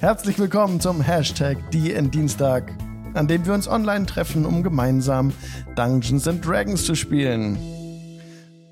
Herzlich 0.00 0.38
willkommen 0.38 0.78
zum 0.78 1.00
Hashtag 1.00 1.72
DN 1.72 2.08
Dienstag, 2.08 2.72
an 3.14 3.26
dem 3.26 3.44
wir 3.44 3.52
uns 3.52 3.66
online 3.66 4.06
treffen, 4.06 4.46
um 4.46 4.62
gemeinsam 4.62 5.32
Dungeons 5.74 6.28
and 6.28 6.46
Dragons 6.46 6.84
zu 6.84 6.94
spielen. 6.94 7.56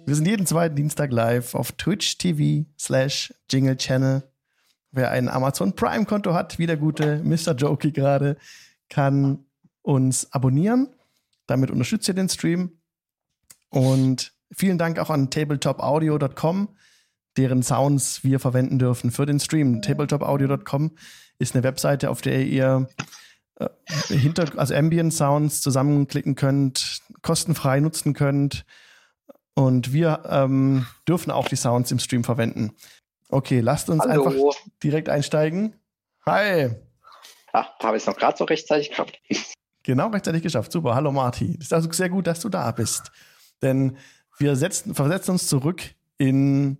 Wir 0.06 0.14
sind 0.14 0.28
jeden 0.28 0.46
zweiten 0.46 0.76
Dienstag 0.76 1.10
live 1.10 1.56
auf 1.56 1.72
Twitch 1.72 2.18
TV 2.18 2.64
slash 2.78 3.34
Jingle 3.50 3.76
Channel. 3.76 4.22
Wer 4.92 5.10
ein 5.10 5.28
Amazon 5.28 5.74
Prime 5.74 6.04
Konto 6.04 6.32
hat, 6.32 6.60
wie 6.60 6.66
der 6.66 6.76
gute 6.76 7.20
Mr. 7.24 7.56
Jokey 7.56 7.90
gerade, 7.90 8.36
kann 8.88 9.46
uns 9.82 10.32
abonnieren. 10.32 10.94
Damit 11.48 11.72
unterstützt 11.72 12.06
ihr 12.06 12.14
den 12.14 12.28
Stream. 12.28 12.70
Und 13.70 14.32
vielen 14.52 14.78
Dank 14.78 15.00
auch 15.00 15.10
an 15.10 15.28
tabletopaudio.com, 15.28 16.68
deren 17.36 17.62
Sounds 17.62 18.24
wir 18.24 18.40
verwenden 18.40 18.78
dürfen 18.78 19.10
für 19.10 19.26
den 19.26 19.40
Stream. 19.40 19.82
Tabletopaudio.com 19.82 20.92
ist 21.38 21.54
eine 21.54 21.64
Webseite, 21.64 22.10
auf 22.10 22.22
der 22.22 22.44
ihr 22.44 22.88
äh, 23.58 23.68
hinter, 24.08 24.58
also 24.58 24.74
Ambient 24.74 25.12
Sounds 25.12 25.60
zusammenklicken 25.60 26.34
könnt, 26.34 27.00
kostenfrei 27.22 27.80
nutzen 27.80 28.14
könnt. 28.14 28.64
Und 29.54 29.92
wir 29.92 30.22
ähm, 30.28 30.86
dürfen 31.08 31.30
auch 31.30 31.48
die 31.48 31.56
Sounds 31.56 31.90
im 31.90 31.98
Stream 31.98 32.24
verwenden. 32.24 32.72
Okay, 33.28 33.60
lasst 33.60 33.90
uns 33.90 34.02
Hallo. 34.02 34.26
einfach 34.26 34.60
direkt 34.82 35.08
einsteigen. 35.08 35.74
Hi. 36.26 36.70
Ah, 37.52 37.66
habe 37.82 37.96
ich 37.96 38.02
es 38.02 38.06
noch 38.06 38.16
gerade 38.16 38.36
so 38.36 38.44
rechtzeitig 38.44 38.90
geschafft. 38.90 39.20
Genau 39.82 40.08
rechtzeitig 40.08 40.42
geschafft. 40.42 40.72
Super. 40.72 40.96
Hallo 40.96 41.12
Marti. 41.12 41.56
Ist 41.60 41.72
also 41.72 41.88
sehr 41.92 42.08
gut, 42.08 42.26
dass 42.26 42.40
du 42.40 42.48
da 42.48 42.68
bist. 42.72 43.12
Denn 43.62 43.96
wir 44.36 44.56
setzen, 44.56 44.96
versetzen 44.96 45.30
uns 45.30 45.46
zurück 45.46 45.80
in, 46.18 46.78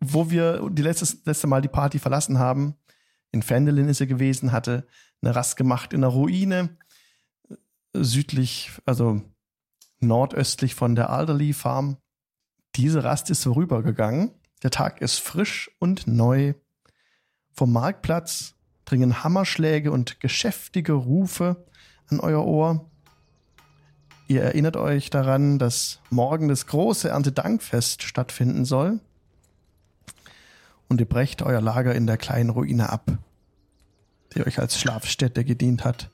wo 0.00 0.30
wir 0.30 0.68
die 0.70 0.82
letztes, 0.82 1.24
letzte 1.24 1.46
Mal 1.46 1.62
die 1.62 1.68
Party 1.68 1.98
verlassen 1.98 2.38
haben. 2.38 2.74
In 3.32 3.42
Fendelin 3.42 3.88
ist 3.88 4.00
er 4.00 4.06
gewesen, 4.06 4.52
hatte 4.52 4.86
eine 5.22 5.34
Rast 5.34 5.56
gemacht 5.56 5.92
in 5.92 6.02
einer 6.02 6.12
Ruine, 6.12 6.76
südlich, 7.92 8.72
also 8.86 9.22
nordöstlich 10.00 10.74
von 10.74 10.94
der 10.94 11.10
Alderley 11.10 11.52
Farm. 11.52 11.98
Diese 12.76 13.04
Rast 13.04 13.30
ist 13.30 13.44
vorübergegangen. 13.44 14.32
Der 14.62 14.70
Tag 14.70 15.00
ist 15.00 15.18
frisch 15.18 15.70
und 15.78 16.06
neu. 16.06 16.54
Vom 17.52 17.72
Marktplatz 17.72 18.54
dringen 18.84 19.22
Hammerschläge 19.22 19.92
und 19.92 20.20
geschäftige 20.20 20.92
Rufe 20.92 21.66
an 22.08 22.20
euer 22.20 22.44
Ohr. 22.44 22.90
Ihr 24.28 24.42
erinnert 24.42 24.76
euch 24.76 25.10
daran, 25.10 25.58
dass 25.58 26.00
morgen 26.10 26.48
das 26.48 26.66
große 26.66 27.08
Erntedankfest 27.08 28.02
stattfinden 28.02 28.64
soll. 28.64 29.00
Und 30.90 31.00
ihr 31.00 31.08
brecht 31.08 31.40
euer 31.42 31.60
Lager 31.60 31.94
in 31.94 32.08
der 32.08 32.18
kleinen 32.18 32.50
Ruine 32.50 32.90
ab, 32.90 33.12
die 34.34 34.44
euch 34.44 34.58
als 34.58 34.78
Schlafstätte 34.78 35.44
gedient 35.44 35.84
hat. 35.84 36.10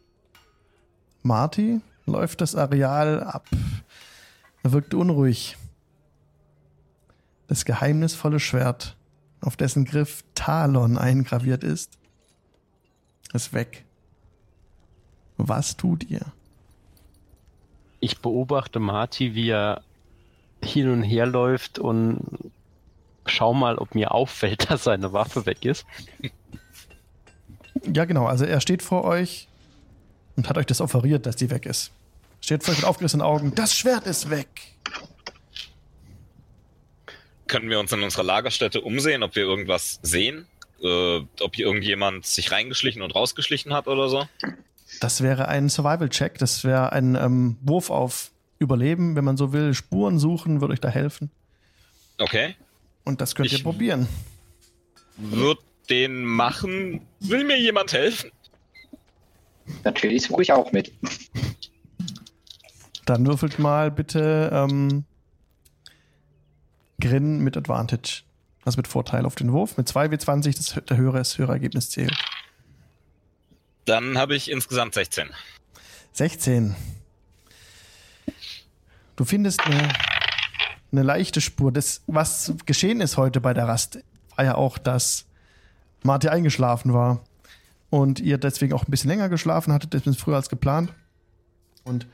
Marty 1.23 1.81
läuft 2.05 2.43
das 2.43 2.55
Areal 2.55 3.23
ab. 3.23 3.49
Er 4.63 4.73
wirkt 4.73 4.93
unruhig. 4.93 5.57
Das 7.49 7.65
geheimnisvolle 7.65 8.39
Schwert, 8.39 8.97
auf 9.41 9.57
dessen 9.57 9.87
Griff 9.87 10.25
Talon 10.35 10.99
eingraviert 10.99 11.65
ist, 11.65 11.97
ist 13.33 13.55
weg. 13.55 13.87
Was 15.39 15.79
tut 15.79 16.05
ihr? 16.11 16.21
Ich 18.01 18.21
beobachte 18.21 18.79
Marty, 18.79 19.35
wie 19.35 19.49
er 19.49 19.83
hin 20.63 20.91
und 20.91 21.03
her 21.03 21.25
läuft 21.25 21.79
und 21.79 22.53
schau 23.27 23.55
mal, 23.55 23.77
ob 23.79 23.95
mir 23.95 24.13
auffällt, 24.13 24.71
dass 24.71 24.85
seine 24.85 25.13
Waffe 25.13 25.47
weg 25.47 25.65
ist. 25.65 25.87
Ja, 27.93 28.05
genau. 28.05 28.27
Also 28.27 28.45
er 28.45 28.61
steht 28.61 28.83
vor 28.83 29.05
euch 29.05 29.49
und 30.37 30.49
hat 30.49 30.59
euch 30.59 30.67
das 30.67 30.81
offeriert, 30.81 31.27
dass 31.27 31.37
die 31.37 31.51
weg 31.51 31.67
ist. 31.67 31.93
Steht 32.41 32.65
vor 32.65 32.73
euch 32.73 32.79
mit 32.79 32.87
aufgerissenen 32.87 33.25
Augen. 33.25 33.55
Das 33.55 33.77
Schwert 33.77 34.07
ist 34.07 34.31
weg. 34.31 34.49
Können 37.47 37.71
wir 37.71 37.79
uns 37.79 37.93
in 37.93 38.03
unserer 38.03 38.25
Lagerstätte 38.25 38.81
umsehen, 38.81 39.23
ob 39.23 39.37
wir 39.37 39.45
irgendwas 39.45 40.01
sehen? 40.03 40.47
Äh, 40.83 41.21
ob 41.41 41.55
hier 41.55 41.67
irgendjemand 41.67 42.27
sich 42.27 42.51
reingeschlichen 42.53 43.03
und 43.03 43.15
rausgeschlichen 43.15 43.73
hat 43.73 43.87
oder 43.87 44.09
so? 44.09 44.29
Das 45.01 45.23
wäre 45.23 45.49
ein 45.49 45.69
Survival-Check. 45.69 46.39
Das 46.39 46.65
wäre 46.65 46.93
ein 46.93 47.15
ähm, 47.15 47.57
Wurf 47.63 47.91
auf 47.91 48.31
Überleben, 48.59 49.17
wenn 49.17 49.25
man 49.25 49.37
so 49.37 49.53
will. 49.53 49.75
Spuren 49.75 50.19
suchen 50.19 50.61
würde 50.61 50.73
euch 50.73 50.81
da 50.81 50.89
helfen. 50.89 51.31
Okay. 52.19 52.57
Und 53.07 53.23
das 53.23 53.35
könnt 53.35 53.47
Ich- 53.47 53.55
ihr 53.59 53.63
probieren. 53.63 54.07
Wird 55.17 55.61
den 55.89 56.25
machen. 56.25 57.07
Will 57.21 57.45
mir 57.45 57.59
jemand 57.59 57.93
helfen? 57.95 58.31
Natürlich 59.85 60.25
suche 60.25 60.43
ich 60.43 60.53
auch 60.53 60.73
mit. 60.73 60.93
Dann 63.07 63.27
würfelt 63.27 63.59
mal 63.59 63.91
bitte 63.91 64.51
ähm, 64.53 65.05
Grin 67.01 67.39
mit 67.41 67.57
Advantage. 67.57 68.23
Also 68.65 68.77
mit 68.79 68.89
Vorteil 68.89 69.25
auf 69.25 69.37
den 69.37 69.53
Wurf. 69.53 69.77
Mit 69.77 69.89
2W20, 69.89 70.57
das 70.57 70.85
der 70.89 70.97
höhere, 70.97 71.19
das 71.19 71.39
höhere 71.39 71.53
Ergebnis 71.53 71.91
zählt. 71.91 72.13
Dann 73.85 74.19
habe 74.19 74.35
ich 74.35 74.51
insgesamt 74.51 74.95
16. 74.95 75.31
16. 76.13 76.75
Du 79.15 79.25
findest 79.25 79.61
eine, 79.61 79.89
eine 80.93 81.03
leichte 81.03 81.41
Spur. 81.41 81.73
Das, 81.73 82.03
was 82.07 82.55
geschehen 82.67 83.01
ist 83.01 83.17
heute 83.17 83.41
bei 83.41 83.55
der 83.55 83.69
Rast, 83.69 83.99
war 84.35 84.45
ja 84.45 84.55
auch, 84.55 84.79
dass 84.79 85.27
Marty 86.03 86.29
eingeschlafen 86.29 86.93
war. 86.93 87.21
Und 87.91 88.21
ihr 88.21 88.39
deswegen 88.39 88.73
auch 88.73 88.85
ein 88.85 88.91
bisschen 88.91 89.11
länger 89.11 89.29
geschlafen 89.29 89.73
hattet, 89.73 89.95
ein 89.95 89.99
bisschen 89.99 90.15
früher 90.15 90.37
als 90.37 90.49
geplant. 90.49 90.93
Und 91.85 92.07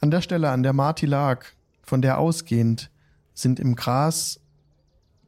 an 0.00 0.10
der 0.10 0.20
Stelle, 0.20 0.50
an 0.50 0.62
der 0.62 0.72
Marty 0.72 1.06
lag, 1.06 1.46
von 1.82 2.02
der 2.02 2.18
ausgehend, 2.18 2.90
sind 3.32 3.60
im 3.60 3.76
Gras 3.76 4.40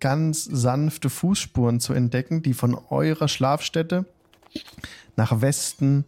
ganz 0.00 0.44
sanfte 0.44 1.08
Fußspuren 1.08 1.80
zu 1.80 1.92
entdecken, 1.92 2.42
die 2.42 2.54
von 2.54 2.74
eurer 2.91 3.28
Schlafstätte 3.28 4.04
nach 5.16 5.41
Westen 5.41 6.04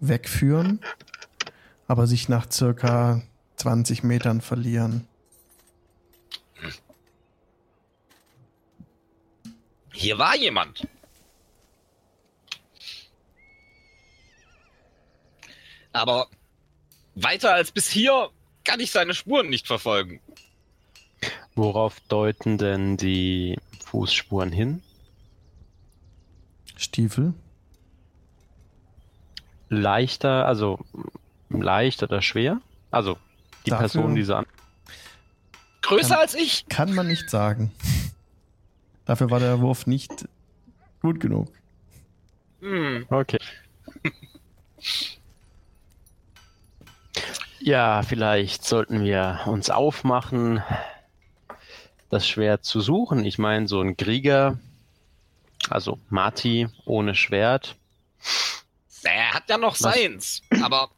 wegführen, 0.00 0.80
aber 1.86 2.06
sich 2.06 2.28
nach 2.28 2.50
circa 2.50 3.22
20 3.56 4.02
Metern 4.02 4.40
verlieren. 4.40 5.06
Hier 9.92 10.18
war 10.18 10.36
jemand. 10.36 10.86
Aber 15.92 16.26
weiter 17.14 17.54
als 17.54 17.70
bis 17.72 17.88
hier 17.90 18.30
kann 18.64 18.80
ich 18.80 18.90
seine 18.90 19.14
Spuren 19.14 19.48
nicht 19.48 19.66
verfolgen. 19.66 20.20
Worauf 21.54 22.00
deuten 22.08 22.56
denn 22.58 22.96
die 22.96 23.58
Fußspuren 23.84 24.52
hin? 24.52 24.82
Stiefel? 26.76 27.34
Leichter, 29.68 30.46
also 30.46 30.84
leicht 31.50 32.02
oder 32.02 32.22
schwer? 32.22 32.60
Also 32.90 33.18
die 33.66 33.70
Dafür- 33.70 33.80
Person, 33.88 34.14
die 34.14 34.22
so 34.22 34.34
an. 34.36 34.46
Größer 35.82 36.08
Kann- 36.10 36.18
als 36.18 36.34
ich. 36.34 36.66
Kann 36.68 36.94
man 36.94 37.06
nicht 37.08 37.28
sagen. 37.28 37.72
Dafür 39.04 39.30
war 39.30 39.40
der 39.40 39.60
Wurf 39.60 39.86
nicht 39.86 40.28
gut 41.00 41.20
genug. 41.20 41.48
Hm. 42.60 43.06
Okay. 43.10 43.38
Ja, 47.60 48.02
vielleicht 48.02 48.64
sollten 48.64 49.04
wir 49.04 49.40
uns 49.46 49.70
aufmachen, 49.70 50.62
das 52.10 52.26
Schwert 52.26 52.64
zu 52.64 52.80
suchen. 52.80 53.24
Ich 53.24 53.38
meine, 53.38 53.68
so 53.68 53.80
ein 53.80 53.96
Krieger, 53.96 54.58
also 55.70 55.98
Marty 56.08 56.68
ohne 56.84 57.14
Schwert, 57.14 57.76
Er 59.04 59.34
hat 59.34 59.48
ja 59.48 59.58
noch 59.58 59.74
seins. 59.74 60.42
Aber 60.62 60.90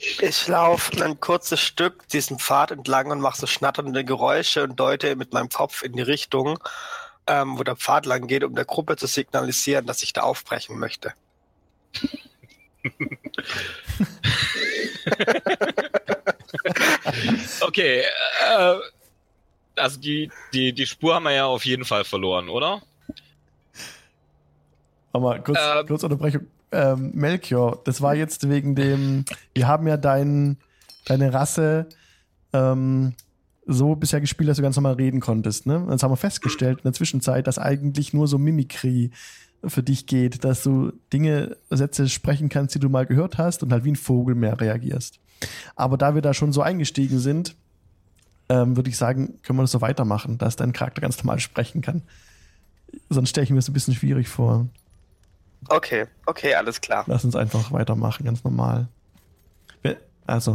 Ich 0.00 0.48
laufe 0.48 1.04
ein 1.04 1.20
kurzes 1.20 1.60
Stück 1.60 2.08
diesen 2.08 2.38
Pfad 2.38 2.70
entlang 2.70 3.10
und 3.10 3.20
mache 3.20 3.38
so 3.38 3.46
schnatternde 3.46 4.02
Geräusche 4.02 4.64
und 4.64 4.80
deute 4.80 5.14
mit 5.14 5.34
meinem 5.34 5.50
Kopf 5.50 5.82
in 5.82 5.92
die 5.92 6.00
Richtung, 6.00 6.58
ähm, 7.26 7.58
wo 7.58 7.64
der 7.64 7.76
Pfad 7.76 8.06
lang 8.06 8.26
geht, 8.26 8.42
um 8.42 8.54
der 8.54 8.64
Gruppe 8.64 8.96
zu 8.96 9.06
signalisieren, 9.06 9.84
dass 9.84 10.02
ich 10.02 10.14
da 10.14 10.22
aufbrechen 10.22 10.78
möchte. 10.78 11.12
okay, 17.60 18.02
äh, 18.48 18.76
also 19.76 20.00
die, 20.00 20.30
die, 20.54 20.72
die 20.72 20.86
Spur 20.86 21.14
haben 21.14 21.24
wir 21.24 21.32
ja 21.32 21.44
auf 21.44 21.66
jeden 21.66 21.84
Fall 21.84 22.04
verloren, 22.04 22.48
oder? 22.48 22.80
Aber 25.12 25.40
kurz, 25.40 25.58
Ähm. 25.60 25.86
kurz 25.86 26.04
Unterbrechung. 26.04 26.46
Ähm, 26.72 27.10
Melchior, 27.14 27.80
das 27.84 28.00
war 28.00 28.14
jetzt 28.14 28.48
wegen 28.48 28.74
dem, 28.74 29.24
wir 29.54 29.66
haben 29.66 29.86
ja 29.88 29.96
dein, 29.96 30.58
deine 31.04 31.32
Rasse 31.32 31.88
ähm, 32.52 33.14
so 33.66 33.94
bisher 33.96 34.20
gespielt, 34.20 34.48
dass 34.48 34.56
du 34.56 34.62
ganz 34.62 34.76
normal 34.76 34.94
reden 34.94 35.20
konntest. 35.20 35.66
Ne? 35.66 35.86
Jetzt 35.90 36.02
haben 36.02 36.12
wir 36.12 36.16
festgestellt 36.16 36.78
in 36.78 36.84
der 36.84 36.92
Zwischenzeit, 36.92 37.46
dass 37.46 37.58
eigentlich 37.58 38.12
nur 38.12 38.28
so 38.28 38.38
Mimikry 38.38 39.10
für 39.64 39.82
dich 39.82 40.06
geht, 40.06 40.44
dass 40.44 40.62
du 40.62 40.92
Dinge, 41.12 41.56
Sätze 41.70 42.08
sprechen 42.08 42.48
kannst, 42.48 42.74
die 42.74 42.78
du 42.78 42.88
mal 42.88 43.06
gehört 43.06 43.38
hast 43.38 43.62
und 43.62 43.72
halt 43.72 43.84
wie 43.84 43.92
ein 43.92 43.96
Vogel 43.96 44.34
mehr 44.34 44.60
reagierst. 44.60 45.20
Aber 45.76 45.98
da 45.98 46.14
wir 46.14 46.22
da 46.22 46.34
schon 46.34 46.52
so 46.52 46.62
eingestiegen 46.62 47.18
sind, 47.18 47.54
ähm, 48.48 48.76
würde 48.76 48.90
ich 48.90 48.96
sagen, 48.96 49.38
können 49.42 49.58
wir 49.58 49.62
das 49.62 49.70
so 49.70 49.80
weitermachen, 49.80 50.38
dass 50.38 50.56
dein 50.56 50.72
Charakter 50.72 51.00
ganz 51.00 51.18
normal 51.18 51.38
sprechen 51.40 51.82
kann. 51.82 52.02
Sonst 53.08 53.30
stelle 53.30 53.44
ich 53.44 53.50
mir 53.50 53.56
das 53.56 53.68
ein 53.68 53.74
bisschen 53.74 53.94
schwierig 53.94 54.28
vor. 54.28 54.66
Okay, 55.68 56.06
okay, 56.26 56.54
alles 56.54 56.80
klar. 56.80 57.04
Lass 57.06 57.24
uns 57.24 57.36
einfach 57.36 57.70
weitermachen, 57.72 58.24
ganz 58.24 58.42
normal. 58.44 58.88
Also, 60.26 60.54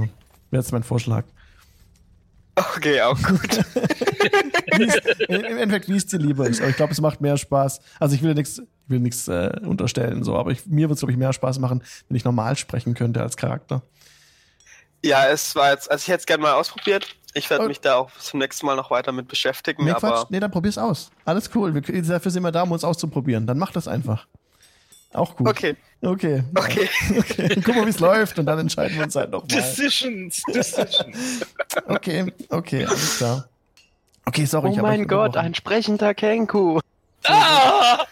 wäre 0.52 0.62
jetzt 0.62 0.72
mein 0.72 0.84
Vorschlag. 0.84 1.26
Okay, 2.56 3.02
auch 3.02 3.22
gut. 3.22 3.60
Im 5.28 5.58
Endeffekt, 5.58 5.90
wie 5.90 5.98
es 5.98 6.06
dir 6.06 6.20
lieber 6.20 6.48
ist. 6.48 6.62
Aber 6.62 6.70
ich 6.70 6.78
glaube, 6.78 6.94
es 6.94 7.02
macht 7.02 7.20
mehr 7.20 7.36
Spaß. 7.38 7.82
Also 8.00 8.16
ich 8.16 8.24
will 8.24 8.34
nichts, 8.34 8.60
ich 8.60 8.66
will 8.90 9.02
nichts 9.02 9.28
äh, 9.28 9.52
unterstellen, 9.64 10.24
so, 10.24 10.38
aber 10.38 10.52
ich, 10.52 10.66
mir 10.66 10.88
wird 10.88 10.96
es, 10.96 11.02
glaube 11.02 11.12
ich, 11.12 11.18
mehr 11.18 11.34
Spaß 11.34 11.60
machen, 11.60 11.84
wenn 12.08 12.16
ich 12.16 12.24
normal 12.24 12.56
sprechen 12.56 12.94
könnte 12.94 13.22
als 13.22 13.36
Charakter. 13.36 13.82
ja, 15.04 15.28
es 15.28 15.56
war 15.56 15.72
jetzt, 15.72 15.92
also 15.92 16.02
ich 16.04 16.08
hätte 16.08 16.20
es 16.20 16.26
gerne 16.26 16.44
mal 16.44 16.54
ausprobiert. 16.54 17.16
Ich 17.34 17.50
werde 17.50 17.66
Oh. 17.66 17.68
mich 17.68 17.82
da 17.82 17.96
auch 17.96 18.12
zum 18.18 18.40
nächsten 18.40 18.66
Mal 18.66 18.78
noch 18.78 18.92
weiter 18.92 19.12
mit 19.12 19.28
beschäftigen, 19.28 19.84
Nee, 19.84 19.92
aber 19.92 20.00
Quatsch. 20.00 20.28
Nee, 20.30 20.40
dann 20.40 20.52
probier's 20.52 20.78
aus. 20.78 21.12
Alles 21.26 21.50
cool. 21.54 21.74
Wir, 21.74 21.82
dafür 22.04 22.32
sind 22.32 22.44
wir 22.44 22.52
da, 22.54 22.62
um 22.64 22.72
uns 22.72 22.86
auszuprobieren. 22.86 23.46
Dann 23.46 23.58
mach 23.58 23.74
das 23.74 23.90
einfach. 23.90 24.26
Auch 25.16 25.36
gut. 25.36 25.48
okay, 25.48 25.76
Okay. 26.02 26.44
okay. 26.56 26.90
okay. 27.18 27.62
Guck 27.64 27.76
mal, 27.76 27.86
wie 27.86 27.90
es 27.90 28.00
läuft 28.00 28.38
und 28.38 28.46
dann 28.46 28.60
entscheiden 28.60 28.96
wir 28.98 29.04
uns 29.04 29.16
halt 29.16 29.32
nochmal. 29.32 29.48
Decisions, 29.48 30.42
Decisions. 30.54 31.42
Okay, 31.88 32.32
okay, 32.50 32.86
alles 32.86 33.18
klar. 33.18 33.48
Okay, 34.26 34.46
sorry. 34.46 34.70
Oh 34.74 34.82
mein 34.82 35.08
Gott, 35.08 35.38
ein 35.38 35.54
sprechender 35.54 36.14
Kenku. 36.14 36.80
ah! 37.28 38.06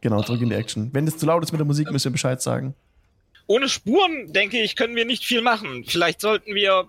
Genau, 0.00 0.22
zurück 0.22 0.40
in 0.42 0.50
die 0.50 0.54
Action. 0.56 0.90
Wenn 0.92 1.06
es 1.06 1.16
zu 1.18 1.26
laut 1.26 1.42
ist 1.42 1.52
mit 1.52 1.58
der 1.58 1.66
Musik, 1.66 1.90
müsst 1.90 2.04
ihr 2.04 2.10
Bescheid 2.12 2.40
sagen. 2.40 2.74
Ohne 3.46 3.68
Spuren, 3.68 4.32
denke 4.32 4.60
ich, 4.60 4.76
können 4.76 4.96
wir 4.96 5.04
nicht 5.04 5.24
viel 5.24 5.40
machen. 5.42 5.84
Vielleicht 5.86 6.20
sollten 6.20 6.54
wir. 6.54 6.88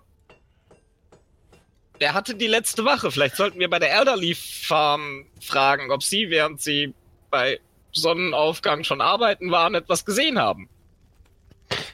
Wer 1.99 2.13
hatte 2.13 2.35
die 2.35 2.47
letzte 2.47 2.85
Wache? 2.85 3.11
Vielleicht 3.11 3.35
sollten 3.35 3.59
wir 3.59 3.69
bei 3.69 3.79
der 3.79 3.94
Elderleaf 3.94 4.39
Farm 4.67 5.25
fragen, 5.41 5.91
ob 5.91 6.03
sie, 6.03 6.29
während 6.29 6.61
sie 6.61 6.94
bei 7.29 7.59
Sonnenaufgang 7.91 8.83
schon 8.83 9.01
arbeiten 9.01 9.51
waren, 9.51 9.73
etwas 9.75 10.05
gesehen 10.05 10.38
haben. 10.38 10.69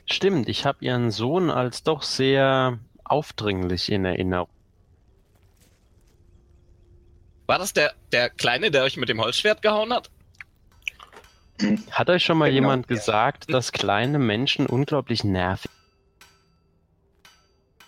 Stimmt, 0.06 0.50
ich 0.50 0.66
habe 0.66 0.84
ihren 0.84 1.10
Sohn 1.12 1.50
als 1.50 1.84
doch 1.84 2.04
sehr 2.04 2.80
aufdringlich 3.06 3.92
in 3.92 4.04
Erinnerung. 4.06 4.50
War 7.48 7.60
das 7.60 7.74
der, 7.74 7.94
der 8.12 8.30
Kleine, 8.30 8.72
der 8.72 8.84
euch 8.84 8.98
mit 8.98 9.10
dem 9.10 9.22
Holzschwert 9.22 9.62
gehauen 9.62 9.94
hat? 9.94 10.10
Hat 11.92 12.10
euch 12.10 12.24
schon 12.24 12.38
mal 12.38 12.46
Genau. 12.50 12.56
jemand 12.56 12.88
gesagt, 12.88 13.54
dass 13.54 13.72
kleine 13.72 14.20
Menschen 14.20 14.66
unglaublich 14.66 15.24
nervig 15.24 15.70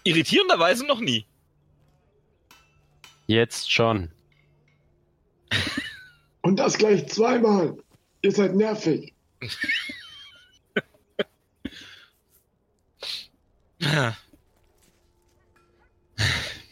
Irritierenderweise 0.03 0.85
noch 0.85 0.99
nie. 0.99 1.25
Jetzt 3.27 3.71
schon. 3.71 4.09
Und 6.41 6.57
das 6.57 6.77
gleich 6.77 7.07
zweimal. 7.07 7.77
Ihr 8.21 8.31
seid 8.31 8.55
nervig. 8.55 9.13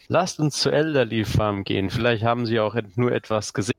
Lasst 0.07 0.39
uns 0.39 0.59
zur 0.59 0.73
Elderly 0.73 1.25
Farm 1.25 1.63
gehen. 1.63 1.89
Vielleicht 1.89 2.23
haben 2.23 2.45
sie 2.45 2.59
auch 2.59 2.75
nur 2.95 3.11
etwas 3.11 3.53
gesehen. 3.53 3.73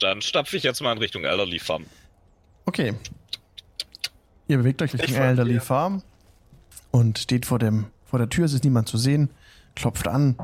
Dann 0.00 0.20
stapfe 0.20 0.56
ich 0.56 0.62
jetzt 0.62 0.80
mal 0.82 0.92
in 0.92 0.98
Richtung 0.98 1.24
Elderleaf 1.24 1.62
Farm. 1.62 1.86
Okay. 2.66 2.94
Ihr 4.48 4.58
bewegt 4.58 4.82
euch 4.82 4.92
Richtung 4.92 5.16
Elderly. 5.16 5.60
Farm 5.60 6.02
und 6.90 7.18
steht 7.18 7.46
vor, 7.46 7.58
dem, 7.58 7.86
vor 8.04 8.18
der 8.18 8.28
Tür. 8.28 8.44
Es 8.44 8.52
ist 8.52 8.64
niemand 8.64 8.88
zu 8.88 8.98
sehen. 8.98 9.30
Klopft 9.76 10.08
an. 10.08 10.36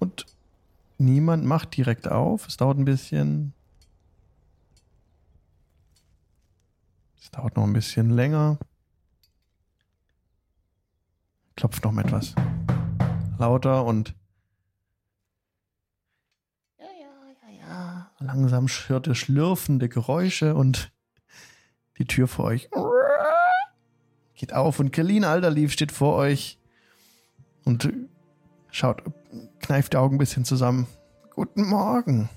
Und 0.00 0.26
niemand 0.98 1.44
macht 1.44 1.76
direkt 1.76 2.08
auf. 2.08 2.46
Es 2.46 2.58
dauert 2.58 2.76
ein 2.76 2.84
bisschen. 2.84 3.54
Es 7.18 7.30
dauert 7.30 7.56
noch 7.56 7.64
ein 7.64 7.72
bisschen 7.72 8.10
länger. 8.10 8.58
Klopft 11.56 11.84
noch 11.84 11.92
mal 11.92 12.04
etwas 12.04 12.34
lauter 13.38 13.84
und 13.84 14.14
ja, 16.78 16.86
ja, 17.00 17.48
ja, 17.48 17.68
ja. 17.68 18.10
Langsam 18.18 18.66
hört 18.66 19.06
ihr 19.06 19.14
schlürfende 19.14 19.88
Geräusche 19.88 20.54
und 20.54 20.92
die 21.98 22.06
Tür 22.06 22.28
vor 22.28 22.46
euch 22.46 22.68
geht 24.44 24.52
auf 24.52 24.78
und 24.78 24.90
Kelin 24.90 25.24
Alderlief 25.24 25.72
steht 25.72 25.90
vor 25.90 26.16
euch 26.16 26.58
und 27.64 27.90
schaut, 28.70 29.02
kneift 29.60 29.94
die 29.94 29.96
Augen 29.96 30.16
ein 30.16 30.18
bisschen 30.18 30.44
zusammen. 30.44 30.86
Guten 31.30 31.66
Morgen. 31.66 32.28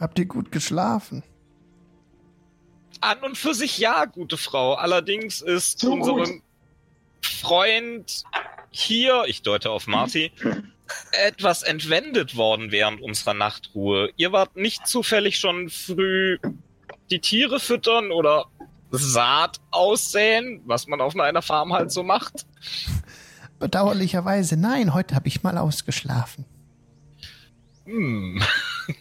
Habt 0.00 0.18
ihr 0.18 0.24
gut 0.24 0.50
geschlafen? 0.50 1.22
An 3.00 3.20
und 3.20 3.38
für 3.38 3.54
sich 3.54 3.78
ja, 3.78 4.04
gute 4.06 4.36
Frau. 4.36 4.74
Allerdings 4.74 5.42
ist 5.42 5.78
So 5.78 5.90
gut. 5.96 6.10
unserem 6.10 6.42
Freund 7.20 8.24
hier, 8.72 9.22
ich 9.28 9.42
deute 9.42 9.70
auf 9.70 9.86
Marty, 9.86 10.32
etwas 11.12 11.62
entwendet 11.62 12.36
worden 12.36 12.72
während 12.72 13.00
unserer 13.00 13.34
Nachtruhe. 13.34 14.10
Ihr 14.16 14.32
wart 14.32 14.56
nicht 14.56 14.88
zufällig 14.88 15.38
schon 15.38 15.70
früh 15.70 16.38
die 17.12 17.20
Tiere 17.20 17.60
füttern 17.60 18.10
oder 18.10 18.46
Saat 18.92 19.60
aussäen, 19.70 20.60
was 20.66 20.86
man 20.86 21.00
auf 21.00 21.18
einer 21.18 21.42
Farm 21.42 21.72
halt 21.72 21.90
so 21.90 22.02
macht. 22.02 22.46
Bedauerlicherweise 23.58 24.56
nein, 24.56 24.92
heute 24.92 25.14
habe 25.14 25.28
ich 25.28 25.42
mal 25.42 25.56
ausgeschlafen. 25.56 26.44
Hm. 27.86 28.42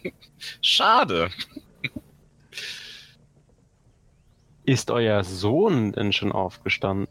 Schade. 0.62 1.30
Ist 4.64 4.92
euer 4.92 5.24
Sohn 5.24 5.92
denn 5.92 6.14
schon 6.14 6.32
aufgestanden? 6.32 7.08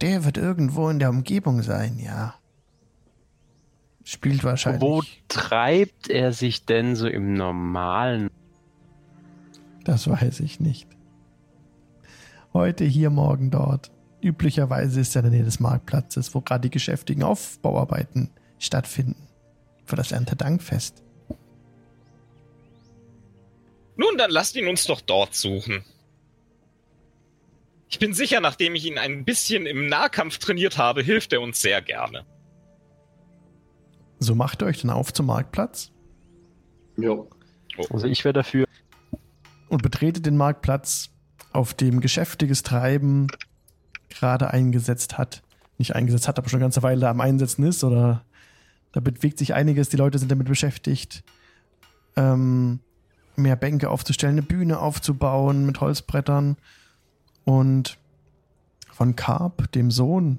Der 0.00 0.24
wird 0.24 0.36
irgendwo 0.36 0.88
in 0.88 0.98
der 0.98 1.10
Umgebung 1.10 1.62
sein, 1.62 1.98
ja. 1.98 2.34
Spielt 4.04 4.44
wahrscheinlich. 4.44 4.82
Wo 4.82 5.02
treibt 5.28 6.08
er 6.08 6.32
sich 6.32 6.66
denn 6.66 6.94
so 6.94 7.06
im 7.06 7.34
normalen? 7.34 8.30
Das 9.84 10.08
weiß 10.08 10.40
ich 10.40 10.60
nicht. 10.60 10.93
Heute 12.54 12.84
hier, 12.84 13.10
morgen 13.10 13.50
dort. 13.50 13.90
Üblicherweise 14.22 15.00
ist 15.00 15.16
er 15.16 15.24
in 15.24 15.30
der 15.30 15.38
Nähe 15.38 15.44
des 15.44 15.58
Marktplatzes, 15.58 16.34
wo 16.34 16.40
gerade 16.40 16.62
die 16.62 16.70
geschäftigen 16.70 17.24
Aufbauarbeiten 17.24 18.30
stattfinden. 18.60 19.26
Für 19.84 19.96
das 19.96 20.12
Erntedankfest. 20.12 21.02
Nun, 23.96 24.16
dann 24.16 24.30
lasst 24.30 24.56
ihn 24.56 24.68
uns 24.68 24.84
doch 24.86 25.00
dort 25.00 25.34
suchen. 25.34 25.84
Ich 27.88 27.98
bin 27.98 28.14
sicher, 28.14 28.40
nachdem 28.40 28.74
ich 28.74 28.86
ihn 28.86 28.98
ein 28.98 29.24
bisschen 29.24 29.66
im 29.66 29.88
Nahkampf 29.88 30.38
trainiert 30.38 30.78
habe, 30.78 31.02
hilft 31.02 31.32
er 31.32 31.40
uns 31.40 31.60
sehr 31.60 31.82
gerne. 31.82 32.24
So 34.20 34.34
macht 34.34 34.62
ihr 34.62 34.66
euch 34.66 34.80
dann 34.80 34.90
auf 34.90 35.12
zum 35.12 35.26
Marktplatz 35.26 35.92
Ja. 36.96 37.16
Also 37.90 38.06
ich 38.06 38.24
wäre 38.24 38.32
dafür. 38.32 38.66
und 39.68 39.82
betretet 39.82 40.24
den 40.24 40.36
Marktplatz, 40.36 41.10
auf 41.54 41.74
dem 41.74 42.00
geschäftiges 42.00 42.62
Treiben 42.62 43.28
gerade 44.08 44.50
eingesetzt 44.50 45.18
hat. 45.18 45.42
Nicht 45.78 45.94
eingesetzt 45.94 46.28
hat, 46.28 46.38
aber 46.38 46.48
schon 46.48 46.58
eine 46.58 46.64
ganze 46.64 46.82
Weile 46.82 47.08
am 47.08 47.20
Einsetzen 47.20 47.64
ist 47.64 47.82
oder 47.84 48.24
da 48.92 49.00
bewegt 49.00 49.38
sich 49.38 49.54
einiges. 49.54 49.88
Die 49.88 49.96
Leute 49.96 50.18
sind 50.18 50.30
damit 50.30 50.46
beschäftigt, 50.46 51.24
ähm, 52.16 52.80
mehr 53.36 53.56
Bänke 53.56 53.90
aufzustellen, 53.90 54.34
eine 54.34 54.42
Bühne 54.42 54.78
aufzubauen 54.78 55.66
mit 55.66 55.80
Holzbrettern. 55.80 56.56
Und 57.44 57.98
von 58.92 59.16
Karp, 59.16 59.70
dem 59.72 59.90
Sohn 59.90 60.38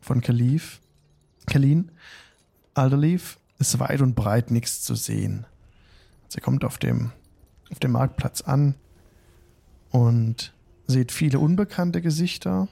von 0.00 0.20
Kalif, 0.20 0.80
Kalin, 1.46 1.90
Alderleaf, 2.74 3.38
ist 3.58 3.78
weit 3.78 4.02
und 4.02 4.14
breit 4.14 4.50
nichts 4.50 4.82
zu 4.82 4.94
sehen. 4.94 5.46
Sie 6.28 6.40
kommt 6.40 6.64
auf 6.64 6.76
dem, 6.76 7.12
auf 7.70 7.78
dem 7.78 7.92
Marktplatz 7.92 8.42
an 8.42 8.74
und 9.96 10.52
seht 10.86 11.10
viele 11.10 11.38
unbekannte 11.38 12.02
Gesichter. 12.02 12.68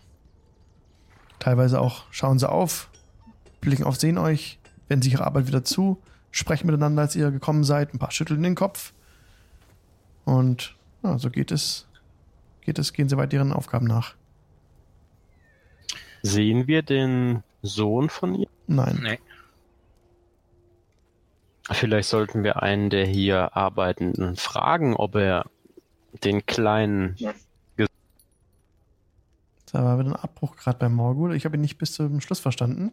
Teilweise 1.38 1.80
auch 1.80 2.04
schauen 2.10 2.38
sie 2.38 2.48
auf, 2.48 2.90
blicken 3.62 3.84
auf, 3.84 3.96
sehen 3.96 4.18
euch, 4.18 4.58
wenden 4.88 5.02
sich 5.02 5.14
ihre 5.14 5.24
Arbeit 5.24 5.46
wieder 5.46 5.64
zu, 5.64 6.02
sprechen 6.30 6.66
miteinander, 6.66 7.00
als 7.00 7.16
ihr 7.16 7.30
gekommen 7.30 7.64
seid, 7.64 7.94
ein 7.94 7.98
paar 7.98 8.10
schütteln 8.10 8.42
den 8.42 8.54
Kopf. 8.54 8.92
Und 10.26 10.76
ja, 11.02 11.18
so 11.18 11.30
geht 11.30 11.50
es, 11.50 11.86
geht 12.60 12.78
es, 12.78 12.92
gehen 12.92 13.08
sie 13.08 13.16
weiter 13.16 13.38
ihren 13.38 13.54
Aufgaben 13.54 13.86
nach. 13.86 14.14
Sehen 16.22 16.66
wir 16.66 16.82
den 16.82 17.42
Sohn 17.62 18.10
von 18.10 18.34
ihr? 18.34 18.48
Nein. 18.66 19.00
Nee. 19.02 19.18
Vielleicht 21.70 22.10
sollten 22.10 22.44
wir 22.44 22.62
einen 22.62 22.90
der 22.90 23.06
hier 23.06 23.56
Arbeitenden 23.56 24.36
fragen, 24.36 24.94
ob 24.94 25.14
er 25.14 25.46
den 26.22 26.44
kleinen. 26.46 27.16
Da 29.72 29.82
war 29.84 29.98
wieder 29.98 30.10
ein 30.10 30.16
Abbruch 30.16 30.56
gerade 30.56 30.78
bei 30.78 30.88
Morgul. 30.88 31.34
Ich 31.34 31.44
habe 31.44 31.56
ihn 31.56 31.60
nicht 31.60 31.78
bis 31.78 31.94
zum 31.94 32.20
Schluss 32.20 32.38
verstanden. 32.38 32.92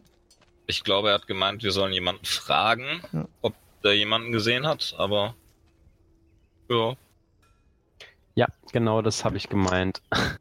Ich 0.66 0.82
glaube, 0.82 1.08
er 1.10 1.14
hat 1.14 1.26
gemeint, 1.28 1.62
wir 1.62 1.70
sollen 1.70 1.92
jemanden 1.92 2.24
fragen, 2.24 3.02
Ja. 3.12 3.28
ob 3.40 3.54
der 3.84 3.96
jemanden 3.96 4.32
gesehen 4.32 4.66
hat, 4.66 4.94
aber 4.98 5.34
ja. 6.68 6.94
Ja, 8.34 8.46
genau 8.72 9.02
das 9.02 9.24
habe 9.24 9.36
ich 9.36 9.48
gemeint. 9.48 10.02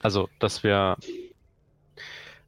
Also, 0.00 0.28
dass 0.38 0.62
wir 0.62 0.96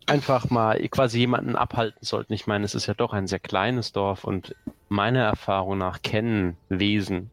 einfach 0.07 0.51
mal 0.51 0.79
quasi 0.89 1.19
jemanden 1.19 1.57
abhalten 1.57 1.99
sollten. 2.01 2.33
Ich 2.33 2.47
meine, 2.47 2.65
es 2.65 2.77
ist 2.77 2.87
ja 2.87 2.95
doch 2.95 3.13
ein 3.13 3.27
sehr 3.27 3.41
kleines 3.41 3.91
Dorf 3.91 4.23
und 4.23 4.55
meiner 4.89 5.25
Erfahrung 5.25 5.77
nach 5.77 6.01
kennen 6.01 6.57
Wesen 6.69 7.29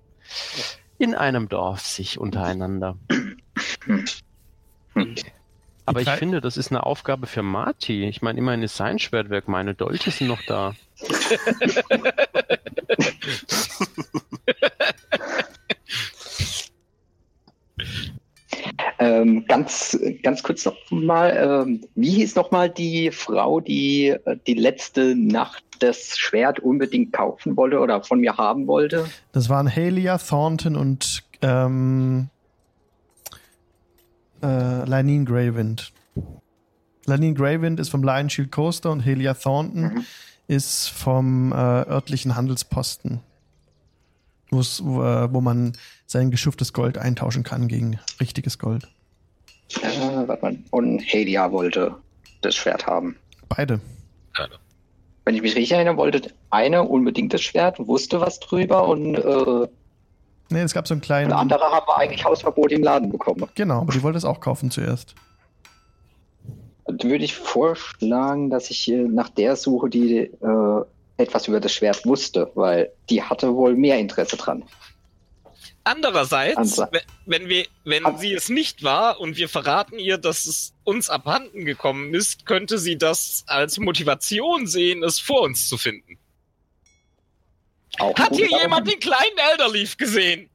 in 0.97 1.15
einem 1.15 1.49
Dorf 1.49 1.81
sich 1.81 2.19
untereinander. 2.19 2.97
Aber 5.85 6.01
ich 6.01 6.09
finde, 6.09 6.41
das 6.41 6.57
ist 6.57 6.71
eine 6.71 6.85
Aufgabe 6.85 7.27
für 7.27 7.43
Marty. 7.43 8.03
Ich 8.05 8.21
meine, 8.21 8.39
immerhin 8.39 8.63
ist 8.63 8.75
sein 8.75 8.99
Schwertwerk, 8.99 9.47
meine 9.47 9.73
Dolche 9.73 10.11
sind 10.11 10.27
noch 10.27 10.41
da. 10.47 10.73
Ähm, 19.07 19.45
ganz, 19.47 19.97
ganz 20.21 20.43
kurz 20.43 20.65
noch 20.65 20.75
mal, 20.91 21.65
ähm, 21.65 21.81
wie 21.95 22.09
hieß 22.09 22.35
noch 22.35 22.51
mal 22.51 22.69
die 22.69 23.11
Frau, 23.11 23.61
die 23.61 24.09
äh, 24.09 24.37
die 24.45 24.53
letzte 24.55 25.15
Nacht 25.15 25.63
das 25.79 26.17
Schwert 26.17 26.59
unbedingt 26.59 27.13
kaufen 27.13 27.55
wollte 27.55 27.79
oder 27.79 28.03
von 28.03 28.19
mir 28.19 28.35
haben 28.35 28.67
wollte? 28.67 29.05
Das 29.31 29.47
waren 29.49 29.73
Halia, 29.73 30.17
Thornton 30.17 30.75
und 30.75 31.23
ähm, 31.41 32.29
äh, 34.43 34.83
Lanine 34.85 35.23
Greywind. 35.25 35.93
Lanine 37.05 37.33
Greywind 37.35 37.79
ist 37.79 37.89
vom 37.89 38.03
Lion 38.03 38.29
Shield 38.29 38.51
Coaster 38.51 38.91
und 38.91 39.05
Halia 39.05 39.33
Thornton 39.33 39.81
Mhm. 39.81 40.05
ist 40.47 40.87
vom 40.89 41.51
äh, 41.53 41.55
örtlichen 41.55 42.35
Handelsposten, 42.35 43.21
wo, 44.49 44.59
äh, 44.59 45.33
wo 45.33 45.39
man 45.39 45.73
sein 46.05 46.31
geschuftes 46.31 46.73
Gold 46.73 46.97
eintauschen 46.97 47.43
kann 47.43 47.67
gegen 47.67 47.99
richtiges 48.19 48.59
Gold. 48.59 48.87
Äh, 49.81 50.27
warte 50.27 50.41
mal. 50.41 50.57
Und 50.71 50.99
Helia 50.99 51.51
wollte 51.51 51.95
das 52.41 52.55
Schwert 52.55 52.87
haben. 52.87 53.17
Beide. 53.49 53.79
Wenn 55.25 55.35
ich 55.35 55.41
mich 55.41 55.55
richtig 55.55 55.73
erinnere, 55.73 55.97
wollte 55.97 56.31
eine 56.51 56.83
unbedingt 56.83 57.33
das 57.33 57.41
Schwert, 57.41 57.85
wusste 57.85 58.21
was 58.21 58.39
drüber 58.39 58.87
und 58.87 59.15
äh, 59.15 59.67
Nee, 60.49 60.61
es 60.61 60.73
gab 60.73 60.87
so 60.87 60.93
einen 60.93 61.01
kleinen. 61.01 61.31
eine 61.31 61.41
andere 61.41 61.59
haben 61.65 61.85
wir 61.85 61.97
eigentlich 61.97 62.23
Hausverbot 62.23 62.71
im 62.71 62.81
Laden 62.81 63.09
bekommen. 63.11 63.49
Genau, 63.55 63.81
aber 63.81 63.91
die 63.91 64.01
wollte 64.01 64.17
es 64.17 64.23
auch 64.23 64.39
kaufen 64.39 64.71
zuerst. 64.71 65.13
Dann 66.85 67.03
würde 67.03 67.25
ich 67.25 67.35
vorschlagen, 67.35 68.49
dass 68.49 68.69
ich 68.69 68.87
nach 68.87 69.27
der 69.27 69.57
suche, 69.57 69.89
die 69.89 70.19
äh, 70.19 70.81
etwas 71.17 71.47
über 71.49 71.59
das 71.59 71.73
Schwert 71.73 72.05
wusste, 72.05 72.49
weil 72.55 72.91
die 73.09 73.21
hatte 73.21 73.53
wohl 73.55 73.75
mehr 73.75 73.99
Interesse 73.99 74.37
dran. 74.37 74.63
Andererseits, 75.87 76.57
Ansa- 76.79 76.91
we- 76.91 77.01
wenn 77.25 77.47
wir, 77.49 77.65
wenn 77.85 78.05
An- 78.05 78.17
sie 78.17 78.33
es 78.33 78.49
nicht 78.49 78.83
war 78.83 79.19
und 79.19 79.37
wir 79.37 79.47
verraten 79.49 79.97
ihr, 79.99 80.17
dass 80.17 80.45
es 80.45 80.73
uns 80.83 81.09
abhanden 81.09 81.65
gekommen 81.65 82.13
ist, 82.13 82.45
könnte 82.45 82.77
sie 82.77 82.97
das 82.97 83.43
als 83.47 83.77
Motivation 83.79 84.67
sehen, 84.67 85.03
es 85.03 85.19
vor 85.19 85.41
uns 85.41 85.67
zu 85.69 85.77
finden. 85.77 86.17
Auch 87.99 88.15
Hat 88.17 88.35
hier 88.35 88.49
jemand 88.61 88.87
den 88.87 88.99
kleinen 88.99 89.37
Elderleaf 89.51 89.97
gesehen? 89.97 90.49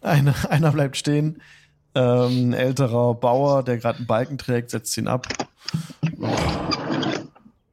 Einer, 0.00 0.34
einer 0.50 0.72
bleibt 0.72 0.96
stehen. 0.96 1.42
Ähm, 1.94 2.50
ein 2.50 2.52
älterer 2.54 3.14
Bauer, 3.14 3.62
der 3.62 3.76
gerade 3.78 3.98
einen 3.98 4.06
Balken 4.06 4.38
trägt, 4.38 4.70
setzt 4.70 4.96
ihn 4.96 5.08
ab. 5.08 5.26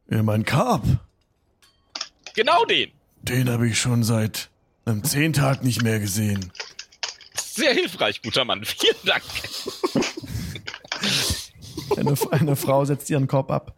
Ja, 0.09 0.23
mein 0.23 0.43
Karp, 0.43 0.83
Genau 2.35 2.65
den. 2.65 2.91
den 3.21 3.49
habe 3.49 3.67
ich 3.69 3.79
schon 3.79 4.03
seit 4.03 4.49
einem 4.89 5.03
Zehntag 5.03 5.63
nicht 5.63 5.83
mehr 5.83 5.99
gesehen. 5.99 6.51
Sehr 7.35 7.73
hilfreich, 7.73 8.21
guter 8.21 8.45
Mann. 8.45 8.63
Vielen 8.65 8.95
Dank. 9.05 9.23
Eine, 11.97 12.15
eine 12.31 12.55
Frau 12.55 12.85
setzt 12.85 13.09
ihren 13.09 13.27
Korb 13.27 13.51
ab. 13.51 13.75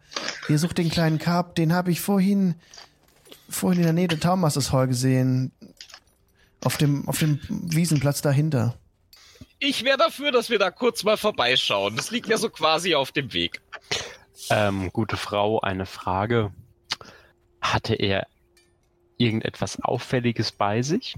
Ihr 0.48 0.58
sucht 0.58 0.78
den 0.78 0.90
kleinen 0.90 1.18
Karp, 1.18 1.54
den 1.54 1.72
habe 1.72 1.90
ich 1.90 2.00
vorhin, 2.00 2.54
vorhin 3.48 3.80
in 3.80 3.84
der 3.84 3.92
Nähe 3.92 4.08
der 4.08 4.20
Taumasters 4.20 4.72
Hall 4.72 4.88
gesehen. 4.88 5.52
Auf 6.64 6.76
dem, 6.76 7.08
auf 7.08 7.18
dem 7.18 7.40
Wiesenplatz 7.48 8.22
dahinter. 8.22 8.78
Ich 9.58 9.84
wäre 9.84 9.98
dafür, 9.98 10.30
dass 10.30 10.50
wir 10.50 10.58
da 10.58 10.70
kurz 10.70 11.02
mal 11.02 11.16
vorbeischauen. 11.16 11.96
Das 11.96 12.10
liegt 12.10 12.28
ja 12.28 12.36
so 12.38 12.50
quasi 12.50 12.94
auf 12.94 13.10
dem 13.10 13.32
Weg. 13.32 13.60
Ähm, 14.50 14.92
gute 14.92 15.16
Frau, 15.16 15.60
eine 15.60 15.86
Frage. 15.86 16.52
Hatte 17.60 17.94
er 17.94 18.26
irgendetwas 19.18 19.80
Auffälliges 19.82 20.52
bei 20.52 20.82
sich? 20.82 21.14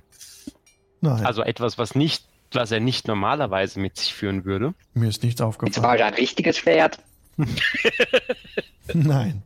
Nein, 1.00 1.24
Also 1.24 1.42
etwas, 1.42 1.78
was 1.78 1.94
nicht, 1.94 2.24
was 2.52 2.70
er 2.70 2.80
nicht 2.80 3.08
normalerweise 3.08 3.80
mit 3.80 3.96
sich 3.98 4.14
führen 4.14 4.44
würde? 4.44 4.74
mir 4.94 5.08
ist 5.08 5.22
nichts 5.22 5.40
Jetzt 5.40 5.46
aufgefallen. 5.46 5.84
war 5.86 5.98
ja 5.98 6.06
ein 6.06 6.14
richtiges 6.14 6.58
Schwert. 6.58 6.98
Nein. 8.94 9.42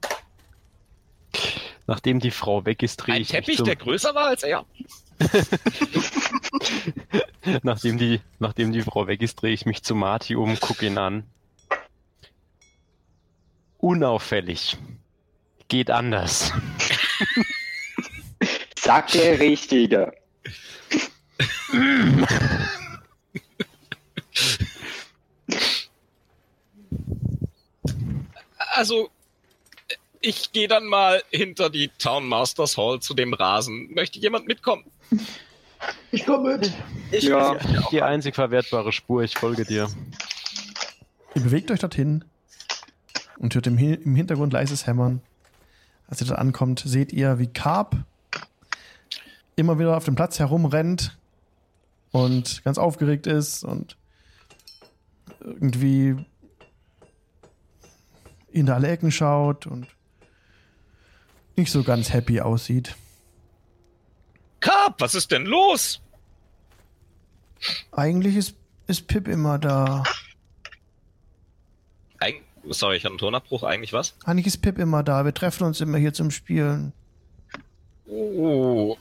Nachdem 1.87 2.21
die 2.21 2.31
Frau 2.31 2.65
weg 2.67 2.83
ist, 2.83 2.97
drehe 2.99 3.15
Ein 3.15 3.23
ich 3.23 3.33
mich 3.33 3.41
Teppich, 3.41 3.57
zum, 3.57 3.67
der 3.67 3.77
größer 3.77 4.15
war 4.15 4.27
als 4.27 4.43
er. 4.43 4.67
nachdem 7.63 7.97
die, 7.99 8.21
nachdem 8.39 8.73
die 8.73 8.83
Frau 8.83 9.07
weg 9.07 9.23
ist, 9.23 9.37
drehe 9.37 9.55
ich 9.55 9.65
mich 9.67 9.83
zu 9.83 9.95
Marty 9.95 10.37
um, 10.37 10.61
gucke 10.61 10.87
ihn 10.87 10.99
an. 10.99 11.25
Unauffällig. 13.79 14.77
Geht 15.69 15.91
anders. 15.91 16.53
Sagt 18.89 19.13
der 19.13 19.39
Richtige. 19.39 20.15
Also, 28.57 29.11
ich 30.23 30.53
gehe 30.53 30.69
dann 30.69 30.87
mal 30.87 31.23
hinter 31.29 31.69
die 31.69 31.89
Town 31.99 32.27
Masters 32.27 32.79
Hall 32.79 33.01
zu 33.01 33.13
dem 33.13 33.35
Rasen. 33.35 33.93
Möchte 33.93 34.21
jemand 34.21 34.49
mitkommen? 34.49 34.85
Ich 36.11 36.25
komme 36.25 36.57
mit. 36.57 36.73
Ja. 37.11 37.59
Die 37.91 38.01
einzig 38.01 38.37
verwertbare 38.37 38.93
Spur, 38.93 39.23
ich 39.23 39.37
folge 39.37 39.67
dir. 39.67 39.91
Ihr 41.35 41.43
bewegt 41.43 41.71
euch 41.71 41.81
dorthin 41.81 42.25
und 43.37 43.55
hört 43.55 43.67
im, 43.67 43.77
im 43.77 44.15
Hintergrund 44.15 44.55
leises 44.55 44.87
Hämmern. 44.87 45.21
Als 46.07 46.23
ihr 46.23 46.27
dort 46.27 46.39
ankommt, 46.39 46.83
seht 46.87 47.13
ihr, 47.13 47.39
wie 47.39 47.49
Carp 47.49 48.07
immer 49.59 49.79
wieder 49.79 49.97
auf 49.97 50.05
dem 50.05 50.15
Platz 50.15 50.39
herumrennt 50.39 51.19
und 52.13 52.63
ganz 52.65 52.79
aufgeregt 52.79 53.27
ist 53.27 53.65
und 53.65 53.97
irgendwie 55.41 56.17
in 58.51 58.71
alle 58.71 58.89
Ecken 58.89 59.11
schaut 59.11 59.67
und 59.67 59.87
nicht 61.57 61.71
so 61.71 61.83
ganz 61.83 62.13
happy 62.13 62.41
aussieht. 62.41 62.97
Carp, 64.61 65.01
was 65.01 65.15
ist 65.15 65.31
denn 65.31 65.47
los? 65.47 66.01
Eigentlich 67.93 68.37
ist, 68.37 68.57
ist 68.87 69.07
Pip 69.07 69.29
immer 69.29 69.59
da. 69.59 70.05
Eig 72.19 72.43
Sorry, 72.71 72.97
ich 72.97 73.05
hatte 73.05 73.13
einen 73.13 73.19
Tonabbruch. 73.19 73.63
Eigentlich 73.63 73.93
was? 73.93 74.15
Eigentlich 74.25 74.47
ist 74.47 74.59
Pip 74.59 74.79
immer 74.79 75.03
da. 75.03 75.25
Wir 75.25 75.35
treffen 75.35 75.65
uns 75.65 75.81
immer 75.81 75.99
hier 75.99 76.13
zum 76.13 76.31
Spielen. 76.31 76.93
Oh. 78.07 78.97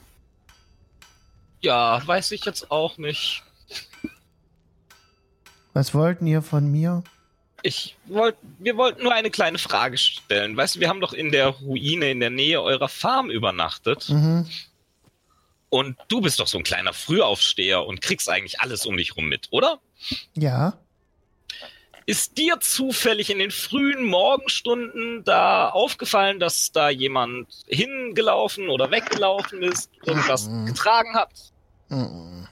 Ja, 1.60 2.06
weiß 2.06 2.30
ich 2.32 2.44
jetzt 2.44 2.70
auch 2.70 2.98
nicht. 2.98 3.42
Was 5.72 5.94
wollten 5.94 6.26
ihr 6.26 6.42
von 6.42 6.70
mir? 6.70 7.04
Ich 7.62 7.96
wollt, 8.06 8.36
wir 8.58 8.76
wollten 8.76 9.02
nur 9.02 9.14
eine 9.14 9.30
kleine 9.30 9.58
Frage 9.58 9.98
stellen. 9.98 10.56
Weißt 10.56 10.76
du, 10.76 10.80
wir 10.80 10.88
haben 10.88 11.00
doch 11.00 11.12
in 11.12 11.32
der 11.32 11.48
Ruine 11.48 12.10
in 12.10 12.20
der 12.20 12.30
Nähe 12.30 12.62
eurer 12.62 12.88
Farm 12.88 13.30
übernachtet. 13.30 14.08
Mhm. 14.08 14.48
Und 15.68 15.98
du 16.08 16.20
bist 16.20 16.40
doch 16.40 16.46
so 16.46 16.58
ein 16.58 16.64
kleiner 16.64 16.92
Frühaufsteher 16.92 17.84
und 17.84 18.00
kriegst 18.00 18.28
eigentlich 18.28 18.60
alles 18.60 18.86
um 18.86 18.96
dich 18.96 19.16
rum 19.16 19.28
mit, 19.28 19.48
oder? 19.50 19.80
Ja. 20.34 20.78
Ist 22.08 22.38
dir 22.38 22.58
zufällig 22.58 23.28
in 23.28 23.38
den 23.38 23.50
frühen 23.50 24.02
Morgenstunden 24.02 25.24
da 25.24 25.68
aufgefallen, 25.68 26.40
dass 26.40 26.72
da 26.72 26.88
jemand 26.88 27.48
hingelaufen 27.66 28.70
oder 28.70 28.90
weggelaufen 28.90 29.62
ist, 29.62 29.90
irgendwas 30.06 30.48
Mhm. 30.48 30.64
getragen 30.64 31.14
hat? 31.14 31.52
Mhm. 31.90 32.48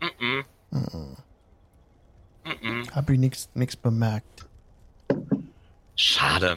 Mhm. 0.00 0.44
Mhm. 0.70 1.16
Mhm. 2.44 2.90
Hab 2.92 3.10
ich 3.10 3.18
nichts 3.54 3.76
bemerkt. 3.76 4.46
Schade. 5.94 6.56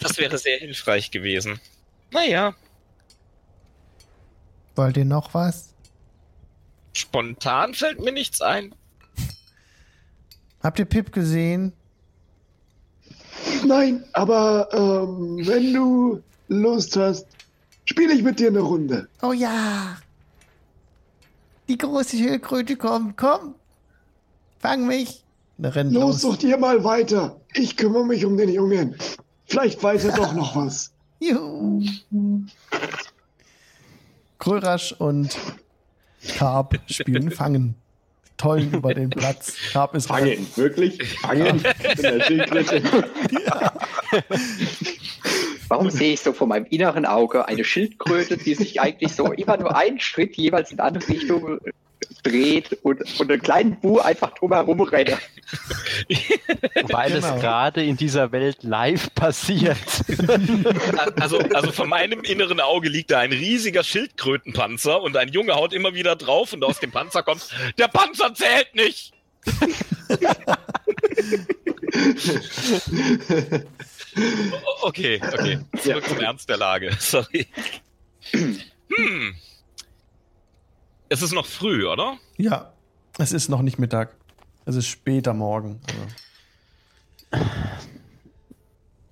Das 0.00 0.18
wäre 0.18 0.36
sehr 0.36 0.58
hilfreich 0.58 1.10
gewesen. 1.10 1.58
Naja, 2.10 2.54
Wollt 4.74 4.98
ihr 4.98 5.06
noch 5.06 5.32
was? 5.32 5.74
spontan 6.94 7.72
fällt 7.72 8.00
mir 8.00 8.12
nichts 8.12 8.42
ein. 8.42 8.74
Habt 10.62 10.78
ihr 10.78 10.84
Pip 10.84 11.12
gesehen? 11.12 11.72
Nein, 13.64 14.04
aber 14.12 14.68
ähm, 14.72 15.38
wenn 15.46 15.72
du 15.72 16.22
Lust 16.48 16.96
hast, 16.96 17.26
spiele 17.84 18.12
ich 18.14 18.22
mit 18.22 18.38
dir 18.38 18.48
eine 18.48 18.60
Runde. 18.60 19.08
Oh 19.22 19.32
ja. 19.32 19.96
Die 21.68 21.78
große 21.78 22.16
Schildkröte 22.16 22.76
kommt. 22.76 23.16
Komm. 23.16 23.54
Fang 24.58 24.86
mich. 24.86 25.24
Rennt 25.60 25.92
Los, 25.92 26.02
los. 26.02 26.20
sucht 26.22 26.42
ihr 26.42 26.58
mal 26.58 26.82
weiter. 26.84 27.40
Ich 27.54 27.76
kümmere 27.76 28.04
mich 28.06 28.24
um 28.24 28.36
den 28.36 28.48
Jungen. 28.50 28.96
Vielleicht 29.46 29.82
weiß 29.82 30.04
er 30.04 30.16
doch 30.16 30.32
noch 30.34 30.56
was. 30.56 30.92
Juhu. 31.20 31.82
Krörasch 34.38 34.92
und 34.92 35.36
Karp 36.36 36.78
spielen 36.86 37.30
Fangen. 37.32 37.74
Tollen 38.36 38.72
über 38.72 38.94
den 38.94 39.10
Platz. 39.10 39.56
Karp 39.72 39.94
ist 39.94 40.06
Fangen, 40.06 40.46
wirklich? 40.56 41.02
Fangen? 41.18 41.62
In 41.96 42.02
der 42.02 42.20
Schildkröte. 42.20 42.82
Warum 45.68 45.90
sehe 45.90 46.12
ich 46.14 46.20
so 46.20 46.32
vor 46.32 46.46
meinem 46.46 46.66
inneren 46.66 47.06
Auge 47.06 47.48
eine 47.48 47.64
Schildkröte, 47.64 48.36
die 48.36 48.54
sich 48.54 48.80
eigentlich 48.80 49.14
so 49.14 49.32
immer 49.32 49.56
nur 49.56 49.74
einen 49.76 50.00
Schritt 50.00 50.36
jeweils 50.36 50.70
in 50.70 50.80
andere 50.80 51.08
Richtung 51.08 51.60
dreht 52.22 52.72
und, 52.82 53.00
und 53.20 53.30
einen 53.30 53.42
kleinen 53.42 53.80
Bu 53.80 53.98
einfach 53.98 54.34
drumherum 54.34 54.80
rennt? 54.82 55.10
Weil 56.88 57.12
Genau. 57.12 57.34
es 57.34 57.40
gerade 57.40 57.84
in 57.84 57.96
dieser 57.96 58.32
Welt 58.32 58.62
live 58.62 59.14
passiert. 59.14 59.76
Also, 61.20 61.38
also 61.38 61.72
vor 61.72 61.86
meinem 61.86 62.20
inneren 62.22 62.60
Auge 62.60 62.88
liegt 62.88 63.10
da 63.10 63.18
ein 63.20 63.32
riesiger 63.32 63.82
Schildkrötenpanzer 63.84 65.00
und 65.02 65.16
ein 65.16 65.28
Junge 65.28 65.54
haut 65.54 65.72
immer 65.72 65.94
wieder 65.94 66.16
drauf 66.16 66.52
und 66.52 66.64
aus 66.64 66.80
dem 66.80 66.90
Panzer 66.90 67.22
kommt, 67.22 67.48
der 67.78 67.88
Panzer 67.88 68.34
zählt 68.34 68.74
nicht! 68.74 69.12
Okay, 74.82 75.20
okay. 75.32 75.58
Zurück 75.80 76.06
zum 76.06 76.20
Ernst 76.20 76.48
der 76.48 76.56
Lage. 76.58 76.90
Sorry. 76.98 77.46
Hm. 78.94 79.34
Es 81.12 81.20
ist 81.20 81.34
noch 81.34 81.44
früh, 81.44 81.86
oder? 81.86 82.16
Ja, 82.38 82.72
es 83.18 83.32
ist 83.32 83.50
noch 83.50 83.60
nicht 83.60 83.78
Mittag. 83.78 84.14
Es 84.64 84.76
ist 84.76 84.86
später 84.86 85.34
Morgen. 85.34 85.78
Also, 87.30 87.44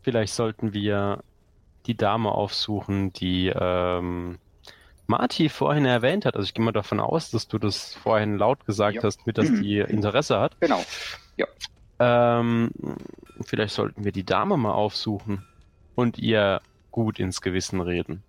Vielleicht 0.01 0.33
sollten 0.33 0.73
wir 0.73 1.23
die 1.85 1.95
Dame 1.99 2.33
aufsuchen, 2.33 3.13
die 3.13 3.53
ähm, 3.55 4.39
Marty 5.09 5.51
vorhin 5.51 5.85
erwähnt 5.85 6.25
hat. 6.25 6.37
Also 6.37 6.47
ich 6.47 6.55
gehe 6.55 6.65
mal 6.65 6.73
davon 6.73 7.01
aus, 7.01 7.31
dass 7.31 7.49
du 7.49 7.59
das 7.59 7.93
vorhin 7.95 8.39
laut 8.39 8.65
gesagt 8.65 8.97
Ja. 8.97 9.03
hast, 9.03 9.27
mit 9.27 9.37
dass 9.37 9.49
die 9.49 9.79
Interesse 9.89 10.41
hat. 10.41 10.59
Genau. 10.61 10.83
Ähm, 11.99 12.71
vielleicht 13.45 13.75
sollten 13.75 14.05
wir 14.05 14.13
die 14.13 14.25
Dame 14.25 14.57
mal 14.57 14.73
aufsuchen 14.73 15.45
und 15.97 16.17
ihr 16.17 16.63
gut 16.93 17.19
ins 17.21 17.43
Gewissen 17.43 17.83
reden. 17.83 18.23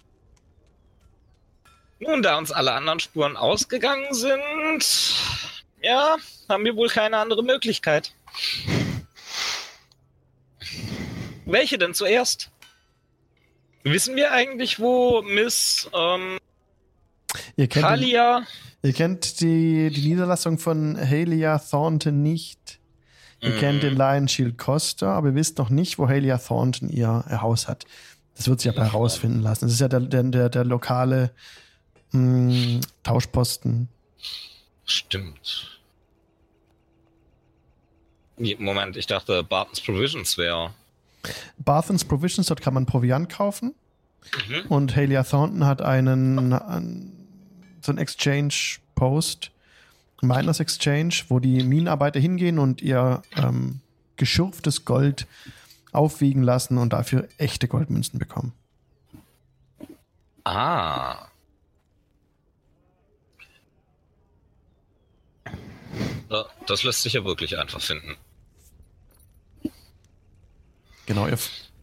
Nun, 2.02 2.24
da 2.24 2.38
uns 2.40 2.52
alle 2.52 2.72
anderen 2.74 3.00
Spuren 3.00 3.38
ausgegangen 3.38 4.12
sind, 4.12 5.16
ja, 5.84 6.16
haben 6.50 6.66
wir 6.66 6.76
wohl 6.76 6.90
keine 6.90 7.18
andere 7.18 7.44
Möglichkeit. 7.44 8.12
Welche 11.46 11.78
denn 11.78 11.94
zuerst? 11.94 12.50
Wissen 13.84 14.16
wir 14.16 14.32
eigentlich, 14.32 14.80
wo 14.80 15.22
Miss 15.22 15.90
ähm, 15.94 16.40
ihr, 17.56 17.68
kennt 17.68 17.86
den, 17.86 17.90
Kalia... 17.90 18.44
ihr 18.82 18.94
kennt 18.94 19.40
die, 19.40 19.92
die 19.92 20.10
Niederlassung 20.10 20.58
von 20.58 20.98
Halia 20.98 21.60
Thornton 21.60 22.24
nicht. 22.24 22.80
Ihr 23.42 23.52
Mhm. 23.52 23.60
kennt 23.60 23.84
den 23.84 23.96
Lion 23.96 24.28
Shield 24.28 24.58
Costa, 24.58 25.14
aber 25.14 25.30
ihr 25.30 25.36
wisst 25.36 25.60
noch 25.60 25.70
nicht, 25.70 26.00
wo 26.00 26.08
Halia 26.08 26.40
Thornton 26.40 26.90
ihr, 26.90 27.24
ihr 27.30 27.42
Haus 27.44 27.68
hat. 27.68 27.86
Das 28.36 28.48
wird 28.48 28.62
sich 28.62 28.72
aber 28.72 28.86
herausfinden 28.86 29.42
lassen. 29.42 29.66
Das 29.66 29.74
ist 29.74 29.82
ja 29.82 29.88
der, 29.88 30.00
der, 30.00 30.24
der, 30.24 30.50
der 30.50 30.64
lokale 30.64 31.32
mh, 32.12 32.82
Tauschposten. 33.04 33.88
Stimmt. 34.86 35.80
Moment, 38.58 38.98
ich 38.98 39.08
dachte, 39.08 39.44
Bartons 39.44 39.82
Provisions 39.82 40.38
wäre... 40.38 40.74
Barthens 41.58 42.04
Provisions, 42.04 42.48
dort 42.48 42.62
kann 42.62 42.74
man 42.74 42.86
Proviant 42.86 43.30
kaufen. 43.30 43.76
Mhm. 44.48 44.66
Und 44.68 44.96
Halia 44.96 45.24
Thornton 45.24 45.66
hat 45.66 45.82
einen, 45.82 46.54
einen 46.54 47.28
so 47.82 47.92
ein 47.92 47.98
Exchange 47.98 48.80
Post, 48.96 49.52
Miners 50.22 50.60
Exchange, 50.60 51.24
wo 51.30 51.40
die 51.40 51.64
Minenarbeiter 51.64 52.20
hingehen 52.20 52.60
und 52.60 52.82
ihr 52.82 53.22
ähm, 53.36 53.82
geschürftes 54.18 54.86
Gold 54.86 55.28
aufwiegen 55.92 56.44
lassen 56.44 56.78
und 56.78 56.94
dafür 56.94 57.28
echte 57.38 57.68
Goldmünzen 57.68 58.20
bekommen. 58.20 58.54
Ah. 60.44 61.28
Ja, 66.30 66.46
Das 66.68 66.84
lässt 66.84 67.04
sich 67.04 67.14
ja 67.14 67.26
wirklich 67.26 67.58
einfach 67.58 67.82
finden. 67.82 68.16
Genau, 71.06 71.28
ihr 71.28 71.38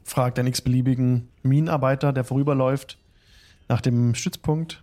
fragt 0.04 0.38
den 0.38 0.46
x-beliebigen 0.46 1.28
Minenarbeiter, 1.42 2.12
der 2.12 2.24
vorüberläuft, 2.24 2.98
nach 3.68 3.80
dem 3.80 4.14
Stützpunkt. 4.14 4.82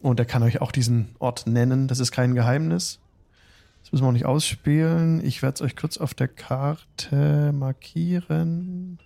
Und 0.00 0.18
er 0.18 0.26
kann 0.26 0.42
euch 0.42 0.60
auch 0.60 0.72
diesen 0.72 1.14
Ort 1.18 1.46
nennen. 1.46 1.88
Das 1.88 1.98
ist 1.98 2.12
kein 2.12 2.34
Geheimnis. 2.34 3.00
Das 3.82 3.92
müssen 3.92 4.04
wir 4.04 4.08
auch 4.08 4.12
nicht 4.12 4.26
ausspielen. 4.26 5.24
Ich 5.24 5.42
werde 5.42 5.56
es 5.56 5.62
euch 5.62 5.76
kurz 5.76 5.98
auf 5.98 6.14
der 6.14 6.28
Karte 6.28 7.52
markieren. 7.52 8.98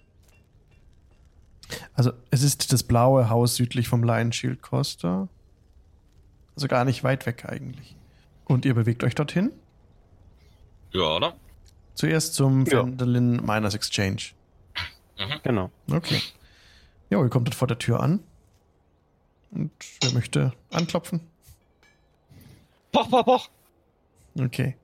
Also, 1.94 2.12
es 2.30 2.42
ist 2.42 2.72
das 2.72 2.82
blaue 2.82 3.30
Haus 3.30 3.56
südlich 3.56 3.88
vom 3.88 4.04
Lion 4.04 4.32
Shield 4.32 4.60
Costa. 4.60 5.28
Also 6.54 6.68
gar 6.68 6.84
nicht 6.84 7.02
weit 7.02 7.24
weg 7.24 7.46
eigentlich. 7.48 7.96
Und 8.52 8.66
ihr 8.66 8.74
bewegt 8.74 9.02
euch 9.02 9.14
dorthin. 9.14 9.50
Ja, 10.92 11.16
oder? 11.16 11.36
Zuerst 11.94 12.34
zum 12.34 12.66
Ja. 12.66 12.82
Fendelin 12.82 13.36
Miners 13.36 13.74
Exchange. 13.74 14.32
Genau. 15.42 15.70
Okay. 15.90 16.20
Ja, 17.08 17.22
ihr 17.22 17.30
kommt 17.30 17.48
dort 17.48 17.54
vor 17.54 17.66
der 17.68 17.78
Tür 17.78 18.00
an. 18.00 18.20
Und 19.52 19.70
wer 20.02 20.12
möchte 20.12 20.52
anklopfen? 20.70 21.20
Poch, 22.92 23.08
poch, 23.08 23.24
poch. 23.24 23.48
Okay. 24.38 24.76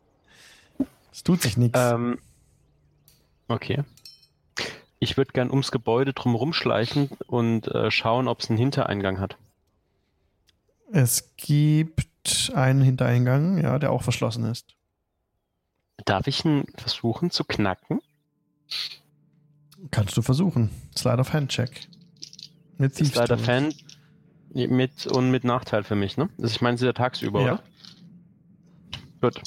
Es 1.12 1.22
tut 1.22 1.42
sich 1.42 1.58
nichts. 1.58 1.78
Ähm, 1.78 2.18
okay. 3.48 3.84
Ich 4.98 5.18
würde 5.18 5.32
gern 5.32 5.50
ums 5.50 5.70
Gebäude 5.70 6.14
drumherum 6.14 6.54
schleichen 6.54 7.10
und 7.26 7.68
äh, 7.68 7.90
schauen, 7.90 8.28
ob 8.28 8.40
es 8.40 8.48
einen 8.48 8.58
Hintereingang 8.58 9.20
hat. 9.20 9.36
Es 10.90 11.34
gibt 11.36 12.08
einen 12.54 12.82
Hintereingang, 12.82 13.58
ja, 13.62 13.78
der 13.78 13.92
auch 13.92 14.02
verschlossen 14.02 14.44
ist. 14.44 14.74
Darf 16.04 16.26
ich 16.26 16.44
ihn 16.44 16.64
versuchen 16.76 17.30
zu 17.30 17.44
knacken? 17.44 18.00
Kannst 19.90 20.16
du 20.16 20.22
versuchen. 20.22 20.70
Slide 20.96 21.18
of 21.18 21.32
Hand 21.32 21.50
Check. 21.50 21.88
Mit 22.76 22.94
Thieves 22.94 23.14
leider 23.14 23.36
Tools. 23.36 23.46
Fan 23.46 23.74
mit 24.54 25.06
und 25.06 25.30
mit 25.30 25.44
Nachteil 25.44 25.84
für 25.84 25.94
mich, 25.94 26.16
ne? 26.16 26.28
Also 26.38 26.50
ich 26.54 26.60
meine, 26.60 26.78
sie 26.78 26.86
ja 26.86 26.92
tagsüber, 26.92 27.42
Ja. 27.42 27.52
oder? 27.54 27.62
Gut. 29.20 29.42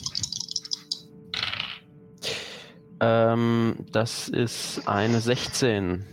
Ähm, 3.00 3.78
das 3.92 4.30
ist 4.30 4.88
eine 4.88 5.22
16. 5.22 6.06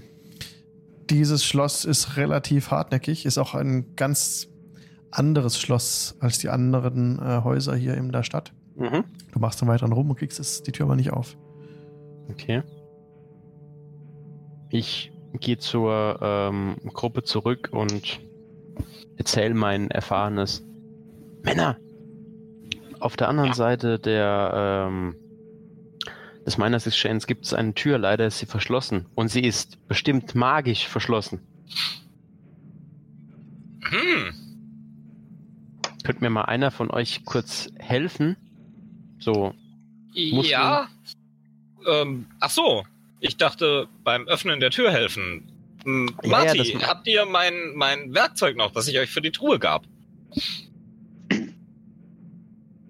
Dieses 1.10 1.44
Schloss 1.44 1.84
ist 1.84 2.16
relativ 2.16 2.70
hartnäckig, 2.70 3.26
ist 3.26 3.38
auch 3.38 3.54
ein 3.54 3.94
ganz 3.96 4.48
anderes 5.10 5.58
Schloss 5.58 6.16
als 6.20 6.38
die 6.38 6.48
anderen 6.48 7.18
äh, 7.18 7.42
Häuser 7.42 7.74
hier 7.74 7.94
in 7.94 8.12
der 8.12 8.22
Stadt. 8.22 8.52
Mhm. 8.76 9.04
Du 9.32 9.38
machst 9.38 9.60
dann 9.60 9.68
weiter 9.68 9.86
rum 9.86 10.10
und 10.10 10.16
kriegst 10.16 10.38
es, 10.38 10.62
die 10.62 10.72
Tür 10.72 10.86
aber 10.86 10.96
nicht 10.96 11.12
auf. 11.12 11.36
Okay. 12.30 12.62
Ich 14.70 15.12
gehe 15.40 15.58
zur 15.58 16.18
ähm, 16.20 16.76
Gruppe 16.92 17.22
zurück 17.22 17.70
und 17.72 18.20
erzähle 19.16 19.54
mein 19.54 19.90
Erfahrenes. 19.90 20.64
Männer! 21.42 21.76
Auf 23.00 23.16
der 23.16 23.28
anderen 23.28 23.52
Seite 23.52 23.98
der 23.98 24.86
ähm, 24.88 25.16
des 26.48 26.56
Miners 26.56 26.86
Exchange 26.86 27.20
gibt 27.26 27.44
es 27.44 27.52
eine 27.52 27.74
Tür, 27.74 27.98
leider 27.98 28.26
ist 28.26 28.38
sie 28.38 28.46
verschlossen. 28.46 29.06
Und 29.14 29.28
sie 29.28 29.42
ist 29.42 29.86
bestimmt 29.86 30.34
magisch 30.34 30.88
verschlossen. 30.88 31.40
Hm. 33.82 34.34
Könnt 36.08 36.22
mir 36.22 36.30
mal 36.30 36.46
einer 36.46 36.70
von 36.70 36.90
euch 36.90 37.26
kurz 37.26 37.68
helfen? 37.78 38.38
So 39.18 39.52
Musst 40.32 40.48
Ja. 40.48 40.88
Ähm, 41.86 42.24
ach 42.40 42.48
so. 42.48 42.86
Ich 43.20 43.36
dachte, 43.36 43.88
beim 44.04 44.26
Öffnen 44.26 44.58
der 44.58 44.70
Tür 44.70 44.90
helfen. 44.90 45.52
Hm, 45.84 46.10
Ja, 46.22 46.30
Marty, 46.30 46.62
ja, 46.72 46.78
das- 46.78 46.88
habt 46.88 47.06
ihr 47.08 47.26
mein, 47.26 47.52
mein 47.74 48.14
Werkzeug 48.14 48.56
noch, 48.56 48.70
das 48.70 48.88
ich 48.88 48.98
euch 48.98 49.10
für 49.10 49.20
die 49.20 49.32
Truhe 49.32 49.58
gab? 49.58 49.84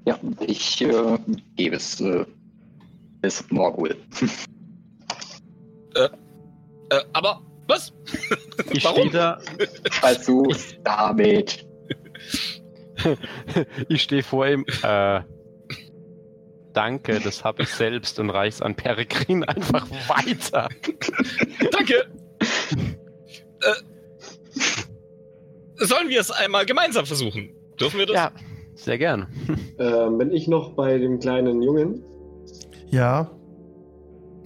Ja, 0.06 0.16
ich 0.46 0.80
äh, 0.82 1.18
gebe 1.56 1.74
es 1.74 2.00
äh, 2.00 2.24
bis 3.20 3.44
Morgul. 3.50 3.96
Äh, 6.90 7.00
aber, 7.12 7.42
was? 7.66 7.92
Ich 8.72 8.84
Warum? 8.84 9.08
stehe 9.08 9.10
da, 9.10 9.40
Versuch's 9.90 10.76
damit. 10.84 11.66
ich 13.88 14.02
stehe 14.02 14.22
vor 14.22 14.46
ihm. 14.46 14.64
Äh, 14.82 15.20
danke, 16.72 17.20
das 17.20 17.44
habe 17.44 17.62
ich 17.62 17.70
selbst 17.70 18.18
und 18.20 18.30
reich's 18.30 18.62
an 18.62 18.74
Peregrin 18.74 19.44
einfach 19.44 19.88
weiter. 20.08 20.68
Danke. 21.72 21.94
äh, 23.60 23.74
sollen 25.76 26.08
wir 26.08 26.20
es 26.20 26.30
einmal 26.30 26.66
gemeinsam 26.66 27.06
versuchen? 27.06 27.50
Dürfen 27.80 27.98
wir 27.98 28.06
das? 28.06 28.16
Ja, 28.16 28.32
sehr 28.74 28.98
gern. 28.98 29.26
Ähm, 29.80 30.18
bin 30.18 30.32
ich 30.32 30.48
noch 30.48 30.72
bei 30.72 30.98
dem 30.98 31.20
kleinen 31.20 31.62
Jungen? 31.62 32.02
Ja. 32.90 33.30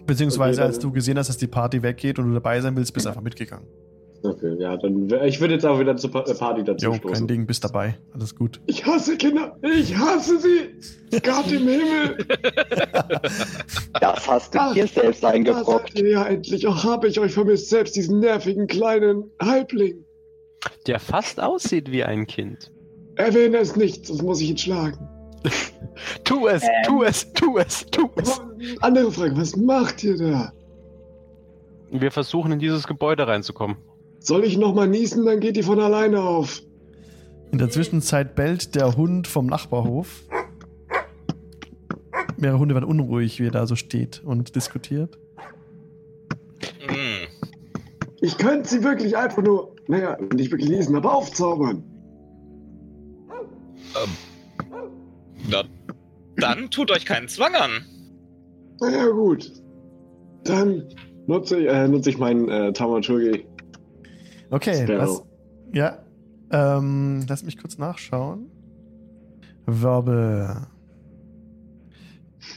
Beziehungsweise, 0.04 0.60
Okay, 0.60 0.66
als 0.68 0.78
du 0.78 0.92
gesehen 0.92 1.16
hast, 1.16 1.28
dass 1.28 1.38
die 1.38 1.46
Party 1.46 1.82
weggeht 1.82 2.18
und 2.18 2.28
du 2.28 2.34
dabei 2.34 2.60
sein 2.60 2.76
willst, 2.76 2.92
bist 2.92 3.06
du 3.06 3.10
einfach 3.10 3.22
mitgegangen. 3.22 3.66
Okay, 4.24 4.54
ja, 4.58 4.76
dann 4.76 5.08
ich 5.24 5.40
würde 5.40 5.54
jetzt 5.54 5.66
auch 5.66 5.80
wieder 5.80 5.96
zur 5.96 6.14
äh, 6.14 6.34
Party 6.34 6.62
dazu 6.62 6.86
Jo, 6.86 6.94
stoßen. 6.94 7.12
kein 7.12 7.26
Ding, 7.26 7.46
bist 7.46 7.64
dabei. 7.64 7.98
Alles 8.14 8.34
gut. 8.36 8.60
Ich 8.66 8.86
hasse 8.86 9.16
Kinder. 9.16 9.56
Ich 9.62 9.96
hasse 9.96 10.38
sie. 10.38 11.18
Gott 11.22 11.50
im 11.50 11.66
Himmel. 11.68 12.18
Das 14.00 14.28
hast 14.28 14.54
du 14.54 14.58
Ach, 14.60 14.74
dir 14.74 14.86
selbst 14.86 15.24
eingebrockt. 15.24 15.98
ja 15.98 16.24
endlich. 16.26 16.66
Auch 16.66 16.84
habe 16.84 17.08
ich 17.08 17.18
euch 17.18 17.32
vermisst. 17.32 17.68
Selbst 17.68 17.96
diesen 17.96 18.20
nervigen 18.20 18.66
kleinen 18.68 19.24
Halbling. 19.40 20.04
Der 20.86 21.00
fast 21.00 21.40
aussieht 21.40 21.90
wie 21.90 22.04
ein 22.04 22.26
Kind. 22.26 22.70
Erwähne 23.16 23.58
es 23.58 23.74
nicht, 23.76 24.06
sonst 24.06 24.22
muss 24.22 24.40
ich 24.40 24.50
ihn 24.50 24.58
schlagen. 24.58 25.08
Tu 26.24 26.46
es, 26.48 26.62
tu 26.86 27.02
es, 27.02 27.32
tu 27.34 27.58
es, 27.58 27.84
tu 27.90 28.08
es. 28.16 28.40
Andere 28.80 29.12
Frage, 29.12 29.36
was 29.36 29.54
macht 29.56 30.02
ihr 30.02 30.16
da? 30.16 30.52
Wir 31.90 32.10
versuchen 32.10 32.52
in 32.52 32.58
dieses 32.58 32.86
Gebäude 32.86 33.26
reinzukommen. 33.28 33.76
Soll 34.22 34.44
ich 34.44 34.56
nochmal 34.56 34.86
niesen, 34.86 35.24
dann 35.26 35.40
geht 35.40 35.56
die 35.56 35.64
von 35.64 35.80
alleine 35.80 36.22
auf. 36.22 36.62
In 37.50 37.58
der 37.58 37.70
Zwischenzeit 37.70 38.34
bellt 38.36 38.74
der 38.76 38.96
Hund 38.96 39.26
vom 39.26 39.46
Nachbarhof. 39.46 40.22
Mehrere 42.36 42.58
Hunde 42.58 42.74
werden 42.74 42.88
unruhig, 42.88 43.40
wie 43.40 43.46
er 43.46 43.50
da 43.50 43.66
so 43.66 43.74
steht 43.74 44.22
und 44.24 44.54
diskutiert. 44.54 45.18
Hm. 46.86 47.26
Ich 48.20 48.38
könnte 48.38 48.68
sie 48.68 48.84
wirklich 48.84 49.16
einfach 49.16 49.42
nur, 49.42 49.74
naja, 49.88 50.16
nicht 50.34 50.52
wirklich 50.52 50.70
niesen, 50.70 50.94
aber 50.94 51.14
aufzaubern. 51.14 51.82
Na, 55.50 55.64
dann 56.36 56.70
tut 56.70 56.92
euch 56.92 57.04
keinen 57.04 57.28
Zwang 57.28 57.54
an. 57.54 57.84
Naja, 58.80 59.08
gut. 59.08 59.52
Dann 60.44 60.88
nutze 61.26 61.58
ich, 61.58 61.68
äh, 61.68 61.88
nutze 61.88 62.10
ich 62.10 62.18
meinen 62.18 62.48
äh, 62.48 62.72
Taumaturgie. 62.72 63.44
Okay, 64.52 64.86
was? 64.98 65.24
Ja. 65.72 65.98
Ähm, 66.50 67.24
lass 67.26 67.42
mich 67.42 67.56
kurz 67.56 67.78
nachschauen. 67.78 68.50
Verbal. 69.66 70.66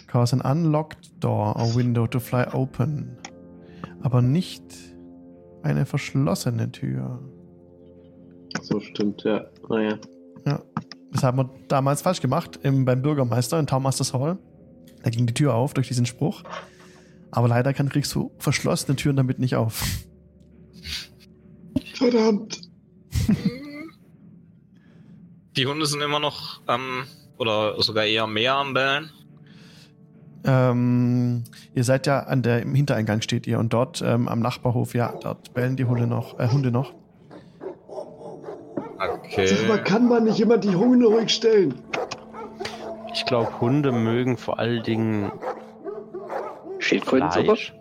Cause 0.07 0.35
an 0.35 0.41
unlocked 0.41 1.23
door 1.23 1.55
or 1.55 1.73
window 1.73 2.05
to 2.05 2.19
fly 2.19 2.45
open. 2.51 3.17
Aber 4.01 4.21
nicht 4.21 4.63
eine 5.63 5.85
verschlossene 5.85 6.69
Tür. 6.71 7.19
So 8.61 8.79
stimmt, 8.81 9.23
ja. 9.23 9.45
Naja. 9.69 9.97
Ja. 10.45 10.61
Das 11.13 11.23
haben 11.23 11.37
wir 11.37 11.49
damals 11.69 12.01
falsch 12.01 12.19
gemacht 12.19 12.59
im, 12.63 12.83
beim 12.83 13.01
Bürgermeister 13.01 13.57
in 13.57 13.67
Townmasters 13.67 14.13
Hall. 14.13 14.37
Da 15.01 15.09
ging 15.09 15.25
die 15.25 15.33
Tür 15.33 15.53
auf 15.53 15.73
durch 15.73 15.87
diesen 15.87 16.05
Spruch. 16.05 16.43
Aber 17.31 17.47
leider 17.47 17.73
kann 17.73 17.87
kriegst 17.87 18.13
du 18.15 18.31
verschlossene 18.37 18.97
Türen 18.97 19.15
damit 19.15 19.39
nicht 19.39 19.55
auf. 19.55 19.81
Verdammt. 21.97 22.61
Die 25.57 25.65
Hunde 25.65 25.85
sind 25.85 26.01
immer 26.01 26.19
noch 26.19 26.59
am, 26.65 27.03
oder 27.37 27.81
sogar 27.81 28.05
eher 28.05 28.27
mehr 28.27 28.55
am 28.55 28.73
Bellen. 28.73 29.09
Ähm, 30.43 31.43
ihr 31.73 31.83
seid 31.83 32.05
ja 32.05 32.19
an 32.19 32.43
der, 32.43 32.61
im 32.61 32.75
Hintereingang 32.75 33.21
steht 33.21 33.47
ihr 33.47 33.57
und 33.57 33.73
dort 33.73 34.01
ähm, 34.05 34.27
am 34.27 34.41
Nachbarhof, 34.41 34.93
ja, 34.93 35.13
dort 35.21 35.53
bellen 35.53 35.75
die 35.75 35.85
Hunde 35.85 36.05
noch, 36.05 36.37
äh, 36.39 36.49
Hunde 36.49 36.71
noch. 36.71 36.93
Sag 38.97 39.67
mal, 39.67 39.79
Okay. 39.79 39.81
kann 39.83 40.07
man 40.07 40.25
nicht 40.25 40.39
immer 40.39 40.57
die 40.57 40.75
Hunde 40.75 41.07
ruhig 41.07 41.29
stellen? 41.29 41.73
Ich 43.13 43.25
glaube, 43.25 43.59
Hunde 43.59 43.91
mögen 43.91 44.37
vor 44.37 44.59
allen 44.59 44.83
Dingen 44.83 45.31
Schildkrötensuppe? 46.79 47.45
Fleisch. 47.45 47.73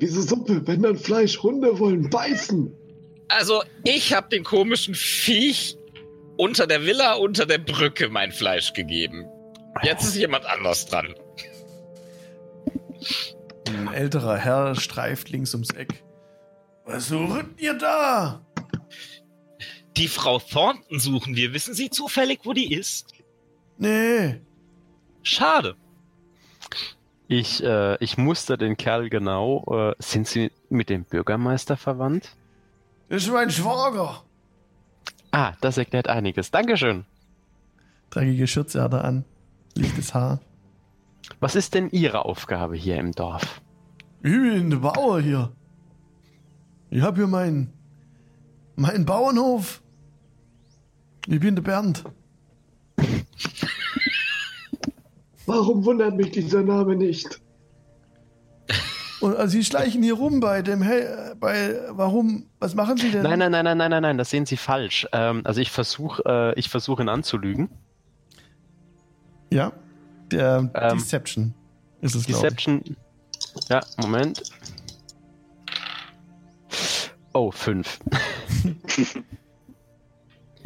Diese 0.00 0.22
Suppe, 0.22 0.66
wenn 0.66 0.82
dann 0.82 0.96
Fleisch, 0.96 1.42
Hunde 1.42 1.78
wollen 1.78 2.08
beißen. 2.08 2.72
Also, 3.28 3.62
ich 3.84 4.14
habe 4.14 4.28
den 4.28 4.44
komischen 4.44 4.94
Viech 4.94 5.76
unter 6.36 6.66
der 6.66 6.84
Villa, 6.84 7.14
unter 7.14 7.46
der 7.46 7.58
Brücke 7.58 8.08
mein 8.08 8.32
Fleisch 8.32 8.72
gegeben. 8.72 9.26
Jetzt 9.82 10.04
ist 10.04 10.16
jemand 10.16 10.46
anders 10.46 10.86
dran. 10.86 11.14
Ein 13.68 13.92
älterer 13.92 14.36
Herr 14.36 14.74
streift 14.74 15.30
links 15.30 15.52
ums 15.54 15.70
Eck. 15.70 16.02
Was 16.84 17.08
sucht 17.08 17.46
ihr 17.58 17.74
da? 17.74 18.44
Die 19.96 20.08
Frau 20.08 20.38
Thornton 20.38 20.98
suchen 20.98 21.36
wir. 21.36 21.52
Wissen 21.52 21.74
Sie 21.74 21.90
zufällig, 21.90 22.40
wo 22.44 22.52
die 22.52 22.72
ist? 22.72 23.12
Nee. 23.76 24.40
Schade. 25.22 25.76
Ich, 27.28 27.62
äh, 27.62 28.02
ich 28.02 28.16
muster 28.16 28.56
den 28.56 28.78
Kerl 28.78 29.10
genau. 29.10 29.64
Äh, 29.70 29.94
sind 29.98 30.26
Sie 30.26 30.50
mit 30.70 30.88
dem 30.88 31.04
Bürgermeister 31.04 31.76
verwandt? 31.76 32.34
Das 33.10 33.22
ist 33.22 33.30
mein 33.30 33.50
Schwager. 33.50 34.22
Ah, 35.30 35.52
das 35.60 35.76
erklärt 35.76 36.08
einiges. 36.08 36.50
Dankeschön. 36.50 37.04
Dreckige 38.08 38.46
Schürze 38.46 38.82
hat 38.82 38.94
er 38.94 39.04
an. 39.04 39.26
Lichtes 39.74 40.14
Haar. 40.14 40.40
Was 41.38 41.54
ist 41.54 41.74
denn 41.74 41.90
Ihre 41.90 42.24
Aufgabe 42.24 42.76
hier 42.76 42.96
im 42.96 43.12
Dorf? 43.12 43.60
Ich 44.22 44.32
bin 44.32 44.70
der 44.70 44.78
Bauer 44.78 45.20
hier. 45.20 45.52
Ich 46.88 47.02
hab 47.02 47.16
hier 47.16 47.26
meinen 47.26 47.74
meinen 48.74 49.04
Bauernhof. 49.04 49.82
Ich 51.26 51.40
bin 51.40 51.56
der 51.56 51.62
Bernd. 51.62 52.04
Warum 55.48 55.84
wundert 55.86 56.14
mich 56.14 56.30
dieser 56.30 56.62
Name 56.62 56.94
nicht? 56.94 57.40
Und 59.20 59.34
also 59.34 59.50
sie 59.50 59.64
schleichen 59.64 60.02
hier 60.02 60.14
rum 60.14 60.40
bei 60.40 60.60
dem 60.62 60.82
Hel 60.82 61.34
bei 61.40 61.80
warum 61.90 62.46
was 62.60 62.74
machen 62.74 62.98
sie 62.98 63.10
denn? 63.10 63.22
Nein, 63.22 63.38
nein, 63.38 63.50
nein, 63.50 63.64
nein, 63.64 63.78
nein, 63.78 63.90
nein, 63.90 64.02
nein, 64.02 64.18
das 64.18 64.30
sehen 64.30 64.46
Sie 64.46 64.56
falsch. 64.58 65.08
Ähm, 65.12 65.40
also 65.44 65.60
ich 65.60 65.70
versuche 65.72 66.22
äh, 66.24 66.58
ich 66.58 66.68
versuch 66.68 67.00
ihn 67.00 67.08
anzulügen. 67.08 67.70
Ja. 69.50 69.72
Der 70.30 70.70
Ähm, 70.74 70.98
Deception 70.98 71.54
ist 72.02 72.14
es 72.14 72.26
glaube 72.26 72.38
ich. 72.38 72.42
Deception. 72.42 72.96
Ja, 73.70 73.80
Moment. 73.96 74.42
Oh, 77.32 77.50
fünf. 77.50 77.98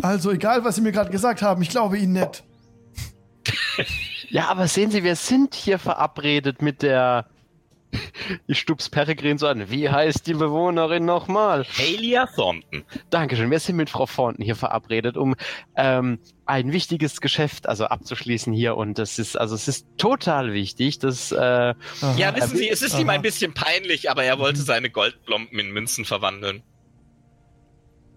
Also 0.01 0.33
egal, 0.33 0.65
was 0.65 0.75
sie 0.75 0.81
mir 0.81 0.91
gerade 0.91 1.13
gesagt 1.13 1.43
haben, 1.43 1.63
ich 1.63 1.69
glaube 1.69 1.97
ihnen 1.97 2.15
nicht. 2.15 2.43
Ja, 4.33 4.49
aber 4.49 4.67
sehen 4.67 4.91
Sie, 4.91 5.05
wir 5.05 5.15
sind 5.15 5.55
hier 5.55 5.79
verabredet 5.79 6.63
mit 6.63 6.83
der. 6.83 7.27
Ich 8.47 8.61
stups 8.61 8.89
Peregrin 8.89 9.37
so 9.37 9.47
an. 9.47 9.71
Wie 9.71 9.91
heißt 9.91 10.27
die 10.27 10.33
Bewohnerin 10.33 11.05
nochmal? 11.05 11.67
Halia 11.67 12.25
Thornton. 12.25 12.85
Dankeschön. 13.11 13.51
Wir 13.51 13.59
sind 13.59 13.77
mit 13.77 13.91
Frau 13.91 14.07
Thornton 14.07 14.43
hier 14.43 14.57
verabredet, 14.57 15.19
um 15.19 15.35
ähm, 15.77 16.19
ein 16.47 16.73
wichtiges 16.73 17.21
Geschäft 17.21 17.69
also 17.69 17.85
abzuschließen 17.85 18.55
hier. 18.55 18.79
Und 18.79 18.99
das 18.99 19.19
ist, 19.19 19.39
also 19.39 19.55
es 19.55 19.69
ist 19.69 19.87
total 19.99 20.55
wichtig, 20.55 21.01
dass 21.01 21.33
äh, 21.33 21.37
Aha. 21.37 21.75
Ja, 22.17 22.35
wissen 22.35 22.57
Sie, 22.57 22.71
es 22.71 22.81
ist 22.81 22.99
ihm 22.99 23.11
ein 23.11 23.21
bisschen 23.21 23.53
peinlich, 23.53 24.11
aber 24.11 24.25
er 24.25 24.39
wollte 24.39 24.63
seine 24.63 24.89
Goldblomben 24.89 25.59
in 25.59 25.71
Münzen 25.73 26.07
verwandeln. 26.07 26.63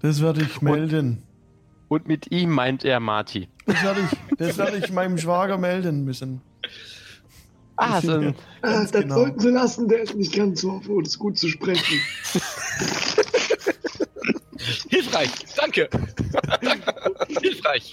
Das 0.02 0.22
werde 0.22 0.44
ich 0.44 0.62
melden. 0.62 1.18
und 1.18 1.25
mit 1.90 2.32
ihm 2.32 2.50
meint 2.52 2.84
er 2.86 3.00
Marty. 3.00 3.48
Das 3.66 3.82
werde 3.84 4.02
ich, 4.02 4.38
das 4.38 4.58
werde 4.58 4.78
ich 4.78 4.92
meinem 4.92 5.18
Schwager 5.18 5.58
melden 5.58 6.04
müssen. 6.04 6.42
Ah, 7.78 8.00
so 8.02 8.14
ein, 8.14 8.36
Ah, 8.62 8.82
das 8.84 8.92
genau. 8.92 9.16
sollten 9.16 9.40
sie 9.40 9.50
lassen, 9.50 9.88
der 9.90 10.02
ist 10.04 10.16
nicht 10.16 10.34
ganz 10.34 10.62
so 10.62 10.72
auf 10.72 10.88
uns 10.88 11.20
gut 11.20 11.38
zu 11.38 11.50
sprechen. 11.50 11.84
Hilfreich, 14.90 15.30
danke. 15.58 15.90
Hilfreich. 17.42 17.92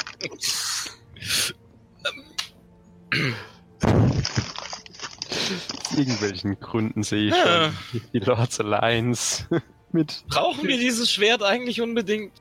irgendwelchen 5.96 6.58
Gründen 6.60 7.02
sehe 7.02 7.28
ich 7.28 7.34
Ja. 7.34 7.72
schon 7.92 7.94
die- 8.12 8.20
die 8.20 8.24
Lords 8.24 8.60
Alliance 8.60 9.46
mit. 9.92 10.24
Brauchen 10.28 10.66
wir 10.66 10.78
dieses 10.78 11.10
Schwert 11.10 11.42
eigentlich 11.42 11.80
unbedingt? 11.80 12.32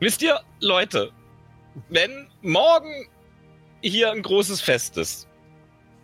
Wisst 0.00 0.22
ihr, 0.22 0.40
Leute, 0.60 1.10
wenn 1.88 2.28
morgen 2.42 3.08
hier 3.82 4.10
ein 4.12 4.22
großes 4.22 4.60
Fest 4.60 4.96
ist, 4.98 5.28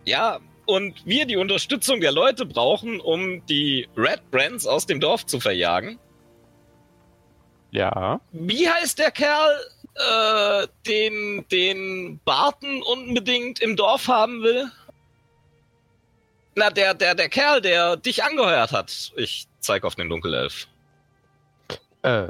ja, 0.04 0.38
und 0.66 1.04
wir 1.04 1.26
die 1.26 1.36
Unterstützung 1.36 2.00
der 2.00 2.12
Leute 2.12 2.46
brauchen, 2.46 3.00
um 3.00 3.44
die 3.46 3.88
Red 3.96 4.30
Brands 4.30 4.66
aus 4.66 4.86
dem 4.86 5.00
Dorf 5.00 5.26
zu 5.26 5.40
verjagen, 5.40 5.98
Ja. 7.72 8.20
wie 8.32 8.68
heißt 8.68 8.98
der 8.98 9.10
Kerl, 9.10 9.60
äh, 9.94 10.66
den, 10.86 11.44
den 11.50 12.20
Barton 12.24 12.82
unbedingt 12.82 13.60
im 13.60 13.76
Dorf 13.76 14.06
haben 14.08 14.42
will? 14.42 14.70
Na, 16.54 16.70
der, 16.70 16.94
der, 16.94 17.14
der 17.14 17.28
Kerl, 17.28 17.60
der 17.60 17.96
dich 17.96 18.22
angeheuert 18.24 18.72
hat. 18.72 19.12
Ich 19.16 19.46
zeig 19.60 19.84
auf 19.84 19.94
den 19.94 20.08
Dunkelelf. 20.08 20.68
Äh, 22.02 22.28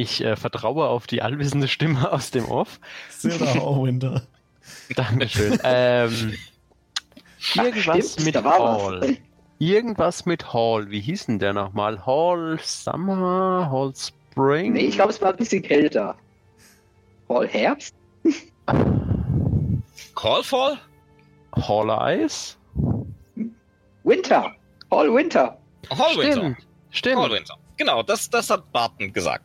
ich 0.00 0.24
äh, 0.24 0.36
vertraue 0.36 0.88
auf 0.88 1.06
die 1.06 1.22
allwissende 1.22 1.68
Stimme 1.68 2.10
aus 2.12 2.30
dem 2.30 2.46
Off. 2.46 2.80
Silda 3.10 3.54
Horwinder. 3.54 4.22
Dankeschön. 4.96 5.58
ähm, 5.64 6.34
irgendwas 7.54 8.12
Stimmt, 8.12 8.26
mit 8.26 8.44
war 8.44 8.60
was. 8.60 8.82
Hall. 8.82 9.16
Irgendwas 9.58 10.24
mit 10.24 10.52
Hall. 10.54 10.90
Wie 10.90 11.00
hieß 11.00 11.26
denn 11.26 11.38
der 11.38 11.52
nochmal? 11.52 12.06
Hall 12.06 12.58
Summer? 12.62 13.68
Hall 13.70 13.92
Spring? 13.94 14.72
Nee, 14.72 14.86
ich 14.86 14.94
glaube, 14.94 15.10
es 15.10 15.20
war 15.20 15.32
ein 15.32 15.36
bisschen 15.36 15.62
kälter. 15.62 16.16
Voll 17.26 17.46
Herbst? 17.46 17.94
Callfall? 20.14 20.78
Hall 21.56 22.20
Ice? 22.24 22.56
Winter. 24.04 24.54
All 24.88 25.14
Winter. 25.14 25.58
Hallwinter. 25.90 26.32
Stimmt. 26.32 26.56
Stimmt. 26.90 27.22
Hallwinter. 27.22 27.56
Genau, 27.76 28.02
das, 28.02 28.28
das 28.30 28.50
hat 28.50 28.70
Barton 28.72 29.12
gesagt. 29.12 29.44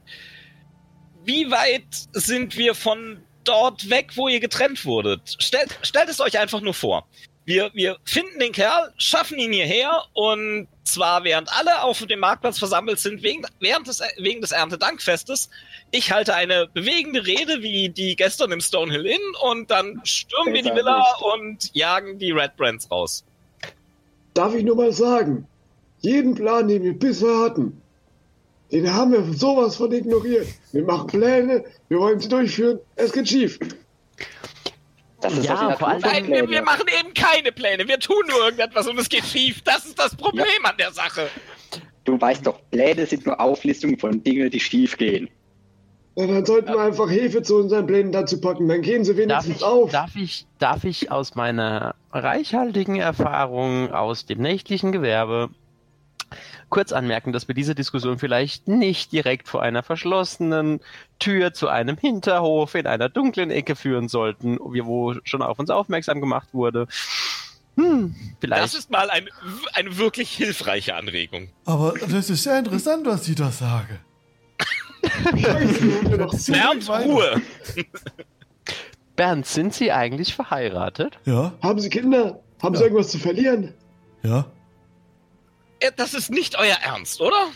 Wie 1.25 1.49
weit 1.49 1.83
sind 2.13 2.55
wir 2.55 2.75
von 2.75 3.17
dort 3.43 3.89
weg, 3.89 4.11
wo 4.15 4.27
ihr 4.27 4.39
getrennt 4.39 4.85
wurdet? 4.85 5.37
Stellt, 5.39 5.77
stellt 5.81 6.09
es 6.09 6.21
euch 6.21 6.37
einfach 6.37 6.61
nur 6.61 6.73
vor. 6.73 7.07
Wir, 7.45 7.71
wir 7.73 7.97
finden 8.05 8.39
den 8.39 8.51
Kerl, 8.51 8.93
schaffen 8.97 9.37
ihn 9.37 9.53
hierher 9.53 10.03
und 10.13 10.67
zwar 10.83 11.23
während 11.23 11.51
alle 11.51 11.81
auf 11.81 12.05
dem 12.05 12.19
Marktplatz 12.19 12.59
versammelt 12.59 12.99
sind, 12.99 13.23
wegen, 13.23 13.43
während 13.59 13.87
des, 13.87 14.01
wegen 14.17 14.41
des 14.41 14.51
Erntedankfestes. 14.51 15.49
Ich 15.91 16.11
halte 16.11 16.33
eine 16.35 16.67
bewegende 16.67 17.25
Rede 17.25 17.61
wie 17.61 17.89
die 17.89 18.15
gestern 18.15 18.51
im 18.51 18.61
Stonehill 18.61 19.05
Inn 19.05 19.21
und 19.41 19.69
dann 19.69 20.01
stürmen 20.03 20.53
wir 20.53 20.63
die 20.63 20.73
Villa 20.73 21.03
und 21.35 21.69
jagen 21.73 22.17
die 22.19 22.31
Red 22.31 22.55
Brands 22.55 22.89
raus. 22.89 23.23
Darf 24.33 24.53
ich 24.53 24.63
nur 24.63 24.75
mal 24.75 24.91
sagen, 24.91 25.47
jeden 26.01 26.35
Plan, 26.35 26.67
den 26.67 26.83
wir 26.83 26.97
bisher 26.97 27.37
hatten, 27.39 27.81
den 28.71 28.91
haben 28.93 29.11
wir 29.11 29.23
sowas 29.33 29.75
von 29.75 29.91
ignoriert. 29.91 30.47
Wir 30.71 30.83
machen 30.83 31.07
Pläne, 31.07 31.63
wir 31.89 31.99
wollen 31.99 32.19
sie 32.19 32.27
durchführen, 32.29 32.79
es 32.95 33.11
geht 33.13 33.27
schief. 33.29 33.59
Das 35.21 35.33
ist 35.37 35.45
Ja, 35.45 35.75
vor 35.77 35.87
allem- 35.87 36.01
Nein, 36.01 36.27
wir, 36.27 36.47
wir 36.49 36.61
machen 36.61 36.85
eben 36.99 37.13
keine 37.13 37.51
Pläne. 37.51 37.87
Wir 37.87 37.99
tun 37.99 38.23
nur 38.29 38.45
irgendetwas 38.45 38.87
und 38.87 38.99
es 38.99 39.09
geht 39.09 39.23
schief. 39.25 39.61
Das 39.63 39.85
ist 39.85 39.97
das 39.97 40.15
Problem 40.15 40.45
an 40.63 40.75
der 40.77 40.91
Sache. 40.91 41.27
Du 42.03 42.19
weißt 42.19 42.45
doch, 42.45 42.59
Pläne 42.69 43.05
sind 43.05 43.25
nur 43.25 43.39
Auflistungen 43.39 43.97
von 43.97 44.21
Dingen, 44.23 44.49
die 44.51 44.59
schief 44.59 44.97
gehen. 44.97 45.29
Ja, 46.17 46.27
dann 46.27 46.45
sollten 46.45 46.71
wir 46.71 46.79
einfach 46.79 47.09
Hefe 47.09 47.41
zu 47.41 47.57
unseren 47.57 47.87
Plänen 47.87 48.11
dazu 48.11 48.39
packen, 48.39 48.67
dann 48.69 48.81
gehen 48.81 49.03
sie 49.03 49.11
Darf 49.13 49.17
wenigstens 49.45 49.57
ich, 49.57 49.63
auf. 49.63 49.91
darf, 49.91 50.15
ich, 50.15 50.45
darf 50.59 50.83
ich 50.85 51.11
aus 51.11 51.35
meiner 51.35 51.95
reichhaltigen 52.11 52.95
Erfahrung 52.97 53.91
aus 53.91 54.25
dem 54.25 54.39
nächtlichen 54.41 54.91
Gewerbe 54.91 55.49
kurz 56.75 56.91
anmerken, 56.91 57.31
dass 57.31 57.47
wir 57.47 57.55
diese 57.55 57.73
Diskussion 57.73 58.19
vielleicht 58.19 58.67
nicht 58.67 59.11
direkt 59.13 59.47
vor 59.47 59.61
einer 59.61 59.81
verschlossenen 59.81 60.81
Tür 61.19 61.53
zu 61.53 61.69
einem 61.69 61.95
Hinterhof 61.97 62.75
in 62.75 62.85
einer 62.85 63.07
dunklen 63.07 63.49
Ecke 63.49 63.75
führen 63.77 64.09
sollten, 64.09 64.57
wo 64.59 65.15
schon 65.23 65.41
auf 65.41 65.57
uns 65.57 65.69
aufmerksam 65.69 66.19
gemacht 66.19 66.49
wurde. 66.53 66.87
Hm, 67.77 68.13
vielleicht. 68.41 68.61
Das 68.63 68.73
ist 68.73 68.91
mal 68.91 69.09
ein, 69.09 69.27
eine 69.73 69.97
wirklich 69.97 70.29
hilfreiche 70.31 70.95
Anregung. 70.95 71.47
Aber 71.65 71.93
das 72.09 72.29
ist 72.29 72.43
sehr 72.43 72.59
interessant, 72.59 73.05
was 73.07 73.25
ich 73.27 73.35
da 73.35 73.51
sage. 73.51 73.99
Scheiße, 75.41 75.81
wir 76.11 76.17
doch 76.17 76.33
zu. 76.35 76.51
Bernd. 76.51 76.89
Ruhe. 76.89 77.41
Bernd, 79.15 79.45
sind 79.45 79.73
Sie 79.73 79.91
eigentlich 79.93 80.35
verheiratet? 80.35 81.17
Ja, 81.25 81.53
Haben 81.61 81.79
Sie 81.79 81.89
Kinder? 81.89 82.39
Haben 82.61 82.75
Sie 82.75 82.81
Ja. 82.81 82.87
irgendwas 82.87 83.09
zu 83.11 83.17
verlieren? 83.19 83.73
ja. 84.23 84.45
Äh, 85.85 85.91
Das 85.95 86.13
ist 86.13 86.31
nicht 86.31 86.57
euer 86.57 86.77
Ernst, 86.83 87.21
oder? 87.21 87.51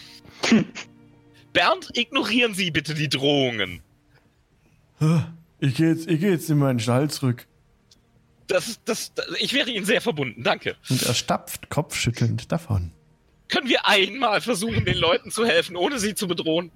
Bernd, 1.53 1.89
ignorieren 1.97 2.53
Sie 2.53 2.71
bitte 2.71 2.93
die 2.93 3.09
Drohungen. 3.09 3.81
Ich 5.59 5.75
gehe 5.75 5.89
jetzt, 5.89 6.09
ich 6.09 6.19
geh 6.19 6.29
jetzt 6.29 6.49
in 6.49 6.57
meinen 6.57 6.79
Stall 6.79 7.09
zurück. 7.09 7.47
Das, 8.47 8.79
das, 8.85 9.13
das, 9.13 9.27
ich 9.39 9.53
wäre 9.53 9.69
Ihnen 9.69 9.85
sehr 9.85 10.01
verbunden, 10.01 10.43
danke. 10.43 10.75
Und 10.89 11.03
er 11.03 11.13
stapft 11.13 11.69
kopfschüttelnd 11.69 12.51
davon. 12.51 12.91
Können 13.47 13.67
wir 13.67 13.87
einmal 13.87 14.41
versuchen, 14.41 14.85
den 14.85 14.97
Leuten 14.97 15.31
zu 15.31 15.45
helfen, 15.45 15.75
ohne 15.75 15.97
sie 15.99 16.13
zu 16.13 16.27
bedrohen? 16.27 16.71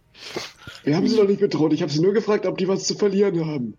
Wir 0.83 0.95
haben 0.95 1.07
sie 1.07 1.15
doch 1.15 1.27
nicht 1.27 1.39
bedroht. 1.39 1.71
Ich 1.71 1.81
habe 1.83 1.91
sie 1.91 2.01
nur 2.01 2.13
gefragt, 2.13 2.45
ob 2.47 2.57
die 2.57 2.67
was 2.67 2.85
zu 2.85 2.95
verlieren 2.95 3.45
haben. 3.45 3.77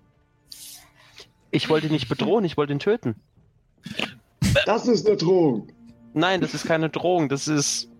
Ich 1.51 1.69
wollte 1.69 1.87
ihn 1.89 1.93
nicht 1.93 2.09
bedrohen, 2.09 2.45
ich 2.45 2.57
wollte 2.57 2.73
ihn 2.73 2.79
töten. 2.79 3.17
Das 4.67 4.87
ist 4.87 5.07
eine 5.07 5.17
Drohung. 5.17 5.69
Nein, 6.14 6.40
das 6.40 6.55
ist 6.55 6.66
keine 6.66 6.88
Drohung, 6.88 7.29
das 7.29 7.48
ist 7.48 7.90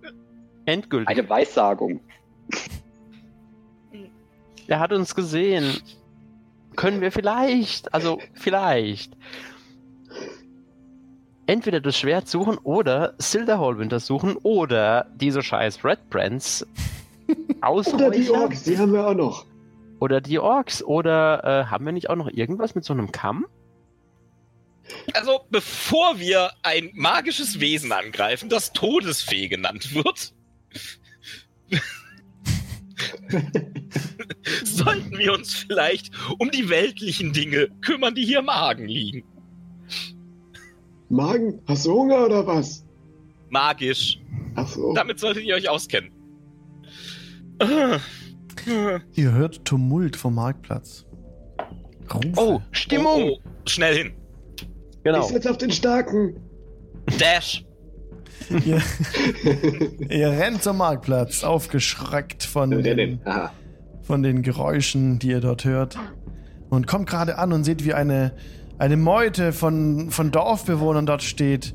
endgültig. 0.65 1.09
Eine 1.09 1.29
Weissagung. 1.29 2.01
Er 4.67 4.81
hat 4.81 4.93
uns 4.93 5.15
gesehen. 5.15 5.79
Können 6.77 7.01
wir 7.01 7.13
vielleicht, 7.13 7.93
also 7.95 8.19
vielleicht, 8.33 9.17
entweder 11.47 11.81
das 11.81 11.97
Schwert 11.97 12.27
suchen 12.27 12.59
oder 12.59 13.15
Silda 13.19 13.59
Hallwinter 13.59 14.01
suchen 14.01 14.37
oder 14.43 15.07
diese 15.15 15.43
scheiß 15.43 15.85
Red 15.85 16.11
Brands 16.11 16.67
Oder 17.27 18.11
die 18.11 18.29
ausräuchern. 18.29 18.43
Orks, 18.43 18.63
die 18.65 18.79
haben 18.79 18.93
wir 18.93 19.07
auch 19.07 19.15
noch. 19.15 19.47
Oder 20.01 20.21
die 20.21 20.39
Orks. 20.39 20.83
Oder 20.83 21.45
äh, 21.45 21.65
haben 21.71 21.87
wir 21.87 21.93
nicht 21.93 22.11
auch 22.11 22.17
noch 22.17 22.29
irgendwas 22.31 22.75
mit 22.75 22.85
so 22.85 22.93
einem 22.93 23.13
Kamm? 23.13 23.47
Also, 25.15 25.41
bevor 25.51 26.19
wir 26.19 26.51
ein 26.63 26.91
magisches 26.95 27.61
Wesen 27.61 27.93
angreifen, 27.93 28.49
das 28.49 28.73
Todesfee 28.73 29.49
genannt 29.49 29.95
wird, 29.95 30.33
sollten 34.65 35.19
wir 35.19 35.33
uns 35.33 35.55
vielleicht 35.55 36.11
um 36.39 36.51
die 36.51 36.69
weltlichen 36.69 37.33
Dinge 37.33 37.69
kümmern, 37.81 38.15
die 38.15 38.25
hier 38.25 38.41
im 38.41 38.47
Magen 38.47 38.87
liegen. 38.87 39.25
Magen, 41.09 41.61
hast 41.67 41.87
du 41.87 41.93
Hunger 41.93 42.27
oder 42.27 42.47
was? 42.47 42.85
Magisch. 43.51 44.19
Ach 44.57 44.67
so. 44.67 44.93
Damit 44.95 45.19
solltet 45.19 45.45
ihr 45.45 45.55
euch 45.55 45.69
auskennen. 45.69 46.11
Ihr 49.15 49.33
hört 49.33 49.65
Tumult 49.65 50.17
vom 50.17 50.35
Marktplatz. 50.35 51.07
Rufe. 52.13 52.33
Oh, 52.37 52.61
Stimmung! 52.73 53.23
Oh, 53.23 53.39
oh, 53.39 53.69
schnell 53.69 53.97
hin. 53.97 54.15
Genau. 55.05 55.21
Ich 55.21 55.27
setz 55.27 55.47
auf 55.47 55.59
den 55.59 55.71
Starken. 55.71 56.35
Dash. 57.19 57.65
Ihr, 58.65 58.83
ihr 60.11 60.29
rennt 60.31 60.63
zum 60.63 60.77
Marktplatz, 60.79 61.45
aufgeschreckt 61.45 62.43
von 62.43 62.71
den, 62.71 63.21
von 64.03 64.23
den 64.23 64.43
Geräuschen, 64.43 65.19
die 65.19 65.29
ihr 65.29 65.41
dort 65.41 65.65
hört. 65.65 65.97
Und 66.69 66.87
kommt 66.87 67.09
gerade 67.09 67.39
an 67.39 67.53
und 67.53 67.65
seht, 67.65 67.85
wie 67.87 67.95
eine, 67.95 68.33
eine 68.77 68.99
Meute 68.99 69.53
von, 69.53 70.11
von 70.11 70.31
Dorfbewohnern 70.31 71.07
dort 71.07 71.23
steht. 71.23 71.75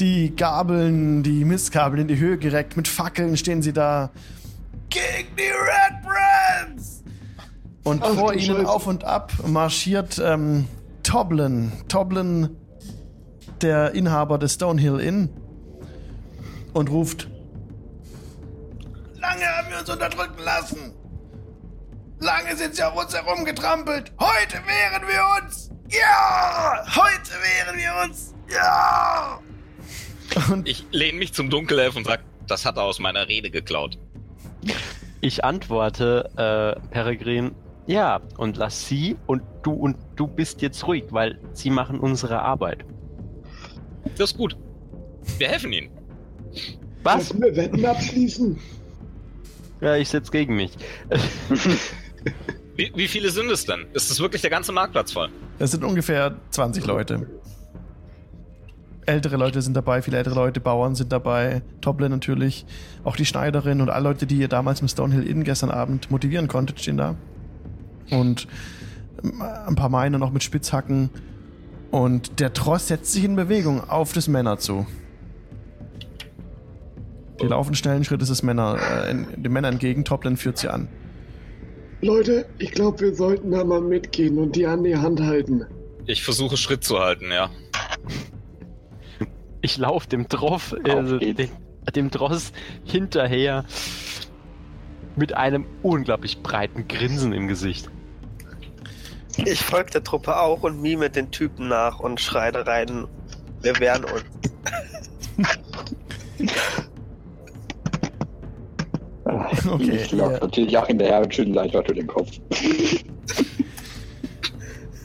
Die 0.00 0.34
Gabeln, 0.34 1.22
die 1.22 1.44
Mistgabeln 1.44 2.02
in 2.02 2.08
die 2.08 2.18
Höhe 2.18 2.38
gereckt, 2.38 2.76
mit 2.76 2.88
Fackeln 2.88 3.36
stehen 3.36 3.60
sie 3.60 3.72
da. 3.72 4.10
Gegen 4.88 5.28
die 5.36 5.42
Red 5.42 6.02
Brands! 6.02 7.02
Und 7.82 8.02
Ach, 8.02 8.14
vor 8.14 8.32
ihnen 8.32 8.56
Scheiße. 8.56 8.68
auf 8.68 8.86
und 8.86 9.04
ab 9.04 9.32
marschiert 9.46 10.20
ähm, 10.24 10.64
Toblin. 11.04 11.72
Toblin, 11.88 12.56
der 13.60 13.92
Inhaber 13.92 14.38
des 14.38 14.54
Stonehill 14.54 14.98
Inn, 14.98 15.28
und 16.72 16.90
ruft: 16.90 17.28
Lange 19.14 19.46
haben 19.46 19.70
wir 19.70 19.78
uns 19.78 19.88
unterdrücken 19.88 20.42
lassen. 20.42 20.92
Lange 22.18 22.56
sind 22.56 22.74
sie 22.74 22.82
auf 22.82 22.96
uns 22.96 23.14
herumgetrampelt. 23.14 24.12
Heute 24.18 24.56
wehren 24.66 25.02
wir 25.06 25.44
uns. 25.44 25.70
Ja! 25.88 26.84
Heute 26.96 27.32
wehren 27.42 27.76
wir 27.76 28.04
uns. 28.04 28.34
Ja! 28.50 29.38
Und 30.50 30.68
Ich 30.68 30.86
lehne 30.90 31.18
mich 31.18 31.32
zum 31.32 31.50
Dunkelelf 31.50 31.96
und 31.96 32.06
sag, 32.06 32.20
das 32.46 32.64
hat 32.64 32.76
er 32.76 32.84
aus 32.84 32.98
meiner 32.98 33.28
Rede 33.28 33.50
geklaut. 33.50 33.98
Ich 35.20 35.44
antworte, 35.44 36.30
äh, 36.36 36.88
Peregrin, 36.90 37.54
Ja, 37.86 38.20
und 38.38 38.56
lass 38.56 38.86
sie 38.86 39.16
und 39.26 39.42
du 39.62 39.72
und 39.72 39.96
du 40.16 40.26
bist 40.26 40.62
jetzt 40.62 40.86
ruhig, 40.86 41.04
weil 41.10 41.38
sie 41.52 41.70
machen 41.70 42.00
unsere 42.00 42.40
Arbeit. 42.40 42.84
Das 44.16 44.30
ist 44.30 44.38
gut. 44.38 44.56
Wir 45.38 45.48
helfen 45.48 45.72
ihnen. 45.72 45.90
Was? 47.02 47.28
Lassen 47.28 47.42
wir 47.42 47.56
Wetten 47.56 47.84
abschließen? 47.84 48.58
Ja, 49.80 49.96
ich 49.96 50.08
setz 50.08 50.30
gegen 50.30 50.56
mich. 50.56 50.72
Wie, 52.76 52.90
wie 52.96 53.06
viele 53.06 53.30
sind 53.30 53.50
es 53.50 53.66
denn? 53.66 53.86
Ist 53.92 54.10
es 54.10 54.18
wirklich 54.18 54.42
der 54.42 54.50
ganze 54.50 54.72
Marktplatz 54.72 55.12
voll? 55.12 55.28
Es 55.58 55.70
sind 55.70 55.84
ungefähr 55.84 56.36
20 56.50 56.86
Leute. 56.86 57.26
Ältere 59.06 59.36
Leute 59.36 59.60
sind 59.62 59.74
dabei, 59.74 60.00
viele 60.02 60.16
ältere 60.16 60.34
Leute, 60.34 60.60
Bauern 60.60 60.94
sind 60.94 61.12
dabei, 61.12 61.62
Tople 61.82 62.08
natürlich, 62.08 62.64
auch 63.04 63.16
die 63.16 63.26
Schneiderin 63.26 63.82
und 63.82 63.90
alle 63.90 64.04
Leute, 64.04 64.26
die 64.26 64.36
ihr 64.36 64.48
damals 64.48 64.80
im 64.80 64.88
Stonehill 64.88 65.26
Inn 65.26 65.44
gestern 65.44 65.70
Abend 65.70 66.10
motivieren 66.10 66.48
konntet, 66.48 66.80
stehen 66.80 66.96
da. 66.96 67.14
Und 68.10 68.46
ähm, 69.22 69.42
ein 69.42 69.74
paar 69.74 69.88
Miner 69.88 70.18
noch 70.18 70.32
mit 70.32 70.42
Spitzhacken. 70.42 71.10
Und 71.90 72.40
der 72.40 72.52
Tross 72.52 72.88
setzt 72.88 73.12
sich 73.12 73.24
in 73.24 73.36
Bewegung 73.36 73.88
auf 73.88 74.12
das 74.12 74.28
Männer 74.28 74.58
zu. 74.58 74.86
Die 77.40 77.46
laufen 77.46 77.74
schnellen 77.74 78.04
Schrittes 78.04 78.28
des 78.28 78.42
Männer, 78.42 78.78
äh, 79.06 79.14
den 79.14 79.52
Männern 79.52 79.74
entgegen, 79.74 80.04
Toplin 80.04 80.36
führt 80.36 80.58
sie 80.58 80.68
an. 80.68 80.88
Leute, 82.00 82.46
ich 82.58 82.72
glaube, 82.72 83.00
wir 83.00 83.14
sollten 83.14 83.50
da 83.50 83.64
mal 83.64 83.80
mitgehen 83.80 84.38
und 84.38 84.56
die 84.56 84.66
an 84.66 84.84
die 84.84 84.96
Hand 84.96 85.20
halten. 85.20 85.64
Ich 86.06 86.22
versuche 86.22 86.56
Schritt 86.56 86.84
zu 86.84 86.98
halten, 86.98 87.30
ja. 87.30 87.50
Ich 89.62 89.78
lauf 89.78 90.06
dem 90.06 90.28
Droff, 90.28 90.76
also 90.86 91.18
dem, 91.18 91.48
dem 91.94 92.10
Dross 92.10 92.52
hinterher 92.84 93.64
mit 95.16 95.32
einem 95.32 95.64
unglaublich 95.82 96.42
breiten 96.42 96.86
Grinsen 96.86 97.32
im 97.32 97.48
Gesicht. 97.48 97.88
Ich 99.38 99.62
folge 99.62 99.90
der 99.92 100.04
Truppe 100.04 100.36
auch 100.38 100.62
und 100.62 100.80
mime 100.80 101.10
den 101.10 101.30
Typen 101.30 101.68
nach 101.68 101.98
und 102.00 102.20
schreie 102.20 102.66
rein, 102.66 103.06
wir 103.62 103.78
wehren 103.80 104.04
uns. 104.04 104.24
Okay, 109.66 110.00
ich 110.04 110.12
laufe 110.12 110.34
ihr- 110.34 110.40
natürlich 110.40 110.76
auch 110.78 110.86
hinterher 110.86 111.22
und 111.22 111.34
schüttel 111.34 111.58
einfach 111.58 111.82
nur 111.86 111.94
den 111.94 112.06
Kopf. 112.06 112.30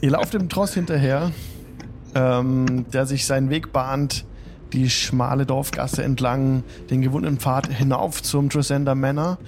Ihr 0.02 0.10
lauft 0.10 0.34
dem 0.34 0.48
Tross 0.48 0.74
hinterher, 0.74 1.32
ähm, 2.14 2.86
der 2.92 3.06
sich 3.06 3.26
seinen 3.26 3.50
Weg 3.50 3.72
bahnt, 3.72 4.24
die 4.72 4.88
schmale 4.90 5.46
Dorfgasse 5.46 6.02
entlang, 6.04 6.62
den 6.90 7.00
gewundenen 7.00 7.38
Pfad 7.38 7.68
hinauf 7.68 8.22
zum 8.22 8.50
Tresender 8.50 8.94
Manor. 8.94 9.38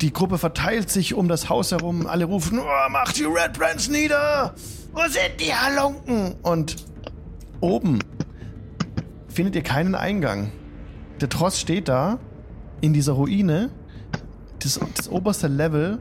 Die 0.00 0.12
Gruppe 0.12 0.38
verteilt 0.38 0.90
sich 0.90 1.14
um 1.14 1.28
das 1.28 1.48
Haus 1.48 1.72
herum, 1.72 2.06
alle 2.06 2.24
rufen, 2.24 2.58
oh, 2.58 2.90
macht 2.90 3.18
die 3.18 3.24
Red 3.24 3.52
Brands 3.58 3.88
nieder! 3.88 4.54
Wo 4.92 5.02
sind 5.02 5.38
die 5.38 5.54
Halunken? 5.54 6.34
Und 6.42 6.76
oben 7.60 7.98
findet 9.28 9.54
ihr 9.54 9.62
keinen 9.62 9.94
Eingang. 9.94 10.52
Der 11.20 11.28
Tross 11.28 11.60
steht 11.60 11.88
da, 11.88 12.18
in 12.80 12.92
dieser 12.92 13.12
Ruine. 13.12 13.70
Das, 14.58 14.80
das 14.96 15.08
oberste 15.08 15.48
Level 15.48 15.98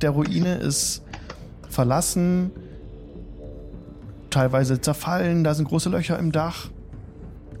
der 0.00 0.10
Ruine 0.10 0.56
ist 0.56 1.02
verlassen, 1.68 2.52
teilweise 4.30 4.80
zerfallen, 4.80 5.44
da 5.44 5.54
sind 5.54 5.68
große 5.68 5.88
Löcher 5.88 6.18
im 6.18 6.32
Dach. 6.32 6.68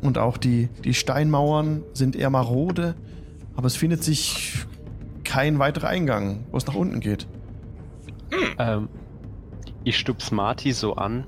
Und 0.02 0.18
auch 0.18 0.36
die, 0.36 0.68
die 0.84 0.94
Steinmauern 0.94 1.82
sind 1.92 2.14
eher 2.14 2.30
marode, 2.30 2.94
aber 3.56 3.66
es 3.66 3.76
findet 3.76 4.04
sich 4.04 4.66
kein 5.28 5.58
weiterer 5.58 5.88
Eingang, 5.88 6.46
wo 6.50 6.56
es 6.56 6.66
nach 6.66 6.74
unten 6.74 7.00
geht. 7.00 7.26
Ähm, 8.58 8.88
ich 9.84 9.98
stups 9.98 10.30
Marty 10.30 10.72
so 10.72 10.94
an. 10.94 11.24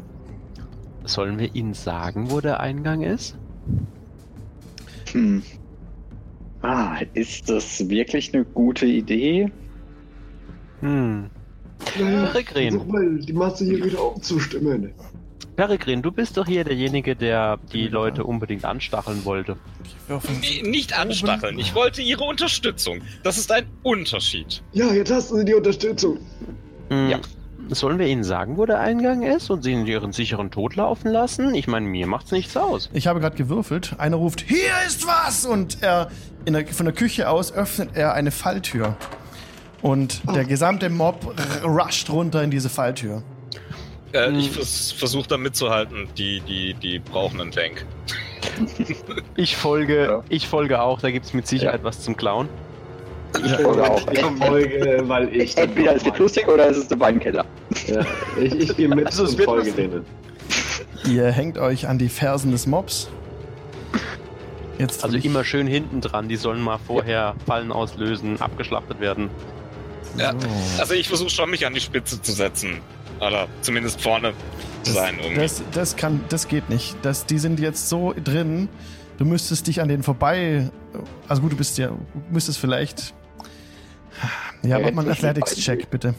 Sollen 1.05 1.39
wir 1.39 1.55
ihnen 1.55 1.75
sagen, 1.75 2.31
wo 2.31 2.41
der 2.41 2.61
Eingang 2.61 3.03
ist? 3.03 3.37
Hm. 5.13 5.43
Ah, 6.63 7.01
ist 7.15 7.49
das 7.49 7.89
wirklich 7.89 8.35
eine 8.35 8.45
gute 8.45 8.87
Idee? 8.87 9.51
Hm. 10.81 11.31
Naja, 11.99 12.27
versuch 12.27 12.87
mal, 12.87 13.19
die 13.19 13.33
Masse 13.33 13.65
hier 13.65 13.85
wieder 13.85 14.15
umzustimmen. 14.15 14.93
Peregrin, 15.61 16.01
du 16.01 16.11
bist 16.11 16.39
doch 16.39 16.47
hier 16.47 16.65
derjenige, 16.65 17.15
der 17.15 17.59
die 17.71 17.87
Leute 17.89 18.25
unbedingt 18.25 18.65
anstacheln 18.65 19.27
wollte. 19.27 19.59
Nee, 20.41 20.63
Nicht 20.63 20.99
anstacheln. 20.99 21.59
Ich 21.59 21.75
wollte 21.75 22.01
ihre 22.01 22.25
Unterstützung. 22.25 23.03
Das 23.25 23.37
ist 23.37 23.53
ein 23.53 23.67
Unterschied. 23.83 24.63
Ja, 24.73 24.91
jetzt 24.91 25.13
hast 25.13 25.31
du 25.31 25.43
die 25.43 25.53
Unterstützung. 25.53 26.17
Hm. 26.89 27.11
Ja. 27.11 27.19
Sollen 27.69 27.99
wir 27.99 28.07
ihnen 28.07 28.25
sagen, 28.25 28.57
wo 28.57 28.65
der 28.65 28.81
Eingang 28.81 29.21
ist 29.21 29.51
und 29.51 29.63
sie 29.63 29.75
in 29.75 29.87
ihren 29.87 30.13
sicheren 30.13 30.51
Tod 30.51 30.77
laufen 30.77 31.11
lassen? 31.11 31.55
Ich 31.55 31.67
meine, 31.67 31.87
mir 31.87 32.07
macht's 32.07 32.33
nichts 32.33 32.57
aus. 32.57 32.89
Ich 32.95 33.07
habe 33.07 33.21
gerade 33.21 33.37
gewürfelt. 33.37 33.97
Einer 33.99 34.17
ruft, 34.17 34.41
hier 34.41 34.73
ist 34.87 35.07
was! 35.07 35.45
Und 35.45 35.83
er, 35.83 36.11
in 36.47 36.55
der, 36.55 36.67
von 36.69 36.87
der 36.87 36.95
Küche 36.95 37.29
aus 37.29 37.53
öffnet 37.53 37.91
er 37.93 38.15
eine 38.15 38.31
Falltür. 38.31 38.97
Und 39.83 40.23
der 40.35 40.47
gesamte 40.47 40.89
Mob 40.89 41.35
rusht 41.63 42.09
runter 42.09 42.43
in 42.43 42.51
diese 42.51 42.71
Falltür. 42.71 43.23
Äh, 44.13 44.27
Hm. 44.29 44.39
Ich 44.39 44.51
vers 44.51 44.93
versuche 44.93 45.29
da 45.29 45.37
mitzuhalten. 45.37 46.09
Die, 46.17 46.41
die, 46.41 46.75
die 46.75 46.99
brauchen 46.99 47.41
einen 47.41 47.53
Tank. 47.53 47.85
Ich 49.37 49.57
folge, 49.57 50.05
Ja. 50.05 50.25
ich 50.29 50.47
folge 50.49 50.81
auch, 50.83 51.01
da 51.01 51.11
gibt's 51.11 51.33
mit 51.35 51.47
Sicherheit 51.47 51.85
was 51.85 52.01
zum 52.03 52.17
Klauen. 52.17 52.49
Ich 53.45 53.53
folge 53.53 53.83
auch. 53.91 54.11
Ich 54.11 54.21
folge, 54.21 55.03
weil 55.07 55.35
ich. 55.35 55.57
Entweder 55.59 55.95
ist 55.95 56.07
es 56.07 56.19
lustig 56.19 56.49
oder 56.49 56.67
ist 56.69 56.77
es 56.79 56.89
der 56.89 56.99
Weinkeller. 57.01 57.45
Ja, 57.87 58.05
ich, 58.41 58.55
ich 58.55 58.77
gehe 58.77 58.89
mit 58.89 59.07
Also 59.07 59.25
es 59.25 59.35
und 59.35 59.45
folge 59.45 59.73
denen. 59.73 60.05
Ihr 61.07 61.31
hängt 61.31 61.59
euch 61.59 61.87
an 61.87 61.99
die 61.99 62.09
Fersen 62.09 62.51
des 62.51 62.67
Mobs. 62.67 63.09
Jetzt 64.79 65.05
Also 65.05 65.17
immer 65.19 65.45
schön 65.45 65.67
hinten 65.67 66.01
dran, 66.01 66.29
die 66.29 66.37
sollen 66.37 66.61
mal 66.63 66.79
vorher 66.79 67.35
Fallen 67.47 67.71
auslösen, 67.73 68.41
abgeschlachtet 68.41 69.01
werden. 69.01 69.29
Ja. 70.17 70.33
So. 70.33 70.49
Also 70.81 70.95
ich 70.95 71.09
versuche 71.09 71.31
schon, 71.31 71.51
mich 71.51 71.67
an 71.67 71.75
die 71.75 71.81
Spitze 71.81 72.21
zu 72.21 72.33
setzen. 72.33 72.81
Oder 73.21 73.49
zumindest 73.61 74.01
vorne 74.01 74.33
zu 74.83 74.93
sein 74.93 75.17
irgendwie. 75.19 75.41
Das, 75.41 75.63
das 75.73 75.97
kann, 75.97 76.25
das 76.29 76.49
geht 76.49 76.69
nicht. 76.71 76.97
Das, 77.03 77.27
die 77.27 77.39
sind 77.39 77.61
jetzt 77.61 77.89
so 77.89 78.15
drin. 78.15 78.69
Du 79.19 79.25
müsstest 79.25 79.67
dich 79.67 79.81
an 79.81 79.89
denen 79.89 80.03
vorbei. 80.03 80.71
Also 81.29 81.43
gut, 81.43 81.53
du 81.53 81.57
bist 81.57 81.77
ja, 81.79 81.89
du 81.89 81.99
müsstest 82.31 82.59
vielleicht. 82.59 83.15
Ja, 84.63 84.79
mach 84.79 84.93
mal 84.93 85.03
einen 85.03 85.13
Athletics-Check, 85.13 85.91
bitte. 85.91 86.15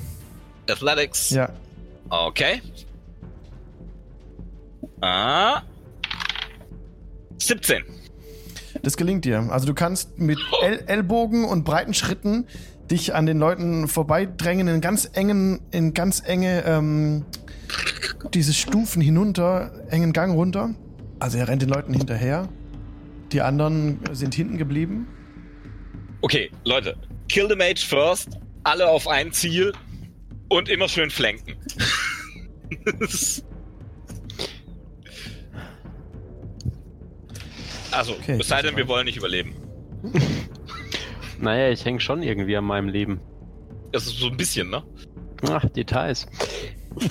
Athletics. 0.70 1.32
Ja. 1.32 1.50
Okay. 2.10 2.62
Ah. 5.02 5.62
17. 7.40 7.84
Das 8.84 8.98
gelingt 8.98 9.26
dir. 9.26 9.48
Also 9.52 9.66
du 9.68 9.74
kannst 9.74 10.18
mit 10.18 10.40
El 10.62 10.84
Ellbogen 10.88 11.46
und 11.46 11.64
breiten 11.64 11.94
Schritten 11.94 12.48
dich 12.92 13.16
an 13.16 13.26
den 13.26 13.40
Leuten 13.40 13.88
vorbeidrängen 13.88 14.68
in 14.68 14.82
ganz 14.82 15.10
engen, 15.14 15.62
in 15.72 15.94
ganz 15.94 16.22
enge 16.26 16.64
ähm, 16.66 17.26
diese 18.34 18.54
Stufen 18.54 19.02
hinunter, 19.02 19.72
engen 19.90 20.14
Gang 20.14 20.36
runter. 20.36 20.76
Also 21.20 21.38
er 21.38 21.48
rennt 21.48 21.62
den 21.62 21.70
Leuten 21.70 21.94
hinterher. 21.94 22.50
Die 23.32 23.42
anderen 23.42 24.00
sind 24.12 24.36
hinten 24.36 24.58
geblieben. 24.58 25.08
Okay, 26.22 26.52
Leute. 26.66 26.98
Kill 27.30 27.48
the 27.50 27.56
Mage 27.56 27.86
first. 27.88 28.38
Alle 28.64 28.88
auf 28.88 29.08
ein 29.08 29.32
Ziel. 29.32 29.72
Und 30.50 30.68
immer 30.68 30.90
schön 30.90 31.10
flanken. 31.10 31.56
also, 37.92 38.14
Okay, 38.14 38.38
es 38.40 38.50
sei 38.50 38.62
denn, 38.62 38.76
wir 38.76 38.90
wollen 38.90 39.06
nicht 39.06 39.16
überleben. 39.16 39.56
Naja, 41.42 41.70
ich 41.72 41.84
hänge 41.84 42.00
schon 42.00 42.22
irgendwie 42.24 42.56
an 42.56 42.66
meinem 42.66 42.88
Leben. 42.88 43.20
Das 43.92 44.06
ist 44.06 44.20
so 44.20 44.28
ein 44.28 44.38
bisschen, 44.38 44.70
ne? 44.70 44.84
Ach, 45.50 45.66
Details. 45.70 46.28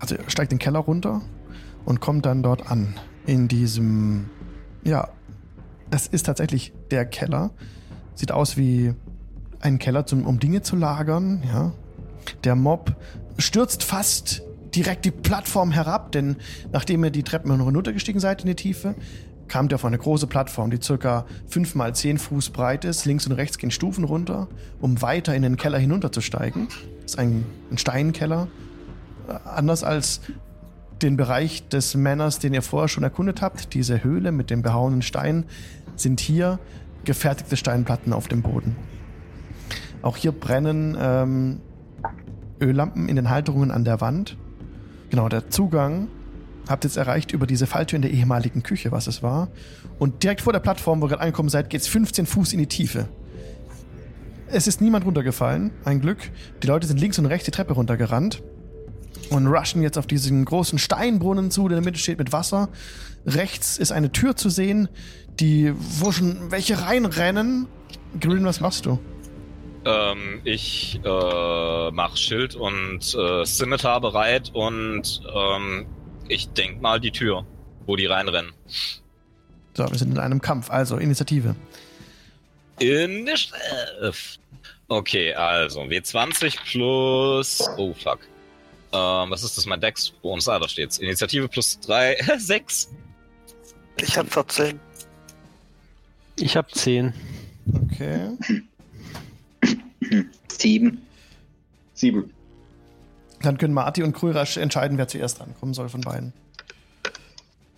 Also 0.00 0.14
er 0.14 0.30
steigt 0.30 0.50
den 0.50 0.58
Keller 0.58 0.80
runter 0.80 1.20
und 1.84 2.00
kommt 2.00 2.26
dann 2.26 2.42
dort 2.42 2.70
an. 2.70 2.94
In 3.26 3.48
diesem, 3.48 4.30
ja, 4.82 5.08
das 5.90 6.06
ist 6.06 6.24
tatsächlich 6.24 6.72
der 6.90 7.04
Keller. 7.04 7.50
Sieht 8.14 8.32
aus 8.32 8.56
wie 8.56 8.94
ein 9.60 9.78
Keller, 9.78 10.06
zum, 10.06 10.26
um 10.26 10.40
Dinge 10.40 10.62
zu 10.62 10.74
lagern, 10.76 11.42
ja. 11.46 11.72
Der 12.44 12.54
Mob 12.54 12.96
stürzt 13.38 13.84
fast 13.84 14.42
direkt 14.74 15.04
die 15.04 15.10
Plattform 15.10 15.70
herab, 15.70 16.12
denn 16.12 16.36
nachdem 16.72 17.04
ihr 17.04 17.10
die 17.10 17.22
Treppen 17.22 17.50
hinuntergestiegen 17.62 18.20
seid 18.20 18.40
in 18.42 18.48
die 18.48 18.54
Tiefe, 18.54 18.94
kamt 19.50 19.72
ihr 19.72 19.74
auf 19.74 19.84
eine 19.84 19.98
große 19.98 20.26
Plattform, 20.26 20.70
die 20.70 20.80
circa 20.80 21.26
5 21.48 21.74
mal 21.74 21.94
10 21.94 22.16
Fuß 22.16 22.50
breit 22.50 22.86
ist. 22.86 23.04
Links 23.04 23.26
und 23.26 23.32
rechts 23.32 23.58
gehen 23.58 23.70
Stufen 23.70 24.04
runter, 24.04 24.48
um 24.80 25.02
weiter 25.02 25.34
in 25.34 25.42
den 25.42 25.58
Keller 25.58 25.78
hinunterzusteigen. 25.78 26.68
Das 27.02 27.12
ist 27.12 27.18
ein, 27.18 27.44
ein 27.70 27.76
Steinkeller, 27.76 28.48
anders 29.44 29.84
als 29.84 30.20
den 31.02 31.16
Bereich 31.16 31.68
des 31.68 31.94
Männers, 31.94 32.38
den 32.38 32.54
ihr 32.54 32.62
vorher 32.62 32.88
schon 32.88 33.02
erkundet 33.02 33.42
habt, 33.42 33.74
diese 33.74 34.04
Höhle 34.04 34.32
mit 34.32 34.50
dem 34.50 34.62
behauenen 34.62 35.02
Stein, 35.02 35.44
sind 35.96 36.20
hier 36.20 36.58
gefertigte 37.04 37.56
Steinplatten 37.56 38.12
auf 38.12 38.28
dem 38.28 38.42
Boden. 38.42 38.76
Auch 40.02 40.16
hier 40.16 40.32
brennen 40.32 40.96
ähm, 40.98 41.60
Öllampen 42.60 43.08
in 43.08 43.16
den 43.16 43.30
Halterungen 43.30 43.70
an 43.70 43.84
der 43.84 44.00
Wand. 44.00 44.36
Genau, 45.10 45.28
der 45.28 45.50
Zugang 45.50 46.08
habt 46.70 46.84
jetzt 46.84 46.96
erreicht 46.96 47.32
über 47.32 47.46
diese 47.46 47.66
Falltür 47.66 47.96
in 47.96 48.02
der 48.02 48.10
ehemaligen 48.10 48.62
Küche, 48.62 48.92
was 48.92 49.06
es 49.06 49.22
war. 49.22 49.48
Und 49.98 50.22
direkt 50.22 50.40
vor 50.40 50.52
der 50.52 50.60
Plattform, 50.60 51.00
wo 51.00 51.06
ihr 51.06 51.10
gerade 51.10 51.22
angekommen 51.22 51.48
seid, 51.48 51.70
geht 51.70 51.80
es 51.80 51.88
15 51.88 52.26
Fuß 52.26 52.52
in 52.52 52.60
die 52.60 52.66
Tiefe. 52.66 53.08
Es 54.46 54.66
ist 54.66 54.80
niemand 54.80 55.04
runtergefallen, 55.04 55.70
ein 55.84 56.00
Glück. 56.00 56.18
Die 56.62 56.66
Leute 56.66 56.86
sind 56.86 56.98
links 56.98 57.18
und 57.18 57.26
rechts 57.26 57.44
die 57.44 57.50
Treppe 57.50 57.74
runtergerannt 57.74 58.42
und 59.30 59.46
rushen 59.46 59.82
jetzt 59.82 59.96
auf 59.98 60.06
diesen 60.06 60.44
großen 60.44 60.78
Steinbrunnen 60.78 61.50
zu, 61.50 61.68
der 61.68 61.78
in 61.78 61.84
der 61.84 61.92
Mitte 61.92 62.00
steht 62.00 62.18
mit 62.18 62.32
Wasser. 62.32 62.68
Rechts 63.26 63.78
ist 63.78 63.92
eine 63.92 64.10
Tür 64.10 64.36
zu 64.36 64.48
sehen, 64.48 64.88
die, 65.38 65.72
wo 65.76 66.10
schon 66.10 66.50
welche 66.50 66.82
reinrennen. 66.82 67.66
Green, 68.20 68.44
was 68.44 68.60
machst 68.60 68.86
du? 68.86 68.98
Ähm, 69.84 70.40
ich 70.44 71.00
äh, 71.04 71.90
mach 71.92 72.16
Schild 72.16 72.54
und 72.54 73.14
äh, 73.14 73.46
Scimitar 73.46 74.00
bereit 74.00 74.50
und 74.52 75.22
ähm, 75.34 75.86
ich 76.30 76.48
denk 76.50 76.80
mal 76.80 77.00
die 77.00 77.10
Tür, 77.10 77.44
wo 77.86 77.96
die 77.96 78.06
reinrennen. 78.06 78.52
So, 79.74 79.90
wir 79.90 79.98
sind 79.98 80.12
in 80.12 80.18
einem 80.18 80.40
Kampf, 80.40 80.70
also 80.70 80.96
Initiative. 80.96 81.54
Initiative. 82.78 84.12
Okay, 84.88 85.34
also 85.34 85.82
W20 85.82 86.56
plus. 86.70 87.62
Oh 87.76 87.94
fuck. 87.94 88.20
Ähm, 88.92 89.30
was 89.30 89.44
ist 89.44 89.56
das? 89.56 89.66
Mein 89.66 89.80
Dex? 89.80 90.12
Wo 90.22 90.32
uns 90.32 90.48
ah, 90.48 90.58
da 90.58 90.68
steht's. 90.68 90.98
Initiative 90.98 91.48
plus 91.48 91.78
3, 91.80 92.16
6. 92.38 92.90
Ich 94.02 94.16
habe 94.16 94.30
14. 94.30 94.80
Ich 96.36 96.56
habe 96.56 96.68
10. 96.72 97.12
Okay. 97.84 98.30
Sieben. 100.48 101.06
Sieben. 101.92 102.32
Dann 103.42 103.58
können 103.58 103.74
Marty 103.74 104.02
und 104.02 104.14
Krürasch 104.14 104.56
entscheiden, 104.56 104.98
wer 104.98 105.08
zuerst 105.08 105.40
rankommen 105.40 105.74
soll 105.74 105.88
von 105.88 106.02
beiden. 106.02 106.32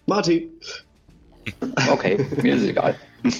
Marty. 0.06 0.50
Okay, 1.88 2.26
mir 2.42 2.56
ist 2.56 2.64
egal. 2.64 2.94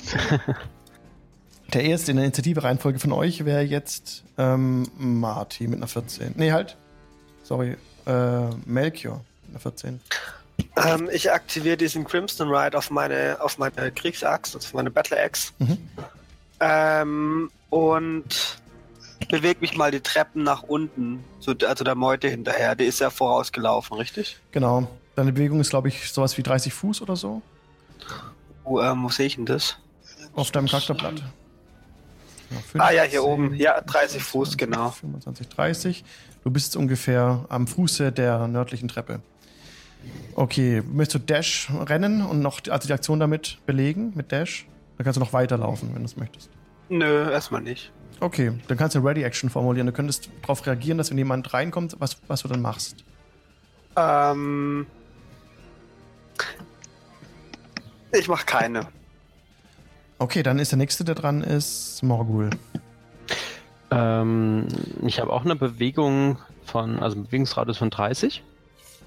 Der 1.72 1.84
erste 1.84 2.10
in 2.10 2.18
der 2.18 2.26
Initiative-Reihenfolge 2.26 2.98
von 2.98 3.12
euch 3.12 3.46
wäre 3.46 3.62
jetzt 3.62 4.24
ähm, 4.36 4.86
Marty 4.98 5.66
mit 5.68 5.78
einer 5.78 5.88
14. 5.88 6.34
Nee, 6.36 6.52
halt. 6.52 6.76
Sorry. 7.44 7.76
Äh, 8.04 8.50
Melchior 8.66 9.24
mit 9.42 9.52
einer 9.52 9.60
14. 9.60 10.00
Ähm, 10.76 11.08
ich 11.10 11.32
aktiviere 11.32 11.78
diesen 11.78 12.04
Crimson 12.04 12.48
Ride 12.48 12.76
auf 12.76 12.90
meine, 12.90 13.38
auf 13.40 13.56
meine 13.56 13.90
Kriegsaxt, 13.90 14.54
also 14.54 14.66
auf 14.66 14.74
meine 14.74 14.90
Battle 14.90 15.18
Axe. 15.18 15.52
Mhm. 15.58 15.78
Ähm, 16.60 17.50
und 17.70 18.58
bewege 19.28 19.60
mich 19.60 19.76
mal 19.76 19.90
die 19.90 20.00
Treppen 20.00 20.42
nach 20.42 20.62
unten, 20.62 21.24
so, 21.38 21.54
also 21.66 21.84
der 21.84 21.94
Meute 21.94 22.28
hinterher. 22.28 22.74
Die 22.74 22.84
ist 22.84 23.00
ja 23.00 23.10
vorausgelaufen, 23.10 23.96
richtig? 23.96 24.38
Genau. 24.52 24.88
Deine 25.16 25.32
Bewegung 25.32 25.60
ist, 25.60 25.70
glaube 25.70 25.88
ich, 25.88 26.10
sowas 26.10 26.38
wie 26.38 26.42
30 26.42 26.72
Fuß 26.72 27.02
oder 27.02 27.16
so. 27.16 27.42
Wo, 28.64 28.80
ähm, 28.80 29.02
wo 29.04 29.08
sehe 29.08 29.26
ich 29.26 29.36
denn 29.36 29.46
das? 29.46 29.76
Auf 30.34 30.50
deinem 30.50 30.66
Charakterblatt. 30.68 31.22
Ja, 32.50 32.80
Ah 32.80 32.90
ja, 32.90 33.02
hier 33.02 33.20
15, 33.22 33.30
oben. 33.32 33.54
Ja, 33.54 33.80
30 33.80 34.22
Fuß, 34.22 34.56
genau. 34.56 34.90
25, 34.90 35.48
30. 35.48 36.04
Du 36.44 36.50
bist 36.50 36.76
ungefähr 36.76 37.44
am 37.48 37.66
Fuße 37.66 38.12
der 38.12 38.46
nördlichen 38.48 38.88
Treppe. 38.88 39.20
Okay, 40.34 40.82
möchtest 40.90 41.14
du 41.14 41.18
Dash 41.32 41.70
rennen 41.86 42.22
und 42.24 42.40
noch 42.40 42.60
die- 42.60 42.70
also 42.70 42.86
die 42.88 42.92
Aktion 42.92 43.20
damit 43.20 43.58
belegen, 43.66 44.12
mit 44.16 44.32
Dash? 44.32 44.66
Dann 44.96 45.04
kannst 45.04 45.16
du 45.16 45.20
noch 45.20 45.32
weiterlaufen, 45.32 45.90
wenn 45.94 46.02
du 46.02 46.06
es 46.06 46.16
möchtest. 46.16 46.50
Nö, 46.88 47.30
erstmal 47.30 47.62
nicht. 47.62 47.92
Okay, 48.22 48.52
dann 48.68 48.78
kannst 48.78 48.94
du 48.94 49.00
eine 49.00 49.08
Ready-Action 49.08 49.50
formulieren. 49.50 49.88
Du 49.88 49.92
könntest 49.92 50.30
darauf 50.42 50.64
reagieren, 50.64 50.96
dass 50.96 51.10
wenn 51.10 51.18
jemand 51.18 51.52
reinkommt, 51.52 51.96
was, 51.98 52.18
was 52.28 52.42
du 52.42 52.48
dann 52.48 52.62
machst. 52.62 53.04
Ähm, 53.96 54.86
ich 58.12 58.28
mache 58.28 58.46
keine. 58.46 58.86
Okay, 60.20 60.44
dann 60.44 60.60
ist 60.60 60.70
der 60.70 60.76
nächste, 60.76 61.02
der 61.02 61.16
dran 61.16 61.42
ist, 61.42 62.00
Morgul. 62.04 62.50
Ähm, 63.90 64.68
ich 65.04 65.18
habe 65.18 65.32
auch 65.32 65.44
eine 65.44 65.56
Bewegung 65.56 66.38
von, 66.64 67.00
also 67.00 67.16
einen 67.16 67.24
Bewegungsradius 67.24 67.78
von 67.78 67.90
30. 67.90 68.44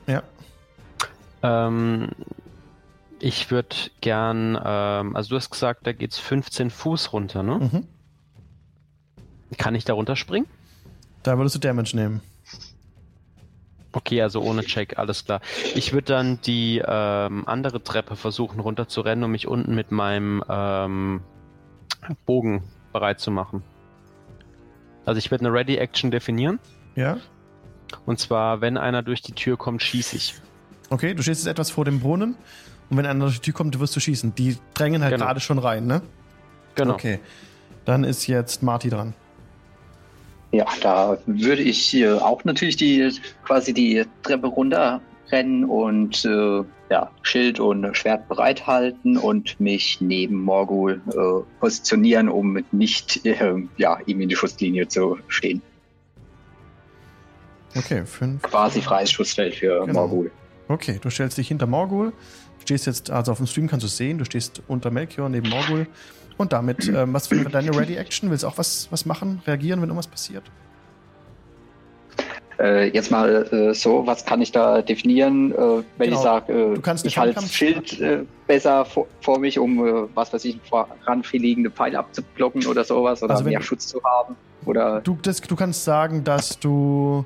Ja. 0.08 0.24
Ähm, 1.42 2.10
ich 3.20 3.50
würde 3.50 3.78
gern, 4.02 4.60
ähm, 4.62 5.16
also 5.16 5.30
du 5.30 5.36
hast 5.38 5.52
gesagt, 5.52 5.88
da 5.88 5.94
geht's 5.94 6.20
15 6.20 6.70
Fuß 6.70 7.14
runter, 7.14 7.44
ne? 7.44 7.60
Mhm. 7.60 7.88
Kann 9.58 9.76
ich 9.76 9.86
da 9.86 9.94
runterspringen? 9.94 10.48
Da 11.24 11.38
würdest 11.38 11.56
du 11.56 11.60
Damage 11.60 11.96
nehmen. 11.96 12.22
Okay, 13.92 14.22
also 14.22 14.42
ohne 14.42 14.64
Check, 14.64 15.00
alles 15.00 15.24
klar. 15.24 15.40
Ich 15.74 15.94
würde 15.94 16.06
dann 16.08 16.40
die 16.42 16.84
ähm, 16.86 17.48
andere 17.48 17.82
Treppe 17.82 18.18
versuchen 18.18 18.60
runterzurennen, 18.60 19.24
um 19.24 19.32
mich 19.32 19.48
unten 19.48 19.74
mit 19.74 19.92
meinem 19.92 20.44
ähm, 20.50 21.22
Bogen 22.26 22.64
bereit 22.92 23.22
zu 23.22 23.32
machen. 23.32 23.64
Also 25.06 25.20
ich 25.20 25.32
werde 25.32 25.46
eine 25.46 25.54
Ready 25.54 25.78
Action 25.78 26.12
definieren. 26.12 26.60
Ja? 26.96 27.18
Und 28.06 28.20
zwar, 28.20 28.60
wenn 28.60 28.78
einer 28.78 29.02
durch 29.02 29.22
die 29.22 29.32
Tür 29.32 29.56
kommt, 29.58 29.82
schieße 29.82 30.18
ich. 30.18 30.36
Okay, 30.90 31.14
du 31.14 31.24
stehst 31.24 31.46
jetzt 31.46 31.52
etwas 31.52 31.72
vor 31.72 31.86
dem 31.86 32.00
Brunnen 32.02 32.36
und 32.90 32.98
wenn 32.98 33.06
einer 33.06 33.22
durch 33.26 33.36
die 33.40 33.52
Tür 33.52 33.54
kommt, 33.54 33.80
wirst 33.80 33.96
du 33.96 34.00
schießen. 34.00 34.36
Die 34.36 34.58
drängen 34.74 35.04
halt 35.04 35.14
Genau. 35.14 35.26
gerade 35.26 35.40
schon 35.40 35.58
rein, 35.58 35.86
ne? 35.88 36.02
Genau. 36.76 36.94
Okay. 36.96 37.20
Dann 37.86 38.04
ist 38.04 38.28
jetzt 38.28 38.62
Marty 38.62 38.90
dran. 38.90 39.14
Ja, 40.52 40.66
da 40.82 41.18
würde 41.26 41.62
ich 41.62 41.86
hier 41.86 42.24
auch 42.24 42.44
natürlich 42.46 42.78
die 42.78 43.12
quasi 43.46 43.74
die 43.74 44.06
Treppe 44.24 44.48
runterrennen 44.48 45.66
und 45.66 46.24
äh, 46.26 46.64
ja, 46.90 47.12
Schild 47.24 47.60
und 47.60 47.98
Schwert 47.98 48.28
bereithalten 48.30 49.18
und 49.18 49.60
mich 49.60 50.00
neben 50.00 50.44
Morgul 50.44 51.02
äh, 51.10 51.60
positionieren, 51.60 52.30
um 52.30 52.64
nicht 52.72 53.26
äh, 53.26 53.56
ja, 53.78 53.98
ihm 54.06 54.22
in 54.22 54.30
die 54.30 54.36
Schusslinie 54.36 54.88
zu 54.88 55.18
stehen. 55.28 55.62
Okay, 57.76 58.06
fünf. 58.06 58.42
Quasi 58.44 58.82
freies 58.82 59.12
Schussfeld 59.12 59.56
für 59.56 59.86
Genau. 59.86 60.08
Morgul. 60.08 60.32
Okay, 60.68 61.00
du 61.02 61.10
stellst 61.10 61.38
dich 61.38 61.50
hinter 61.50 61.68
Morgul. 61.68 62.14
Stehst 62.66 62.88
jetzt, 62.88 63.12
also 63.12 63.32
auf 63.32 63.38
dem 63.38 63.46
Stream 63.48 63.68
kannst 63.68 63.84
du 63.84 63.88
es 63.88 63.96
sehen, 63.96 64.18
du 64.18 64.26
stehst 64.26 64.62
unter 64.68 64.90
Melchior 64.92 65.30
neben 65.30 65.50
Morgul. 65.50 65.86
Und 66.38 66.52
damit, 66.52 66.88
ähm, 66.90 67.14
was 67.14 67.30
wäre 67.32 67.50
deine 67.50 67.76
Ready 67.78 67.96
Action? 67.96 68.30
Willst 68.30 68.44
du 68.44 68.48
auch 68.48 68.58
was, 68.58 68.88
was 68.92 69.06
machen? 69.06 69.42
Reagieren, 69.48 69.82
wenn 69.82 69.88
irgendwas 69.90 70.08
passiert? 70.08 70.44
Äh, 72.58 72.90
jetzt 72.90 73.12
mal 73.12 73.48
äh, 73.52 73.74
so, 73.74 74.08
was 74.08 74.26
kann 74.26 74.42
ich 74.42 74.52
da 74.52 74.82
definieren, 74.82 75.52
äh, 75.52 75.56
wenn 75.56 75.84
Genau. 76.10 76.16
ich 76.18 76.24
sage, 76.24 76.54
äh, 76.54 76.76
Du 76.76 76.82
kannst 76.82 77.04
eine 77.04 77.10
ich 77.10 77.18
halte 77.18 77.36
das 77.36 77.54
Schild 77.54 78.00
äh, 78.00 78.24
besser 78.48 78.86
vor, 78.86 79.08
vor 79.22 79.40
mich, 79.40 79.60
um 79.60 79.86
äh, 79.86 80.08
was 80.16 80.32
weiß 80.34 80.44
ich, 80.46 80.58
voranfliegende 80.70 81.70
Pfeile 81.70 82.00
abzublocken 82.00 82.66
oder 82.66 82.84
sowas 82.86 83.22
oder 83.22 83.34
Also 83.34 83.44
mehr 83.46 83.62
Schutz 83.62 83.88
zu 83.88 84.02
haben. 84.04 84.36
Oder 84.66 85.02
Du, 85.02 85.18
das, 85.22 85.42
du 85.42 85.56
kannst 85.56 85.84
sagen, 85.84 86.24
dass 86.24 86.58
du 86.60 87.26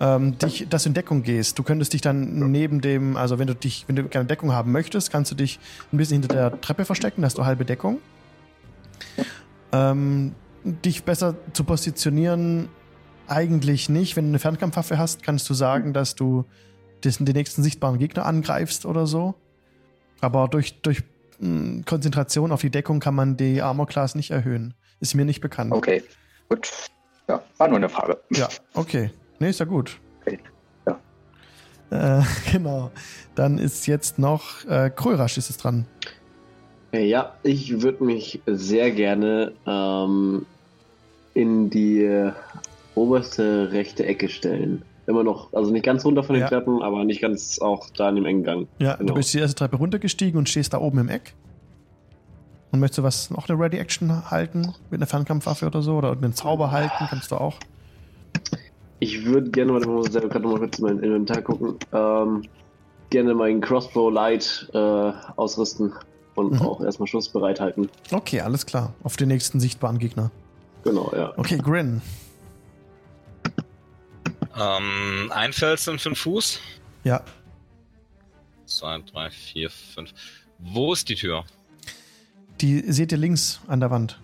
ähm, 0.00 0.38
dich, 0.38 0.66
dass 0.68 0.84
du 0.84 0.90
in 0.90 0.94
Deckung 0.94 1.22
gehst. 1.22 1.58
Du 1.58 1.62
könntest 1.62 1.92
dich 1.92 2.00
dann 2.00 2.50
neben 2.50 2.80
dem, 2.80 3.16
also 3.16 3.38
wenn 3.38 3.46
du 3.46 3.54
dich, 3.54 3.84
wenn 3.86 3.96
du 3.96 4.04
gerne 4.04 4.26
Deckung 4.26 4.52
haben 4.52 4.72
möchtest, 4.72 5.10
kannst 5.10 5.30
du 5.30 5.34
dich 5.34 5.58
ein 5.92 5.96
bisschen 5.96 6.20
hinter 6.20 6.34
der 6.34 6.60
Treppe 6.60 6.84
verstecken, 6.84 7.22
da 7.22 7.26
hast 7.26 7.38
du 7.38 7.44
halbe 7.44 7.64
Deckung. 7.64 7.98
Ähm, 9.72 10.34
dich 10.64 11.04
besser 11.04 11.36
zu 11.52 11.64
positionieren, 11.64 12.68
eigentlich 13.26 13.88
nicht. 13.88 14.16
Wenn 14.16 14.24
du 14.26 14.30
eine 14.30 14.38
Fernkampfwaffe 14.38 14.98
hast, 14.98 15.22
kannst 15.22 15.48
du 15.48 15.54
sagen, 15.54 15.92
dass 15.92 16.14
du 16.14 16.44
den 17.02 17.34
nächsten 17.34 17.62
sichtbaren 17.62 17.98
Gegner 17.98 18.24
angreifst 18.26 18.86
oder 18.86 19.06
so. 19.06 19.34
Aber 20.20 20.48
durch, 20.48 20.80
durch 20.80 21.02
mh, 21.38 21.82
Konzentration 21.84 22.50
auf 22.50 22.62
die 22.62 22.70
Deckung 22.70 23.00
kann 23.00 23.14
man 23.14 23.36
die 23.36 23.60
Armor 23.60 23.86
Class 23.86 24.14
nicht 24.14 24.30
erhöhen. 24.30 24.74
Ist 25.00 25.14
mir 25.14 25.24
nicht 25.24 25.40
bekannt. 25.40 25.72
okay, 25.72 26.02
gut. 26.48 26.70
Ja, 27.28 27.42
war 27.58 27.68
nur 27.68 27.78
eine 27.78 27.88
Frage. 27.88 28.18
Ja, 28.30 28.48
okay. 28.74 29.10
Nee, 29.44 29.50
ist 29.50 29.60
ja 29.60 29.66
gut. 29.66 29.98
Okay, 30.22 30.38
ja. 30.86 32.18
Äh, 32.20 32.22
genau. 32.52 32.90
Dann 33.34 33.58
ist 33.58 33.86
jetzt 33.86 34.18
noch 34.18 34.64
äh, 34.64 34.88
Krörasch 34.88 35.36
ist 35.36 35.50
es 35.50 35.58
dran. 35.58 35.84
Ja, 36.92 37.34
ich 37.42 37.82
würde 37.82 38.02
mich 38.04 38.40
sehr 38.46 38.90
gerne 38.90 39.52
ähm, 39.66 40.46
in 41.34 41.68
die 41.68 42.04
äh, 42.04 42.32
oberste 42.94 43.70
rechte 43.72 44.06
Ecke 44.06 44.30
stellen. 44.30 44.80
Immer 45.06 45.24
noch, 45.24 45.52
also 45.52 45.70
nicht 45.72 45.84
ganz 45.84 46.06
runter 46.06 46.22
von 46.22 46.36
den 46.36 46.40
Ja. 46.44 46.48
Treppen, 46.48 46.80
aber 46.82 47.04
nicht 47.04 47.20
ganz 47.20 47.58
auch 47.58 47.90
da 47.90 48.08
in 48.08 48.14
dem 48.14 48.24
engen 48.24 48.44
Gang. 48.44 48.66
Ja, 48.78 48.94
Genau. 48.94 49.08
du 49.08 49.14
bist 49.16 49.34
die 49.34 49.40
erste 49.40 49.56
Treppe 49.56 49.76
runtergestiegen 49.76 50.38
und 50.38 50.48
stehst 50.48 50.72
da 50.72 50.78
oben 50.78 50.96
im 51.00 51.10
Eck. 51.10 51.34
Und 52.72 52.80
möchtest 52.80 52.98
du 53.00 53.02
was 53.02 53.30
noch 53.30 53.46
eine 53.46 53.58
Ready 53.60 53.76
Action 53.76 54.30
halten? 54.30 54.72
Mit 54.90 55.00
einer 55.00 55.06
Fernkampfwaffe 55.06 55.66
oder 55.66 55.82
so? 55.82 55.96
Oder 55.98 56.12
einen 56.12 56.32
Zauber 56.32 56.70
halten? 56.70 57.04
Kannst 57.10 57.30
du 57.30 57.36
auch. 57.36 57.56
Ich 59.04 59.22
würde 59.26 59.50
gerne, 59.50 59.74
warte 59.74 59.86
mal, 59.86 59.96
ich 59.98 60.04
muss 60.04 60.12
selber 60.14 60.28
gerade 60.30 60.44
noch 60.46 60.52
mal 60.52 60.60
kurz 60.60 60.78
in 60.78 60.84
mein 60.86 60.98
Inventar 61.00 61.42
gucken, 61.42 61.76
ähm, 61.92 62.42
gerne 63.10 63.34
meinen 63.34 63.60
Crossbow 63.60 64.08
Light 64.08 64.66
äh, 64.72 64.78
ausrüsten 65.36 65.92
und 66.36 66.52
Mhm. 66.52 66.62
auch 66.62 66.80
erstmal 66.80 67.06
Schuss 67.06 67.28
bereithalten. 67.28 67.90
Okay, 68.10 68.40
alles 68.40 68.64
klar. 68.64 68.94
Auf 69.02 69.18
den 69.18 69.28
nächsten 69.28 69.60
sichtbaren 69.60 69.98
Gegner. 69.98 70.30
Genau, 70.84 71.12
ja. 71.14 71.34
Okay, 71.36 71.58
Grin. 71.58 72.00
Ähm, 74.58 75.30
ein 75.34 75.52
Feld 75.52 75.80
sind 75.80 76.00
fünf 76.00 76.18
Fuß. 76.20 76.60
Ja. 77.04 77.22
Zwei, 78.64 79.00
drei, 79.12 79.28
vier, 79.28 79.68
fünf. 79.68 80.14
Wo 80.58 80.94
ist 80.94 81.10
die 81.10 81.14
Tür? 81.16 81.44
Die 82.62 82.90
seht 82.90 83.12
ihr 83.12 83.18
links 83.18 83.60
an 83.66 83.80
der 83.80 83.90
Wand. 83.90 84.18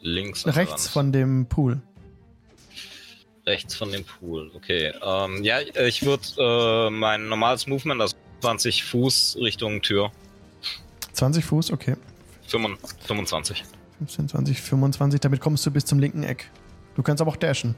Links. 0.00 0.44
an 0.44 0.52
der 0.52 0.60
Rechts 0.62 0.84
Wand. 0.84 0.92
von 0.92 1.12
dem 1.12 1.46
Pool. 1.46 1.80
Rechts 3.48 3.74
von 3.74 3.90
dem 3.90 4.04
Pool. 4.04 4.50
Okay. 4.54 4.92
Ähm, 5.02 5.42
ja, 5.42 5.58
ich 5.60 6.04
würde 6.04 6.22
äh, 6.38 6.90
mein 6.90 7.28
normales 7.28 7.66
Movement, 7.66 8.00
also 8.00 8.14
20 8.42 8.84
Fuß 8.84 9.38
Richtung 9.40 9.82
Tür. 9.82 10.12
20 11.14 11.44
Fuß, 11.44 11.72
okay. 11.72 11.96
25. 12.46 13.06
25. 13.06 13.64
15, 13.98 14.28
20, 14.28 14.60
25. 14.60 15.20
Damit 15.20 15.40
kommst 15.40 15.66
du 15.66 15.70
bis 15.70 15.84
zum 15.84 15.98
linken 15.98 16.22
Eck. 16.22 16.50
Du 16.94 17.02
kannst 17.02 17.20
aber 17.20 17.30
auch 17.32 17.36
dashen. 17.36 17.74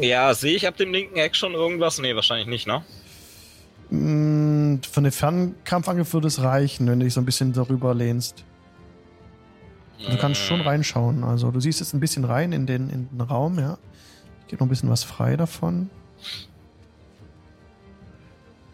Ja, 0.00 0.32
sehe 0.34 0.54
ich 0.54 0.68
ab 0.68 0.76
dem 0.76 0.92
linken 0.92 1.16
Eck 1.16 1.34
schon 1.34 1.52
irgendwas? 1.54 1.98
Nee, 1.98 2.14
wahrscheinlich 2.14 2.46
nicht, 2.46 2.66
ne? 2.66 2.84
Mm, 3.90 4.80
Von 4.90 5.04
den 5.04 5.12
Fernkampfangriff 5.12 6.12
würde 6.12 6.28
es 6.28 6.40
reichen, 6.42 6.86
wenn 6.88 7.00
du 7.00 7.06
dich 7.06 7.14
so 7.14 7.20
ein 7.20 7.24
bisschen 7.24 7.52
darüber 7.52 7.94
lehnst. 7.94 8.44
Du 10.08 10.16
kannst 10.16 10.40
schon 10.42 10.60
Mm, 10.60 10.68
reinschauen. 10.68 11.24
Also 11.24 11.50
du 11.50 11.58
siehst 11.58 11.80
jetzt 11.80 11.92
ein 11.94 11.98
bisschen 12.00 12.24
rein 12.24 12.52
in 12.52 12.66
den, 12.66 12.88
in 12.90 13.08
den 13.10 13.20
Raum, 13.22 13.58
ja. 13.58 13.78
Geht 14.48 14.60
noch 14.60 14.66
ein 14.66 14.70
bisschen 14.70 14.90
was 14.90 15.04
frei 15.04 15.36
davon. 15.36 15.90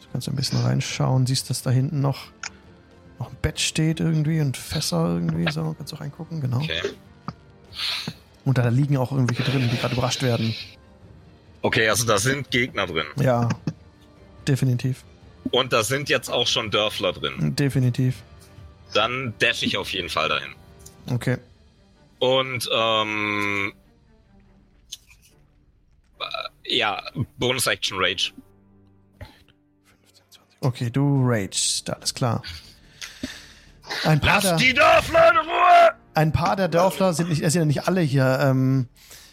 Du 0.01 0.07
kannst 0.13 0.29
ein 0.29 0.37
bisschen 0.37 0.61
reinschauen, 0.61 1.27
siehst, 1.27 1.51
dass 1.51 1.63
da 1.63 1.71
hinten 1.71 2.01
noch, 2.01 2.27
noch 3.19 3.31
ein 3.31 3.37
Bett 3.43 3.59
steht 3.61 4.01
irgendwie 4.01 4.41
und 4.41 4.57
Fässer 4.57 5.07
irgendwie 5.15 5.51
so. 5.51 5.75
Kannst 5.77 5.93
du 5.93 5.97
reingucken, 5.97 6.41
genau. 6.41 6.59
Okay. 6.59 6.81
Und 8.45 8.59
da 8.59 8.69
liegen 8.69 8.97
auch 8.97 9.11
irgendwelche 9.11 9.43
drin, 9.43 9.69
die 9.73 9.77
gerade 9.77 9.95
überrascht 9.95 10.23
werden. 10.23 10.55
Okay, 11.63 11.89
also 11.89 12.05
da 12.05 12.19
sind 12.19 12.51
Gegner 12.51 12.87
drin. 12.87 13.07
Ja, 13.17 13.49
definitiv. 14.47 15.03
Und 15.51 15.73
da 15.73 15.83
sind 15.83 16.09
jetzt 16.09 16.31
auch 16.31 16.47
schon 16.47 16.71
Dörfler 16.71 17.13
drin. 17.13 17.57
Definitiv. 17.57 18.23
Dann 18.93 19.35
dash 19.39 19.63
ich 19.63 19.77
auf 19.77 19.93
jeden 19.93 20.09
Fall 20.09 20.29
dahin. 20.29 20.51
Okay. 21.11 21.39
Und 22.19 22.69
ähm, 22.73 23.73
äh, 23.73 23.84
ja, 26.67 27.03
Bonus 27.39 27.67
Action 27.67 27.99
Rage. 28.01 28.33
Okay, 30.61 30.91
du 30.91 31.23
ragest, 31.25 31.91
alles 31.91 32.15
klar. 32.15 32.43
Ein 34.05 34.21
paar, 34.21 34.41
der, 34.41 34.57
die 34.57 34.73
Dörfler 34.73 35.31
in 35.31 35.37
Ruhe! 35.39 35.95
ein 36.15 36.33
paar 36.33 36.57
der 36.57 36.69
Dörfler 36.69 37.13
sind 37.13 37.29
nicht, 37.29 37.43
es 37.43 37.53
sind 37.53 37.63
ja 37.63 37.67
nicht 37.67 37.87
alle 37.89 38.01
hier 38.01 38.39
ähm, 38.41 38.87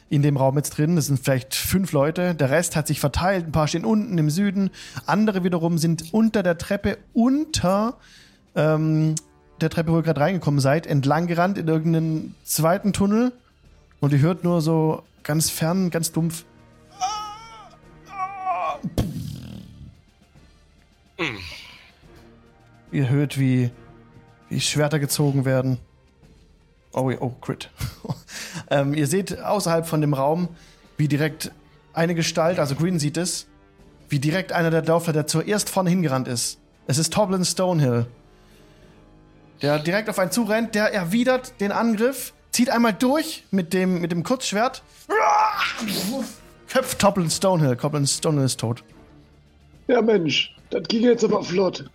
in 0.10 0.22
dem 0.22 0.36
Raum 0.36 0.58
jetzt 0.58 0.78
drin. 0.78 0.96
Das 0.96 1.06
sind 1.06 1.20
vielleicht 1.20 1.56
fünf 1.56 1.94
Leute. 1.94 2.36
Der 2.36 2.50
Rest 2.50 2.76
hat 2.76 2.88
sich 2.88 3.00
verteilt. 3.00 3.46
Ein 3.46 3.52
paar 3.52 3.68
stehen 3.68 3.86
unten 3.86 4.18
im 4.18 4.30
Süden. 4.30 4.72
Andere 5.06 5.44
wiederum 5.44 5.78
sind 5.78 6.14
unter 6.14 6.44
der 6.44 6.58
Treppe, 6.58 6.98
unter 7.14 7.98
ähm, 8.56 9.16
der 9.62 9.70
Treppe, 9.70 9.92
wo 9.92 9.98
ihr 9.98 10.04
gerade 10.04 10.20
reingekommen 10.20 10.60
seid, 10.60 10.86
entlang 10.88 11.28
gerannt 11.28 11.58
in 11.58 11.68
irgendeinen 11.68 12.36
zweiten 12.44 12.94
Tunnel. 12.94 13.32
Und 14.00 14.12
ihr 14.12 14.20
hört 14.20 14.44
nur 14.44 14.62
so 14.62 15.04
ganz 15.24 15.50
fern, 15.50 15.92
ganz 15.92 16.12
dumpf. 16.12 16.46
Ihr 22.92 23.10
hört, 23.10 23.40
wie, 23.40 23.70
wie 24.50 24.60
Schwerter 24.60 25.00
gezogen 25.00 25.46
werden. 25.46 25.78
Oh, 26.94 27.12
oh, 27.20 27.30
Crit. 27.42 27.70
ähm, 28.70 28.94
ihr 28.94 29.08
seht 29.08 29.40
außerhalb 29.40 29.88
von 29.88 30.02
dem 30.02 30.14
Raum, 30.14 30.50
wie 30.98 31.08
direkt 31.08 31.52
eine 31.94 32.16
Gestalt, 32.16 32.60
also 32.60 32.76
Green 32.76 33.00
sieht 33.00 33.18
es, 33.18 33.48
wie 34.10 34.20
direkt 34.20 34.52
einer 34.52 34.72
der 34.72 34.82
Dörfler, 34.82 35.14
der 35.14 35.28
zuerst 35.28 35.70
vorne 35.70 35.90
hingerannt 35.90 36.28
ist. 36.28 36.60
Es 36.88 36.98
ist 36.98 37.14
Toblin 37.14 37.46
Stonehill. 37.46 38.08
Der 39.62 39.80
direkt 39.80 40.10
auf 40.10 40.20
einen 40.20 40.32
zurennt, 40.32 40.76
der 40.76 40.94
erwidert 40.94 41.60
den 41.62 41.72
Angriff, 41.72 42.34
zieht 42.52 42.70
einmal 42.70 42.94
durch 42.94 43.46
mit 43.52 43.74
dem, 43.74 44.02
mit 44.02 44.12
dem 44.12 44.24
Kurzschwert, 44.24 44.84
köpft 46.72 47.00
Toblin 47.00 47.30
Stonehill. 47.30 47.76
Toblin 47.76 48.08
Stonehill 48.08 48.46
ist 48.46 48.60
tot. 48.60 48.84
Ja, 49.88 50.02
Mensch, 50.02 50.56
das 50.70 50.84
ging 50.88 51.04
jetzt 51.04 51.24
aber 51.24 51.44
flott. 51.44 51.90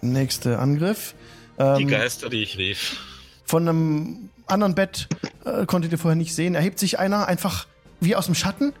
Nächster 0.00 0.58
Angriff. 0.58 1.14
Die 1.58 1.62
Ähm, 1.62 1.88
Geister, 1.88 2.30
die 2.30 2.42
ich 2.42 2.56
rief. 2.56 2.98
Von 3.44 3.68
einem 3.68 4.30
anderen 4.46 4.74
Bett 4.74 5.08
äh, 5.44 5.66
konntet 5.66 5.92
ihr 5.92 5.98
vorher 5.98 6.16
nicht 6.16 6.34
sehen. 6.34 6.54
Erhebt 6.54 6.78
sich 6.78 6.98
einer 6.98 7.28
einfach 7.28 7.66
wie 8.00 8.16
aus 8.16 8.26
dem 8.26 8.34
Schatten, 8.34 8.72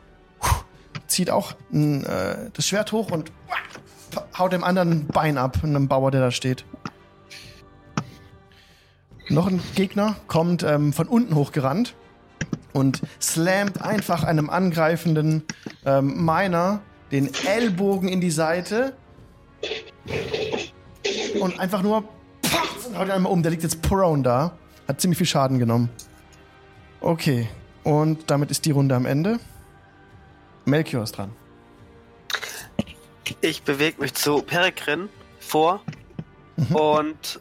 zieht 1.06 1.30
auch 1.30 1.54
n, 1.72 2.04
äh, 2.04 2.50
das 2.54 2.66
Schwert 2.66 2.92
hoch 2.92 3.10
und 3.10 3.30
haut 4.36 4.52
dem 4.52 4.64
anderen 4.64 4.90
ein 4.90 5.06
Bein 5.06 5.38
ab, 5.38 5.58
einem 5.62 5.88
Bauer, 5.88 6.10
der 6.10 6.22
da 6.22 6.30
steht. 6.30 6.64
Noch 9.28 9.46
ein 9.46 9.62
Gegner 9.74 10.16
kommt 10.26 10.62
ähm, 10.62 10.92
von 10.92 11.06
unten 11.06 11.34
hochgerannt 11.34 11.94
und 12.72 13.02
slammt 13.20 13.80
einfach 13.82 14.24
einem 14.24 14.50
angreifenden 14.50 15.42
ähm, 15.84 16.24
Miner 16.24 16.80
den 17.10 17.30
Ellbogen 17.46 18.08
in 18.08 18.20
die 18.20 18.30
Seite 18.30 18.94
und 21.40 21.60
einfach 21.60 21.82
nur 21.82 22.04
und 22.86 22.98
haut 22.98 23.06
ihn 23.06 23.12
einmal 23.12 23.32
um. 23.32 23.42
Der 23.42 23.50
liegt 23.50 23.62
jetzt 23.62 23.82
prone 23.82 24.22
da. 24.22 24.56
Hat 24.88 25.00
ziemlich 25.00 25.18
viel 25.18 25.26
Schaden 25.26 25.58
genommen. 25.58 25.88
Okay. 27.00 27.48
Und 27.84 28.30
damit 28.30 28.50
ist 28.50 28.64
die 28.64 28.70
Runde 28.70 28.94
am 28.94 29.06
Ende. 29.06 29.38
Melchior 30.64 31.02
ist 31.02 31.12
dran. 31.18 31.32
Ich 33.40 33.62
bewege 33.62 34.00
mich 34.00 34.14
zu 34.14 34.42
Peregrin 34.42 35.08
vor 35.40 35.82
Mhm. 36.56 36.76
und 36.76 37.40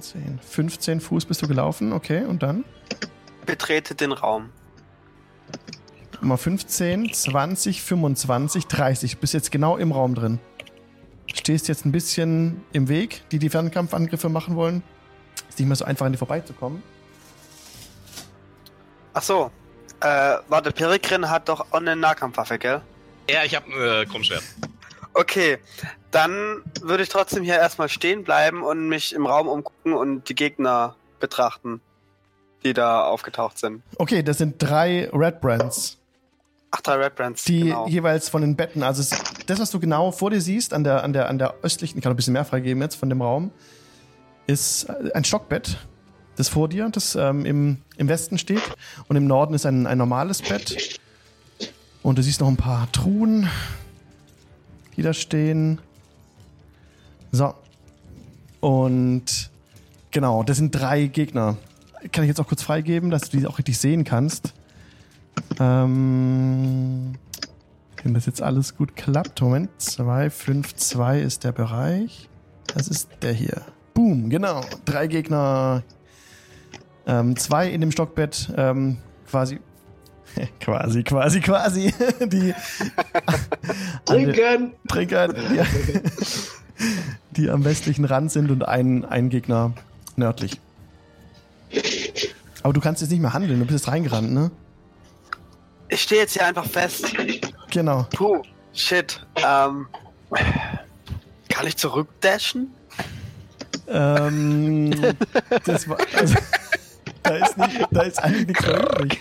10, 0.00 0.40
15 0.42 1.00
Fuß 1.00 1.26
bist 1.26 1.42
du 1.42 1.48
gelaufen. 1.48 1.92
Okay, 1.92 2.24
und 2.24 2.42
dann? 2.42 2.64
Betrete 3.46 3.94
den 3.94 4.12
Raum. 4.12 4.50
Mal 6.20 6.36
15, 6.36 7.12
20, 7.12 7.82
25, 7.82 8.66
30. 8.66 9.18
Bist 9.18 9.34
jetzt 9.34 9.50
genau 9.50 9.76
im 9.76 9.92
Raum 9.92 10.14
drin. 10.14 10.38
Stehst 11.32 11.68
jetzt 11.68 11.84
ein 11.84 11.92
bisschen 11.92 12.64
im 12.72 12.88
Weg, 12.88 13.22
die 13.30 13.38
die 13.38 13.50
Fernkampfangriffe 13.50 14.28
machen 14.28 14.56
wollen. 14.56 14.82
Ist 15.48 15.58
nicht 15.58 15.68
mehr 15.68 15.76
so 15.76 15.84
einfach, 15.84 16.06
an 16.06 16.12
dir 16.12 16.18
vorbeizukommen. 16.18 16.82
Ach 19.14 19.22
so. 19.22 19.50
Äh, 20.00 20.36
warte, 20.48 20.72
Peregrin 20.72 21.30
hat 21.30 21.48
doch 21.48 21.60
auch 21.60 21.80
eine 21.80 21.96
Nahkampfwaffe, 21.96 22.58
gell? 22.58 22.82
Ja, 23.30 23.44
ich 23.44 23.54
habe 23.54 23.66
ein 23.66 24.02
äh, 24.02 24.06
Krummschwert. 24.06 24.42
Okay, 25.14 25.58
dann 26.10 26.62
würde 26.82 27.02
ich 27.02 27.08
trotzdem 27.08 27.42
hier 27.42 27.54
erstmal 27.54 27.88
stehen 27.88 28.22
bleiben 28.22 28.62
und 28.62 28.88
mich 28.88 29.14
im 29.14 29.24
Raum 29.24 29.48
umgucken 29.48 29.94
und 29.94 30.28
die 30.28 30.34
Gegner 30.34 30.94
betrachten, 31.20 31.80
die 32.66 32.74
da 32.74 33.04
aufgetaucht 33.04 33.58
sind. 33.58 33.82
Okay, 33.96 34.22
das 34.22 34.38
sind 34.38 34.56
drei 34.58 35.08
Red 35.12 35.40
Brands. 35.40 35.98
Ach, 36.70 36.80
drei 36.80 36.94
Red 36.94 37.14
Brands. 37.14 37.44
die 37.44 37.60
genau. 37.60 37.86
jeweils 37.88 38.28
von 38.28 38.42
den 38.42 38.56
Betten, 38.56 38.82
also 38.82 39.02
das, 39.46 39.60
was 39.60 39.70
du 39.70 39.80
genau 39.80 40.12
vor 40.12 40.30
dir 40.30 40.40
siehst, 40.40 40.74
an 40.74 40.84
der, 40.84 41.04
an 41.04 41.12
der, 41.12 41.28
an 41.28 41.38
der 41.38 41.54
östlichen, 41.62 41.98
ich 41.98 42.02
kann 42.02 42.12
ein 42.12 42.16
bisschen 42.16 42.32
mehr 42.32 42.44
freigeben 42.44 42.82
jetzt 42.82 42.96
von 42.96 43.08
dem 43.08 43.22
Raum, 43.22 43.50
ist 44.46 44.90
ein 44.90 45.24
Stockbett, 45.24 45.78
das 46.36 46.48
vor 46.48 46.68
dir, 46.68 46.88
das 46.90 47.14
ähm, 47.14 47.46
im, 47.46 47.78
im 47.96 48.08
Westen 48.08 48.38
steht. 48.38 48.62
Und 49.08 49.16
im 49.16 49.26
Norden 49.26 49.54
ist 49.54 49.64
ein, 49.64 49.86
ein 49.86 49.98
normales 49.98 50.42
Bett. 50.42 51.00
Und 52.02 52.18
du 52.18 52.22
siehst 52.22 52.40
noch 52.40 52.48
ein 52.48 52.56
paar 52.56 52.90
Truhen, 52.92 53.48
die 54.96 55.02
da 55.02 55.12
stehen. 55.14 55.80
So. 57.32 57.54
Und 58.60 59.50
genau, 60.10 60.42
das 60.42 60.58
sind 60.58 60.72
drei 60.72 61.06
Gegner. 61.06 61.56
Kann 62.12 62.24
ich 62.24 62.28
jetzt 62.28 62.40
auch 62.40 62.48
kurz 62.48 62.62
freigeben, 62.62 63.10
dass 63.10 63.30
du 63.30 63.38
die 63.38 63.46
auch 63.46 63.58
richtig 63.58 63.78
sehen 63.78 64.04
kannst. 64.04 64.54
Ähm, 65.60 67.14
wenn 68.02 68.14
das 68.14 68.26
jetzt 68.26 68.42
alles 68.42 68.76
gut 68.76 68.96
klappt. 68.96 69.40
Moment, 69.40 69.70
2, 69.78 70.30
5, 70.30 70.74
2 70.74 71.20
ist 71.20 71.44
der 71.44 71.52
Bereich. 71.52 72.28
Das 72.74 72.88
ist 72.88 73.08
der 73.22 73.32
hier. 73.32 73.62
Boom, 73.94 74.28
genau. 74.28 74.60
Drei 74.84 75.06
Gegner. 75.06 75.82
Ähm, 77.06 77.36
zwei 77.36 77.70
in 77.70 77.80
dem 77.80 77.90
Stockbett. 77.90 78.52
Ähm, 78.56 78.98
quasi. 79.26 79.60
quasi, 80.60 81.02
quasi, 81.02 81.40
quasi. 81.40 81.94
die. 82.20 82.54
Trinken! 84.04 84.72
Trinker, 84.86 85.28
die, 85.28 85.60
die 87.30 87.50
am 87.50 87.64
westlichen 87.64 88.04
Rand 88.04 88.30
sind 88.30 88.50
und 88.50 88.68
ein, 88.68 89.04
ein 89.04 89.30
Gegner 89.30 89.72
nördlich. 90.16 90.60
Aber 92.62 92.72
du 92.72 92.80
kannst 92.80 93.00
jetzt 93.00 93.10
nicht 93.10 93.20
mehr 93.20 93.32
handeln, 93.32 93.58
du 93.58 93.66
bist 93.66 93.84
jetzt 93.84 93.88
reingerannt, 93.88 94.32
ne? 94.32 94.50
Ich 95.88 96.02
stehe 96.02 96.20
jetzt 96.20 96.32
hier 96.32 96.44
einfach 96.44 96.66
fest. 96.66 97.12
Genau. 97.70 98.06
Puh, 98.14 98.42
shit. 98.72 99.24
Ähm, 99.36 99.86
kann 101.48 101.66
ich 101.66 101.76
zurückdashen? 101.76 102.74
Ähm, 103.88 104.90
das 105.64 105.88
war, 105.88 105.98
also, 106.14 106.34
da, 107.22 107.36
ist 107.36 107.56
nicht, 107.56 107.86
da 107.90 108.02
ist 108.02 108.18
eigentlich 108.18 108.46
nichts 108.48 108.66
mehr 108.66 108.80
übrig 108.80 109.20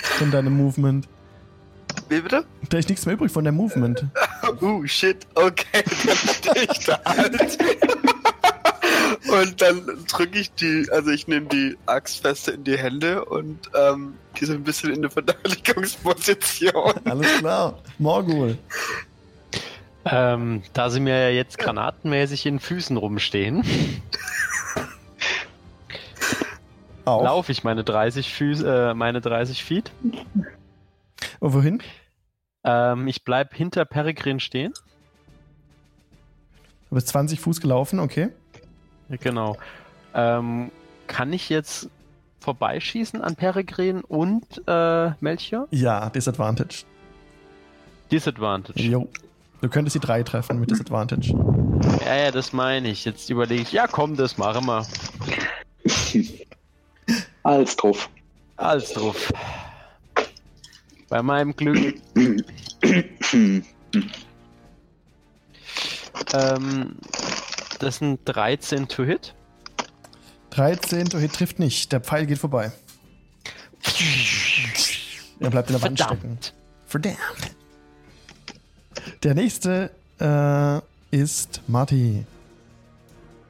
von 0.00 0.30
deinem 0.30 0.56
Movement. 0.56 1.06
Wie 2.08 2.20
bitte? 2.20 2.44
Da 2.70 2.78
ist 2.78 2.88
nichts 2.88 3.04
mehr 3.06 3.14
übrig 3.14 3.30
von 3.30 3.44
deinem 3.44 3.56
Movement. 3.56 4.06
Uh, 4.60 4.86
shit, 4.86 5.26
okay, 5.34 5.82
dann 6.04 6.16
stehe 6.16 6.66
ich 6.70 6.84
da 6.84 7.00
halt. 7.04 7.58
Und 9.40 9.60
dann 9.60 10.04
drücke 10.06 10.38
ich 10.38 10.52
die, 10.54 10.86
also 10.92 11.10
ich 11.10 11.26
nehme 11.26 11.46
die 11.46 11.76
Axt 11.86 12.20
feste 12.20 12.52
in 12.52 12.62
die 12.62 12.78
Hände 12.78 13.24
und 13.24 13.58
ähm, 13.74 14.14
gehe 14.34 14.46
so 14.46 14.54
ein 14.54 14.62
bisschen 14.62 14.90
in 14.90 14.98
eine 14.98 15.10
Verteidigungsposition. 15.10 16.94
Alles 17.04 17.38
klar. 17.38 17.78
Morgul. 17.98 18.56
Ähm, 20.04 20.62
da 20.72 20.90
sie 20.90 21.00
mir 21.00 21.18
ja 21.18 21.30
jetzt 21.30 21.58
granatenmäßig 21.58 22.46
in 22.46 22.54
den 22.54 22.60
Füßen 22.60 22.96
rumstehen, 22.96 23.64
laufe 27.06 27.50
ich 27.50 27.64
meine 27.64 27.82
30 27.82 28.32
Füße, 28.32 28.90
äh, 28.90 28.94
meine 28.94 29.20
30 29.20 29.64
Feet. 29.64 29.90
Und 31.40 31.54
wohin? 31.54 31.82
Ähm, 32.62 33.08
ich 33.08 33.24
bleib 33.24 33.52
hinter 33.54 33.84
Peregrin 33.84 34.38
stehen. 34.38 34.72
Du 36.90 36.94
bist 36.94 37.08
20 37.08 37.40
Fuß 37.40 37.60
gelaufen, 37.60 37.98
okay. 37.98 38.30
Genau. 39.08 39.56
Ähm, 40.14 40.70
kann 41.06 41.32
ich 41.32 41.48
jetzt 41.48 41.88
vorbeischießen 42.40 43.22
an 43.22 43.36
Peregrin 43.36 44.02
und 44.02 44.44
äh, 44.66 45.10
Melchior? 45.20 45.66
Ja, 45.70 46.10
Disadvantage. 46.10 46.84
Disadvantage. 48.12 48.82
Jo. 48.82 49.08
Du 49.60 49.68
könntest 49.70 49.94
die 49.94 50.00
drei 50.00 50.22
treffen 50.22 50.60
mit 50.60 50.70
Disadvantage. 50.70 51.34
Ja, 52.04 52.16
ja, 52.16 52.30
das 52.30 52.52
meine 52.52 52.90
ich. 52.90 53.06
Jetzt 53.06 53.30
überlege 53.30 53.62
ich, 53.62 53.72
ja 53.72 53.86
komm, 53.86 54.14
das 54.14 54.36
machen 54.36 54.66
wir. 54.66 54.86
Alles 57.42 57.74
drauf. 57.76 58.10
Alles 58.56 58.92
drauf. 58.92 59.32
Bei 61.08 61.22
meinem 61.22 61.56
Glück. 61.56 61.94
ähm, 66.32 66.96
das 67.78 67.98
sind 67.98 68.20
13 68.24 68.88
to 68.88 69.04
hit. 69.04 69.34
13, 70.50 71.06
du 71.08 71.18
Hit 71.18 71.32
trifft 71.32 71.58
nicht. 71.58 71.90
Der 71.92 72.00
Pfeil 72.00 72.26
geht 72.26 72.38
vorbei. 72.38 72.70
Er 75.40 75.50
bleibt 75.50 75.70
in 75.70 75.76
der 75.76 75.82
Wand 75.82 75.98
stecken. 75.98 76.38
Verdammt. 76.86 77.18
Verdammt. 77.26 77.56
Der 79.24 79.34
nächste 79.34 79.90
äh, 80.20 81.16
ist 81.16 81.60
Marty. 81.66 82.24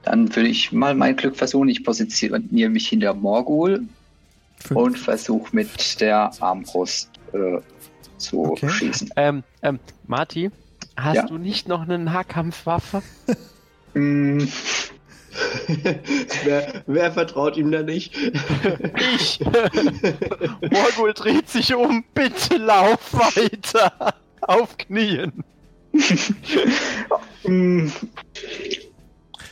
Dann 0.03 0.35
würde 0.35 0.49
ich 0.49 0.73
mal 0.73 0.95
mein 0.95 1.17
Glück 1.17 1.37
versuchen. 1.37 1.69
Ich 1.69 1.85
positioniere 1.85 2.71
mich 2.71 2.89
hinter 2.89 3.15
Morgul 3.15 3.83
Fünf. 4.59 4.81
und 4.81 4.99
versuche 4.99 5.55
mit 5.55 6.01
der 6.01 6.33
Armbrust 6.41 7.11
äh, 7.33 7.59
zu 8.19 8.45
Okay. 8.53 8.69
schießen. 8.71 9.11
Ähm, 9.17 9.43
ähm, 9.63 9.79
Marty, 10.07 10.51
hast 10.97 11.17
Ja. 11.17 11.27
du 11.27 11.39
nicht 11.39 11.69
noch 11.69 11.83
eine 11.83 11.99
Nahkampfwaffe? 11.99 13.03
Mm, 13.95 14.47
wer, 16.45 16.83
wer 16.87 17.13
vertraut 17.13 17.57
ihm 17.57 17.71
da 17.71 17.83
nicht? 17.83 18.17
Ich! 19.17 19.41
Morgul 19.41 21.15
dreht 21.15 21.49
sich 21.49 21.75
um, 21.75 22.05
bitte 22.15 22.57
lauf 22.57 23.13
weiter! 23.13 24.15
Auf 24.41 24.77
Knien! 24.77 25.45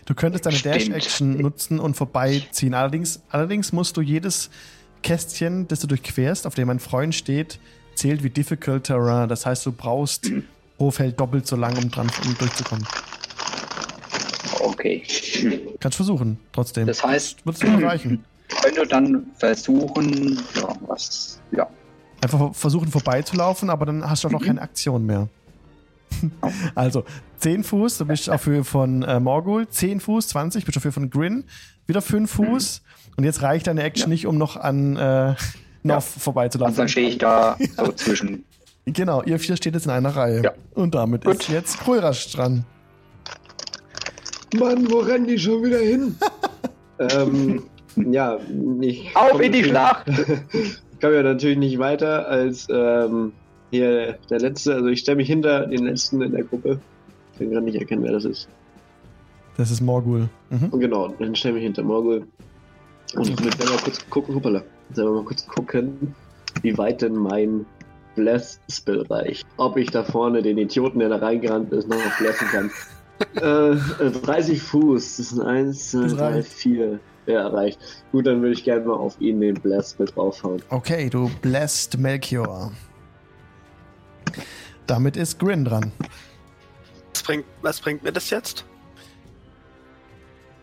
Du 0.05 0.15
könntest 0.15 0.47
deine. 0.47 0.59
Dash-Action 0.59 1.41
nutzen 1.41 1.79
und 1.79 1.97
vorbeiziehen. 1.97 2.75
Allerdings, 2.75 3.23
allerdings 3.31 3.73
musst 3.73 3.97
du 3.97 4.01
jedes 4.01 4.51
Kästchen, 5.03 5.69
das 5.69 5.81
du 5.81 5.87
durchquerst, 5.87 6.47
auf 6.47 6.55
dem 6.55 6.71
ein 6.71 6.81
Freund 6.81 7.15
steht, 7.15 7.61
zählt 7.95 8.23
wie 8.23 8.31
Difficult 8.31 8.85
Terrain. 8.85 9.29
Das 9.29 9.47
heißt, 9.47 9.65
du 9.65 9.73
brauchst 9.73 10.31
pro 10.77 10.91
Feld 10.91 11.21
doppelt 11.21 11.47
so 11.47 11.57
lang, 11.57 11.77
um, 11.77 11.91
dran, 11.91 12.11
um 12.25 12.37
durchzukommen. 12.37 12.87
Okay. 14.63 15.03
Kannst 15.81 15.97
versuchen, 15.97 16.39
trotzdem. 16.53 16.87
Das 16.87 17.03
heißt, 17.05 17.45
Wird 17.45 17.57
es 17.57 17.63
nicht 17.63 17.83
reichen. 17.83 18.25
könnte 18.63 18.87
dann 18.87 19.27
versuchen, 19.39 20.41
ja, 20.55 20.69
was, 20.87 21.41
ja, 21.53 21.69
Einfach 22.23 22.55
versuchen 22.55 22.89
vorbeizulaufen, 22.89 23.69
aber 23.69 23.85
dann 23.87 24.09
hast 24.09 24.23
du 24.23 24.29
auch 24.29 24.33
noch 24.33 24.45
keine 24.45 24.63
Aktion 24.63 25.05
mehr. 25.07 25.29
Also 26.75 27.05
10 27.39 27.65
Fuß, 27.65 27.99
du 27.99 28.05
bist 28.07 28.29
auf 28.31 28.45
Höhe 28.47 28.65
von 28.65 29.03
äh, 29.03 29.19
Morgul, 29.19 29.67
10 29.67 29.99
Fuß, 30.01 30.29
20, 30.29 30.65
bist 30.67 30.77
auf 30.77 30.85
Höhe 30.85 30.93
von 30.93 31.09
Grin, 31.11 31.45
wieder 31.87 32.03
5 32.03 32.31
Fuß 32.31 32.83
und 33.17 33.25
jetzt 33.25 33.43
reicht 33.43 33.67
deine 33.67 33.83
Action 33.83 34.11
nicht, 34.11 34.27
um 34.27 34.37
noch 34.39 34.57
an 34.57 34.97
äh, 34.97 35.31
noch 35.83 35.95
Ja. 35.95 36.01
vorbeizulaufen. 36.01 36.73
und 36.75 36.79
dann 36.79 36.89
stehe 36.89 37.09
ich 37.09 37.19
da 37.19 37.57
so 37.77 37.91
zwischen. 37.93 38.45
Genau, 38.85 39.23
ihr 39.23 39.39
vier 39.39 39.57
steht 39.57 39.75
jetzt 39.75 39.85
in 39.87 39.91
einer 39.91 40.15
Reihe. 40.15 40.43
Ja. 40.43 40.53
Und 40.75 40.95
damit 40.95 41.25
Gut. 41.25 41.37
ist 41.41 41.49
jetzt 41.49 41.81
Krörasch 41.81 42.31
dran. 42.33 42.65
Mann, 44.55 44.91
wo 44.91 44.99
rennen 44.99 45.27
die 45.27 45.39
schon 45.39 45.63
wieder 45.63 45.79
hin? 45.79 46.17
ähm, 46.99 47.63
ja, 47.97 48.39
ich. 48.81 49.15
Auf 49.17 49.41
in 49.41 49.53
die 49.53 49.65
Schlacht! 49.65 50.07
Ich 50.93 51.05
komme 51.05 51.17
ja 51.17 51.25
natürlich 51.25 51.59
nicht 51.59 51.81
weiter 51.81 52.29
als 52.29 52.69
ähm, 52.71 53.33
hier 53.73 54.19
der 54.31 54.39
Letzte. 54.39 54.75
Also 54.75 54.87
ich 54.87 55.01
stelle 55.01 55.17
mich 55.17 55.27
hinter 55.27 55.67
den 55.67 55.87
Letzten 55.87 56.23
in 56.23 56.31
der 56.31 56.45
Gruppe. 56.45 56.79
Ich 57.33 57.41
kann 57.41 57.51
gerade 57.51 57.65
nicht 57.65 57.75
erkennen, 57.75 58.05
wer 58.05 58.13
das 58.13 58.25
ist. 58.25 58.49
Das 59.57 59.73
ist 59.73 59.81
Morgul. 59.81 60.29
Mhm. 60.51 60.69
Und 60.71 60.79
genau, 60.79 61.09
dann 61.09 61.35
stelle 61.35 61.55
ich 61.55 61.57
mich 61.57 61.65
hinter 61.65 61.83
Morgul. 61.83 62.25
Und 63.15 63.29
ich 63.29 63.45
will 63.45 63.53
selber 63.53 63.73
mal 63.73 63.83
kurz 63.83 64.11
gucken, 64.11 64.35
hoppala, 64.37 64.63
selber 64.93 65.13
mal 65.13 65.25
kurz 65.25 65.45
gucken, 65.47 66.15
wie 66.63 66.79
weit 66.79 67.03
denn 67.03 67.17
mein 67.17 67.67
Bless-Spill 68.15 69.03
reicht. 69.11 69.47
Ob 69.57 69.77
ich 69.77 69.91
da 69.91 70.05
vorne 70.05 70.41
den 70.41 70.59
Idioten, 70.59 71.01
der 71.01 71.09
da 71.09 71.17
reingerannt 71.17 71.73
ist, 71.73 71.89
noch 71.89 71.97
blessen 72.19 72.47
kann. 72.49 72.71
Äh, 73.41 73.71
äh, 73.73 74.11
30 74.11 74.63
Fuß, 74.63 75.17
das 75.17 75.29
sind 75.31 75.41
1, 75.43 75.91
2, 75.91 76.01
Das 76.03 76.17
3, 76.17 76.25
reicht. 76.35 76.49
4. 76.53 77.01
Ja, 77.27 77.47
reicht. 77.49 77.79
Gut, 78.11 78.27
dann 78.27 78.41
würde 78.43 78.53
ich 78.55 78.65
gerne 78.65 78.85
mal 78.85 78.95
auf 78.95 79.21
ihn 79.21 79.41
den 79.41 79.55
Bless-Spill 79.55 80.07
draufhauen. 80.07 80.61
Okay, 80.71 81.09
du 81.09 81.31
blessed 81.41 81.97
Melchior. 81.99 82.73
Damit 84.87 85.17
ist 85.17 85.39
Grin 85.39 85.65
dran. 85.65 85.93
Was 87.15 87.23
bringt, 87.23 87.45
was 87.63 87.81
bringt 87.81 88.03
mir 88.03 88.13
das 88.13 88.31
jetzt? 88.31 88.65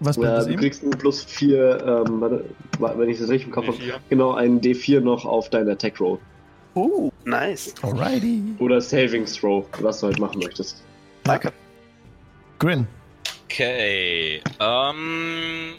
Was 0.02 0.18
bringt 0.18 0.30
Ja, 0.30 0.38
es 0.40 0.46
du 0.48 0.52
ihm? 0.54 0.60
kriegst 0.60 0.84
ein 0.84 0.90
plus 0.92 1.24
4, 1.24 2.06
ähm, 2.08 2.22
warte, 2.22 2.46
wenn 3.00 3.10
ich 3.10 3.20
das 3.20 3.30
richtig 3.30 3.48
im 3.48 3.54
Kopf 3.54 3.68
habe, 3.68 3.78
D4. 3.78 3.94
genau, 4.10 4.34
einen 4.34 4.60
D4 4.62 5.00
noch 5.02 5.26
auf 5.26 5.50
deinen 5.50 5.70
Attack 5.70 6.00
Roll. 6.00 6.20
Uh, 6.76 7.10
nice. 7.26 7.74
Alrighty. 7.82 8.42
Oder 8.60 8.80
Savings 8.82 9.34
Throw, 9.36 9.66
was 9.82 10.02
du 10.02 10.08
halt 10.08 10.20
machen 10.20 10.40
möchtest. 10.44 10.84
Danke. 11.24 11.52
Grin. 12.60 12.88
Okay. 13.46 14.42
Ähm, 14.60 15.76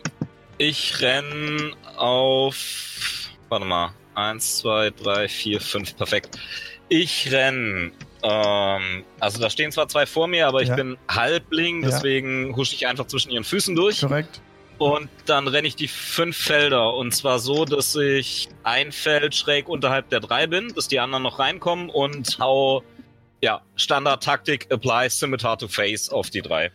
ich 0.59 1.01
renn 1.01 1.75
auf. 1.97 3.29
Warte 3.49 3.65
mal. 3.65 3.93
Eins, 4.15 4.59
zwei, 4.59 4.91
drei, 4.91 5.29
vier, 5.29 5.61
fünf. 5.61 5.97
Perfekt. 5.97 6.39
Ich 6.89 7.31
renn. 7.31 7.93
Ähm, 8.23 9.05
also 9.21 9.41
da 9.41 9.49
stehen 9.49 9.73
zwar 9.73 9.89
zwei 9.89 10.05
vor 10.05 10.27
mir, 10.27 10.47
aber 10.47 10.61
ich 10.63 10.69
Ja. 10.69 10.75
bin 10.77 10.99
Halbling, 11.09 11.83
Ja. 11.83 11.91
deswegen 11.91 12.55
husche 12.57 12.75
ich 12.75 12.87
einfach 12.87 13.07
zwischen 13.07 13.31
ihren 13.31 13.45
Füßen 13.45 13.75
durch. 13.75 14.01
Korrekt. 14.01 14.41
Und 14.79 15.09
dann 15.27 15.47
renne 15.47 15.69
ich 15.69 15.77
die 15.77 15.89
fünf 15.89 16.37
Felder. 16.37 16.95
Und 16.95 17.13
zwar 17.15 17.39
so, 17.39 17.65
dass 17.67 17.95
ich 17.97 18.49
ein 18.65 18.93
Feld 18.93 19.35
schräg 19.35 19.69
unterhalb 19.69 20.09
der 20.09 20.21
drei 20.21 20.47
bin, 20.47 20.73
dass 20.75 20.89
die 20.89 20.99
anderen 21.01 21.23
noch 21.23 21.39
reinkommen 21.39 21.89
und 21.91 22.39
hau, 22.39 22.83
ja, 23.43 23.63
Standard-Taktik, 23.77 24.73
apply 24.73 25.11
Scimitar 25.11 25.59
to 25.59 25.69
Face 25.69 26.11
auf 26.11 26.31
die 26.31 26.43
drei. 26.43 26.71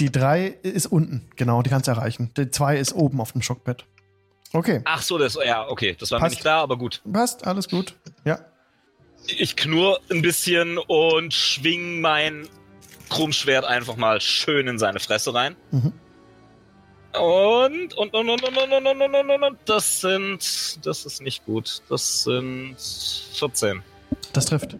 Die 0.00 0.10
3 0.10 0.46
ist 0.62 0.86
unten. 0.86 1.28
Genau, 1.36 1.62
die 1.62 1.70
kannst 1.70 1.86
du 1.86 1.92
erreichen. 1.92 2.30
Die 2.36 2.50
2 2.50 2.78
ist 2.78 2.94
oben 2.94 3.20
auf 3.20 3.32
dem 3.32 3.42
Schockbett. 3.42 3.84
Okay. 4.52 4.80
Ach 4.84 5.02
so, 5.02 5.18
das, 5.18 5.38
ja, 5.44 5.68
okay, 5.68 5.96
das 5.98 6.10
war 6.10 6.18
mir 6.18 6.24
Passt. 6.24 6.32
nicht 6.32 6.40
klar, 6.40 6.62
aber 6.62 6.76
gut. 6.76 7.02
Passt, 7.12 7.46
alles 7.46 7.68
gut. 7.68 7.94
Ja. 8.24 8.40
Ich 9.26 9.56
knurr 9.56 10.00
ein 10.10 10.22
bisschen 10.22 10.78
und 10.78 11.32
schwing 11.32 12.00
mein 12.00 12.48
Krummschwert 13.08 13.64
einfach 13.64 13.96
mal 13.96 14.20
schön 14.20 14.66
in 14.66 14.78
seine 14.78 15.00
Fresse 15.00 15.32
rein. 15.34 15.56
Mhm. 15.70 15.92
Und, 17.20 17.94
und, 17.94 18.12
und, 18.14 18.28
und, 18.28 18.42
und, 18.42 18.56
und, 18.56 18.72
und, 18.72 18.86
und, 18.86 19.14
und, 19.14 19.30
und, 19.30 19.42
und, 19.44 19.58
das 19.66 20.00
sind, 20.00 20.84
das 20.84 21.06
ist 21.06 21.22
nicht 21.22 21.44
gut. 21.46 21.82
Das 21.88 22.24
sind 22.24 22.76
14. 23.34 23.82
Das 24.32 24.46
trifft. 24.46 24.76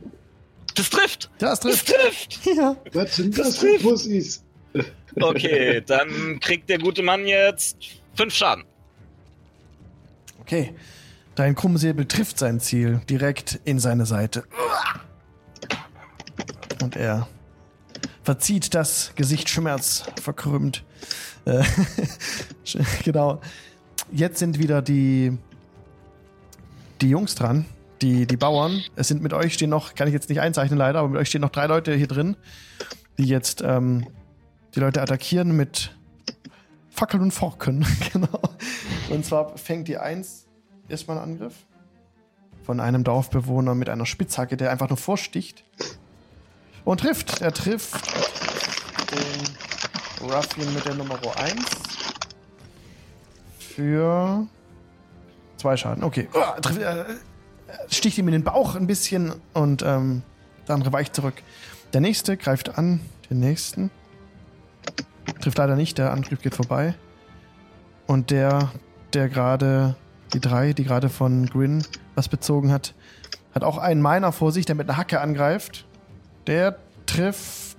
Das 0.75 0.91
trifft! 0.91 1.31
Das 1.39 1.61
Das 1.61 1.85
trifft. 1.85 1.95
trifft! 1.95 2.47
Ja. 2.57 2.77
Was 2.93 3.17
sind 3.17 3.39
das 3.39 3.59
für 3.59 3.79
Pussys? 3.79 4.43
Okay, 5.21 5.81
dann 5.87 6.41
kriegt 6.41 6.69
der 6.69 6.79
gute 6.79 7.03
Mann 7.03 7.27
jetzt 7.27 7.77
fünf 8.15 8.35
Schaden. 8.35 8.65
Okay. 10.41 10.75
Dein 11.37 11.57
Krummsäbel 11.57 12.07
trifft 12.07 12.39
sein 12.39 12.61
Ziel 12.61 13.01
direkt 13.11 13.59
in 13.65 13.81
seine 13.81 14.07
Seite. 14.07 14.45
Und 16.81 16.95
er 16.97 17.29
verzieht 18.23 18.75
das 18.75 19.13
Gesicht 19.17 19.49
Schmerz 19.49 20.05
verkrümmt. 20.23 20.85
Äh, 21.45 21.65
genau. 23.05 23.41
jetzt 24.13 24.39
sind 24.39 24.59
wieder 24.59 24.81
die, 24.81 25.37
die 27.01 27.09
Jungs 27.11 27.35
dran, 27.35 27.67
die, 28.05 28.27
die 28.27 28.37
Bauern. 28.37 28.83
Es 28.97 29.09
sind 29.09 29.23
mit 29.23 29.33
euch 29.33 29.55
stehen 29.55 29.71
noch, 29.71 29.95
kann 29.95 30.07
ich 30.07 30.15
jetzt 30.15 30.29
nicht 30.29 30.41
einzeichnen 30.41 30.79
leider, 30.79 30.99
aber 30.99 31.09
mit 31.09 31.21
euch 31.21 31.29
stehen 31.29 31.41
noch 31.41 31.51
drei 31.51 31.67
Leute 31.67 31.95
hier 31.95 32.07
drin, 32.07 32.37
die 33.19 33.25
jetzt 33.25 33.63
ähm, 33.63 34.07
die 34.75 34.81
Leute 34.81 35.01
attackieren 35.01 35.57
mit 35.57 35.97
Fackeln 36.91 37.23
und 37.23 37.31
Forken. 37.33 37.87
genau. 38.13 38.41
Und 39.09 39.25
zwar 39.25 39.57
fängt 39.57 39.89
die 39.89 39.97
Eins 39.97 40.47
erstmal 40.89 41.19
einen 41.19 41.33
Angriff 41.33 41.55
von 42.63 42.79
einem 42.79 43.05
Dorfbewohner 43.05 43.75
mit 43.75 43.89
einer 43.89 44.07
Spitzhacke, 44.07 44.57
der 44.57 44.71
einfach 44.71 44.89
nur 44.89 44.99
vorsticht. 44.99 45.65
Und 46.85 47.01
trifft. 47.01 47.41
Er 47.41 47.53
trifft 47.53 47.95
den 49.11 50.29
Ruffian 50.29 50.75
mit 50.75 50.85
der 50.85 50.95
Nummer 50.95 51.19
1 51.39 51.65
für 53.59 54.47
zwei 55.57 55.77
Schaden. 55.79 56.05
Okay. 56.05 56.29
Oh, 56.35 56.61
trifft, 56.61 56.81
äh, 56.81 57.05
sticht 57.91 58.19
ihm 58.19 58.29
in 58.29 58.33
den 58.33 58.45
Bauch 58.45 58.75
ein 58.75 58.87
bisschen 58.87 59.33
und 59.53 59.83
ähm, 59.83 60.23
der 60.67 60.75
andere 60.75 60.93
weicht 60.93 61.15
zurück. 61.15 61.35
Der 61.93 62.01
nächste 62.01 62.37
greift 62.37 62.79
an 62.79 63.01
den 63.31 63.41
nächsten. 63.41 63.91
Trifft 65.41 65.59
leider 65.59 65.77
nicht, 65.77 65.99
der 65.99 66.13
Angriff 66.13 66.41
geht 66.43 66.55
vorbei. 66.55 66.95
Und 68.07 68.31
der, 68.31 68.71
der 69.13 69.29
gerade, 69.29 69.97
die 70.33 70.41
drei, 70.41 70.73
die 70.73 70.85
gerade 70.85 71.09
von 71.09 71.47
Grin 71.47 71.85
was 72.15 72.29
bezogen 72.29 72.73
hat, 72.73 72.95
hat 73.55 73.65
auch 73.65 73.79
einen 73.79 74.03
Miner 74.03 74.33
vor 74.33 74.53
sich, 74.53 74.67
der 74.67 74.75
mit 74.75 74.89
einer 74.89 74.99
Hacke 74.99 75.21
angreift. 75.21 75.87
Der 76.47 76.79
trifft. 77.07 77.77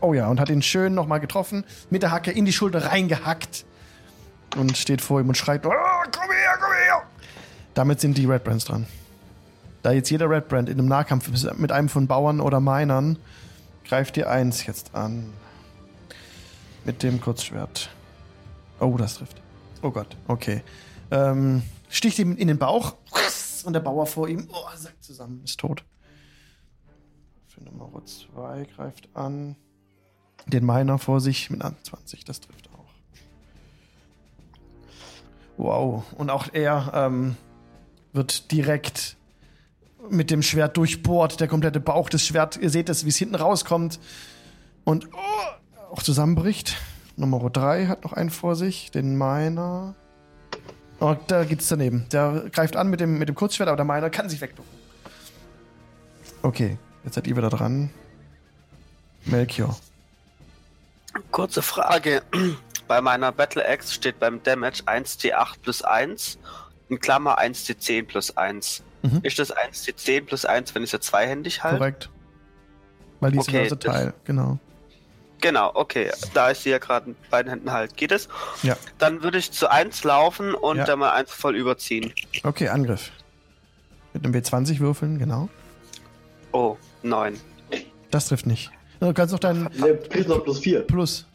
Oh 0.00 0.14
ja, 0.14 0.28
und 0.28 0.40
hat 0.40 0.50
ihn 0.50 0.62
schön 0.62 0.94
nochmal 0.94 1.20
getroffen, 1.20 1.64
mit 1.90 2.02
der 2.02 2.10
Hacke 2.10 2.30
in 2.30 2.44
die 2.44 2.52
Schulter 2.52 2.86
reingehackt. 2.86 3.64
Und 4.56 4.76
steht 4.76 5.00
vor 5.00 5.20
ihm 5.20 5.28
und 5.28 5.36
schreit: 5.36 5.64
oh, 5.64 5.70
Komm 5.70 6.30
her, 6.30 6.58
komm 6.60 6.72
her! 6.72 7.02
Damit 7.74 8.00
sind 8.00 8.18
die 8.18 8.26
Red 8.26 8.44
Brands 8.44 8.66
dran. 8.66 8.86
Da 9.82 9.90
jetzt 9.90 10.10
jeder 10.10 10.30
Red 10.30 10.48
Brand 10.48 10.68
in 10.68 10.78
einem 10.78 10.88
Nahkampf 10.88 11.28
mit 11.58 11.72
einem 11.72 11.88
von 11.88 12.06
Bauern 12.06 12.40
oder 12.40 12.60
Minern, 12.60 13.18
greift 13.84 14.16
ihr 14.16 14.30
eins 14.30 14.64
jetzt 14.66 14.94
an. 14.94 15.32
Mit 16.84 17.02
dem 17.02 17.20
Kurzschwert. 17.20 17.90
Oh, 18.80 18.96
das 18.96 19.16
trifft. 19.16 19.40
Oh 19.82 19.90
Gott, 19.90 20.16
okay. 20.28 20.62
Ähm, 21.10 21.62
sticht 21.88 22.18
ihm 22.18 22.36
in 22.36 22.48
den 22.48 22.58
Bauch 22.58 22.94
und 23.64 23.72
der 23.72 23.80
Bauer 23.80 24.06
vor 24.06 24.28
ihm 24.28 24.48
oh, 24.52 24.76
sackt 24.76 25.02
zusammen, 25.02 25.42
ist 25.44 25.58
tot. 25.58 25.84
Für 27.48 27.62
Nummer 27.62 27.90
2 28.04 28.66
greift 28.76 29.08
an. 29.14 29.56
Den 30.46 30.64
Miner 30.64 30.98
vor 30.98 31.20
sich 31.20 31.50
mit 31.50 31.62
20, 31.62 32.24
das 32.24 32.40
trifft 32.40 32.68
auch. 32.72 32.90
Wow, 35.56 36.04
und 36.16 36.30
auch 36.30 36.48
er 36.52 36.90
ähm, 36.94 37.36
wird 38.12 38.50
direkt 38.50 39.16
mit 40.10 40.30
dem 40.30 40.42
Schwert 40.42 40.76
durchbohrt, 40.76 41.40
der 41.40 41.48
komplette 41.48 41.80
Bauch 41.80 42.08
des 42.08 42.26
Schwert. 42.26 42.56
Ihr 42.56 42.70
seht 42.70 42.88
es, 42.88 43.04
wie 43.04 43.10
es 43.10 43.16
hinten 43.16 43.34
rauskommt 43.34 43.98
und 44.84 45.08
oh, 45.12 45.92
auch 45.92 46.02
zusammenbricht. 46.02 46.76
Nummer 47.16 47.50
3 47.50 47.86
hat 47.86 48.04
noch 48.04 48.12
einen 48.12 48.30
vor 48.30 48.56
sich, 48.56 48.90
den 48.90 49.16
Miner. 49.16 49.94
Oh, 51.00 51.16
da 51.26 51.44
geht's 51.44 51.68
daneben. 51.68 52.06
Der 52.12 52.48
greift 52.52 52.76
an 52.76 52.88
mit 52.88 53.00
dem, 53.00 53.18
mit 53.18 53.28
dem 53.28 53.34
Kurzschwert, 53.34 53.68
aber 53.68 53.76
der 53.76 53.84
Miner 53.84 54.10
kann 54.10 54.28
sich 54.28 54.40
wegducken. 54.40 54.70
Okay, 56.42 56.78
jetzt 57.04 57.14
seid 57.14 57.26
ihr 57.26 57.36
wieder 57.36 57.50
dran. 57.50 57.90
Melchior. 59.24 59.76
Kurze 61.30 61.62
Frage. 61.62 62.22
Bei 62.88 63.00
meiner 63.00 63.32
Battle 63.32 63.66
Axe 63.66 63.94
steht 63.94 64.18
beim 64.18 64.42
Damage 64.42 64.82
1d8 64.84 65.54
plus 65.62 65.82
1, 65.82 66.38
in 66.88 67.00
Klammer 67.00 67.38
1d10 67.38 68.06
plus 68.06 68.36
1. 68.36 68.82
Mhm. 69.02 69.20
Ist 69.22 69.38
das 69.38 69.52
1d10 69.54 70.24
plus 70.26 70.44
1, 70.44 70.74
wenn 70.74 70.84
ich 70.84 70.90
sie 70.90 71.00
zweihändig 71.00 71.62
halte? 71.64 71.78
Korrekt. 71.78 72.10
Weil 73.20 73.32
die 73.32 73.38
ist 73.38 73.48
Okay, 73.48 73.66
okay, 73.72 73.76
Teil, 73.88 74.14
genau. 74.24 74.58
Genau, 75.40 75.72
okay. 75.74 76.10
Da 76.34 76.52
ich 76.52 76.58
sie 76.58 76.70
ja 76.70 76.78
gerade 76.78 77.08
mit 77.10 77.30
beiden 77.30 77.50
Händen 77.50 77.72
halte, 77.72 77.94
geht 77.96 78.12
es. 78.12 78.28
Ja. 78.62 78.76
Dann 78.98 79.22
würde 79.24 79.38
ich 79.38 79.50
zu 79.50 79.68
1 79.70 80.04
laufen 80.04 80.54
und 80.54 80.76
Ja. 80.78 80.84
dann 80.84 81.00
mal 81.00 81.10
1 81.12 81.32
voll 81.32 81.56
überziehen. 81.56 82.12
Okay, 82.44 82.68
Angriff. 82.68 83.10
Mit 84.12 84.24
einem 84.24 84.34
W20 84.34 84.78
würfeln, 84.78 85.18
genau. 85.18 85.48
Oh, 86.52 86.76
9. 87.02 87.40
Das 88.10 88.28
trifft 88.28 88.46
nicht. 88.46 88.70
Du 89.00 89.12
kannst 89.12 89.32
noch 89.32 89.40
deinen 89.40 89.64
Ne, 89.74 89.94
plus 89.94 90.26
noch 90.28 90.44
plus 90.44 90.60
4. 90.60 90.82
Plus. 90.82 91.26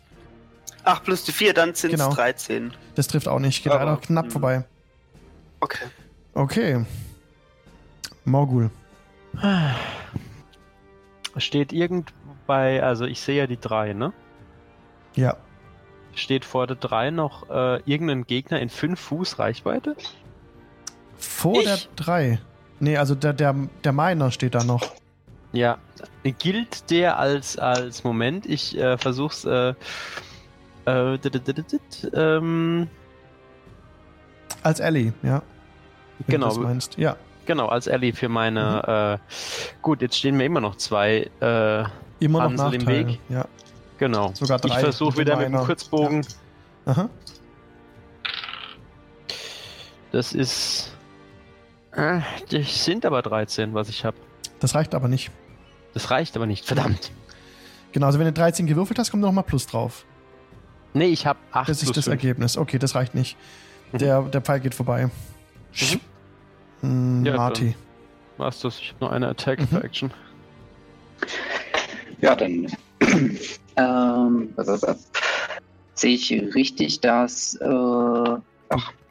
Ach, 0.86 1.04
plus 1.04 1.26
die 1.26 1.34
4, 1.34 1.54
dann 1.54 1.74
sind 1.76 1.94
es 1.94 2.00
Genau. 2.00 2.14
13. 2.14 2.72
Das 2.96 3.08
trifft 3.08 3.28
auch 3.28 3.40
nicht. 3.40 3.62
Geht 3.64 3.74
Aber- 3.74 3.84
leider 3.84 3.98
knapp 3.98 4.26
hm. 4.26 4.32
vorbei. 4.32 4.64
Okay. 5.60 5.86
Okay. 6.34 6.86
Morgul. 8.28 8.70
Steht 11.38 11.72
irgend 11.72 12.14
bei, 12.46 12.84
also 12.84 13.06
ich 13.06 13.22
sehe 13.22 13.38
ja 13.38 13.48
die 13.48 13.60
drei, 13.60 13.94
ne? 13.94 14.14
Ja. 15.16 15.38
Steht 16.14 16.46
vor 16.46 16.68
der 16.68 16.76
drei 16.76 17.12
noch 17.12 17.50
äh, 17.50 17.82
irgendein 17.86 18.26
Gegner 18.26 18.60
in 18.60 18.70
5 18.70 19.00
Fuß 19.00 19.40
Reichweite? 19.40 19.96
Vor 21.18 21.60
Ich? 21.62 21.66
der 21.66 21.78
3. 21.96 22.40
Nee, 22.80 22.98
also 22.98 23.16
der, 23.16 23.34
der, 23.34 23.56
der 23.84 23.92
Miner 23.92 24.32
steht 24.32 24.56
da 24.56 24.64
noch. 24.64 24.94
Ja. 25.52 25.78
Gilt 26.24 26.90
der 26.92 27.18
als, 27.18 27.58
als 27.58 28.04
Moment? 28.04 28.46
Ich 28.46 28.78
äh, 28.78 28.98
versuch's, 28.98 29.46
äh, 29.46 29.74
äh, 30.86 31.18
ähm, 32.14 32.88
Als 34.64 34.80
Ellie, 34.80 35.14
ja. 35.24 35.42
Wenn 36.20 36.34
Genau. 36.34 36.50
Du 36.50 36.56
das 36.56 36.64
meinst. 36.64 36.98
Ja. 36.98 37.16
Genau, 37.48 37.68
als 37.68 37.88
Ellie 37.88 38.14
für 38.14 38.30
meine, 38.30 39.20
äh, 39.20 39.78
gut, 39.82 40.04
jetzt 40.04 40.18
stehen 40.18 40.38
mir 40.38 40.46
immer 40.46 40.62
noch 40.62 40.76
zwei, 40.76 41.30
äh, 41.42 41.84
Immer 42.20 42.50
noch 42.50 42.64
Hansel 42.64 42.82
im. 42.82 42.88
Weg. 42.88 43.20
Ja. 43.30 43.46
genau. 43.98 44.32
Sogar 44.34 44.60
drei 44.60 44.76
Ich 44.76 44.82
versuche 44.82 45.18
wieder 45.18 45.36
mit 45.38 45.48
dem. 45.48 45.56
Kurzbogen. 45.58 46.26
Aha. 46.86 47.10
Das 50.12 50.34
ist, 50.34 50.96
äh, 51.92 52.22
das 52.50 52.86
sind 52.86 53.06
aber 53.06 53.22
13, 53.22 53.74
was 53.74 53.90
ich 53.90 54.06
habe. 54.06 54.18
Das 54.60 54.74
reicht 54.76 54.96
aber 54.96 55.08
nicht. 55.08 55.32
Das 55.94 56.12
reicht 56.12 56.36
aber 56.36 56.46
nicht, 56.46 56.66
verdammt. 56.66 57.12
Genau, 57.92 58.08
also 58.08 58.20
wenn 58.20 58.26
du 58.28 58.34
13 58.34 58.68
gewürfelt 58.68 59.00
hast, 59.00 59.12
kommt 59.12 59.24
noch 59.24 59.32
mal 59.32 59.42
Plus 59.42 59.68
drauf. 59.68 60.06
Nee, 60.94 61.08
ich 61.08 61.26
habe 61.26 61.40
8 61.52 61.70
Das 61.70 61.84
ist 61.84 61.96
das 61.96 62.06
5. 62.06 62.08
Ergebnis. 62.08 62.58
Okay, 62.58 62.80
das 62.80 62.96
reicht 62.96 63.16
nicht. 63.16 63.38
Mhm. 63.92 63.98
Der, 64.00 64.22
der 64.24 64.42
Pfeil 64.42 64.60
geht 64.60 64.76
vorbei. 64.76 65.10
Hm, 66.82 67.26
Ja, 67.26 67.36
Marty. 67.36 67.76
Was 68.38 68.60
das? 68.62 68.80
Ich 68.80 68.90
habe 68.90 68.98
nur 69.06 69.12
eine 69.12 69.28
Attack 69.30 69.60
Mhm. 69.60 69.68
für 69.68 69.84
Action. 69.84 70.12
Ja, 72.22 72.36
dann 72.36 72.68
ähm, 73.78 74.54
sehe 75.96 76.14
ich 76.16 76.32
richtig, 76.56 77.02
dass 77.02 77.56
äh, 77.56 77.66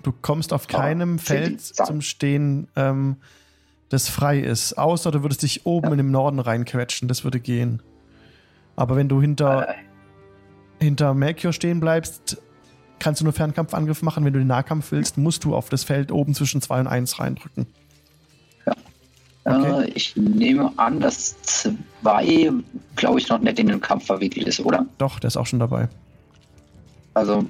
Du 0.02 0.12
kommst 0.22 0.52
auf 0.52 0.66
Ah, 0.72 0.78
keinem 0.78 1.16
die 1.16 1.22
Feld 1.24 1.60
zum 1.60 2.00
Stehen, 2.00 2.68
ähm, 2.76 3.16
das 3.88 4.08
frei 4.08 4.38
ist. 4.38 4.74
Außer 4.78 5.10
du 5.10 5.22
würdest 5.22 5.42
dich 5.42 5.66
oben 5.66 5.86
Ja. 5.88 5.92
in 5.92 5.98
den 5.98 6.10
Norden 6.12 6.38
reinquetschen. 6.38 7.08
Das 7.08 7.24
würde 7.24 7.40
gehen. 7.40 7.82
Aber 8.76 8.94
wenn 8.94 9.08
du 9.08 9.20
hinter, 9.20 9.68
äh, 9.70 9.74
hinter 10.80 11.14
Melchior 11.14 11.52
stehen 11.52 11.80
bleibst, 11.80 12.40
kannst 12.98 13.20
du 13.20 13.24
nur 13.24 13.32
Fernkampfangriff 13.32 14.02
machen. 14.02 14.24
Wenn 14.24 14.32
du 14.32 14.38
den 14.40 14.48
Nahkampf 14.48 14.90
willst, 14.92 15.18
musst 15.18 15.44
du 15.44 15.54
auf 15.54 15.68
das 15.68 15.84
Feld 15.84 16.10
oben 16.12 16.34
zwischen 16.34 16.60
2 16.62 16.80
und 16.80 16.86
1 16.86 17.18
reindrücken. 17.20 17.66
Okay. 19.44 19.84
äh, 19.84 19.90
ich 19.90 20.16
nehme 20.16 20.72
an, 20.76 20.98
dass 20.98 21.40
zwei, 21.42 22.50
glaube 22.96 23.20
ich, 23.20 23.28
noch 23.28 23.38
nicht 23.38 23.58
in 23.60 23.68
den 23.68 23.80
Kampf 23.80 24.06
verwickelt 24.06 24.48
ist, 24.48 24.58
oder? 24.60 24.86
Doch, 24.98 25.20
der 25.20 25.28
ist 25.28 25.36
auch 25.36 25.46
schon 25.46 25.60
dabei. 25.60 25.88
Also, 27.14 27.46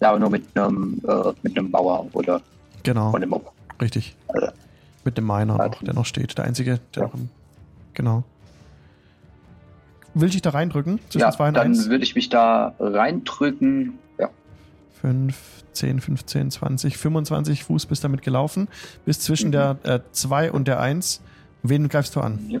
ja, 0.00 0.10
aber 0.10 0.20
nur 0.20 0.30
mit 0.30 0.44
einem, 0.56 1.00
äh, 1.06 1.32
mit 1.42 1.58
einem 1.58 1.70
Bauer 1.70 2.06
oder 2.12 2.40
Genau, 2.84 3.10
von 3.10 3.20
dem 3.20 3.30
Mob. 3.30 3.50
richtig. 3.80 4.14
Also. 4.28 4.48
Mit 5.04 5.18
dem 5.18 5.26
Miner 5.26 5.56
Ja. 5.58 5.66
noch, 5.68 5.82
der 5.82 5.94
noch 5.94 6.06
steht. 6.06 6.38
Der 6.38 6.44
einzige, 6.44 6.78
der 6.94 7.02
Ja. 7.02 7.08
noch 7.08 7.14
im, 7.14 7.28
Genau. 7.94 8.22
Will 10.14 10.28
ich 10.28 10.40
da 10.42 10.50
reindrücken? 10.50 10.98
Zwischen 11.10 11.20
Ja, 11.20 11.32
2 11.32 11.48
und 11.48 11.54
dann 11.54 11.66
1? 11.72 11.88
würde 11.90 12.04
ich 12.04 12.14
mich 12.14 12.28
da 12.28 12.74
reindrücken. 12.78 13.98
Ja, 15.06 15.12
5, 15.12 15.36
10, 15.72 16.00
15, 16.00 16.50
20, 16.50 16.96
25 16.96 17.64
Fuß 17.64 17.86
bist 17.86 18.02
damit 18.04 18.22
gelaufen. 18.22 18.68
Bis 19.04 19.20
zwischen 19.20 19.48
Mhm. 19.48 19.52
der 19.52 20.02
2 20.12 20.50
und 20.52 20.66
der 20.68 20.80
1. 20.80 21.20
Wen 21.62 21.88
greifst 21.88 22.16
du 22.16 22.20
an? 22.20 22.38
Ja. 22.48 22.60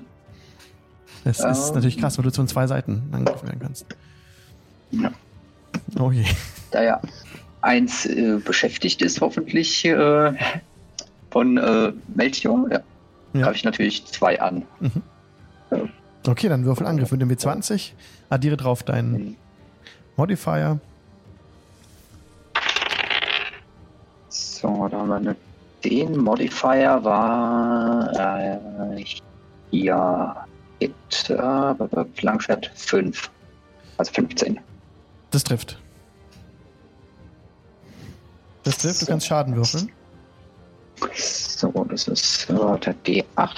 Das 1.24 1.40
ist 1.40 1.68
Ähm. 1.68 1.74
natürlich 1.74 1.98
krass, 1.98 2.18
weil 2.18 2.24
du 2.24 2.30
von 2.30 2.46
zwei 2.46 2.66
Seiten 2.66 3.02
angegriffen 3.12 3.48
werden 3.48 3.60
kannst. 3.60 3.86
Ja. 4.92 5.10
Oh 5.98 6.10
je. 6.12 6.24
da 6.70 6.82
ja 6.82 7.00
eins 7.62 8.06
äh, 8.06 8.38
beschäftigt 8.44 9.02
ist, 9.02 9.20
hoffentlich 9.20 9.84
äh, 9.84 10.32
von 11.30 11.56
äh, 11.58 11.92
Melchior, 12.14 12.68
ja, 12.70 12.80
Ja. 13.32 13.42
greife 13.42 13.56
ich 13.56 13.64
natürlich 13.64 14.04
zwei 14.06 14.40
an. 14.40 14.62
Okay, 16.26 16.48
dann 16.48 16.64
würfel 16.64 16.86
Angriff 16.86 17.10
mit 17.10 17.20
dem 17.20 17.28
W20. 17.30 17.92
Addiere 18.30 18.56
drauf 18.56 18.82
deinen 18.84 19.36
Modifier. 20.16 20.78
So, 24.60 24.88
da 24.88 24.96
haben 24.98 25.08
wir 25.08 25.16
eine, 25.16 25.36
den 25.84 26.16
Modifier 26.16 27.04
war 27.04 28.10
äh, 28.18 29.04
hier 29.70 30.34
Hit, 30.80 30.94
äh, 31.28 31.74
Langschwert 32.22 32.70
5. 32.74 33.30
Also 33.98 34.12
15. 34.12 34.58
Das 35.30 35.44
trifft. 35.44 35.78
Das 38.62 38.78
trifft, 38.78 39.02
du 39.02 39.06
kannst 39.06 39.26
Schaden 39.26 39.54
würfeln. 39.54 39.90
So, 41.14 41.70
das 41.90 42.08
ist 42.08 42.48
äh, 42.48 42.54
der 42.54 42.94
D8. 43.04 43.26
Da 43.34 43.52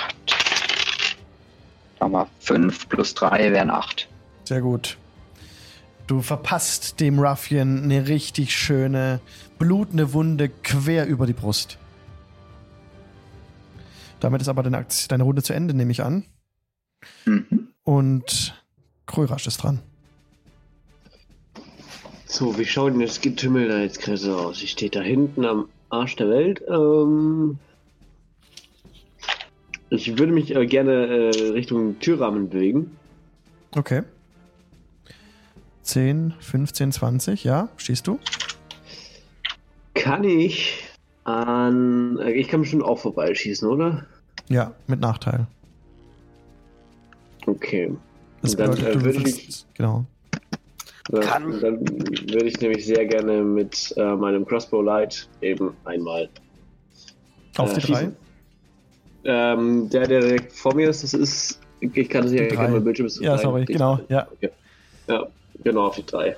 haben 2.01 2.12
wir 2.12 2.26
5 2.40 2.88
plus 2.88 3.14
3 3.14 3.53
wären 3.53 3.70
8. 3.70 4.09
Sehr 4.44 4.61
gut. 4.61 4.99
Du 6.09 6.22
verpasst 6.22 7.00
dem 7.00 7.18
Ruffian 7.20 7.82
eine 7.84 8.09
richtig 8.09 8.56
schöne, 8.56 9.20
blutende 9.59 10.14
Wunde 10.14 10.48
quer 10.48 11.06
über 11.06 11.26
die 11.26 11.34
Brust. 11.34 11.78
Damit 14.18 14.40
ist 14.40 14.48
aber 14.48 14.62
deine, 14.62 14.78
Akt- 14.78 15.12
deine 15.12 15.22
Runde 15.22 15.42
zu 15.42 15.52
Ende, 15.52 15.74
nehme 15.74 15.92
ich 15.92 16.02
an. 16.02 16.24
Mhm. 17.26 17.68
Und 17.84 18.54
Krörasch 19.06 19.46
ist 19.46 19.59
dran. 19.59 19.80
So, 22.24 22.59
wie 22.59 22.64
schaut 22.64 22.94
denn 22.94 23.00
das 23.00 23.20
Getümmel 23.20 23.68
da 23.68 23.78
jetzt 23.78 24.00
gerade 24.00 24.18
so 24.18 24.34
aus? 24.36 24.62
Ich 24.62 24.70
stehe 24.72 24.90
da 24.90 25.02
hinten 25.02 25.44
am 25.44 25.68
Arsch 25.90 26.16
der 26.16 26.30
Welt. 26.30 26.62
Ähm, 26.68 27.59
ich 29.90 30.18
würde 30.18 30.32
mich 30.32 30.56
äh, 30.56 30.66
gerne 30.66 30.92
äh, 31.06 31.50
Richtung 31.50 31.98
Türrahmen 32.00 32.48
bewegen. 32.48 32.96
Okay. 33.76 34.02
10, 35.93 36.34
15, 36.39 36.93
20, 36.93 37.45
ja, 37.45 37.70
schießt 37.78 38.07
du? 38.07 38.18
Kann 39.95 40.22
ich 40.22 40.84
an. 41.24 42.18
äh, 42.18 42.32
Ich 42.32 42.49
kann 42.49 42.61
bestimmt 42.61 42.84
auch 42.84 42.99
vorbeischießen, 42.99 43.66
oder? 43.66 44.05
Ja, 44.51 44.74
mit 44.86 45.01
Nachteil. 45.01 45.47
Okay. 47.47 47.91
Das 48.43 48.55
Dann, 48.55 48.70
bedeutet, 48.72 48.86
äh, 48.89 48.93
du 48.93 49.03
würde 49.05 49.18
würfelst, 49.24 49.66
genau. 49.74 50.05
Dann, 51.11 51.20
Kann- 51.22 51.61
dann 51.61 51.80
würde 51.80 52.45
ich 52.45 52.61
nämlich 52.61 52.84
sehr 52.84 53.07
gerne 53.07 53.43
mit 53.43 53.95
äh, 53.97 54.14
meinem 54.14 54.45
Crossbow 54.45 54.82
Light 54.82 55.26
eben 55.41 55.72
einmal. 55.86 56.28
Auf 57.57 57.72
äh, 57.72 57.80
die 57.80 57.86
drei. 57.86 57.95
schießen. 58.01 58.16
Ähm, 59.24 59.89
der, 59.89 60.07
der 60.07 60.20
direkt 60.20 60.53
vor 60.53 60.74
mir 60.74 60.91
ist, 60.91 61.03
das 61.03 61.14
ist. 61.14 61.59
Ich 61.80 62.09
kann 62.11 62.30
Die 62.30 62.36
erkennen, 62.39 62.59
drei. 62.61 62.68
mein 62.72 62.84
Bildschirm 62.84 63.07
ist 63.07 63.20
Ja, 63.20 63.32
klein. 63.34 63.43
sorry, 63.43 63.64
genau, 63.64 63.97
drei. 63.97 64.05
ja. 64.11 64.28
Okay. 64.30 64.51
Ja, 65.09 65.26
genau, 65.64 65.86
auf 65.86 65.96
die 65.96 66.06
drei. 66.06 66.36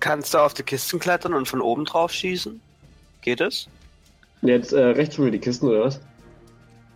Kannst 0.00 0.34
du 0.34 0.38
auf 0.38 0.54
die 0.54 0.62
Kisten 0.62 0.98
klettern 0.98 1.34
und 1.34 1.48
von 1.48 1.60
oben 1.60 1.84
drauf 1.84 2.12
schießen? 2.12 2.60
Geht 3.22 3.40
es? 3.40 3.68
Jetzt 4.42 4.72
äh, 4.72 4.84
rechts 4.84 5.16
von 5.16 5.24
mir 5.24 5.30
die 5.30 5.38
Kisten, 5.38 5.66
oder 5.68 5.84
was? 5.84 6.00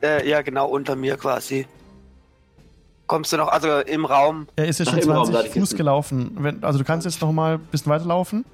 Äh, 0.03 0.29
ja, 0.29 0.43
genau 0.43 0.69
unter 0.69 0.95
mir 0.95 1.17
quasi. 1.17 1.67
Kommst 3.07 3.33
du 3.33 3.39
noch, 3.39 3.49
also 3.49 3.79
im 3.79 4.05
Raum? 4.05 4.47
Er 4.57 4.67
ist 4.69 4.79
jetzt 4.81 4.89
Ach, 4.93 5.01
schon 5.01 5.11
Raum, 5.11 5.33
da 5.33 5.41
20 5.41 5.53
die 5.55 5.61
Fuß 5.61 5.75
gelaufen. 5.77 6.37
Wenn, 6.39 6.63
also 6.63 6.79
du 6.79 6.85
kannst 6.85 7.07
jetzt 7.07 7.23
noch 7.23 7.33
mal 7.33 7.55
ein 7.55 7.61
bisschen 7.71 7.91
weiterlaufen. 7.91 8.45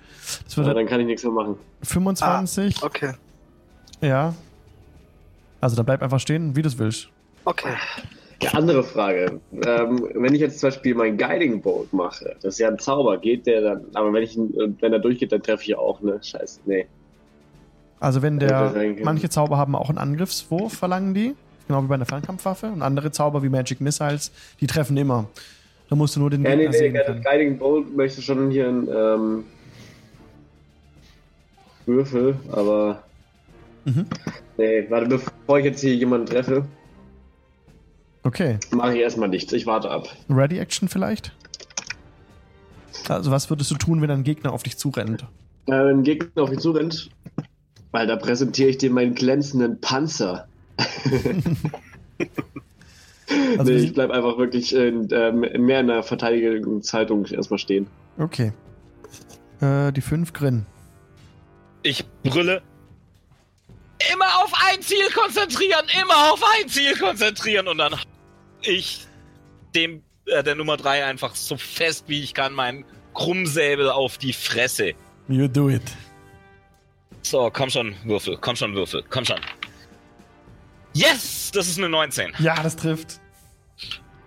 Das 0.45 0.55
Ja, 0.55 0.73
dann 0.73 0.87
kann 0.87 1.01
ich 1.01 1.07
nichts 1.07 1.25
mehr 1.25 1.33
machen. 1.33 1.57
25, 1.83 2.83
Okay. 2.83 3.15
ja. 4.01 4.33
Also 5.61 5.75
dann 5.75 5.85
bleib 5.87 6.03
einfach 6.03 6.21
stehen, 6.21 6.55
wie 6.55 6.63
du 6.63 6.69
es 6.69 6.79
willst. 6.79 7.09
Okay. 7.45 7.75
Andere 8.53 8.83
Frage. 8.83 9.41
Ähm, 9.53 10.09
wenn 10.15 10.35
ich 10.35 10.41
jetzt 10.41 10.61
zum 10.61 10.69
Beispiel 10.69 10.95
mein 10.95 11.17
Guiding 11.17 11.63
Bolt 11.63 11.93
mache, 11.93 12.37
das 12.43 12.55
ist 12.55 12.59
ja 12.59 12.69
ein 12.69 12.79
Zauber, 12.79 13.19
geht 13.19 13.47
der 13.47 13.61
dann. 13.61 13.85
Aber 13.95 14.13
wenn 14.13 14.23
ich 14.23 14.37
wenn 14.37 14.93
er 14.93 14.99
durchgeht, 14.99 15.33
dann 15.33 15.43
treffe 15.43 15.63
ich 15.65 15.77
auch, 15.77 16.01
ne? 16.01 16.19
Scheiße, 16.23 16.61
nee. 16.67 16.87
Also 18.01 18.21
wenn 18.21 18.39
der, 18.39 18.75
manche 19.03 19.31
Zauber 19.31 19.57
haben 19.57 19.75
auch 19.75 19.89
einen 19.89 19.99
Angriffswurf, 19.99 20.75
verlangen 20.75 21.15
die. 21.15 21.35
Genau 21.69 21.83
wie 21.83 21.87
bei 21.87 21.95
einer 21.95 22.05
Fernkampfwaffe. 22.05 22.67
Und 22.67 22.83
andere 22.83 23.11
Zauber 23.13 23.43
wie 23.43 23.49
Magic 23.49 23.81
Missiles, 23.81 24.31
die 24.61 24.67
treffen 24.67 24.97
immer. 24.97 25.27
Da 25.89 25.97
musst 25.97 26.17
du 26.17 26.21
nur 26.21 26.31
den 26.31 26.43
Ja, 26.45 26.51
Gegner 26.51 26.65
nee, 26.65 26.71
nee, 26.71 26.79
sehen 26.79 26.95
das 26.95 27.07
können. 27.07 27.23
Guiding 27.23 27.59
Bolt 27.59 27.97
möchte 27.97 28.21
schon 28.21 28.51
hier 28.51 28.69
ein 28.69 28.89
ähm, 28.95 29.45
Würfel, 31.87 32.37
aber. 32.53 33.03
Mhm. 33.85 34.07
Nee, 34.57 34.87
warte, 34.89 35.07
bevor 35.07 35.59
ich 35.59 35.65
jetzt 35.65 35.81
hier 35.81 35.95
jemanden 35.95 36.27
treffe, 36.27 36.65
Okay. 38.25 38.59
mache 38.71 38.95
ich 38.95 39.01
erstmal 39.01 39.29
nichts. 39.29 39.53
Ich 39.53 39.67
warte 39.67 39.91
ab. 39.91 40.09
Ready 40.31 40.59
Action 40.59 40.89
vielleicht? 40.89 41.33
Also 43.09 43.31
was 43.31 43.51
würdest 43.51 43.71
du 43.71 43.75
tun, 43.77 44.01
wenn 44.01 44.11
ein 44.11 44.25
Gegner 44.25 44.53
auf 44.53 44.63
dich 44.63 44.77
zurennt? 44.79 45.23
Äh, 45.67 45.73
wenn 45.73 45.99
ein 45.99 46.03
Gegner 46.05 46.43
auf 46.43 46.51
mich 46.51 46.61
zurennt, 46.61 47.11
weil 47.93 48.07
da 48.07 48.17
präsentiere 48.17 48.71
ich 48.71 48.79
dir 48.79 48.91
meinen 48.91 49.15
glänzenden 49.15 49.81
Panzer. 49.81 50.49
Also 53.59 53.65
nee, 53.73 53.77
ich 53.79 53.83
sind- 53.85 53.95
bleib 53.95 54.11
einfach 54.11 54.37
wirklich 54.37 54.75
in, 54.75 55.09
ähm, 55.11 55.41
mehr 55.65 55.81
in 55.81 55.87
der 55.87 56.03
Verteidigungshaltung 56.03 57.25
erstmal 57.27 57.59
stehen. 57.59 57.87
Okay. 58.19 58.53
Äh, 59.61 59.93
die 59.93 60.03
5 60.03 60.33
Grin. 60.35 60.67
Ich 61.83 62.05
brülle. 62.23 62.61
Immer 64.13 64.27
auf 64.45 64.53
ein 64.71 64.83
Ziel 64.83 65.11
konzentrieren, 65.15 65.87
immer 66.03 66.33
auf 66.33 66.43
ein 66.61 66.69
Ziel 66.69 66.97
konzentrieren 66.99 67.67
und 67.67 67.79
dann 67.79 67.95
ich 68.67 69.07
dem 69.75 70.03
äh, 70.27 70.43
der 70.43 70.55
Nummer 70.55 70.77
3 70.77 71.05
einfach 71.05 71.35
so 71.35 71.57
fest 71.57 72.05
wie 72.09 72.23
ich 72.23 72.35
kann 72.35 72.53
meinen 72.53 72.85
Krummsäbel 73.15 73.91
auf 73.91 74.19
die 74.19 74.33
Fresse. 74.33 74.93
You 75.29 75.49
do 75.49 75.71
it. 75.71 75.83
So, 77.23 77.51
komm 77.51 77.71
schon, 77.71 77.95
Würfel, 78.05 78.37
komm 78.41 78.57
schon, 78.57 78.75
Würfel, 78.75 79.03
komm 79.09 79.25
schon. 79.25 79.41
Yes, 80.93 81.51
das 81.53 81.69
ist 81.69 81.79
eine 81.79 81.89
19. 81.89 82.33
Ja, 82.39 82.63
das 82.63 82.77
trifft. 82.77 83.21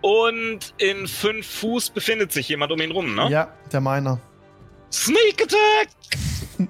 Und 0.02 0.74
in 0.78 1.08
5 1.08 1.46
Fuß 1.46 1.90
befindet 1.92 2.32
sich 2.32 2.50
jemand 2.50 2.72
um 2.72 2.82
ihn 2.82 2.92
rum, 2.92 3.16
ne? 3.16 3.30
Ja, 3.30 3.54
der 3.72 3.82
meiner. 3.82 4.20
Sneak 4.92 5.44
Attack! 5.44 6.70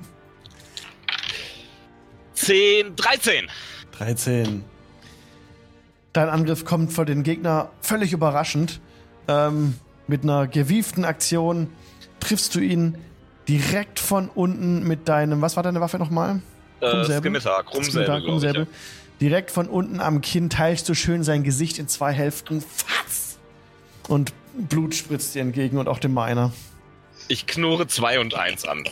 10, 2.34 2.96
13. 2.96 3.50
13. 3.92 4.64
Dein 6.18 6.30
Angriff 6.30 6.66
kommt 6.66 6.92
für 6.92 7.06
den 7.06 7.22
Gegner 7.22 7.70
völlig 7.80 8.12
überraschend. 8.12 8.82
Ähm, 9.28 9.76
mit 10.08 10.24
einer 10.24 10.48
gewieften 10.48 11.06
Aktion 11.06 11.70
triffst 12.20 12.56
du 12.56 12.60
ihn 12.60 12.98
direkt 13.48 14.00
von 14.00 14.28
unten 14.28 14.82
mit 14.88 15.08
deinem. 15.08 15.44
Was 15.44 15.58
war 15.58 15.62
deine 15.62 15.80
Waffe 15.80 16.00
nochmal? 16.00 16.42
Äh, 16.80 16.90
Krummsäbel? 16.90 17.22
Skimitar, 17.22 17.64
Krummsäbel, 17.64 18.20
Skimitar, 18.20 18.50
ich, 18.50 18.58
ja. 18.58 18.66
Direkt 19.22 19.52
von 19.52 19.68
unten 19.68 20.00
am 20.00 20.22
Kinn 20.22 20.50
teilst 20.50 20.90
du 20.90 20.96
schön 20.96 21.22
sein 21.22 21.44
Gesicht 21.44 21.78
in 21.78 21.88
zwei 21.88 22.14
Hälften. 22.14 22.62
Fatz! 22.62 23.38
Und 24.08 24.34
Blut 24.56 24.96
spritzt 24.96 25.36
dir 25.36 25.44
entgegen 25.44 25.78
und 25.78 25.88
auch 25.88 26.00
dem 26.00 26.16
meiner. 26.16 26.52
Ich 27.28 27.46
knurre 27.46 27.86
2 27.86 28.22
und 28.22 28.34
1 28.34 28.66
an. 28.66 28.86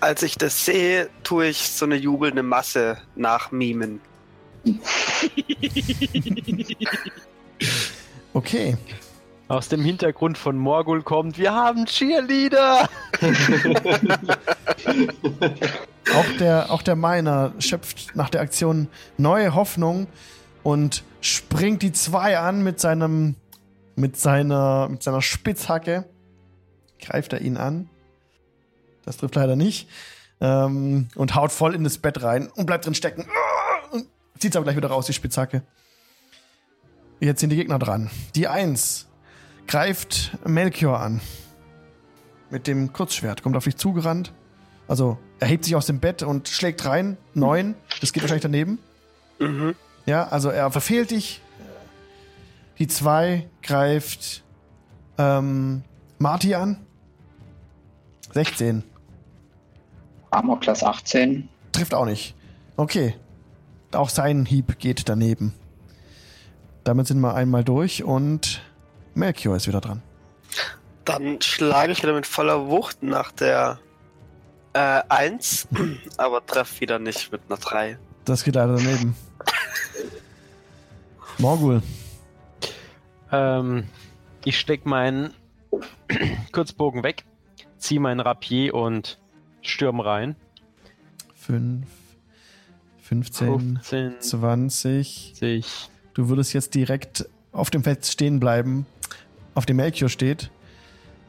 Als 0.00 0.22
ich 0.22 0.36
das 0.36 0.66
sehe, 0.66 1.08
tue 1.22 1.46
ich 1.46 1.70
so 1.70 1.86
eine 1.86 1.96
jubelnde 1.96 2.42
Masse 2.42 2.98
nachmimen. 3.16 4.02
Okay. 8.34 8.76
Aus 9.48 9.68
dem 9.68 9.82
Hintergrund 9.82 10.36
von 10.36 10.58
Morgul 10.58 11.02
kommt, 11.02 11.38
wir 11.38 11.52
haben 11.54 11.86
Cheerleader! 11.86 12.88
Auch 16.14 16.26
der, 16.38 16.70
auch 16.70 16.82
der 16.82 16.96
Miner 16.96 17.52
schöpft 17.58 18.16
nach 18.16 18.30
der 18.30 18.40
Aktion 18.40 18.88
neue 19.18 19.54
Hoffnung 19.54 20.06
und 20.62 21.04
springt 21.20 21.82
die 21.82 21.92
zwei 21.92 22.38
an 22.38 22.62
mit 22.62 22.80
seinem, 22.80 23.34
mit 23.94 24.16
seiner, 24.16 24.88
mit 24.88 25.02
seiner 25.02 25.20
Spitzhacke. 25.20 26.04
Greift 27.00 27.32
er 27.32 27.40
ihn 27.40 27.56
an. 27.56 27.90
Das 29.04 29.18
trifft 29.18 29.34
leider 29.34 29.56
nicht. 29.56 29.88
Ähm, 30.40 31.08
und 31.14 31.34
haut 31.34 31.52
voll 31.52 31.74
in 31.74 31.84
das 31.84 31.98
Bett 31.98 32.22
rein 32.22 32.48
und 32.48 32.66
bleibt 32.66 32.86
drin 32.86 32.94
stecken. 32.94 33.26
Und 34.38 34.42
zieht 34.42 34.54
aber 34.54 34.62
gleich 34.62 34.76
wieder 34.76 34.90
raus, 34.90 35.06
die 35.06 35.12
Spitzhacke. 35.12 35.62
Jetzt 37.18 37.40
sind 37.40 37.50
die 37.50 37.56
Gegner 37.56 37.80
dran. 37.80 38.08
Die 38.36 38.46
Eins 38.46 39.08
greift 39.66 40.38
Melchior 40.46 41.00
an. 41.00 41.20
Mit 42.48 42.68
dem 42.68 42.92
Kurzschwert. 42.92 43.42
Kommt 43.42 43.56
auf 43.56 43.64
dich 43.64 43.76
zugerannt. 43.76 44.32
Also, 44.86 45.18
er 45.40 45.48
hebt 45.48 45.64
sich 45.64 45.74
aus 45.74 45.86
dem 45.86 45.98
Bett 45.98 46.22
und 46.22 46.46
schlägt 46.46 46.84
rein. 46.84 47.16
Neun. 47.34 47.74
Das 48.00 48.12
geht 48.12 48.22
wahrscheinlich 48.22 48.44
daneben. 48.44 48.78
Mhm. 49.40 49.74
Ja, 50.06 50.28
also 50.28 50.50
er 50.50 50.70
verfehlt 50.70 51.10
dich. 51.10 51.42
Die 52.78 52.86
zwei 52.86 53.48
greift 53.64 54.44
ähm, 55.18 55.82
Marty 56.20 56.54
an. 56.54 56.86
16. 58.34 58.84
Armor 60.30 60.60
Class 60.60 60.84
18. 60.84 61.48
Trifft 61.72 61.92
auch 61.92 62.04
nicht. 62.04 62.36
Okay. 62.76 63.16
Auch 63.92 64.08
sein 64.08 64.44
Hieb 64.44 64.78
geht 64.78 65.08
daneben. 65.08 65.54
Damit 66.84 67.06
sind 67.06 67.20
wir 67.20 67.34
einmal 67.34 67.64
durch 67.64 68.04
und 68.04 68.62
Melchior 69.14 69.56
ist 69.56 69.66
wieder 69.66 69.80
dran. 69.80 70.02
Dann 71.04 71.40
schlage 71.40 71.92
ich 71.92 72.02
wieder 72.02 72.14
mit 72.14 72.26
voller 72.26 72.68
Wucht 72.68 73.02
nach 73.02 73.32
der 73.32 73.78
Äh, 74.74 75.02
eins, 75.08 75.66
aber 76.18 76.44
treff 76.44 76.80
wieder 76.80 76.98
nicht 76.98 77.32
mit 77.32 77.40
einer 77.48 77.58
3. 77.58 77.98
Das 78.26 78.44
geht 78.44 78.54
leider 78.54 78.76
daneben. 78.76 79.16
Morgul. 81.38 81.82
Ähm, 83.32 83.88
ich 84.44 84.58
steck 84.58 84.84
meinen 84.84 85.32
Kurzbogen 86.52 87.02
weg, 87.02 87.24
zieh 87.78 87.98
meinen 87.98 88.20
Rapier 88.20 88.74
und 88.74 89.18
stürm 89.62 90.00
rein. 90.00 90.36
5, 91.36 91.86
15, 93.08 93.78
15, 93.82 94.20
20. 94.20 95.34
20. 95.38 95.90
Du 96.14 96.28
würdest 96.28 96.52
jetzt 96.52 96.74
direkt 96.74 97.26
auf 97.52 97.70
dem 97.70 97.82
Feld 97.82 98.04
stehen 98.04 98.38
bleiben, 98.38 98.84
auf 99.54 99.64
dem 99.66 99.76
Melchior 99.76 100.10
steht. 100.10 100.50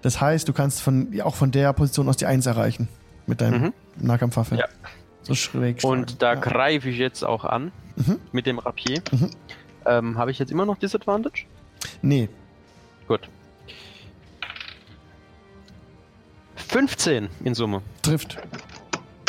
Das 0.01 0.19
heißt, 0.19 0.47
du 0.47 0.53
kannst 0.53 0.81
von, 0.81 1.19
auch 1.21 1.35
von 1.35 1.51
der 1.51 1.71
Position 1.73 2.09
aus 2.09 2.17
die 2.17 2.25
1 2.25 2.45
erreichen. 2.45 2.87
Mit 3.27 3.41
deinem 3.41 3.61
Mhm. 3.61 3.73
Nahkampfwaffe. 3.97 4.55
Ja. 4.55 4.65
So 5.21 5.35
schräg. 5.35 5.83
Und 5.83 6.21
da 6.21 6.33
ja. 6.33 6.39
greife 6.39 6.89
ich 6.89 6.97
jetzt 6.97 7.23
auch 7.23 7.45
an 7.45 7.71
Mhm. 7.95 8.19
mit 8.31 8.45
dem 8.45 8.59
Rapier. 8.59 9.01
Mhm. 9.11 9.29
Ähm, 9.85 10.17
Habe 10.17 10.31
ich 10.31 10.39
jetzt 10.39 10.51
immer 10.51 10.65
noch 10.65 10.77
Disadvantage? 10.77 11.45
Nee, 12.01 12.27
Gut. 13.07 13.27
15 16.55 17.29
in 17.43 17.55
Summe. 17.55 17.81
trifft. 18.01 18.37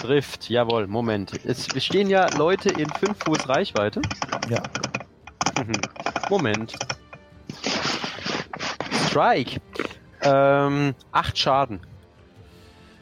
Trifft, 0.01 0.49
jawohl, 0.49 0.87
Moment. 0.87 1.33
Es 1.45 1.67
stehen 1.85 2.09
ja 2.09 2.27
Leute 2.39 2.71
in 2.71 2.89
5 2.89 3.19
Fuß 3.23 3.49
Reichweite. 3.51 4.01
Ja. 4.49 4.63
Moment. 6.31 6.75
Strike. 9.07 9.61
Ähm, 10.23 10.95
8 11.13 11.39
Schaden. 11.39 11.81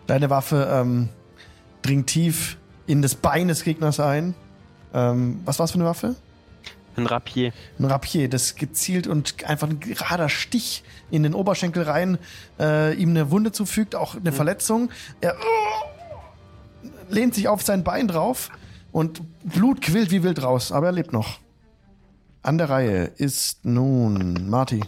Deine 0.09 0.29
Waffe 0.29 0.69
ähm, 0.73 1.09
dringt 1.83 2.09
tief 2.09 2.57
in 2.89 3.01
das 3.01 3.15
Bein 3.15 3.47
des 3.47 3.63
Gegners 3.63 4.01
ein. 4.01 4.35
Ähm, 4.93 5.41
was 5.45 5.61
war's 5.61 5.71
für 5.71 5.77
eine 5.77 5.85
Waffe? 5.85 6.17
Ein 6.97 7.07
Rapier. 7.07 7.53
Ein 7.79 7.85
Rapier, 7.85 8.29
das 8.29 8.57
gezielt 8.57 9.07
und 9.07 9.45
einfach 9.45 9.69
ein 9.69 9.79
gerader 9.79 10.29
Stich 10.29 10.83
in 11.13 11.23
den 11.23 11.35
Oberschenkel 11.35 11.85
rein 11.85 12.19
äh, 12.59 12.95
ihm 12.95 13.11
eine 13.11 13.31
Wunde 13.31 13.53
zufügt, 13.53 13.95
auch 13.95 14.17
eine 14.17 14.33
Verletzung. 14.33 14.91
Er 15.21 15.35
äh, 15.35 15.35
lehnt 17.11 17.35
sich 17.35 17.49
auf 17.49 17.63
sein 17.63 17.85
Bein 17.85 18.09
drauf 18.09 18.51
und 18.93 19.21
Blut 19.45 19.81
quillt 19.81 20.11
wie 20.11 20.23
wild 20.23 20.43
raus, 20.43 20.73
aber 20.73 20.87
er 20.87 20.93
lebt 20.93 21.13
noch. 21.13 21.39
An 22.43 22.59
der 22.59 22.71
Reihe 22.71 23.05
ist 23.17 23.65
nun 23.65 24.49
Marty. 24.49 24.83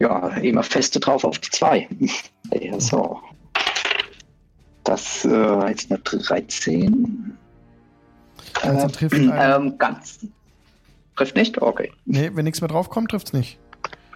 Ja, 0.00 0.28
immer 0.28 0.62
feste 0.62 1.00
drauf 1.00 1.24
auf 1.24 1.38
die 1.38 1.50
2. 1.50 1.88
Ja, 2.50 2.80
so. 2.80 3.20
Das 4.84 5.22
äh, 5.26 5.72
ist 5.72 5.90
eine 5.90 5.98
13. 5.98 7.36
Also 8.62 8.86
Äh, 8.86 8.90
trifft 8.90 9.16
ähm, 9.16 9.76
ganz. 9.76 10.20
Trifft 11.14 11.36
nicht? 11.36 11.60
Okay. 11.60 11.92
Nee, 12.06 12.30
wenn 12.32 12.44
nichts 12.44 12.62
mehr 12.62 12.68
draufkommt, 12.68 13.10
trifft's 13.10 13.34
nicht. 13.34 13.58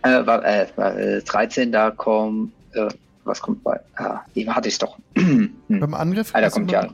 Äh, 0.02 0.24
war, 0.24 0.42
äh, 0.44 0.66
war, 0.76 0.96
äh, 0.96 1.20
13, 1.22 1.72
da 1.72 1.90
kommt. 1.90 2.52
Was 3.24 3.40
kommt 3.40 3.62
bei? 3.62 3.78
Ah, 3.96 4.20
eben 4.34 4.54
hatte 4.54 4.68
ich 4.68 4.74
es 4.74 4.78
doch. 4.78 4.98
hm. 5.16 5.52
Beim 5.68 5.94
Angriff. 5.94 6.30
Ah, 6.32 6.40
da 6.40 6.50
kommt 6.50 6.70
ja. 6.70 6.88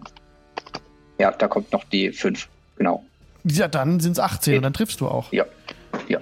Ja, 1.18 1.32
da 1.32 1.48
kommt 1.48 1.72
noch 1.72 1.84
die 1.84 2.12
5. 2.12 2.48
Genau. 2.76 3.04
Ja, 3.44 3.68
dann 3.68 4.00
sind's 4.00 4.20
18 4.20 4.56
und 4.56 4.62
dann 4.62 4.72
triffst 4.72 5.00
du 5.00 5.08
auch. 5.08 5.32
Ja. 5.32 5.44
Ja. 6.08 6.20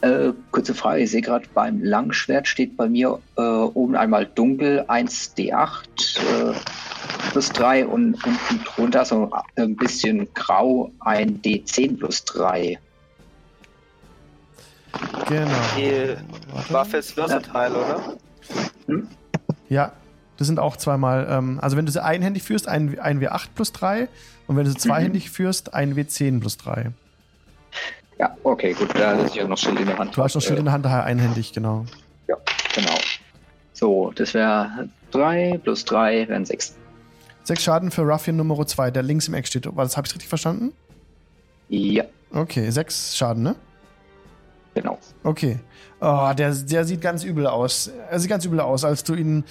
Äh, 0.00 0.32
kurze 0.50 0.74
Frage, 0.74 1.02
ich 1.02 1.10
sehe 1.10 1.20
gerade 1.20 1.46
beim 1.52 1.82
Langschwert 1.82 2.46
steht 2.48 2.76
bei 2.76 2.88
mir 2.88 3.18
äh, 3.36 3.40
oben 3.42 3.96
einmal 3.96 4.26
dunkel 4.26 4.84
1d8 4.88 5.60
äh, 6.18 6.54
plus 7.30 7.50
3 7.50 7.86
und 7.86 8.14
unten 8.24 8.64
drunter 8.64 9.04
so 9.04 9.30
ein 9.56 9.76
bisschen 9.76 10.32
grau 10.34 10.90
ein 11.00 11.40
d10 11.42 11.98
plus 11.98 12.24
3. 12.24 12.78
Genau. 15.28 15.50
Die. 15.76 16.16
Waffe 16.70 16.98
ist 16.98 17.12
versatile, 17.12 17.70
oder? 17.70 18.16
Ja, 19.68 19.92
das 20.36 20.46
sind 20.46 20.58
auch 20.58 20.76
zweimal. 20.76 21.26
Ähm, 21.28 21.58
also 21.60 21.76
wenn 21.76 21.86
du 21.86 21.92
sie 21.92 22.02
einhändig 22.02 22.42
führst, 22.42 22.68
ein, 22.68 22.98
ein 22.98 23.20
W8 23.20 23.48
plus 23.54 23.72
3. 23.72 24.08
Und 24.46 24.56
wenn 24.56 24.64
du 24.64 24.70
sie 24.70 24.78
zweihändig 24.78 25.30
führst, 25.30 25.74
ein 25.74 25.94
W10 25.94 26.40
plus 26.40 26.56
3. 26.56 26.90
Ja, 28.18 28.36
okay, 28.42 28.72
gut, 28.72 28.88
da 28.94 29.12
ist 29.12 29.34
ja 29.34 29.46
noch 29.46 29.58
Schild 29.58 29.78
in 29.78 29.86
der 29.86 29.98
Hand. 29.98 30.16
Du 30.16 30.22
hast 30.22 30.34
noch 30.34 30.42
Schild 30.42 30.58
in 30.58 30.64
der 30.64 30.72
Hand, 30.72 30.84
daher 30.84 31.04
einhändig, 31.04 31.52
genau. 31.52 31.84
Ja, 32.26 32.36
genau. 32.74 32.98
So, 33.74 34.10
das 34.14 34.34
wäre 34.34 34.88
3 35.10 35.60
plus 35.62 35.84
3 35.84 36.28
wären 36.28 36.44
6. 36.44 36.74
Sechs 37.44 37.62
Schaden 37.62 37.90
für 37.90 38.02
Ruffian 38.02 38.36
Nummer 38.36 38.66
2, 38.66 38.90
der 38.90 39.02
links 39.02 39.28
im 39.28 39.34
Eck 39.34 39.46
steht. 39.46 39.66
War 39.76 39.84
das, 39.84 39.96
habe 39.96 40.06
ich 40.06 40.14
richtig 40.14 40.28
verstanden? 40.28 40.72
Ja, 41.68 42.04
Okay, 42.32 42.70
sechs 42.70 43.16
Schaden, 43.16 43.42
ne? 43.42 43.54
Genau. 44.80 44.98
Okay. 45.24 45.58
Oh, 46.00 46.30
der, 46.36 46.54
der 46.54 46.84
sieht 46.84 47.00
ganz 47.00 47.24
übel 47.24 47.46
aus. 47.46 47.90
Er 48.10 48.18
sieht 48.20 48.30
ganz 48.30 48.44
übel 48.44 48.60
aus, 48.60 48.84
als 48.84 49.02
du 49.04 49.14
ihn 49.14 49.44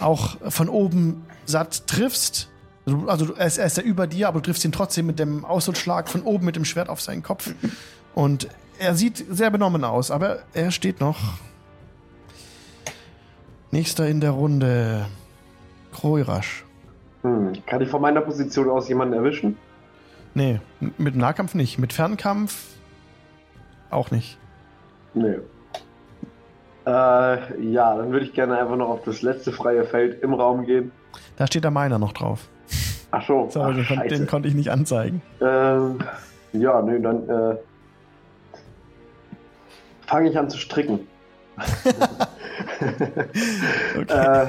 auch 0.00 0.36
von 0.50 0.68
oben 0.68 1.24
satt 1.44 1.86
triffst. 1.86 2.48
Also 3.06 3.26
du- 3.26 3.32
er 3.34 3.46
ist, 3.46 3.58
er 3.58 3.66
ist 3.66 3.76
ja 3.76 3.82
über 3.82 4.06
dir, 4.06 4.28
aber 4.28 4.40
du 4.40 4.46
triffst 4.46 4.64
ihn 4.64 4.72
trotzdem 4.72 5.06
mit 5.06 5.18
dem 5.18 5.44
Ausholschlag 5.44 6.08
von 6.08 6.22
oben 6.22 6.44
mit 6.46 6.56
dem 6.56 6.64
Schwert 6.64 6.88
auf 6.88 7.00
seinen 7.00 7.22
Kopf. 7.22 7.54
Und 8.14 8.48
er 8.78 8.94
sieht 8.94 9.24
sehr 9.30 9.50
benommen 9.50 9.84
aus, 9.84 10.10
aber 10.10 10.40
er 10.54 10.70
steht 10.70 11.00
noch. 11.00 11.18
Nächster 13.70 14.08
in 14.08 14.20
der 14.20 14.30
Runde. 14.32 15.06
Kroirasch. 15.92 16.64
Hm. 17.22 17.52
Kann 17.66 17.82
ich 17.82 17.88
von 17.90 18.00
meiner 18.00 18.22
Position 18.22 18.68
aus 18.70 18.88
jemanden 18.88 19.14
erwischen? 19.14 19.56
Nee, 20.34 20.60
mit 20.96 21.14
Nahkampf 21.16 21.54
nicht. 21.54 21.78
Mit 21.78 21.92
Fernkampf 21.92 22.56
auch 23.90 24.10
nicht. 24.10 24.38
Nee. 25.14 25.38
Äh, 26.84 26.90
ja, 27.70 27.96
dann 27.96 28.10
würde 28.12 28.24
ich 28.26 28.32
gerne 28.32 28.58
einfach 28.58 28.76
noch 28.76 28.88
auf 28.88 29.02
das 29.04 29.22
letzte 29.22 29.52
freie 29.52 29.84
Feld 29.84 30.22
im 30.22 30.34
Raum 30.34 30.64
gehen. 30.64 30.90
Da 31.36 31.46
steht 31.46 31.64
der 31.64 31.70
Miner 31.70 31.98
noch 31.98 32.12
drauf. 32.12 32.48
Ach 33.12 33.26
so. 33.26 33.48
Sorry, 33.50 33.84
Ach, 33.88 34.02
den, 34.06 34.26
konnte 34.26 34.48
ich 34.48 34.54
nicht 34.54 34.70
anzeigen. 34.70 35.22
Ähm, 35.40 35.98
ja, 36.52 36.80
nee, 36.82 36.98
dann 36.98 37.28
äh, 37.28 37.56
fange 40.06 40.30
ich 40.30 40.38
an 40.38 40.50
zu 40.50 40.58
stricken. 40.58 41.00
Okay. 43.96 44.08
äh, 44.08 44.46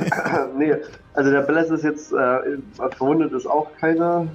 nee, 0.57 0.73
also 1.13 1.31
der 1.31 1.41
Bless 1.41 1.69
ist 1.69 1.83
jetzt 1.83 2.11
äh, 2.11 2.57
verwundet 2.73 3.31
ist 3.33 3.45
auch 3.45 3.67
keiner. 3.79 4.27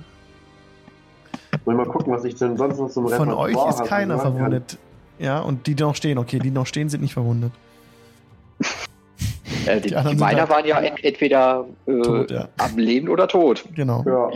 Wollen 1.65 1.79
wir 1.79 1.85
mal 1.85 1.87
gucken, 1.87 2.13
was 2.13 2.25
ich 2.25 2.37
denn 2.37 2.57
sonst 2.57 2.79
noch 2.79 2.91
zum 2.91 3.09
Von 3.09 3.29
Repertoire 3.31 3.67
euch 3.67 3.69
ist 3.71 3.85
keiner 3.85 4.17
machen 4.17 4.37
verwundet. 4.37 4.79
Ja, 5.19 5.41
und 5.41 5.67
die, 5.67 5.75
die 5.75 5.83
noch 5.83 5.97
stehen, 5.97 6.19
okay, 6.19 6.39
die 6.39 6.51
noch 6.51 6.67
stehen, 6.67 6.89
sind 6.89 7.01
nicht 7.03 7.15
verwundet. 7.15 7.53
Äh, 9.67 9.81
die, 9.81 9.89
Die 9.89 9.97
anderen 9.97 10.17
die 10.17 10.23
meiner 10.23 10.41
halt 10.41 10.51
waren 10.51 10.67
ja 10.67 10.79
ent 10.79 11.03
entweder 11.03 11.67
äh, 11.87 12.03
tot, 12.03 12.31
ja. 12.31 12.49
am 12.59 12.79
Leben 12.79 13.09
oder 13.09 13.29
tot. 13.29 13.65
Genau. 13.75 14.05
Ja. 14.07 14.31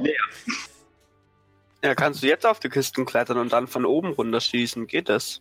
Ja, 1.85 1.95
kannst 1.95 2.23
du 2.23 2.27
jetzt 2.27 2.47
auf 2.47 2.61
die 2.61 2.69
Kisten 2.69 3.05
klettern 3.05 3.39
und 3.39 3.53
dann 3.53 3.67
von 3.67 3.85
oben 3.85 4.13
runterschießen? 4.13 4.87
Geht 4.87 5.09
das? 5.09 5.41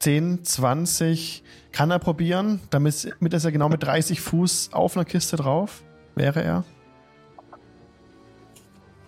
10, 0.00 0.44
20 0.44 1.42
kann 1.72 1.90
er 1.90 1.98
probieren. 1.98 2.60
Damit 2.70 3.14
damit 3.18 3.34
ist 3.34 3.44
er 3.44 3.52
genau 3.52 3.68
mit 3.68 3.82
30 3.82 4.20
Fuß 4.20 4.70
auf 4.72 4.96
einer 4.96 5.04
Kiste 5.04 5.36
drauf. 5.36 5.82
Wäre 6.14 6.42
er. 6.42 6.64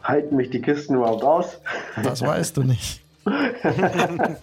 Halten 0.03 0.37
mich 0.37 0.51
die 0.51 0.61
Kisten 0.61 0.97
überhaupt 0.97 1.25
aus? 1.25 1.61
Das 2.03 2.23
weißt 2.23 2.57
du 2.57 2.63
nicht. 2.63 3.06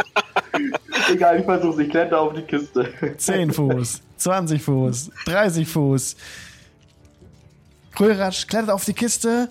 Egal, 1.11 1.39
ich 1.39 1.45
versuche, 1.45 1.83
ich 1.83 1.89
kletter 1.89 2.19
auf 2.19 2.33
die 2.33 2.41
Kiste. 2.41 2.89
10 3.17 3.51
Fuß, 3.53 4.01
20 4.17 4.61
Fuß, 4.61 5.11
30 5.25 5.67
Fuß. 5.67 6.15
Kröratsch 7.93 8.47
klettert 8.47 8.71
auf 8.71 8.85
die 8.85 8.93
Kiste. 8.93 9.49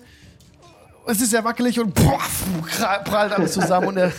Es 1.05 1.19
ist 1.19 1.31
sehr 1.31 1.43
wackelig 1.43 1.79
und 1.79 1.93
poff, 1.93 2.43
prallt 3.03 3.33
alles 3.33 3.51
zusammen 3.53 3.87
und 3.87 3.97
er 3.97 4.13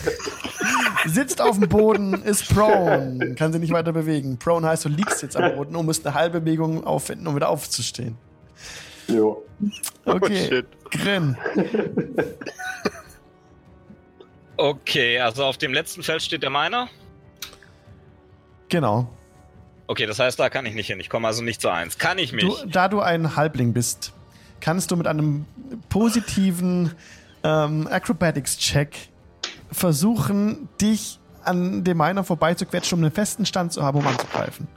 sitzt 1.07 1.41
auf 1.41 1.57
dem 1.57 1.67
Boden, 1.67 2.21
ist 2.23 2.53
prone, 2.53 3.33
kann 3.35 3.51
sich 3.51 3.61
nicht 3.61 3.73
weiter 3.73 3.91
bewegen. 3.91 4.37
Prone 4.37 4.67
heißt, 4.67 4.85
du 4.85 4.89
liegst 4.89 5.23
jetzt 5.23 5.35
am 5.35 5.55
Boden 5.55 5.75
und 5.75 5.85
musst 5.85 6.05
eine 6.05 6.13
halbe 6.13 6.41
Bewegung 6.41 6.83
aufwenden, 6.83 7.25
um 7.25 7.35
wieder 7.35 7.49
aufzustehen. 7.49 8.17
Jo. 9.07 9.43
Okay, 10.05 10.47
shit. 10.47 10.67
Grin. 10.91 11.37
Okay, 14.57 15.19
also 15.19 15.43
auf 15.45 15.57
dem 15.57 15.73
letzten 15.73 16.03
Feld 16.03 16.21
steht 16.21 16.43
der 16.43 16.49
Miner. 16.49 16.87
Genau. 18.69 19.09
Okay, 19.87 20.05
das 20.05 20.17
heißt, 20.19 20.39
da 20.39 20.49
kann 20.49 20.65
ich 20.65 20.73
nicht 20.73 20.87
hin. 20.87 20.99
Ich 20.99 21.09
komme 21.09 21.27
also 21.27 21.43
nicht 21.43 21.61
zu 21.61 21.69
eins. 21.69 21.97
Kann 21.97 22.17
ich 22.17 22.31
mich? 22.33 22.43
Du, 22.43 22.55
da 22.67 22.87
du 22.87 23.01
ein 23.01 23.35
Halbling 23.35 23.73
bist, 23.73 24.13
kannst 24.59 24.89
du 24.91 24.95
mit 24.95 25.07
einem 25.07 25.45
positiven 25.89 26.95
ähm, 27.43 27.87
Acrobatics-Check 27.87 28.95
versuchen, 29.71 30.69
dich 30.81 31.19
an 31.43 31.83
dem 31.83 31.97
Miner 31.97 32.23
vorbeizuquetschen, 32.23 32.97
um 32.97 33.03
einen 33.03 33.13
festen 33.13 33.45
Stand 33.45 33.73
zu 33.73 33.83
haben, 33.83 33.99
um 33.99 34.07
anzugreifen. 34.07 34.67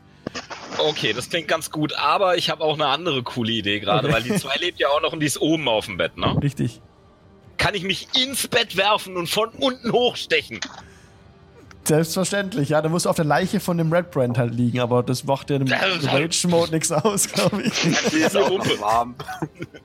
Okay, 0.77 1.15
das 1.15 1.31
klingt 1.31 1.49
ganz 1.49 1.71
gut, 1.71 1.95
aber 1.95 2.37
ich 2.37 2.51
habe 2.51 2.63
auch 2.63 2.75
eine 2.75 2.87
andere 2.87 3.23
coole 3.23 3.53
Idee 3.53 3.81
gerade, 3.81 4.07
Okay. 4.09 4.15
weil 4.17 4.23
die 4.23 4.35
zwei 4.37 4.55
lebt 4.61 4.79
ja 4.79 4.89
auch 4.89 5.01
noch 5.01 5.13
und 5.15 5.21
die 5.21 5.27
ist 5.27 5.41
oben 5.41 5.67
auf 5.69 5.87
dem 5.87 5.97
Bett, 5.97 6.19
ne? 6.19 6.37
Richtig. 6.43 6.83
Kann 7.59 7.75
ich 7.75 7.83
mich 7.83 8.09
ins 8.17 8.49
Bett 8.49 8.77
werfen 8.77 9.17
und 9.17 9.29
von 9.29 9.49
unten 9.51 9.93
hochstechen? 9.93 10.61
Selbstverständlich, 11.85 12.69
ja. 12.69 12.83
Da 12.83 12.89
musst 12.89 13.07
du 13.07 13.11
auf 13.11 13.17
der 13.17 13.25
Leiche 13.25 13.61
von 13.61 13.79
dem 13.79 13.93
Red 13.93 14.11
Brand 14.11 14.37
halt 14.37 14.55
liegen, 14.55 14.81
aber 14.81 15.03
das 15.03 15.25
macht 15.25 15.49
dir 15.51 15.57
im 15.57 15.67
Rage-Mode 15.67 16.73
nichts 16.73 16.93
aus, 16.93 17.29
glaube 17.29 17.63
ich. 17.63 17.73
Die 18.11 18.17
ist 18.19 18.37
auch 18.37 18.51
warm. 18.81 19.15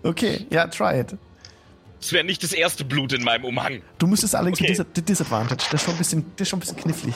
Okay, 0.03 0.45
ja, 0.49 0.67
try 0.67 0.99
it. 0.99 1.15
Das 2.01 2.11
wäre 2.11 2.25
nicht 2.25 2.43
das 2.43 2.51
erste 2.51 2.83
Blut 2.83 3.13
in 3.13 3.23
meinem 3.23 3.45
Umhang. 3.45 3.81
Du 3.97 4.07
müsstest 4.07 4.35
allerdings 4.35 4.59
Okay. 4.59 4.75
mit 4.77 4.97
Dis 4.97 5.05
Disadvantage. 5.05 5.63
Das 5.71 5.73
ist 5.81 5.85
schon 5.85 5.93
ein 5.93 5.97
bisschen, 5.97 6.25
das 6.35 6.41
ist 6.41 6.49
schon 6.49 6.57
ein 6.57 6.59
bisschen 6.59 6.77
knifflig. 6.77 7.15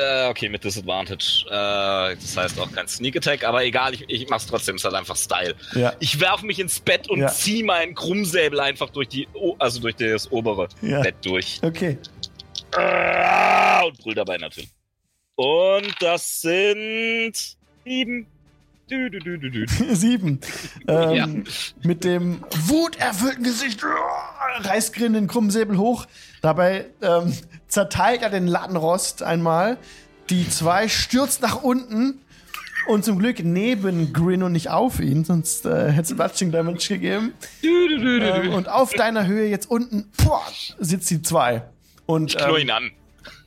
Äh, 0.00 0.28
okay, 0.28 0.48
mit 0.48 0.64
Disadvantage. 0.64 1.44
Äh, 1.48 2.16
das 2.16 2.36
heißt 2.36 2.58
auch 2.60 2.70
kein 2.72 2.88
Sneak 2.88 3.16
Attack, 3.16 3.44
aber 3.44 3.64
egal, 3.64 3.92
ich, 3.94 4.04
ich 4.08 4.28
mach's 4.28 4.46
trotzdem, 4.46 4.76
es 4.76 4.80
ist 4.82 4.84
halt 4.86 4.94
einfach 4.94 5.16
Style. 5.16 5.54
Ja. 5.74 5.92
Ich 6.00 6.18
werfe 6.20 6.46
mich 6.46 6.58
ins 6.58 6.80
Bett 6.80 7.08
und 7.10 7.20
Ja. 7.20 7.28
zieh 7.28 7.62
meinen 7.62 7.94
Krummsäbel 7.94 8.60
einfach 8.60 8.90
durch 8.90 9.08
die, 9.08 9.28
also 9.58 9.80
durch 9.80 9.96
das 9.96 10.30
obere 10.32 10.68
Ja. 10.82 11.02
Bett 11.02 11.16
durch. 11.22 11.58
Okay. 11.62 11.98
Ah, 12.76 13.82
Und 13.82 13.98
brüll 13.98 14.14
dabei 14.14 14.36
natürlich. 14.38 14.70
Und 15.36 15.94
das 16.00 16.40
sind 16.40 17.32
sieben. 17.84 18.26
Du, 18.88 19.08
du, 19.08 19.38
du. 19.38 19.66
Sieben. 19.94 20.40
Ähm, 20.88 21.10
Ja. 21.14 21.28
Mit 21.84 22.02
dem 22.04 22.44
wuterfüllten 22.66 23.44
Gesicht 23.44 23.82
uh, 23.84 24.66
reißt 24.68 24.92
Grin 24.94 25.12
den 25.12 25.28
krummen 25.28 25.50
Säbel 25.50 25.78
hoch. 25.78 26.06
Dabei 26.40 26.86
ähm, 27.02 27.32
zerteilt 27.68 28.22
er 28.22 28.30
den 28.30 28.46
Lattenrost 28.46 29.22
einmal. 29.22 29.76
Die 30.30 30.48
zwei 30.48 30.88
stürzt 30.88 31.42
nach 31.42 31.62
unten. 31.62 32.20
Und 32.86 33.04
zum 33.04 33.18
Glück 33.18 33.44
neben 33.44 34.12
Grin 34.14 34.42
und 34.42 34.52
nicht 34.52 34.70
auf 34.70 35.00
ihn, 35.00 35.24
sonst 35.24 35.66
äh, 35.66 35.90
hätte 35.92 36.12
es 36.12 36.16
Bludging 36.16 36.50
Damage 36.50 36.88
gegeben. 36.88 37.34
Ähm, 37.62 38.54
und 38.54 38.68
auf 38.70 38.92
deiner 38.94 39.26
Höhe 39.26 39.48
jetzt 39.48 39.70
unten 39.70 40.10
boah, 40.24 40.42
sitzt 40.78 41.10
die 41.10 41.20
zwei. 41.20 41.62
Und, 42.06 42.34
Ich 42.34 42.42
ähm, 42.42 42.56
ihn 42.56 42.70
an. 42.70 42.90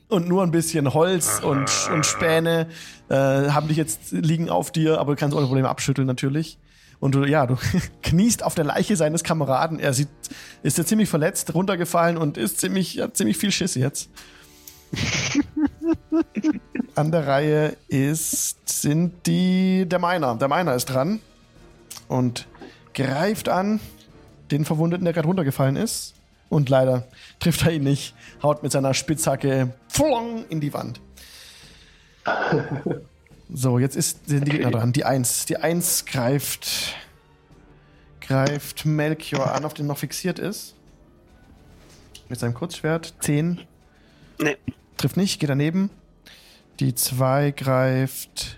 und 0.08 0.30
nur 0.30 0.44
ein 0.44 0.52
bisschen 0.52 0.94
Holz 0.94 1.40
und, 1.44 1.68
und 1.92 2.06
Späne 2.06 2.68
äh, 3.10 3.16
haben 3.16 3.68
dich 3.68 3.78
jetzt 3.78 4.12
liegen 4.12 4.50
auf 4.50 4.72
dir, 4.72 5.00
aber 5.00 5.16
du 5.16 5.20
kannst 5.20 5.36
ohne 5.36 5.48
Probleme 5.48 5.68
abschütteln 5.68 6.08
natürlich. 6.08 6.60
Und 7.04 7.16
du, 7.16 7.26
ja, 7.26 7.46
du 7.46 7.58
kniest 8.02 8.44
auf 8.44 8.56
der 8.56 8.64
Leiche 8.64 8.96
seines 8.96 9.26
Kameraden. 9.26 9.78
Er 9.78 9.92
sieht, 9.92 10.08
ist 10.62 10.78
ja 10.78 10.86
ziemlich 10.86 11.10
verletzt, 11.10 11.54
runtergefallen 11.54 12.16
und 12.16 12.38
ist 12.38 12.62
ziemlich, 12.62 13.02
hat 13.02 13.18
ziemlich 13.18 13.36
viel 13.36 13.52
Schiss 13.52 13.76
jetzt. 13.76 14.10
An 16.96 17.12
der 17.12 17.28
Reihe 17.28 17.76
ist, 17.90 18.70
sind 18.70 19.28
die, 19.28 19.86
der 19.86 20.00
Miner. 20.00 20.36
Der 20.36 20.48
Miner 20.48 20.76
ist 20.76 20.86
dran 20.86 21.20
und 22.08 22.48
greift 22.94 23.50
an 23.50 23.82
den 24.52 24.64
Verwundeten, 24.64 25.04
der 25.04 25.14
gerade 25.14 25.28
runtergefallen 25.28 25.76
ist. 25.76 26.14
Und 26.48 26.70
leider 26.70 27.06
trifft 27.42 27.66
er 27.66 27.74
ihn 27.74 27.84
nicht. 27.84 28.16
Haut 28.42 28.64
mit 28.64 28.72
seiner 28.72 28.94
Spitzhacke 28.94 29.74
in 30.48 30.62
die 30.62 30.74
Wand. 30.74 31.02
So, 33.56 33.78
jetzt 33.78 33.96
ist, 33.96 34.28
sind 34.28 34.48
die 34.48 34.52
Gegner 34.52 34.72
dran. 34.72 34.94
Die 34.94 35.06
Eins. 35.06 35.46
Die 35.46 35.58
Eins 35.58 36.06
greift. 36.06 36.96
Greift 38.20 38.86
Melchior 38.86 39.54
an, 39.54 39.64
auf 39.64 39.76
den 39.76 39.86
noch 39.86 40.00
fixiert 40.00 40.40
ist. 40.40 40.74
Mit 42.30 42.40
seinem 42.40 42.56
Kurzschwert. 42.56 43.14
Zehn. 43.20 43.62
Nee. 44.40 44.58
Trifft 44.98 45.18
nicht, 45.18 45.40
geht 45.40 45.50
daneben. 45.50 45.92
Die 46.80 46.96
zwei 46.96 47.52
greift 47.52 48.58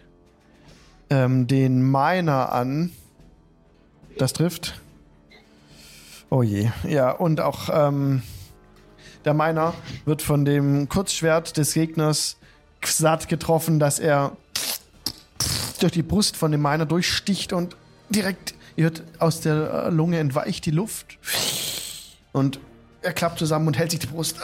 ähm, 1.10 1.48
den 1.48 1.82
Miner 1.82 2.54
an. 2.54 2.92
Das 4.18 4.32
trifft. 4.32 4.80
Oh 6.30 6.42
je. 6.42 6.70
Ja, 6.88 7.12
und 7.12 7.42
auch 7.42 7.70
ähm, 7.70 8.22
der 9.26 9.34
Miner 9.34 9.74
wird 10.06 10.22
von 10.22 10.46
dem 10.46 10.88
Kurzschwert 10.88 11.58
des 11.58 11.74
Gegners 11.74 12.38
satt 12.82 13.28
getroffen, 13.28 13.80
dass 13.80 14.00
er 14.00 14.38
durch 15.84 15.94
die 15.94 16.04
Brust 16.04 16.38
von 16.38 16.52
dem 16.52 16.62
Miner 16.62 16.86
durchsticht 16.86 17.54
und 17.54 17.76
direkt 18.10 18.54
ihr 18.76 18.86
hört 18.86 19.04
aus 19.20 19.42
der 19.42 19.86
äh, 19.86 19.90
Lunge 19.90 20.20
entweicht 20.20 20.66
die 20.66 20.72
Luft. 20.72 21.18
Und 22.32 22.60
er 23.02 23.14
klappt 23.14 23.40
zusammen 23.40 23.68
und 23.68 23.78
hält 23.78 23.92
sich 23.92 24.00
die 24.00 24.08
Brust. 24.08 24.40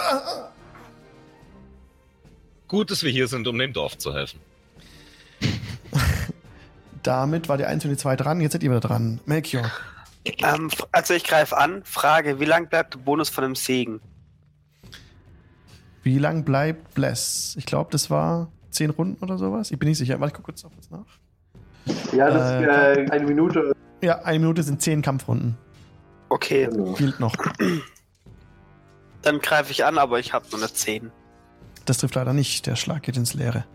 Gut, 2.68 2.90
dass 2.92 3.04
wir 3.04 3.12
hier 3.12 3.28
sind, 3.28 3.48
um 3.48 3.58
dem 3.58 3.74
Dorf 3.74 3.98
zu 3.98 4.14
helfen. 4.14 4.40
Damit 7.04 7.50
war 7.50 7.58
die 7.58 7.66
1 7.66 7.84
und 7.84 7.92
die 7.92 7.98
2 7.98 8.16
dran. 8.16 8.40
Jetzt 8.40 8.54
seid 8.54 8.64
ihr 8.64 8.70
wieder 8.70 8.80
dran. 8.80 9.20
Melchior. 9.26 9.70
Ähm, 10.24 10.70
also 10.92 11.14
ich 11.14 11.24
greife 11.24 11.58
an, 11.58 11.84
frage, 11.84 12.40
wie 12.40 12.46
lang 12.46 12.70
bleibt 12.70 12.94
der 12.94 13.00
Bonus 13.00 13.30
von 13.30 13.44
dem 13.44 13.56
Segen? 13.56 14.00
Wie 16.04 16.18
lang 16.18 16.44
bleibt 16.44 16.94
Bless? 16.94 17.56
Ich 17.58 17.66
glaube, 17.66 17.92
das 17.92 18.10
war 18.10 18.52
10 18.70 18.92
Runden 18.92 19.24
oder 19.24 19.38
sowas. 19.38 19.72
Ich 19.72 19.80
bin 19.80 19.90
nicht 19.90 19.98
sicher. 19.98 20.20
Warte, 20.20 20.32
ich 20.32 20.36
gucke 20.36 20.52
kurz 20.52 20.64
noch 20.64 20.72
kurz 20.72 20.90
nach. 20.90 21.21
Ja, 22.12 22.30
das 22.30 22.46
ist 22.46 22.68
Äh, 22.68 23.04
äh, 23.04 23.10
eine 23.12 23.26
Minute. 23.26 23.74
Ja, 24.02 24.20
eine 24.24 24.40
Minute 24.40 24.64
sind 24.64 24.82
10 24.82 25.02
Kampfrunden. 25.02 25.58
Okay. 26.30 26.70
Gilt 26.98 27.20
noch. 27.20 27.36
dann 29.22 29.40
greife 29.40 29.72
ich 29.72 29.86
an, 29.86 29.98
aber 29.98 30.20
ich 30.20 30.34
habe 30.34 30.46
nur 30.52 30.60
eine 30.60 30.72
10. 30.72 31.12
Das 31.86 31.98
trifft 31.98 32.16
leider 32.16 32.34
nicht. 32.34 32.68
Der 32.68 32.76
Schlag 32.76 33.04
geht 33.04 33.18
ins 33.18 33.34
Leere. 33.34 33.66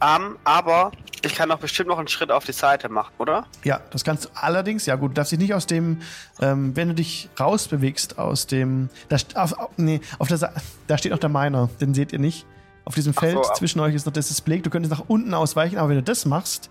Ähm, 0.00 0.36
aber 0.44 0.92
ich 1.22 1.34
kann 1.34 1.48
doch 1.48 1.58
bestimmt 1.58 1.88
noch 1.88 1.98
einen 1.98 2.08
Schritt 2.08 2.30
auf 2.30 2.44
die 2.44 2.52
Seite 2.52 2.88
machen, 2.88 3.12
oder? 3.18 3.46
Ja, 3.64 3.80
das 3.90 4.04
kannst 4.04 4.26
du 4.26 4.28
allerdings, 4.34 4.84
ja 4.86 4.96
gut, 4.96 5.12
du 5.12 5.14
darfst 5.14 5.32
dich 5.32 5.38
nicht 5.38 5.54
aus 5.54 5.66
dem, 5.66 6.00
ähm, 6.40 6.76
wenn 6.76 6.88
du 6.88 6.94
dich 6.94 7.30
rausbewegst 7.40 8.18
aus 8.18 8.46
dem, 8.46 8.90
da, 9.08 9.16
auf, 9.34 9.54
auf, 9.54 9.70
nee, 9.78 10.00
auf 10.18 10.28
der, 10.28 10.52
da 10.86 10.98
steht 10.98 11.12
noch 11.12 11.18
der 11.18 11.30
Miner, 11.30 11.70
den 11.80 11.94
seht 11.94 12.12
ihr 12.12 12.18
nicht. 12.18 12.46
Auf 12.86 12.94
diesem 12.94 13.12
so, 13.12 13.20
Feld 13.20 13.36
ab- 13.36 13.56
zwischen 13.56 13.80
euch 13.80 13.94
ist 13.94 14.06
noch 14.06 14.12
das 14.14 14.28
Display, 14.28 14.60
du 14.60 14.70
könntest 14.70 14.90
nach 14.92 15.04
unten 15.08 15.34
ausweichen, 15.34 15.76
aber 15.76 15.90
wenn 15.90 15.96
du 15.96 16.02
das 16.02 16.24
machst, 16.24 16.70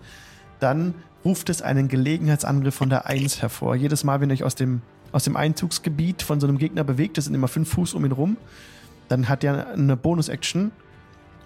dann 0.58 0.94
ruft 1.24 1.48
es 1.50 1.62
einen 1.62 1.86
Gelegenheitsangriff 1.88 2.74
von 2.74 2.88
der 2.90 3.06
1 3.06 3.40
hervor. 3.42 3.76
Jedes 3.76 4.02
Mal, 4.02 4.20
wenn 4.20 4.30
ihr 4.30 4.34
euch 4.34 4.42
aus 4.44 4.54
dem, 4.56 4.80
aus 5.12 5.22
dem 5.24 5.36
Einzugsgebiet 5.36 6.22
von 6.22 6.40
so 6.40 6.48
einem 6.48 6.58
Gegner 6.58 6.82
bewegt, 6.84 7.18
das 7.18 7.26
sind 7.26 7.34
immer 7.34 7.48
5 7.48 7.68
Fuß 7.70 7.94
um 7.94 8.04
ihn 8.04 8.12
rum, 8.12 8.36
dann 9.08 9.28
hat 9.28 9.44
er 9.44 9.68
eine 9.68 9.96
Bonus-Action 9.96 10.72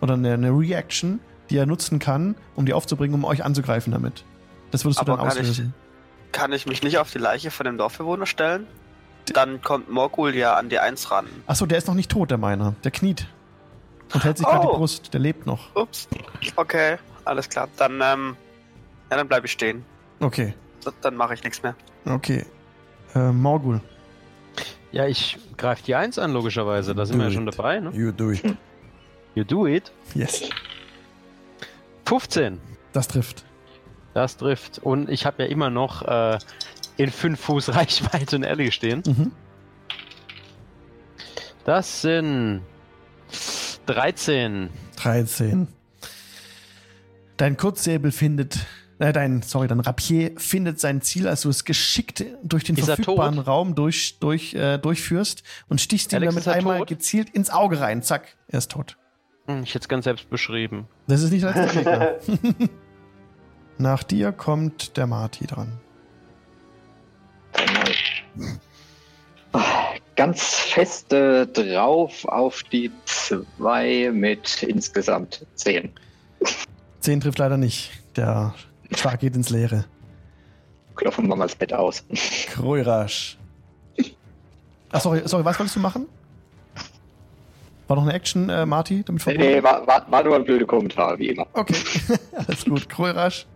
oder 0.01 0.15
eine, 0.15 0.33
eine 0.35 0.51
Reaction, 0.51 1.21
die 1.51 1.57
er 1.59 1.67
nutzen 1.67 1.99
kann, 1.99 2.37
um 2.55 2.65
die 2.65 2.73
aufzubringen, 2.73 3.15
um 3.15 3.25
euch 3.25 3.45
anzugreifen 3.45 3.93
damit. 3.93 4.25
Das 4.71 4.85
würdest 4.85 5.01
du 5.01 5.03
Aber 5.03 5.17
dann 5.17 5.29
kann 5.29 5.37
ich- 5.37 5.41
auslösen. 5.51 5.75
Kann 6.33 6.53
ich 6.53 6.65
mich 6.67 6.85
nicht 6.85 6.99
auf 6.99 7.11
die 7.11 7.19
Leiche 7.19 7.51
von 7.51 7.67
dem 7.67 7.77
Dorfbewohner 7.77 8.25
stellen? 8.25 8.69
Dann 9.33 9.61
kommt 9.63 9.91
Morgul 9.91 10.35
ja 10.37 10.55
an 10.55 10.69
die 10.69 10.79
1 10.79 11.11
ran. 11.11 11.27
Achso, 11.49 11.67
der 11.67 11.79
ist 11.79 11.89
noch 11.89 11.95
nicht 11.95 12.09
tot, 12.11 12.31
der 12.31 12.39
Miner. 12.39 12.75
Der 12.85 12.93
kniet. 12.93 13.27
Und 14.13 14.25
hält 14.25 14.39
sich 14.39 14.47
gerade 14.47 14.67
Oh. 14.69 14.73
die 14.73 14.77
Brust. 14.79 15.13
Der 15.15 15.21
lebt 15.21 15.47
noch. 15.47 15.75
Ups. 15.77 16.09
Okay, 16.57 16.99
alles 17.25 17.49
klar. 17.49 17.69
Dann, 17.77 18.01
ähm, 18.03 18.37
ja, 19.11 19.17
dann 19.17 19.29
bleibe 19.29 19.47
ich 19.47 19.53
stehen. 19.53 19.85
Okay. 20.21 20.55
Dann 21.03 21.17
mache 21.17 21.35
ich 21.35 21.45
nichts 21.45 21.63
mehr. 21.63 21.75
Okay. 22.07 22.45
Äh, 23.15 23.31
Morgul. 23.33 23.81
Ja, 24.93 25.07
ich 25.07 25.39
greife 25.57 25.83
die 25.85 25.95
1 25.95 26.19
an, 26.19 26.33
logischerweise. 26.33 26.95
Da 26.95 27.07
sind 27.07 27.19
wir 27.19 27.25
ja 27.25 27.29
Do 27.31 27.35
schon 27.35 27.47
dabei, 27.47 27.79
ne? 27.81 27.91
You 27.93 28.11
do 28.13 28.31
it. 28.33 28.43
You 29.35 29.45
do 29.45 29.67
it. 29.67 29.93
Yes. 30.15 30.49
15. 32.07 32.61
Das 32.93 33.07
trifft. 33.07 33.45
Das 34.15 34.37
trifft. 34.37 34.81
Und 34.81 35.09
ich 35.09 35.27
habe 35.27 35.45
ja 35.45 35.49
immer 35.49 35.71
noch 35.71 36.03
äh, 36.03 36.39
in 36.97 37.11
5 37.11 37.39
Fuß 37.41 37.69
Reichweite 37.75 38.35
in 38.37 38.43
Ellie 38.43 38.73
stehen. 38.73 39.03
Mhm. 39.07 39.33
Das 41.65 42.03
sind 42.03 42.63
13. 43.87 44.71
13. 44.97 45.69
Dein 47.37 47.57
Kurzsäbel 47.57 48.13
findet. 48.13 48.59
Äh, 48.99 49.15
dein, 49.15 49.41
sorry, 49.41 49.67
dein 49.67 49.81
Rapier 49.81 50.33
findet 50.37 50.79
sein 50.79 51.01
Ziel, 51.01 51.27
als 51.27 51.41
du 51.41 51.49
es 51.49 51.65
geschickt 51.65 52.23
durch 52.43 52.65
den 52.65 52.77
Ist 52.77 52.87
er 52.89 52.97
verfügbaren? 52.97 53.39
Raum 53.39 53.75
durch, 53.75 54.19
durch, 54.21 54.53
äh, 54.53 54.77
durchführst 54.77 55.43
und 55.69 55.81
stichst 55.81 56.13
ihm 56.13 56.21
damit 56.21 56.47
einmal 56.47 56.79
tot? 56.81 56.89
gezielt 56.89 57.31
ins 57.31 57.49
Auge 57.49 57.81
rein. 57.81 58.03
Zack, 58.03 58.37
er 58.49 58.59
ist 58.59 58.71
tot. 58.71 58.99
Hm, 59.47 59.63
Ich 59.63 59.71
hätte 59.71 59.85
es 59.85 59.89
ganz 59.89 60.05
selbst 60.05 60.29
beschrieben. 60.29 60.87
Das 61.09 61.23
ist 61.23 61.31
nicht 61.33 61.47
Gegner. 61.47 62.17
Nach 63.79 64.03
dir 64.03 64.33
kommt 64.33 64.99
der 64.99 65.07
Marty 65.07 65.47
dran. 65.47 65.81
Ganz 70.21 70.43
feste 70.43 71.47
drauf 71.47 72.27
auf 72.27 72.63
die 72.65 72.91
zwei 73.07 74.11
mit 74.13 74.63
insgesamt 74.63 75.47
zehn. 75.55 75.95
10 77.01 77.23
trifft 77.23 77.39
leider 77.39 77.57
nicht. 77.57 77.91
Der 78.17 78.55
Schlag 78.95 79.21
geht 79.21 79.35
ins 79.35 79.49
Leere. 79.49 79.87
Klopfen 80.95 81.27
wir 81.27 81.37
mal 81.37 81.47
das 81.47 81.55
Bett 81.55 81.73
aus. 81.73 82.05
Kroirasch. 82.51 83.39
Ach, 84.93 85.01
sorry, 85.01 85.23
sorry, 85.25 85.43
was 85.43 85.59
wolltest 85.59 85.77
du 85.77 85.81
machen? 85.81 86.07
War 87.89 87.97
noch 87.97 88.03
eine 88.03 88.13
Action, 88.13 88.51
äh, 88.51 88.67
Marty, 88.67 89.03
damit 89.03 89.27
Nee, 89.27 89.39
nee, 89.39 89.63
war, 89.63 89.87
war, 89.87 90.05
war 90.13 90.23
nur 90.23 90.37
ein 90.37 90.45
blöder 90.45 90.67
Kommentar, 90.67 91.19
wie 91.19 91.31
immer. 91.31 91.47
Okay, 91.55 91.77
alles 92.47 92.67
gut. 92.67 92.91
Krulrasch. 92.91 93.47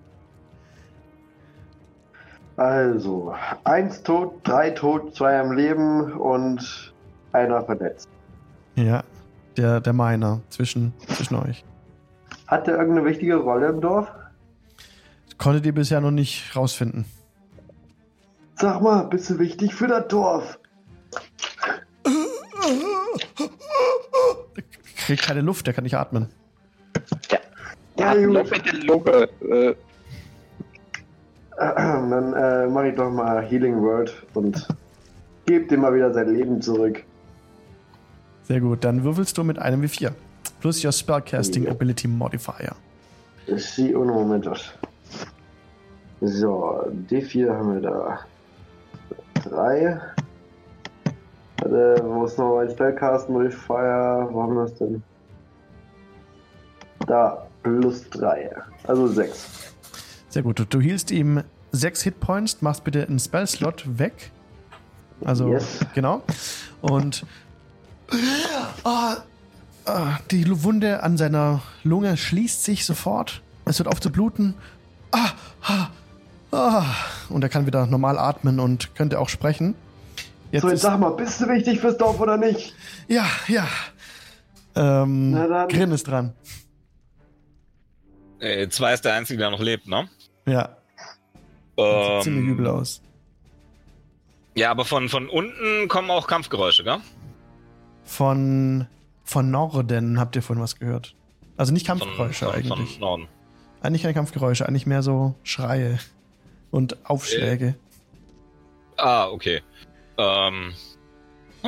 Also, 2.57 3.35
eins 3.65 4.03
tot, 4.03 4.35
drei 4.45 4.71
tot, 4.71 5.15
zwei 5.17 5.39
am 5.41 5.53
Leben 5.53 6.13
und 6.13 6.93
einer 7.33 7.65
verletzt. 7.65 8.09
Ja, 8.77 9.03
der, 9.57 9.81
der 9.81 9.93
Miner 9.93 10.41
zwischen, 10.51 10.93
zwischen 11.09 11.35
euch. 11.37 11.65
Hat 12.47 12.67
der 12.67 12.77
irgendeine 12.77 13.07
wichtige 13.07 13.37
Rolle 13.37 13.69
im 13.69 13.81
Dorf? 13.81 14.09
Konntet 15.39 15.67
ihr 15.67 15.75
bisher 15.75 16.01
noch 16.01 16.13
nicht 16.13 16.55
rausfinden. 16.55 17.07
Sag 18.57 18.81
mal, 18.83 19.03
bist 19.05 19.31
du 19.31 19.39
wichtig 19.39 19.75
für 19.75 19.89
das 19.89 20.07
Dorf? 20.09 20.59
Der 24.57 24.65
kriegt 24.97 25.23
keine 25.23 25.41
Luft, 25.41 25.67
der 25.67 25.75
kann 25.75 25.85
nicht 25.85 25.97
atmen. 25.97 26.29
Ja, 27.99 28.11
ein 28.11 28.27
gut. 28.27 28.35
Loch 28.35 28.53
in 28.53 28.63
der 28.63 28.75
Lunge. 28.85 29.77
Dann 31.59 32.33
äh, 32.35 32.67
mache 32.67 32.89
ich 32.89 32.95
doch 32.97 33.11
mal 33.11 33.43
Healing 33.43 33.81
Word 33.81 34.15
und 34.35 34.67
gebe 35.47 35.67
dir 35.67 35.79
mal 35.79 35.95
wieder 35.95 36.13
sein 36.13 36.35
Leben 36.35 36.61
zurück. 36.61 37.05
Sehr 38.45 38.61
gut, 38.61 38.85
dann 38.85 39.05
würfelst 39.05 39.39
du 39.39 39.45
mit 39.45 39.59
einem 39.59 39.83
W4. 39.83 40.13
Plus 40.61 40.85
your 40.85 40.93
Spellcasting 40.93 41.65
Ja. 41.65 41.71
Ability 41.71 42.09
Modifier. 42.09 42.75
Sie 43.47 43.95
ohne 43.95 44.13
Moment. 44.13 44.49
So, 46.21 46.85
D4 47.09 47.51
haben 47.51 47.75
wir 47.75 47.81
da. 47.81 48.19
Drei. 49.49 50.01
Warte, 51.59 52.03
wo 52.05 52.25
ist 52.25 52.39
noch 52.39 52.57
mein 52.57 52.71
Spellcast 52.71 53.29
Modifier? 53.29 54.29
Wo 54.31 54.43
haben 54.43 54.55
wir 54.55 54.63
das 54.63 54.75
denn? 54.75 55.03
Da, 57.07 57.47
plus 57.63 58.09
drei. 58.11 58.51
Also 58.87 59.07
sechs. 59.09 59.74
Sehr 60.35 60.43
gut. 60.43 60.59
Du, 60.59 60.65
du 60.65 60.81
healst 60.81 61.13
ihm 61.13 61.45
sechs 61.71 62.03
Hitpoints, 62.03 62.61
machst 62.61 62.83
bitte 62.83 63.07
einen 63.07 63.21
Spell-Slot 63.21 63.85
weg. 64.01 64.33
Also, 65.25 65.53
Yes. 65.53 65.79
genau. 65.95 66.25
Und 66.81 67.25
Ah, 68.83 69.19
ah, 69.85 70.19
die 70.33 70.65
Wunde 70.65 71.05
an 71.05 71.17
seiner 71.17 71.63
Lunge 71.85 72.17
schließt 72.17 72.65
sich 72.65 72.85
sofort. 72.85 73.43
Es 73.65 73.79
hört 73.79 73.87
auf 73.87 74.01
zu 74.01 74.11
bluten. 74.11 74.55
Ah, 75.13 75.31
ah, 75.63 75.87
ah. 76.51 76.85
Und 77.29 77.45
er 77.45 77.49
kann 77.49 77.67
wieder 77.67 77.87
normal 77.87 78.19
atmen 78.19 78.59
und 78.59 78.97
könnte 78.97 79.21
auch 79.21 79.29
sprechen. 79.29 79.77
Jetzt 80.51 80.63
so, 80.63 80.69
jetzt 80.69 80.81
sag 80.81 80.99
mal, 80.99 81.11
bist 81.11 81.41
du 81.41 81.49
wichtig 81.49 81.79
fürs 81.79 81.97
Dorf 81.97 82.19
oder 82.19 82.37
nicht? 82.39 82.75
ja, 83.07 83.25
ja. 83.47 83.69
Ähm. 84.75 85.33
Grin 85.69 85.93
ist 85.93 86.09
dran. 86.09 86.33
Äh, 88.41 88.69
zwei 88.69 88.93
ist 88.95 89.05
der 89.05 89.15
Einzige, 89.15 89.39
der 89.39 89.51
noch 89.51 89.61
lebt, 89.61 89.87
ne? 89.89 90.09
Ja, 90.47 90.77
sieht 91.77 91.85
Ähm, 91.85 92.23
ziemlich 92.23 92.47
übel 92.47 92.67
aus. 92.69 93.01
Ja, 94.55 94.71
aber 94.71 94.85
von, 94.85 95.09
von 95.09 95.29
unten 95.29 95.89
kommen 95.89 96.11
auch 96.11 96.27
Kampfgeräusche, 96.27 96.85
gell? 96.85 96.99
Von, 98.05 98.87
von 99.25 99.51
Norden 99.51 100.21
habt 100.21 100.37
ihr 100.37 100.43
vorhin 100.43 100.63
was 100.63 100.79
gehört. 100.79 101.15
Also 101.57 101.73
nicht 101.73 101.87
Von, 101.87 101.99
Kampfgeräusche 101.99 102.45
von, 102.47 102.55
eigentlich. 102.55 102.93
von 102.93 103.01
Norden. 103.01 103.29
Eigentlich 103.83 104.03
keine 104.03 104.15
Kampfgeräusche, 104.15 104.69
eigentlich 104.69 104.87
mehr 104.87 105.03
so 105.03 105.35
Schreie 105.43 105.99
und 106.71 107.09
Aufschläge. 107.09 107.75
Ah, 108.97 109.27
okay. 109.29 109.63
Ähm. 110.17 110.73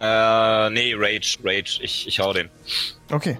äh, 0.00 0.70
nee, 0.70 0.94
Rage, 0.94 1.38
Rage. 1.42 1.80
Ich, 1.82 2.06
ich 2.06 2.20
hau 2.20 2.32
den. 2.32 2.48
Okay. 3.10 3.38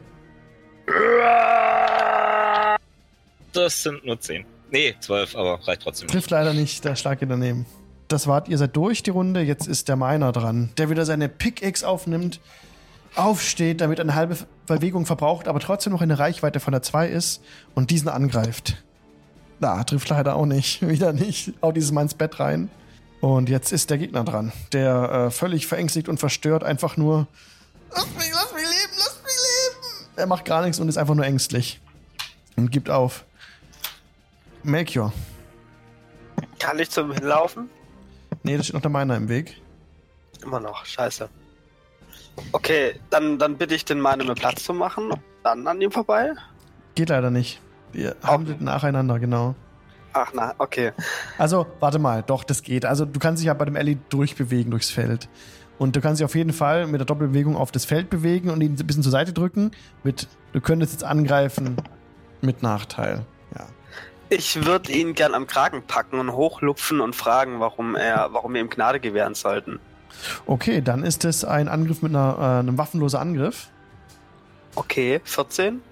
Das 3.53 3.83
sind 3.83 4.05
nur 4.05 4.19
10. 4.19 4.45
Nee, 4.71 4.95
12, 4.99 5.37
aber 5.37 5.67
reicht 5.67 5.83
trotzdem. 5.83 6.09
Trifft 6.09 6.31
leider 6.31 6.55
nicht, 6.55 6.85
der 6.85 6.97
Schlag 6.97 7.21
geht 7.21 7.31
daneben. 7.31 7.67
Das 8.09 8.27
wart, 8.27 8.49
ihr 8.49 8.59
seid 8.59 8.77
durch 8.77 9.03
die 9.03 9.11
Runde, 9.11 9.41
jetzt 9.43 9.67
ist 9.67 9.89
der 9.89 9.97
Miner 9.97 10.33
dran, 10.33 10.71
der 10.77 10.91
wieder 10.91 11.05
seine 11.05 11.29
Pickaxe 11.29 11.87
aufnimmt, 11.87 12.41
aufsteht, 13.15 13.81
damit 13.81 14.01
eine 14.01 14.15
halbe 14.15 14.37
Bewegung 14.67 15.07
verbraucht, 15.07 15.49
aber 15.49 15.61
trotzdem 15.61 15.93
noch 15.93 16.03
in 16.03 16.09
der 16.09 16.19
Reichweite 16.19 16.61
von 16.61 16.73
der 16.73 16.83
2 16.83 17.09
ist 17.09 17.43
und 17.75 17.91
diesen 17.91 18.09
angreift. 18.09 18.83
Na, 19.61 19.85
trifft 19.85 20.09
leider 20.09 20.37
auch 20.37 20.47
nicht. 20.47 20.83
Wieder 20.87 21.13
nicht. 21.13 21.53
Haut 21.63 21.77
dieses 21.77 21.93
Mal 21.93 22.03
ins 22.03 22.15
Bett 22.15 22.41
rein. 22.41 22.71
Und 23.21 23.49
jetzt 23.49 23.71
ist 23.73 23.91
der 23.91 23.99
Gegner 23.99 24.25
dran, 24.25 24.53
der 24.73 25.27
äh, 25.27 25.31
völlig 25.31 25.69
verängstigt 25.69 26.09
und 26.09 26.19
verstört 26.19 26.65
einfach 26.65 26.97
nur. 26.97 27.29
Lass 27.95 28.07
mich, 28.07 28.33
lass 28.33 28.53
mich 28.53 28.65
leben, 28.65 28.93
lass 28.99 29.21
mich 29.23 29.37
leben! 29.37 30.11
Er 30.17 30.27
macht 30.27 30.45
gar 30.45 30.63
nichts 30.63 30.81
und 30.81 30.89
ist 30.89 30.97
einfach 30.97 31.15
nur 31.15 31.25
ängstlich. 31.25 31.81
Und 32.57 32.73
gibt 32.73 32.91
auf. 32.91 33.25
Melchior. 34.63 35.13
Kann 36.59 36.79
ich 36.79 36.91
zum 36.91 37.13
Hinlaufen? 37.13 37.69
Nee, 38.43 38.57
da 38.57 38.63
steht 38.63 38.75
noch 38.75 38.83
der 38.83 38.91
Miner 38.91 39.17
im 39.17 39.29
Weg. 39.29 39.61
Immer 40.43 40.61
noch, 40.61 40.85
scheiße. 40.85 41.29
Okay, 42.53 42.95
dann, 43.11 43.39
dann 43.39 43.57
bitte 43.57 43.75
ich 43.75 43.85
den 43.85 44.01
Miner 44.01 44.25
mir 44.25 44.35
Platz 44.35 44.65
zu 44.65 44.73
machen. 44.73 45.11
Dann 45.43 45.67
an 45.67 45.81
ihm 45.81 45.91
vorbei. 45.91 46.33
Geht 46.95 47.09
leider 47.09 47.31
nicht. 47.31 47.61
Ihr 47.93 48.17
handelt 48.23 48.61
nacheinander, 48.61 49.19
genau. 49.19 49.55
Ach 50.15 50.31
na, 50.35 50.55
okay. 50.59 50.93
Also, 51.39 51.67
warte 51.81 51.99
mal, 51.99 52.23
doch, 52.23 52.45
das 52.45 52.63
geht. 52.63 52.85
Also, 52.85 53.05
du 53.05 53.19
kannst 53.19 53.41
dich 53.41 53.47
ja 53.47 53.55
bei 53.55 53.65
dem 53.65 53.77
Ellie 53.77 53.99
durchbewegen 54.09 54.71
durchs 54.71 54.91
Feld. 54.91 55.29
Und 55.79 55.97
du 55.97 56.01
kannst 56.01 56.21
dich 56.21 56.25
auf 56.25 56.35
jeden 56.35 56.53
Fall 56.53 56.87
mit 56.87 57.01
der 57.01 57.07
Doppelbewegung 57.07 57.57
auf 57.57 57.73
das 57.73 57.85
Feld 57.85 58.11
bewegen 58.11 58.51
und 58.51 58.61
ihn 58.61 58.77
ein 58.79 58.87
bisschen 58.87 59.03
zur 59.03 59.13
Seite 59.13 59.33
drücken. 59.33 59.73
Mit, 60.05 60.29
du 60.53 60.61
könntest 60.61 60.93
jetzt 60.93 61.05
angreifen 61.05 61.77
mit 62.41 62.63
Nachteil. 62.63 63.25
Ich 64.35 64.65
würde 64.65 64.91
ihn 64.93 65.13
gern 65.13 65.35
am 65.35 65.47
Kragen 65.47 65.83
packen 65.83 66.19
und 66.19 66.33
hochlupfen 66.33 67.03
und 67.03 67.15
fragen, 67.15 67.61
warum 67.61 67.97
er, 67.97 68.31
warum 68.33 68.55
wir 68.55 68.63
ihm 68.63 68.71
Gnade 68.71 68.99
gewähren 68.99 69.35
sollten. 69.35 69.79
Okay, 70.47 70.81
dann 70.81 71.05
ist 71.05 71.27
es 71.27 71.45
ein 71.45 71.69
Angriff 71.69 72.01
mit 72.01 72.13
einer, 72.13 72.39
äh, 72.39 72.61
einem 72.61 72.79
waffenlosen 72.79 73.21
Angriff. 73.21 73.69
Okay, 74.75 75.21
14? 75.25 75.83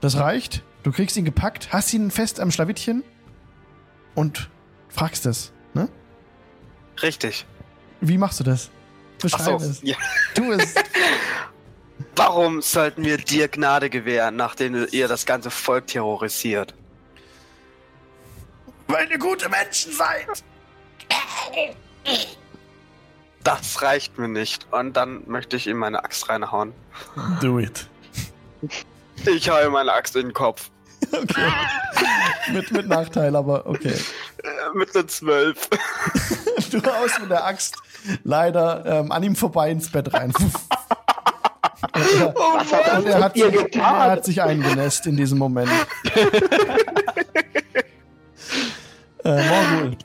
Das 0.00 0.16
reicht. 0.16 0.62
Du 0.84 0.92
kriegst 0.92 1.16
ihn 1.16 1.24
gepackt, 1.24 1.72
hast 1.72 1.92
ihn 1.92 2.12
fest 2.12 2.38
am 2.38 2.52
Schlawittchen 2.52 3.02
und 4.14 4.48
fragst 4.88 5.26
es. 5.26 5.52
Ne? 5.74 5.88
Richtig. 7.02 7.46
Wie 8.00 8.16
machst 8.16 8.38
du 8.38 8.44
das? 8.44 8.70
Beschreib 9.20 9.54
Achso, 9.54 9.56
es. 9.56 9.80
ja. 9.82 9.96
Tu 10.34 10.52
es. 10.52 10.76
Warum 12.14 12.62
sollten 12.62 13.04
wir 13.04 13.16
dir 13.16 13.48
Gnade 13.48 13.90
gewähren, 13.90 14.36
nachdem 14.36 14.86
ihr 14.92 15.08
das 15.08 15.26
ganze 15.26 15.50
Volk 15.50 15.88
terrorisiert? 15.88 16.74
Weil 18.88 19.10
ihr 19.10 19.18
gute 19.18 19.48
Menschen 19.48 19.92
seid. 19.92 20.26
Das 23.44 23.82
reicht 23.82 24.18
mir 24.18 24.28
nicht. 24.28 24.66
Und 24.72 24.96
dann 24.96 25.22
möchte 25.26 25.56
ich 25.56 25.66
ihm 25.66 25.78
meine 25.78 26.04
Axt 26.04 26.28
reinhauen. 26.28 26.72
Do 27.40 27.58
it. 27.58 27.88
Ich 29.26 29.50
hau 29.50 29.60
ihm 29.64 29.72
meine 29.72 29.92
Axt 29.92 30.16
in 30.16 30.28
den 30.28 30.32
Kopf. 30.32 30.70
Okay. 31.10 31.52
mit, 32.52 32.70
mit 32.70 32.88
Nachteil, 32.88 33.34
aber 33.34 33.66
okay. 33.66 33.94
Äh, 34.42 34.48
mit 34.74 34.94
einer 34.94 35.06
12. 35.06 35.68
Du 36.70 36.82
haust 36.82 37.20
mit 37.20 37.30
der 37.30 37.44
Axt 37.44 37.76
leider 38.24 38.84
ähm, 38.86 39.12
an 39.12 39.22
ihm 39.22 39.36
vorbei 39.36 39.70
ins 39.70 39.90
Bett 39.90 40.12
rein. 40.14 40.32
und 40.32 40.44
er, 41.94 42.34
Was 42.34 42.72
hat 42.72 42.98
und 42.98 43.06
er, 43.06 43.20
hat, 43.20 43.34
sich, 43.34 43.74
er 43.74 44.10
hat 44.10 44.24
sich 44.24 44.40
eingenässt 44.42 45.06
in 45.06 45.16
diesem 45.16 45.38
Moment. 45.38 45.70
äh, 49.24 49.48
Morgul, 49.48 49.96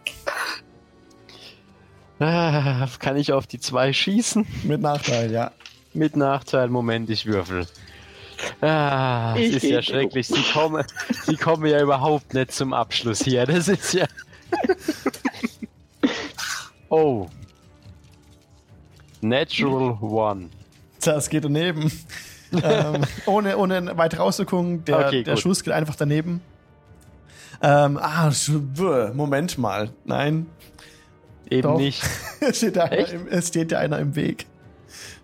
Ah, 2.20 2.88
kann 3.00 3.16
ich 3.18 3.32
auf 3.32 3.46
die 3.46 3.60
zwei 3.60 3.94
schießen? 3.94 4.46
mit 4.64 4.82
Nachteil, 4.82 5.32
ja. 5.32 5.52
Mit 5.94 6.16
Nachteil, 6.16 6.68
Moment, 6.70 7.10
ich 7.12 7.26
würfel. 7.28 7.68
Ah, 8.62 9.36
es 9.36 9.42
Ich 9.48 9.56
ist 9.56 9.64
ja 9.64 9.82
schrecklich. 9.82 10.28
Sie 10.28 10.42
kommen, 10.54 10.84
sie 11.26 11.36
kommen 11.36 11.66
ja 11.68 11.82
überhaupt 11.82 12.34
nicht 12.34 12.52
zum 12.52 12.74
Abschluss 12.74 13.24
hier. 13.24 13.46
Das 13.46 13.68
ist 13.68 13.94
ja. 13.94 14.06
Oh. 16.90 17.28
Natural 19.22 19.98
One. 20.02 20.50
Das 21.04 21.30
geht 21.30 21.44
daneben. 21.44 21.92
ähm, 22.64 23.02
ohne, 23.26 23.58
ohne 23.58 23.98
weitere 23.98 24.22
Auswirkungen. 24.22 24.86
Der, 24.86 25.08
Okay, 25.08 25.24
der. 25.24 25.36
Schuss 25.36 25.64
geht 25.64 25.74
einfach 25.74 25.96
daneben. 25.96 26.40
Ähm, 27.62 27.98
ah, 28.02 28.32
Moment 29.14 29.58
mal. 29.58 29.90
Nein, 30.06 30.48
Eben 31.50 31.62
Doch. 31.62 31.78
nicht. 31.78 32.04
es 32.42 32.58
steht, 32.58 32.76
da 32.76 32.84
einer 32.84 32.98
Echt? 32.98 33.14
im, 33.14 33.28
es 33.30 33.48
steht 33.48 33.72
dir 33.72 33.80
einer 33.80 34.00
im 34.00 34.16
Weg. 34.16 34.46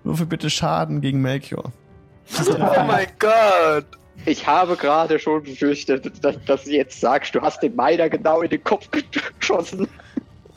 Würfel 0.04 0.26
bitte 0.26 0.50
Schaden 0.50 1.02
gegen 1.02 1.22
Melchior. 1.22 1.72
Oh 2.50 2.84
mein 2.88 3.08
Gott. 3.20 3.86
Ich 4.26 4.48
habe 4.48 4.78
gerade 4.78 5.20
schon 5.20 5.44
befürchtet, 5.44 6.24
dass, 6.24 6.36
dass 6.46 6.64
du 6.64 6.72
jetzt 6.72 7.00
sagst, 7.02 7.36
du 7.36 7.42
hast 7.42 7.62
den 7.62 7.76
Miner 7.76 8.10
genau 8.10 8.42
in 8.42 8.50
den 8.50 8.64
Kopf 8.64 8.88
geschossen. 9.40 9.88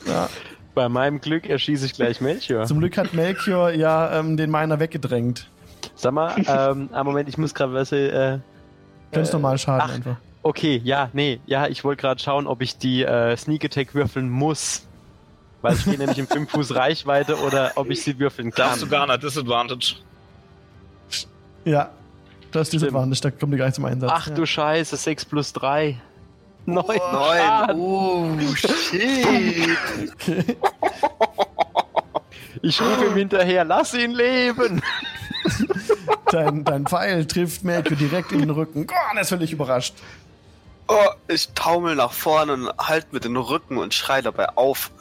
Ja, 0.05 0.29
Bei 0.73 0.87
meinem 0.87 1.19
Glück 1.19 1.49
erschieße 1.49 1.85
ich 1.87 1.93
gleich 1.93 2.21
Melchior. 2.21 2.65
Zum 2.65 2.79
Glück 2.79 2.97
hat 2.97 3.13
Melchior 3.13 3.71
ja 3.71 4.17
ähm, 4.17 4.37
den 4.37 4.49
Miner 4.49 4.79
weggedrängt. 4.79 5.49
Sag 5.95 6.13
mal, 6.13 6.35
ähm, 6.47 6.89
ah, 6.93 7.03
Moment, 7.03 7.27
ich 7.27 7.37
muss 7.37 7.53
gerade 7.53 7.73
was. 7.73 7.91
Äh, 7.91 8.39
Ganz 9.11 9.29
Äh, 9.29 9.33
normal 9.33 9.57
Schaden 9.57 9.81
ach. 9.89 9.93
einfach. 9.95 10.17
Okay, 10.47 10.81
ja, 10.83 11.09
nee, 11.13 11.39
ja, 11.45 11.67
ich 11.67 11.83
wollte 11.83 12.01
gerade 12.01 12.21
schauen, 12.21 12.47
ob 12.47 12.61
ich 12.61 12.77
die 12.77 13.03
äh, 13.03 13.35
Sneak 13.35 13.65
Attack 13.65 13.93
würfeln 13.93 14.29
muss. 14.29 14.83
Weil 15.61 15.73
ich 15.73 15.81
stehe 15.81 15.97
nämlich 15.97 16.19
in 16.19 16.27
5 16.27 16.51
Fuß 16.51 16.75
Reichweite 16.75 17.37
oder 17.39 17.71
ob 17.75 17.89
ich 17.89 18.03
sie 18.03 18.17
würfeln 18.19 18.51
kann. 18.51 18.67
Darfst 18.67 18.83
du 18.83 18.87
gar 18.87 19.07
nicht, 19.07 19.23
Disadvantage. 19.23 19.95
Ja, 21.65 21.89
das 22.51 22.67
ist. 22.67 22.73
Disadvantage, 22.73 23.21
da 23.21 23.31
kommt 23.31 23.53
die 23.53 23.57
gar 23.57 23.65
nicht 23.65 23.75
zum 23.75 23.85
Einsatz. 23.85 24.11
Ach 24.13 24.27
ja. 24.27 24.35
du 24.35 24.45
Scheiße, 24.45 24.95
6 24.95 25.25
plus 25.25 25.53
3. 25.53 25.99
9. 26.65 26.85
Neun. 26.85 27.79
Oh, 27.79 28.55
shit. 28.55 29.77
Ich 32.61 32.81
rufe 32.81 33.05
ihm 33.05 33.15
hinterher, 33.15 33.63
lass 33.63 33.93
ihn 33.93 34.11
leben. 34.11 34.81
Dein, 36.31 36.63
dein 36.63 36.85
Pfeil 36.85 37.25
trifft 37.25 37.63
Melchior 37.63 37.97
direkt 37.97 38.31
in 38.31 38.39
den 38.39 38.49
Rücken. 38.49 38.87
Oh, 38.89 39.15
er 39.15 39.21
ist 39.21 39.29
völlig 39.29 39.51
überrascht. 39.53 39.95
Oh, 40.89 41.09
ich 41.27 41.49
taumel 41.53 41.95
nach 41.95 42.13
vorne 42.13 42.53
und 42.53 42.69
halt 42.77 43.11
mit 43.11 43.25
den 43.25 43.35
Rücken 43.35 43.77
und 43.77 43.93
schrei 43.93 44.21
dabei 44.21 44.49
auf. 44.55 44.91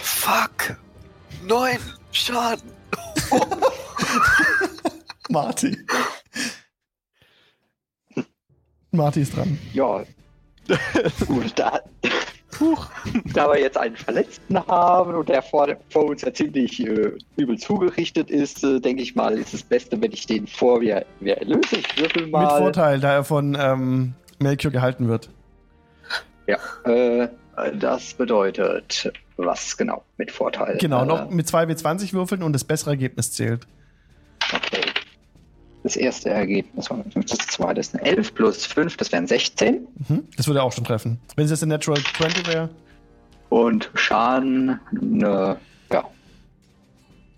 Fuck. 0.00 0.76
Neun 1.46 1.78
Schaden. 2.12 2.70
Marty. 5.28 5.76
Marty 8.90 9.22
ist 9.22 9.36
dran. 9.36 9.58
Ja. 9.72 10.04
Gut, 11.26 11.52
da, 11.56 11.80
da 13.34 13.48
wir 13.52 13.60
jetzt 13.60 13.76
einen 13.76 13.96
Verletzten 13.96 14.66
haben 14.66 15.14
und 15.14 15.28
der 15.28 15.42
vor, 15.42 15.68
vor 15.88 16.04
uns 16.04 16.22
ja 16.22 16.32
ziemlich 16.32 16.80
äh, 16.86 17.12
übel 17.36 17.58
zugerichtet 17.58 18.30
ist, 18.30 18.62
äh, 18.62 18.80
denke 18.80 19.02
ich 19.02 19.14
mal, 19.14 19.38
ist 19.38 19.54
es 19.54 19.62
Beste, 19.62 20.00
wenn 20.00 20.12
ich 20.12 20.26
den 20.26 20.46
vor 20.46 20.80
mir, 20.80 21.04
mir 21.20 21.38
erlöse. 21.38 21.76
Ich 21.76 21.98
würfel 21.98 22.26
mal. 22.26 22.42
Mit 22.42 22.50
Vorteil, 22.64 23.00
da 23.00 23.14
er 23.14 23.24
von 23.24 23.56
ähm, 23.58 24.14
Melchior 24.40 24.72
gehalten 24.72 25.08
wird. 25.08 25.30
Ja, 26.46 26.58
äh, 26.84 27.28
das 27.78 28.14
bedeutet, 28.14 29.12
was 29.36 29.76
genau 29.76 30.02
mit 30.16 30.30
Vorteil? 30.32 30.78
Genau, 30.78 31.02
äh, 31.02 31.06
noch 31.06 31.30
mit 31.30 31.46
2W20 31.46 32.12
würfeln 32.12 32.42
und 32.42 32.52
das 32.52 32.64
bessere 32.64 32.90
Ergebnis 32.90 33.32
zählt. 33.32 33.66
Okay. 34.52 34.80
Das 35.82 35.96
erste 35.96 36.30
Ergebnis 36.30 36.90
war 36.90 37.02
5, 37.10 37.24
das 37.26 37.38
zweite 37.46 37.80
ist 37.80 37.94
eine 37.94 38.04
11 38.04 38.34
plus 38.34 38.66
5, 38.66 38.96
das 38.96 39.12
wären 39.12 39.26
16. 39.26 39.86
Mhm. 40.08 40.24
Das 40.36 40.46
würde 40.46 40.62
auch 40.62 40.72
schon 40.72 40.84
treffen. 40.84 41.20
Wenn 41.36 41.44
es 41.46 41.50
jetzt 41.50 41.62
eine 41.62 41.72
Natural 41.74 42.00
20 42.18 42.48
wäre. 42.48 42.68
Und 43.48 43.90
Schaden, 43.94 44.78
eine, 44.90 45.56
ja. 45.92 46.04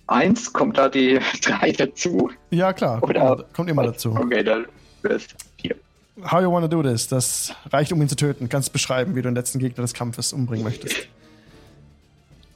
1 0.08 0.52
kommt 0.52 0.76
da 0.78 0.88
die 0.88 1.20
3 1.42 1.72
dazu. 1.72 2.30
Ja, 2.50 2.72
klar. 2.72 3.00
Kommt, 3.00 3.10
Oder- 3.16 3.20
immer, 3.34 3.42
kommt 3.52 3.70
immer 3.70 3.82
dazu. 3.84 4.10
Okay, 4.16 4.42
dann 4.42 4.66
wird 5.02 5.26
4. 5.60 5.76
How 6.20 6.40
you 6.42 6.50
wanna 6.52 6.68
do 6.68 6.82
this? 6.82 7.08
Das 7.08 7.54
reicht, 7.70 7.92
um 7.92 8.00
ihn 8.02 8.08
zu 8.08 8.16
töten. 8.16 8.48
Kannst 8.48 8.68
du 8.68 8.72
beschreiben, 8.72 9.14
wie 9.14 9.22
du 9.22 9.28
den 9.30 9.34
letzten 9.34 9.58
Gegner 9.58 9.82
des 9.82 9.94
Kampfes 9.94 10.32
umbringen 10.32 10.64
möchtest. 10.64 11.08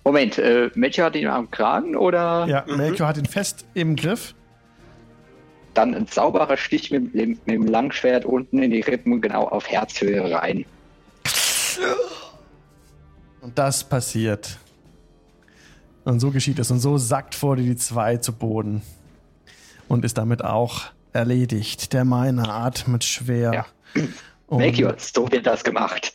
Moment, 0.04 0.38
äh, 0.38 0.70
Matcher 0.74 1.04
hat 1.06 1.16
ihn 1.16 1.26
am 1.26 1.50
Kragen 1.50 1.96
oder 1.96 2.46
Ja, 2.46 2.64
Melchior 2.68 3.08
hat 3.08 3.16
ihn 3.16 3.26
fest 3.26 3.64
im 3.74 3.96
Griff. 3.96 4.34
dann 5.74 5.94
ein 5.94 6.06
sauberer 6.06 6.56
Stich 6.56 6.90
mit, 6.90 7.12
dem- 7.14 7.30
mit 7.44 7.48
dem 7.48 7.66
Langschwert 7.66 8.24
unten 8.24 8.62
in 8.62 8.70
die 8.70 8.80
Rippen 8.80 9.20
genau 9.20 9.46
auf 9.48 9.68
Herzhöhe 9.68 10.30
rein. 10.32 10.64
Und 13.40 13.58
das 13.58 13.84
passiert. 13.84 14.58
Und 16.04 16.20
so 16.20 16.30
geschieht 16.30 16.58
es. 16.58 16.70
Und 16.70 16.78
so 16.80 16.96
sackt 16.98 17.34
vor 17.34 17.56
dir 17.56 17.62
die 17.64 17.76
zwei 17.76 18.16
zu 18.16 18.32
Boden. 18.32 18.82
Und 19.88 20.04
ist 20.04 20.16
damit 20.18 20.42
auch 20.44 20.82
erledigt. 21.12 21.92
Der 21.92 22.04
Miner 22.04 22.48
atmet 22.48 23.04
schwer. 23.04 23.52
Ja. 23.52 23.66
Und- 24.46 24.58
Melchior, 24.58 24.94
so 24.98 25.30
wird 25.30 25.46
das 25.46 25.64
gemacht. 25.64 26.12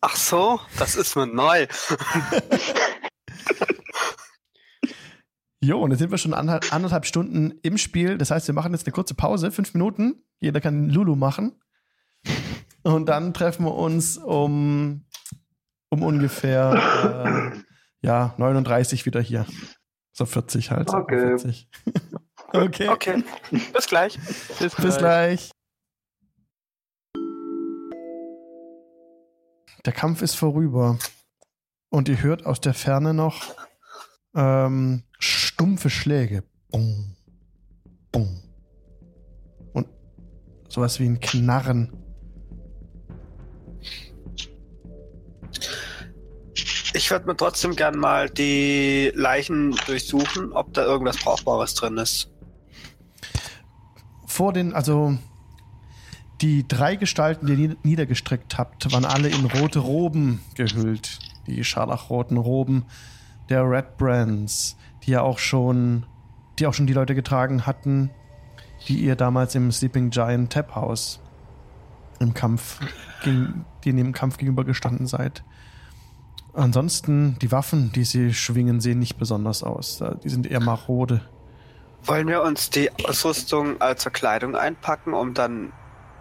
Ach 0.00 0.16
so, 0.16 0.60
das 0.78 0.96
ist 0.96 1.16
mir 1.16 1.26
neu. 1.26 1.66
Jo, 5.60 5.80
und 5.80 5.90
jetzt 5.92 6.00
sind 6.00 6.10
wir 6.10 6.18
schon 6.18 6.34
anderthalb, 6.34 7.06
Stunden 7.06 7.58
im 7.62 7.78
Spiel. 7.78 8.18
Das 8.18 8.30
heißt, 8.30 8.46
wir 8.46 8.54
machen 8.54 8.72
jetzt 8.72 8.86
eine 8.86 8.92
kurze 8.92 9.14
Pause, 9.14 9.50
fünf 9.50 9.72
Minuten. 9.72 10.22
Jeder 10.40 10.60
kann 10.60 10.90
Lulu 10.90 11.16
machen. 11.16 11.58
Und 12.82 13.06
dann 13.08 13.32
treffen 13.32 13.64
wir 13.64 13.74
uns 13.74 14.18
um, 14.18 15.06
um 15.88 16.02
ungefähr 16.02 17.54
äh, 17.54 18.06
ja, 18.06 18.34
39 18.36 19.06
wieder 19.06 19.22
hier. 19.22 19.46
So 20.12 20.26
40 20.26 20.70
halt. 20.70 20.90
so 20.90 20.98
Okay. 20.98 21.18
40. 21.18 21.68
okay. 22.54 22.88
Okay, 22.88 23.24
bis 23.72 23.86
gleich. 23.86 24.18
Bis 24.58 24.96
gleich. 24.96 25.50
Der 29.84 29.92
Kampf 29.92 30.22
ist 30.22 30.34
vorüber. 30.34 30.98
Und 31.90 32.08
ihr 32.08 32.22
hört 32.22 32.46
aus 32.46 32.60
der 32.60 32.74
Ferne 32.74 33.14
noch 33.14 33.54
ähm, 34.34 35.04
stumpfe 35.18 35.90
Schläge. 35.90 36.42
Bum, 36.70 37.16
bum. 38.10 38.42
Und 39.72 39.86
sowas 40.68 40.98
wie 40.98 41.06
ein 41.06 41.20
Knarren. 41.20 41.92
Ich 46.94 47.10
würde 47.10 47.26
mir 47.26 47.36
trotzdem 47.36 47.76
gern 47.76 47.98
mal 47.98 48.30
die 48.30 49.12
Leichen 49.14 49.76
durchsuchen, 49.86 50.52
ob 50.52 50.72
da 50.74 50.84
irgendwas 50.84 51.18
Brauchbares 51.18 51.74
drin 51.74 51.98
ist. 51.98 52.33
Vor 54.34 54.52
den, 54.52 54.72
also 54.74 55.16
die 56.40 56.66
drei 56.66 56.96
Gestalten, 56.96 57.46
die 57.46 57.52
ihr 57.52 57.58
nied- 57.68 57.84
niedergestreckt 57.84 58.58
habt, 58.58 58.92
waren 58.92 59.04
alle 59.04 59.28
in 59.28 59.44
rote 59.44 59.78
Roben 59.78 60.40
gehüllt. 60.56 61.20
Die 61.46 61.62
scharlachroten 61.62 62.36
Roben 62.36 62.84
der 63.48 63.62
Red 63.62 63.96
Brands, 63.96 64.76
die 65.04 65.12
ja 65.12 65.22
auch 65.22 65.38
schon, 65.38 66.04
die 66.58 66.66
auch 66.66 66.74
schon 66.74 66.88
die 66.88 66.92
Leute 66.94 67.14
getragen 67.14 67.64
hatten, 67.64 68.10
die 68.88 68.96
ihr 69.04 69.14
damals 69.14 69.54
im 69.54 69.70
Sleeping 69.70 70.10
Giant 70.10 70.52
Tap 70.52 70.74
House 70.74 71.20
im 72.18 72.34
Kampf, 72.34 72.80
gegen, 73.22 73.64
die 73.84 73.90
in 73.90 73.98
dem 73.98 74.12
Kampf 74.12 74.38
gegenübergestanden 74.38 75.06
seid. 75.06 75.44
Ansonsten, 76.54 77.36
die 77.40 77.52
Waffen, 77.52 77.92
die 77.92 78.02
sie 78.02 78.34
schwingen, 78.34 78.80
sehen 78.80 78.98
nicht 78.98 79.16
besonders 79.16 79.62
aus. 79.62 80.02
Die 80.24 80.28
sind 80.28 80.48
eher 80.48 80.58
marode. 80.60 81.20
Wollen 82.06 82.28
wir 82.28 82.42
uns 82.42 82.68
die 82.68 82.90
Ausrüstung 83.06 83.80
als 83.80 84.02
Verkleidung 84.02 84.56
einpacken, 84.56 85.14
um 85.14 85.32
dann 85.32 85.72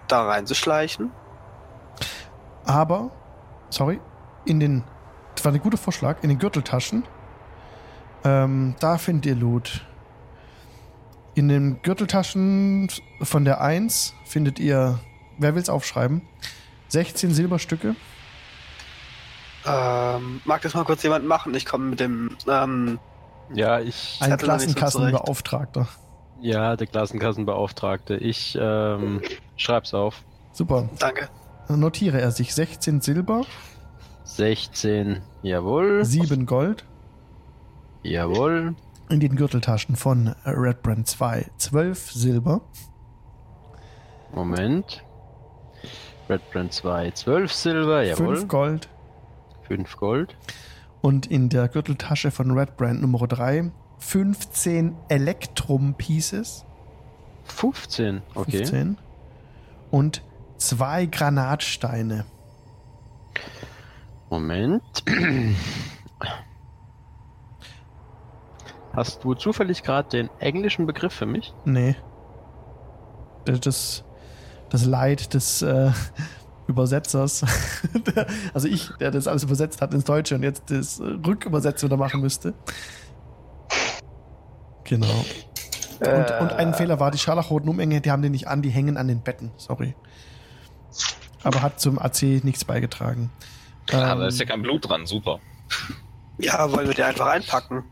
da 0.08 0.24
reinzuschleichen? 0.24 1.12
Aber, 2.64 3.12
sorry, 3.70 4.00
in 4.46 4.62
den, 4.62 4.84
das 5.36 5.44
war 5.44 5.52
ein 5.52 5.60
guter 5.60 5.78
Vorschlag, 5.78 6.24
in 6.24 6.30
den 6.30 6.40
Gürteltaschen, 6.40 7.04
ähm, 8.24 8.76
da 8.80 8.98
findet 8.98 9.26
ihr 9.26 9.36
Loot. 9.36 9.86
In 11.36 11.50
den 11.50 11.82
Gürteltaschen 11.82 12.90
von 13.22 13.44
der 13.44 13.60
1 13.60 14.14
findet 14.26 14.60
ihr, 14.60 15.00
wer 15.38 15.56
will's 15.56 15.68
aufschreiben? 15.68 16.22
16 16.88 17.34
Silberstücke. 17.34 17.96
Ähm, 19.66 20.42
mag 20.46 20.62
das 20.62 20.74
mal 20.74 20.86
kurz 20.86 21.04
jemand 21.04 21.26
machen? 21.26 21.54
Ich 21.56 21.66
komme 21.66 21.86
mit 21.90 22.00
dem, 22.00 22.38
ähm, 22.48 23.00
Ja, 23.54 23.80
ich. 23.80 24.18
Ein 24.22 24.32
nicht 24.32 24.40
so 24.40 24.46
Klassenkassenbeauftragter. 24.46 25.88
Ja, 26.42 26.76
der 26.76 26.88
Klassenkassenbeauftragte. 26.88 28.16
Ich 28.16 28.58
ähm, 28.60 29.22
schreib's 29.56 29.94
auf. 29.94 30.24
Super. 30.52 30.90
danke. 31.00 31.30
Dann 31.68 31.80
notiere 31.80 32.20
er 32.20 32.32
sich 32.32 32.54
16 32.54 33.02
Silber, 33.02 33.46
16, 34.26 35.22
jawohl. 35.42 36.04
7 36.04 36.46
Gold. 36.46 36.86
Jawohl. 38.04 38.76
In 39.10 39.20
den 39.20 39.36
Gürteltaschen 39.36 39.96
von 39.96 40.36
Red 40.46 40.82
Brand 40.82 41.08
2 41.08 41.46
12 41.58 42.12
Silber. 42.12 42.62
Moment. 44.34 45.04
Red 46.30 46.52
Brand 46.52 46.74
2, 46.74 47.12
12 47.12 47.54
Silber, 47.54 48.04
jawohl. 48.04 48.38
5 48.38 48.48
Gold. 48.48 48.90
5 49.68 49.98
Gold. 49.98 50.36
Und 51.04 51.26
in 51.26 51.50
der 51.50 51.68
Gürteltasche 51.68 52.32
von 52.32 52.58
Red 52.58 52.78
Brand 52.78 53.02
Nummer 53.02 53.28
3 53.28 53.72
15 54.00 54.96
Electrum 55.10 55.96
Pieces. 55.96 56.64
15, 57.44 58.22
okay. 58.36 58.52
15. 58.60 58.98
Und 59.92 60.24
zwei 60.56 61.06
Granatsteine. 61.06 62.24
Moment. 64.30 65.04
Hast 68.94 69.26
du 69.26 69.34
zufällig 69.34 69.84
gerade 69.84 70.08
den 70.08 70.30
englischen 70.40 70.86
Begriff 70.86 71.14
für 71.14 71.26
mich? 71.26 71.54
Nee. 71.66 71.98
Das, 73.44 74.06
das, 74.70 74.86
Leid 74.86 75.34
des, 75.34 75.62
äh, 75.64 75.92
Übersetzers, 76.68 77.44
der, 78.16 78.28
also 78.54 78.68
ich, 78.68 78.90
der 79.00 79.12
das 79.12 79.28
alles 79.28 79.44
übersetzt 79.44 79.82
hat 79.82 79.94
ins 79.94 80.06
Deutsche 80.06 80.36
und 80.36 80.44
jetzt 80.44 80.72
das 80.72 81.00
äh, 81.00 81.04
Rückübersetzung 81.04 81.90
da 81.90 81.98
machen 81.98 82.22
müsste. 82.22 82.54
Genau. 84.86 85.26
Und, 86.00 86.32
und 86.42 86.54
ein 86.54 86.74
Fehler 86.74 87.00
war, 87.00 87.12
die 87.12 87.18
scharlachroten 87.18 87.70
Umhänge, 87.70 88.02
die 88.02 88.12
haben 88.12 88.22
die 88.22 88.30
nicht 88.30 88.48
an, 88.48 88.62
die 88.62 88.70
hängen 88.70 88.98
an 88.98 89.08
den 89.08 89.22
Betten. 89.22 89.52
Sorry. 89.58 89.96
Aber 91.44 91.62
hat 91.62 91.80
zum 91.80 92.00
AC 92.00 92.22
nichts 92.44 92.66
beigetragen. 92.66 93.32
Ja, 93.90 94.00
aber 94.06 94.16
da 94.16 94.22
Ähm, 94.24 94.30
ist 94.30 94.40
ja 94.40 94.46
kein 94.46 94.62
Blut 94.62 94.90
dran, 94.90 95.06
super. 95.06 95.40
Ja, 96.38 96.72
wollen 96.72 96.88
wir 96.88 96.94
die 96.94 97.04
einfach 97.04 97.28
einpacken? 97.28 97.84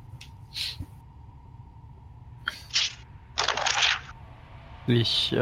Ich, 4.87 5.31
äh, 5.33 5.37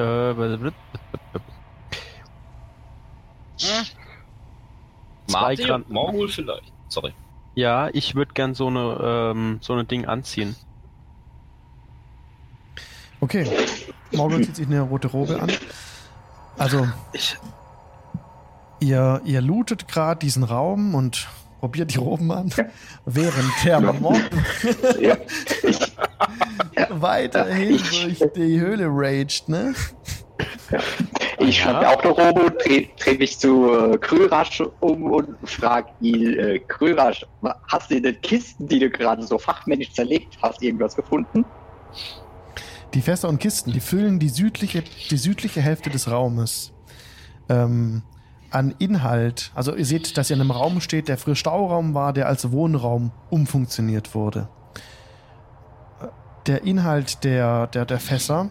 Zwei 3.60 5.40
Marty 5.42 5.64
Gramm- 5.64 5.86
Morgul 5.90 6.30
vielleicht. 6.30 6.72
Sorry. 6.88 7.14
ja, 7.56 7.90
ich 7.94 8.16
würde 8.16 8.34
gern 8.34 8.56
so 8.56 8.68
eine, 8.68 8.98
ähm, 9.34 9.58
so 9.62 9.74
eine 9.74 9.86
Ding 9.86 10.06
anziehen. 10.06 10.56
Okay. 13.22 13.46
Morgul 14.12 14.44
zieht 14.44 14.56
sich 14.56 14.66
eine 14.68 14.82
rote 14.82 15.08
Robe 15.10 15.40
an. 15.42 15.52
Also, 16.58 16.88
Ich, 17.14 17.38
ihr, 18.80 19.22
ihr 19.26 19.42
lootet 19.42 19.88
gerade 19.88 20.20
diesen 20.20 20.44
Raum 20.44 20.96
und 20.96 21.28
probiert 21.60 21.94
die 21.94 21.98
Roben 22.00 22.32
an, 22.32 22.52
während 23.06 23.52
der 23.64 23.80
Ja. 23.82 23.92
Morgul 23.92 24.22
Ja. 25.00 25.18
weiterhin 26.90 27.78
durch 27.78 28.24
die 28.36 28.60
Höhle 28.60 28.88
raged, 28.90 29.48
ne? 29.50 29.76
Ich 31.40 31.64
Ja. 31.64 31.80
mir 31.80 31.90
auch 31.90 32.04
Robe 32.04 32.42
und 32.42 32.54
drehe 32.66 32.88
dreh 33.00 33.18
mich 33.18 33.40
zu 33.40 33.74
äh, 33.74 33.98
Krürasch 33.98 34.62
um 34.80 35.04
und 35.04 35.30
frag 35.50 35.88
ihn, 36.02 36.38
äh, 36.38 36.60
Krürasch, 36.60 37.26
hast 37.68 37.90
du 37.92 37.96
in 37.96 38.04
den 38.04 38.20
Kisten, 38.22 38.68
die 38.68 38.80
du 38.80 38.90
gerade 38.90 39.24
so 39.24 39.38
fachmännisch 39.38 39.94
zerlegt 39.94 40.38
hast, 40.42 40.62
irgendwas 40.62 40.96
gefunden? 40.96 41.46
Die 42.94 43.02
Fässer 43.02 43.30
und 43.30 43.40
Kisten, 43.40 43.72
die 43.72 43.80
füllen 43.80 44.20
die 44.20 44.30
südliche, 44.30 44.84
die 45.10 45.18
südliche 45.18 45.62
Hälfte 45.62 45.90
des 45.90 46.10
Raumes. 46.12 46.74
Ähm, 47.48 48.04
an 48.52 48.74
Inhalt, 48.80 49.52
also 49.54 49.76
ihr 49.76 49.86
seht, 49.86 50.18
dass 50.18 50.30
ihr 50.30 50.36
in 50.36 50.42
einem 50.42 50.52
Raum 50.52 50.82
steht, 50.82 51.08
der 51.08 51.18
früher 51.18 51.36
Stauraum 51.36 51.94
war, 51.94 52.14
der 52.14 52.28
als 52.28 52.52
Wohnraum 52.52 53.12
umfunktioniert 53.30 54.16
wurde. 54.16 54.50
Der 56.48 56.64
Inhalt 56.64 57.24
der, 57.24 57.68
der, 57.68 57.86
der 57.86 58.00
Fässer, 58.00 58.50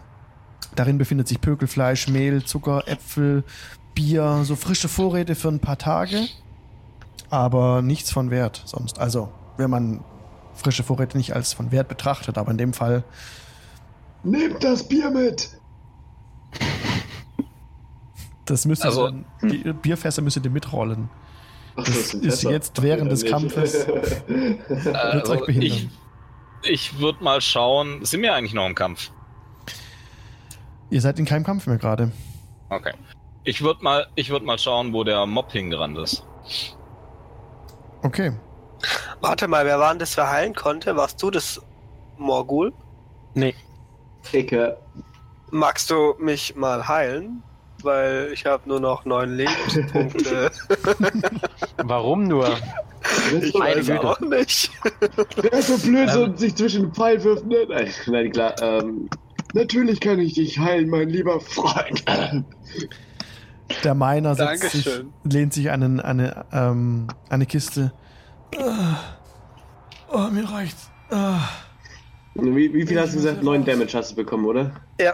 darin 0.79 0.97
befindet 0.97 1.27
sich 1.27 1.41
Pökelfleisch, 1.41 2.07
Mehl, 2.07 2.43
Zucker, 2.43 2.87
Äpfel, 2.87 3.43
Bier, 3.95 4.41
so 4.43 4.55
frische 4.55 4.87
Vorräte 4.87 5.35
für 5.35 5.49
ein 5.49 5.59
paar 5.59 5.77
Tage, 5.77 6.27
aber 7.29 7.81
nichts 7.81 8.11
von 8.11 8.31
Wert 8.31 8.61
sonst. 8.65 8.97
Also, 8.99 9.29
wenn 9.57 9.69
man 9.69 10.03
frische 10.55 10.83
Vorräte 10.83 11.17
nicht 11.17 11.33
als 11.35 11.53
von 11.53 11.71
Wert 11.71 11.87
betrachtet, 11.89 12.37
aber 12.37 12.51
in 12.51 12.57
dem 12.57 12.73
Fall 12.73 13.03
Nehmt 14.23 14.63
das 14.63 14.87
Bier 14.87 15.09
mit! 15.11 15.49
Das 18.45 18.65
müsst 18.65 18.83
ihr 18.83 18.87
Also- 18.87 19.05
dann, 19.09 19.25
die 19.43 19.73
Bierfässer 19.73 20.21
müsstet 20.21 20.45
ihr 20.45 20.51
mitrollen. 20.51 21.09
Ach, 21.75 21.83
Das 21.83 22.09
sind 22.11 22.25
ist 22.25 22.43
jetzt 22.43 22.81
während 22.81 23.11
des. 23.11 23.23
Kampfes- 23.25 23.87
Wird's 24.27 24.87
Also 24.87 25.33
euch 25.33 25.45
behindern. 25.45 25.67
ich 25.77 25.89
ich 26.61 26.99
würde 26.99 27.23
mal 27.23 27.39
schauen, 27.39 28.03
sind 28.03 28.21
wir 28.21 28.33
eigentlich 28.33 28.53
noch 28.53 28.65
im 28.67 28.75
Kampf? 28.75 29.11
Ihr 30.89 31.01
seid 31.01 31.19
in 31.19 31.25
keinem 31.25 31.43
Kampf 31.43 31.67
mehr 31.67 31.77
gerade. 31.77 32.11
Okay. 32.69 32.93
Ich 33.43 33.61
würde 33.63 33.83
mal, 33.83 34.07
ich 34.15 34.29
würd 34.29 34.43
mal 34.43 34.57
schauen, 34.57 34.93
wo 34.93 35.03
der 35.03 35.25
Mob 35.25 35.51
hingerannt 35.51 35.97
ist. 35.97 36.23
Okay. 38.03 38.31
warte 39.21 39.47
mal, 39.47 39.65
wer 39.65 39.79
war 39.79 39.89
denn 39.91 39.99
das, 39.99 40.15
wer 40.17 40.29
heilen 40.29 40.53
konnte? 40.55 40.95
Warst 40.95 41.21
du 41.21 41.29
das 41.31 41.61
Morgul? 42.17 42.73
Nee, 43.33 43.53
Ecke. 44.33 44.77
Magst 45.51 45.89
du 45.89 46.15
mich 46.19 46.55
mal 46.55 46.87
heilen? 46.87 47.43
Weil 47.81 48.29
ich 48.33 48.45
habe 48.45 48.67
nur 48.67 48.79
noch 48.81 49.05
neun 49.05 49.35
Lebenspunkte. 49.37 50.51
warum 51.77 52.23
nur? 52.27 52.49
ich 53.41 53.53
Meine 53.53 53.77
weiß 53.79 53.87
Güte. 53.87 54.01
auch 54.09 54.19
nicht. 54.19 54.69
Wer 55.41 55.53
ist 55.53 55.67
so 55.67 55.77
blöd 55.87 56.09
Ähm. 56.13 56.23
und 56.23 56.39
sich 56.39 56.55
zwischen 56.55 56.83
den 56.83 56.93
Pfeil 56.93 57.23
wirft? 57.23 57.45
Ne? 57.45 57.65
Nein, 57.69 57.89
nein, 58.07 58.31
klar. 58.31 58.53
Ähm, 58.61 59.09
Natürlich 59.53 59.99
kann 59.99 60.19
ich 60.19 60.33
dich 60.33 60.59
heilen, 60.59 60.89
mein 60.89 61.09
lieber 61.09 61.39
Freund. 61.39 62.03
Der 63.83 63.95
Miner 63.95 64.35
setzt 64.35 64.71
sich, 64.71 64.89
lehnt 65.23 65.53
sich 65.53 65.71
an 65.71 65.83
einen, 65.83 65.99
eine, 65.99 66.45
ähm, 66.51 67.07
eine 67.29 67.45
Kiste. 67.45 67.91
Ah. 68.57 68.97
Oh, 70.11 70.27
mir 70.31 70.49
reicht's. 70.49 70.89
Ah. 71.11 71.39
wie, 72.35 72.73
wie 72.73 72.85
viel 72.85 72.99
hast 72.99 73.11
du 73.13 73.17
gesagt? 73.17 73.43
9 73.43 73.65
Damage 73.65 73.93
hast 73.93 74.11
du 74.11 74.15
bekommen, 74.15 74.45
oder? 74.45 74.71
Ja, 74.99 75.13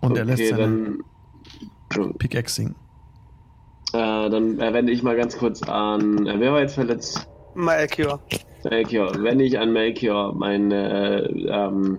Und 0.00 0.16
er 0.16 0.24
lässt 0.24 0.40
okay, 0.42 0.50
seine 0.50 0.98
dann, 1.90 2.14
Pickaxing. 2.18 2.74
äh, 3.92 4.30
dann 4.30 4.58
wende 4.58 4.92
ich 4.92 5.02
mal 5.02 5.16
ganz 5.16 5.36
kurz 5.36 5.62
an. 5.62 6.26
Äh, 6.26 6.38
wer 6.38 6.52
war 6.52 6.60
jetzt 6.60 6.74
verletzt? 6.74 7.26
Melchior. 7.54 8.20
Melchior. 8.64 9.12
Wenn 9.22 9.40
ich 9.40 9.58
an 9.58 9.72
Melchior 9.72 10.34
meine 10.34 11.28
äh, 11.28 11.48
ähm, 11.48 11.98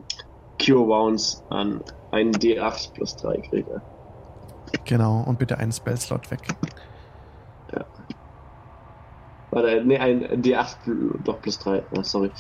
Cure 0.64 0.88
Wounds 0.88 1.44
an 1.50 1.82
einen 2.12 2.32
D8 2.32 2.94
plus 2.94 3.16
3 3.18 3.38
kriege. 3.50 3.82
Genau. 4.86 5.22
Und 5.26 5.40
bitte 5.40 5.58
einen 5.58 5.72
Spellslot 5.72 6.30
weg. 6.32 6.40
Warte, 9.52 9.82
nee, 9.86 9.98
ein 9.98 10.42
D8, 10.44 10.76
pl- 10.86 11.24
doch 11.24 11.42
plus 11.42 11.58
3. 11.60 11.82
Ah, 11.98 12.04
sorry. 12.04 12.28
Äh, 12.28 12.32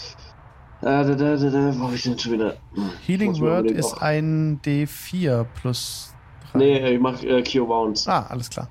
da, 0.81 1.03
da, 1.03 1.15
da, 1.15 1.35
da, 1.38 1.80
wo 1.80 1.85
hab 1.88 1.94
ich 1.94 2.03
denn 2.03 2.19
schon 2.19 2.34
wieder? 2.34 2.57
Healing 3.06 3.39
Word 3.39 3.72
ist 3.72 3.94
auch- 3.95 4.02
ein 4.02 4.60
D4 4.61 5.45
plus 5.60 6.14
3. 6.52 6.57
Nee, 6.60 6.89
ich 6.95 6.99
mach 6.99 7.22
äh, 7.23 7.41
Cure 7.44 7.68
Wounds. 7.69 8.07
Ah, 8.07 8.26
alles 8.30 8.49
klar. 8.49 8.68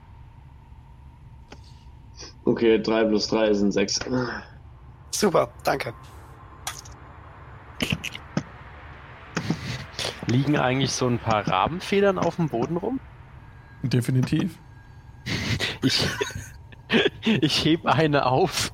Okay, 2.45 2.79
3 2.81 3.05
plus 3.07 3.27
3 3.29 3.55
sind 3.55 3.73
6. 3.73 4.01
Super, 5.13 5.49
danke. 5.65 5.95
Liegen 10.27 10.59
eigentlich 10.59 10.93
so 10.93 11.07
ein 11.07 11.19
paar 11.19 11.47
Rabenfedern 11.47 12.19
auf 12.19 12.37
dem 12.37 12.49
Boden 12.49 12.77
rum? 12.77 13.01
Definitiv. 13.83 14.59
Ich, 15.83 16.07
ich 17.25 17.65
heb 17.65 17.87
eine 17.87 18.27
auf 18.27 18.73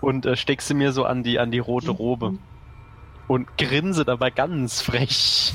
und 0.00 0.26
äh, 0.26 0.36
steck 0.36 0.62
sie 0.62 0.74
mir 0.74 0.92
so 0.92 1.04
an 1.04 1.22
die, 1.22 1.38
an 1.38 1.50
die 1.50 1.58
rote 1.58 1.90
Robe. 1.90 2.38
Und 3.26 3.58
grinse 3.58 4.04
dabei 4.04 4.30
ganz 4.30 4.80
frech 4.80 5.52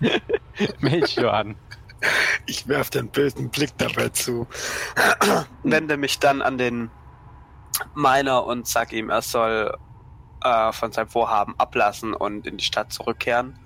Melchior 0.80 1.34
an. 1.34 1.56
Ich 2.46 2.68
werf 2.68 2.90
den 2.90 3.08
bösen 3.08 3.50
Blick 3.50 3.76
dabei 3.78 4.10
zu. 4.10 4.46
Wende 5.64 5.96
mich 5.96 6.20
dann 6.20 6.40
an 6.40 6.56
den 6.56 6.90
Miner 7.94 8.44
und 8.44 8.66
sag 8.68 8.92
ihm, 8.92 9.10
er 9.10 9.22
soll 9.22 9.76
äh, 10.42 10.72
von 10.72 10.92
seinem 10.92 11.08
Vorhaben 11.08 11.54
ablassen 11.58 12.14
und 12.14 12.46
in 12.46 12.58
die 12.58 12.64
Stadt 12.64 12.92
zurückkehren. 12.92 13.58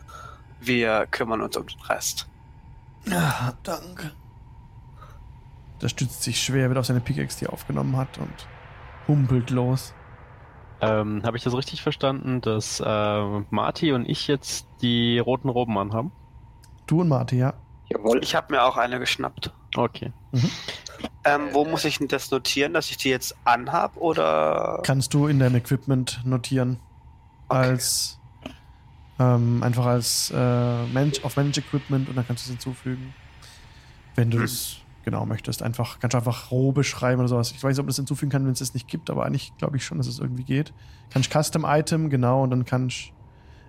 Wir 0.61 1.07
kümmern 1.11 1.41
uns 1.41 1.57
um 1.57 1.67
den 1.67 1.81
Rest. 1.81 2.29
Ah, 3.11 3.53
danke. 3.63 4.13
Der 5.81 5.89
stützt 5.89 6.23
sich 6.23 6.43
schwer, 6.43 6.69
wird 6.69 6.79
auf 6.79 6.87
seine 6.87 7.01
Pickaxe, 7.01 7.39
die 7.39 7.45
er 7.47 7.53
aufgenommen 7.53 7.97
hat 7.97 8.19
und 8.19 8.47
humpelt 9.09 9.51
los. 9.51 9.95
Ähm, 10.83 11.23
Habe 11.25 11.37
ich 11.37 11.43
das 11.43 11.55
richtig 11.55 11.83
verstanden, 11.83 12.41
dass 12.41 12.81
äh, 12.81 13.41
Marty 13.51 13.93
und 13.93 14.09
ich 14.09 14.29
jetzt 14.29 14.67
die 14.83 15.19
roten 15.19 15.49
Roben 15.49 15.77
anhaben? 15.79 16.13
Du 16.87 17.01
und 17.01 17.09
Marty, 17.09 17.39
ja. 17.39 17.55
Jawohl. 17.89 18.23
Ich 18.23 18.35
habe 18.35 18.55
mir 18.55 18.63
auch 18.63 18.77
eine 18.77 18.99
geschnappt. 18.99 19.53
Okay. 19.77 20.13
Ähm, 21.25 21.49
wo 21.53 21.65
muss 21.65 21.85
ich 21.85 21.99
denn 21.99 22.09
das 22.09 22.31
notieren, 22.31 22.73
dass 22.73 22.91
ich 22.91 22.97
die 22.97 23.11
jetzt 23.11 23.37
anhab 23.45 23.97
oder? 23.97 24.81
Kannst 24.85 25.13
du 25.13 25.27
in 25.27 25.39
dein 25.39 25.55
Equipment 25.55 26.21
notieren. 26.25 26.79
Als 27.49 28.20
ähm, 29.21 29.63
einfach 29.63 29.87
als 29.87 30.33
äh, 30.35 30.87
Mensch 30.87 31.23
auf 31.23 31.37
Manage 31.37 31.61
Equipment 31.61 32.09
und 32.09 32.17
dann 32.17 32.27
kannst 32.27 32.47
du 32.47 32.49
es 32.49 32.57
hinzufügen. 32.57 33.15
Wenn 34.17 34.31
du 34.31 34.39
Hm. 34.39 34.45
es 34.45 34.79
genau 35.05 35.25
möchtest. 35.27 35.63
Einfach, 35.63 35.99
kannst 36.01 36.15
du 36.15 36.19
einfach 36.19 36.51
roh 36.51 36.73
beschreiben 36.73 37.21
oder 37.21 37.29
sowas. 37.29 37.53
Ich 37.53 37.63
weiß 37.63 37.77
nicht, 37.77 37.81
ob 37.81 37.87
das 37.87 37.97
hinzufügen 37.97 38.31
kann, 38.31 38.45
wenn 38.45 38.53
es 38.53 38.59
das 38.59 38.75
nicht 38.75 38.89
gibt, 38.89 39.11
aber 39.11 39.25
eigentlich 39.25 39.57
glaube 39.57 39.77
ich 39.77 39.85
schon, 39.85 39.99
dass 39.99 40.07
es 40.07 40.19
irgendwie 40.19 40.45
geht. 40.45 40.73
Kannst 41.11 41.31
Custom 41.33 41.65
Item, 41.67 42.11
genau, 42.11 42.43
und 42.43 42.51
dann 42.51 42.65
kannst 42.65 43.13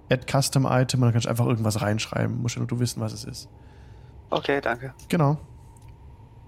Add 0.10 0.26
Custom 0.30 0.66
Item 0.66 1.02
und 1.02 1.08
dann 1.08 1.14
kannst 1.14 1.26
du 1.26 1.30
einfach 1.30 1.46
irgendwas 1.46 1.82
reinschreiben. 1.82 2.42
Musst 2.42 2.56
ja 2.56 2.60
nur 2.60 2.68
du 2.68 2.80
wissen, 2.80 3.00
was 3.02 3.14
es 3.14 3.24
ist. 3.24 3.50
Okay, 4.30 4.62
danke. 4.62 4.94
Genau. 5.10 5.38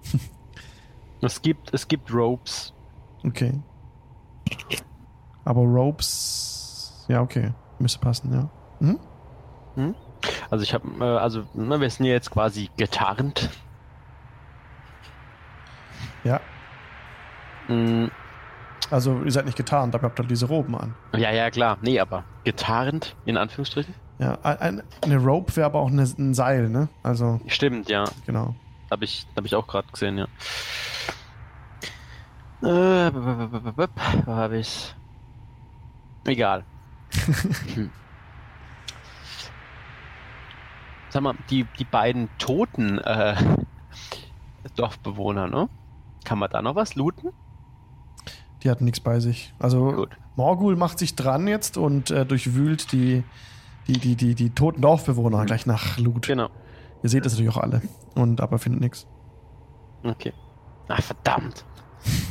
Es 1.20 1.40
gibt, 1.40 1.72
es 1.72 1.88
gibt 1.88 2.12
Ropes. 2.12 2.74
Okay. 3.24 3.58
Aber 5.46 5.62
Ropes, 5.62 7.06
ja, 7.08 7.22
okay. 7.22 7.54
Müsste 7.78 7.98
passen, 7.98 8.30
ja. 8.30 8.50
Mhm. 9.76 9.94
Also 10.50 10.62
ich 10.62 10.72
habe, 10.74 10.86
äh, 11.00 11.18
also 11.18 11.44
ne, 11.54 11.80
wir 11.80 11.90
sind 11.90 12.06
ja 12.06 12.12
jetzt 12.12 12.30
quasi 12.30 12.70
getarnt. 12.76 13.50
Ja, 16.24 16.40
Mm, 17.68 18.08
also 18.90 19.22
ihr 19.22 19.32
seid 19.32 19.46
nicht 19.46 19.56
getarnt, 19.56 19.94
aber 19.94 20.04
ihr 20.04 20.08
habt 20.10 20.18
halt 20.18 20.30
diese 20.30 20.46
Roben 20.46 20.76
an. 20.76 20.94
Ja, 21.16 21.30
ja, 21.30 21.50
klar. 21.50 21.78
Nee, 21.80 21.98
aber 21.98 22.24
getarnt, 22.44 23.16
in 23.24 23.38
Anführungsstrichen. 23.38 23.94
Ja, 24.18 24.38
ein, 24.42 24.82
eine 25.02 25.16
Rope 25.16 25.56
wäre 25.56 25.64
aber 25.66 25.80
auch 25.80 25.88
eine, 25.88 26.02
ein 26.02 26.34
Seil, 26.34 26.68
ne? 26.68 26.88
Also, 27.02 27.40
Stimmt, 27.46 27.88
ja. 27.88 28.04
genau. 28.26 28.54
Habe 28.90 29.04
ich, 29.06 29.26
hab 29.34 29.46
ich 29.46 29.54
auch 29.54 29.66
gerade 29.66 29.88
gesehen, 29.90 30.18
ja. 30.18 30.26
Äh, 32.62 33.10
b- 33.10 33.18
b- 33.18 33.46
b- 33.46 33.60
b- 33.60 33.72
b- 33.86 33.92
Wo 34.26 34.32
habe 34.34 34.58
ich's? 34.58 34.94
Egal. 36.26 36.64
Hm. 37.74 37.90
Sag 41.14 41.22
mal, 41.22 41.36
die, 41.48 41.64
die 41.78 41.84
beiden 41.84 42.28
toten 42.38 42.98
äh, 42.98 43.36
Dorfbewohner, 44.74 45.46
ne? 45.46 45.68
Kann 46.24 46.40
man 46.40 46.50
da 46.50 46.60
noch 46.60 46.74
was 46.74 46.96
looten? 46.96 47.30
Die 48.64 48.68
hatten 48.68 48.84
nichts 48.84 48.98
bei 48.98 49.20
sich. 49.20 49.54
Also, 49.60 49.92
Gut. 49.92 50.18
Morgul 50.34 50.74
macht 50.74 50.98
sich 50.98 51.14
dran 51.14 51.46
jetzt 51.46 51.76
und 51.76 52.10
äh, 52.10 52.26
durchwühlt 52.26 52.90
die, 52.90 53.22
die, 53.86 54.00
die, 54.00 54.16
die, 54.16 54.34
die 54.34 54.50
toten 54.50 54.80
Dorfbewohner 54.80 55.44
gleich 55.44 55.66
nach 55.66 55.98
Loot. 55.98 56.26
Genau. 56.26 56.48
Ihr 57.04 57.10
seht 57.10 57.24
das 57.24 57.34
natürlich 57.34 57.52
auch 57.52 57.62
alle. 57.62 57.82
Und 58.16 58.40
aber 58.40 58.58
findet 58.58 58.80
nichts. 58.80 59.06
Okay. 60.02 60.32
Ach, 60.88 61.00
verdammt. 61.00 61.64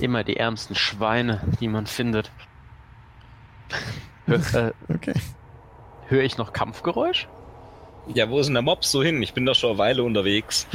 Immer 0.02 0.26
die 0.26 0.36
ärmsten 0.36 0.76
Schweine, 0.76 1.40
die 1.62 1.70
man 1.70 1.88
findet. 1.88 2.34
Hör, 4.26 4.56
äh, 4.56 4.74
Okay. 4.94 5.14
Höre 6.08 6.24
ich 6.24 6.38
noch 6.38 6.52
Kampfgeräusch? 6.52 7.30
Ja, 8.08 8.30
wo 8.30 8.40
ist 8.40 8.48
denn 8.48 8.54
der 8.54 8.64
Mob 8.64 8.84
so 8.84 9.02
hin? 9.02 9.22
Ich 9.22 9.34
bin 9.34 9.46
da 9.46 9.54
schon 9.54 9.72
eine 9.72 9.80
Weile 9.80 10.04
unterwegs. 10.04 10.68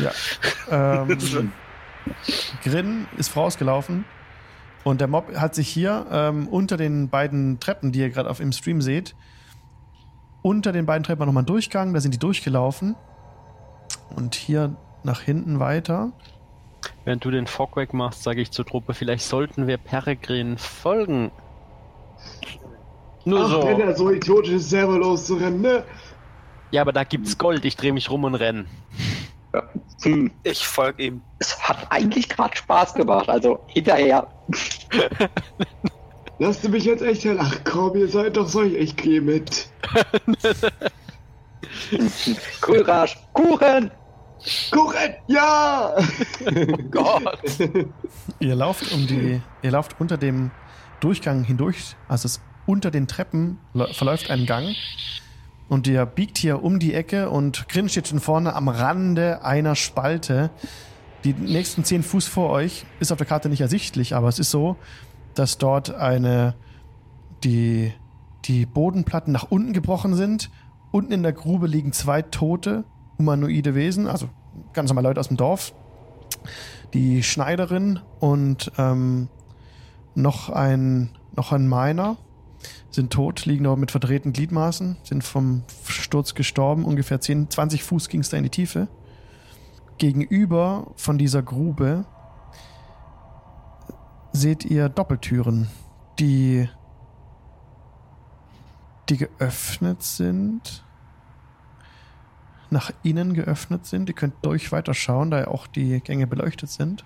Ähm, 0.71 1.53
Grin 2.65 3.07
ist 3.19 3.29
vorausgelaufen 3.29 4.05
und 4.85 5.01
der 5.01 5.09
Mob 5.09 5.35
hat 5.37 5.55
sich 5.55 5.69
hier 5.69 6.07
ähm, 6.11 6.49
unter 6.49 6.77
den 6.77 7.11
beiden 7.11 7.61
Treppen, 7.61 7.93
die 7.93 8.01
ihr 8.01 8.11
gerade 8.11 8.31
auf 8.31 8.41
im 8.41 8.53
Stream 8.53 8.81
seht, 8.81 9.15
unter 10.43 10.73
den 10.73 10.87
beiden 10.87 11.05
Treppen 11.05 11.27
nochmal 11.27 11.45
Durchgang, 11.45 11.93
da 11.93 12.01
sind 12.01 12.15
die 12.15 12.19
durchgelaufen 12.19 12.97
und 14.15 14.35
hier 14.35 14.77
nach 15.03 15.21
hinten 15.21 15.61
weiter. 15.61 16.13
Während 17.05 17.25
du 17.25 17.31
den 17.31 17.47
Fogwag 17.47 17.93
machst, 17.93 18.23
sage 18.23 18.41
ich 18.41 18.51
zur 18.51 18.65
Truppe, 18.65 18.95
vielleicht 18.95 19.25
sollten 19.25 19.67
wir 19.67 19.77
Peregrin 19.77 20.59
folgen. 20.59 21.31
Nur 23.25 23.41
Ach, 23.45 23.67
wenn 23.67 23.77
so. 23.77 23.83
er 23.83 23.97
so 23.97 24.11
idiotisch 24.11 24.53
ist, 24.53 24.71
selber 24.71 24.99
loszurennen, 24.99 25.61
ne? 25.61 25.85
Ja, 26.70 26.82
aber 26.82 26.93
da 26.93 27.05
gibt's 27.05 27.39
Gold. 27.39 27.65
Ich 27.65 27.77
drehe 27.77 27.93
mich 27.93 28.11
rum 28.11 28.24
und 28.24 28.35
renn. 28.35 28.66
Hm, 30.03 30.31
Ich 30.45 30.66
folge 30.66 31.03
ihm. 31.05 31.23
es 31.39 31.59
hat 31.61 31.90
eigentlich 31.90 32.28
gerade 32.28 32.57
Spaß 32.57 32.95
gemacht. 32.95 33.28
Also 33.28 33.61
hinterher. 33.66 34.27
Lasst 36.39 36.62
ihr 36.65 36.70
mich 36.70 36.85
jetzt 36.85 37.03
echt 37.03 37.24
hell. 37.24 37.39
Ach 37.40 37.57
komm, 37.65 37.97
ihr 37.97 38.09
seid 38.09 38.36
doch 38.36 38.47
solch. 38.49 38.74
Ich 38.74 38.95
gehe 38.97 39.20
mit. 39.20 39.69
Courage. 42.61 43.16
Kuchen! 43.32 43.90
Kuchen! 44.70 45.15
Ja! 45.27 45.97
Gott. 46.90 47.39
Ihr 48.39 48.55
lauft 48.55 48.93
um 48.93 49.07
die, 49.07 49.40
ihr 49.62 49.70
lauft 49.70 49.97
unter 50.01 50.16
dem 50.16 50.51
Durchgang 51.01 51.45
hindurch, 51.45 51.97
also 52.09 52.27
es 52.27 52.40
unter 52.66 52.90
den 52.90 53.09
Treppen 53.09 53.59
läu- 53.74 53.93
verläuft 53.95 54.31
ein 54.31 54.47
Gang 54.47 54.74
und 55.69 55.86
ihr 55.86 56.05
biegt 56.07 56.39
hier 56.39 56.62
um 56.62 56.78
die 56.78 56.95
Ecke 56.95 57.31
und 57.31 57.69
Grin 57.69 57.89
steht 57.89 58.09
schon 58.09 58.20
vorne 58.20 58.55
am 58.55 58.69
Rande 58.69 59.45
einer 59.45 59.74
Spalte. 59.74 60.51
Die 61.24 61.35
nächsten 61.35 61.85
zehn 61.85 62.03
Fuß 62.03 62.27
vor 62.27 62.51
euch 62.51 62.86
ist 63.01 63.12
auf 63.12 63.19
der 63.19 63.27
Karte 63.27 63.49
nicht 63.49 63.61
ersichtlich, 63.61 64.15
aber 64.15 64.28
es 64.28 64.39
ist 64.39 64.51
so, 64.51 64.77
dass 65.35 65.59
dort 65.59 65.95
eine 65.95 66.55
die 67.45 67.93
die 68.45 68.66
Bodenplatten 68.66 69.32
nach 69.32 69.51
unten 69.51 69.73
gebrochen 69.73 70.15
sind. 70.15 70.51
Unten 70.90 71.12
in 71.12 71.23
der 71.23 71.32
Grube 71.32 71.66
liegen 71.66 71.93
zwei 71.93 72.23
tote 72.23 72.85
humanoide 73.19 73.74
Wesen, 73.74 74.07
also 74.07 74.28
ganz 74.73 74.89
normal 74.89 75.05
Leute 75.05 75.20
aus 75.20 75.28
dem 75.28 75.36
Dorf. 75.36 75.74
Die 76.95 77.23
Schneiderin 77.23 78.01
und 78.20 78.73
ähm, 78.78 79.28
noch 80.15 80.49
ein 80.49 81.11
noch 81.36 81.53
ein 81.53 81.69
Miner 81.69 82.16
sind 82.90 83.12
tot, 83.12 83.44
liegen 83.44 83.66
aber 83.66 83.77
mit 83.77 83.90
verdrehten 83.90 84.32
Gliedmaßen, 84.32 84.97
sind 85.02 85.23
vom 85.24 85.62
Sturz 85.85 86.35
gestorben. 86.35 86.85
Ungefähr 86.85 87.20
10, 87.20 87.51
20 87.51 87.85
Fuß 87.85 88.09
ging 88.09 88.20
es 88.20 88.31
da 88.31 88.36
in 88.36 88.44
die 88.44 88.51
Tiefe. 88.51 88.89
Gegenüber 89.98 90.93
von 90.97 91.19
dieser 91.19 91.43
Grube 91.43 92.06
seht 94.32 94.65
ihr 94.65 94.89
Doppeltüren, 94.89 95.69
die, 96.19 96.69
die 99.09 99.16
geöffnet 99.16 100.02
sind. 100.02 100.85
Nach 102.70 102.90
innen 103.02 103.32
geöffnet 103.32 103.86
sind. 103.86 104.09
Ihr 104.09 104.15
könnt 104.15 104.35
durch 104.43 104.73
weiter 104.73 104.94
schauen, 104.94 105.31
da 105.31 105.40
ja 105.40 105.48
auch 105.48 105.66
die 105.66 106.01
Gänge 106.01 106.27
beleuchtet 106.27 106.70
sind. 106.70 107.05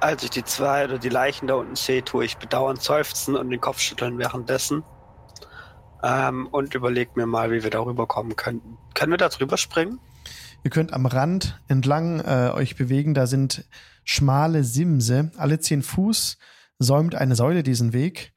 Als 0.00 0.22
ich 0.22 0.30
die 0.30 0.44
zwei 0.44 0.84
oder 0.84 0.98
die 0.98 1.08
Leichen 1.08 1.46
da 1.46 1.54
unten 1.54 1.76
sehe, 1.76 2.04
tue 2.04 2.24
ich 2.24 2.38
bedauernd 2.38 2.82
seufzen 2.82 3.36
und 3.36 3.50
den 3.50 3.60
Kopf 3.60 3.80
schütteln 3.80 4.18
währenddessen. 4.18 4.82
Ähm, 6.02 6.46
und 6.50 6.74
überlege 6.74 7.10
mir 7.14 7.26
mal, 7.26 7.50
wie 7.50 7.62
wir 7.62 7.70
darüber 7.70 8.06
kommen 8.06 8.34
könnten. 8.34 8.78
Können 8.94 9.12
wir 9.12 9.18
da 9.18 9.28
drüber 9.28 9.58
springen? 9.58 10.00
Ihr 10.64 10.70
könnt 10.70 10.92
am 10.92 11.06
Rand 11.06 11.60
entlang 11.68 12.20
äh, 12.20 12.50
euch 12.54 12.76
bewegen. 12.76 13.12
Da 13.14 13.26
sind 13.26 13.64
schmale 14.04 14.64
Simse. 14.64 15.30
Alle 15.36 15.60
zehn 15.60 15.82
Fuß 15.82 16.38
säumt 16.78 17.14
eine 17.14 17.36
Säule 17.36 17.62
diesen 17.62 17.92
Weg. 17.92 18.32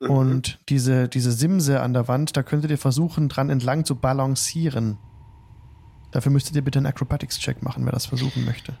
Mhm. 0.00 0.10
Und 0.10 0.60
diese, 0.68 1.08
diese 1.08 1.32
Simse 1.32 1.80
an 1.80 1.92
der 1.92 2.08
Wand, 2.08 2.36
da 2.36 2.42
könntet 2.42 2.70
ihr 2.70 2.78
versuchen, 2.78 3.28
dran 3.28 3.50
entlang 3.50 3.84
zu 3.84 3.94
balancieren. 3.94 4.98
Dafür 6.10 6.32
müsstet 6.32 6.56
ihr 6.56 6.62
bitte 6.62 6.78
einen 6.78 6.86
Acrobatics-Check 6.86 7.62
machen, 7.62 7.84
wer 7.84 7.92
das 7.92 8.06
versuchen 8.06 8.44
möchte. 8.44 8.74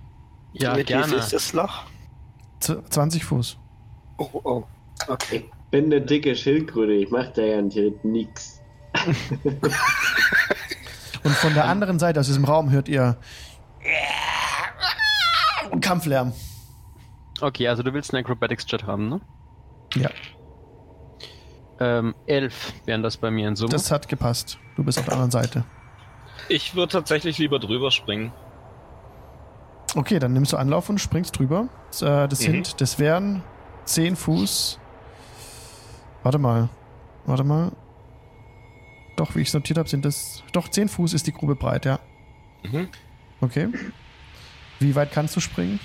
Ja, 0.52 0.72
Wie 0.72 0.84
tief 0.84 0.88
gerne. 0.88 1.14
ist 1.16 1.32
das 1.32 1.52
Loch? 1.54 1.84
Z 2.62 2.78
20 2.92 3.24
Fuß. 3.24 3.58
Oh, 4.18 4.28
oh. 4.44 4.62
Okay. 5.08 5.50
bin 5.70 5.86
eine 5.86 6.00
dicke 6.00 6.36
Schildkröte, 6.36 6.92
ich 6.92 7.10
mach 7.10 7.32
da 7.32 7.44
garantiert 7.46 8.04
nix. 8.04 8.60
Und 11.24 11.32
von 11.36 11.54
der 11.54 11.64
anderen 11.66 11.98
Seite 11.98 12.20
aus 12.20 12.26
diesem 12.26 12.44
Raum 12.44 12.70
hört 12.70 12.88
ihr 12.88 13.16
Kampflärm. 15.80 16.32
Okay, 17.40 17.66
also 17.68 17.82
du 17.82 17.92
willst 17.94 18.12
einen 18.14 18.24
Acrobatics-Chat 18.24 18.84
haben, 18.86 19.08
ne? 19.08 19.20
Ja, 19.94 20.10
Ähm, 21.80 22.14
elf 22.26 22.72
wären 22.84 23.02
das 23.02 23.16
bei 23.16 23.30
mir 23.30 23.48
in 23.48 23.56
Summe. 23.56 23.72
das 23.72 23.90
hat 23.90 24.08
gepasst. 24.08 24.58
Du 24.76 24.84
bist 24.84 24.98
auf 24.98 25.04
der 25.06 25.14
anderen 25.14 25.30
Seite. 25.32 25.64
Ich 26.48 26.74
würde 26.74 26.92
tatsächlich 26.92 27.38
lieber 27.38 27.58
drüber 27.58 27.90
springen. 27.90 28.32
Okay, 29.94 30.18
dann 30.18 30.32
nimmst 30.32 30.52
du 30.52 30.56
Anlauf 30.56 30.88
und 30.88 30.98
springst 31.00 31.38
drüber. 31.38 31.68
Das, 31.90 32.02
äh, 32.02 32.28
das 32.28 32.40
Mhm. 32.40 32.44
sind, 32.52 32.80
das 32.80 32.98
wären 32.98 33.42
10 33.84 34.16
Fuß. 34.16 34.78
Warte 36.22 36.38
mal. 36.38 36.68
Warte 37.26 37.44
mal. 37.44 37.72
Doch, 39.16 39.34
wie 39.36 39.40
ich 39.42 39.48
es 39.48 39.54
notiert 39.54 39.78
habe, 39.78 39.88
sind 39.88 40.04
das. 40.04 40.42
Doch, 40.52 40.68
10 40.68 40.88
Fuß 40.88 41.12
ist 41.12 41.26
die 41.26 41.32
Grube 41.32 41.54
breit, 41.56 41.84
ja. 41.84 41.98
Mhm. 42.62 42.88
Okay. 43.40 43.68
Wie 44.78 44.94
weit 44.94 45.12
kannst 45.12 45.36
du 45.36 45.40
springen? 45.40 45.78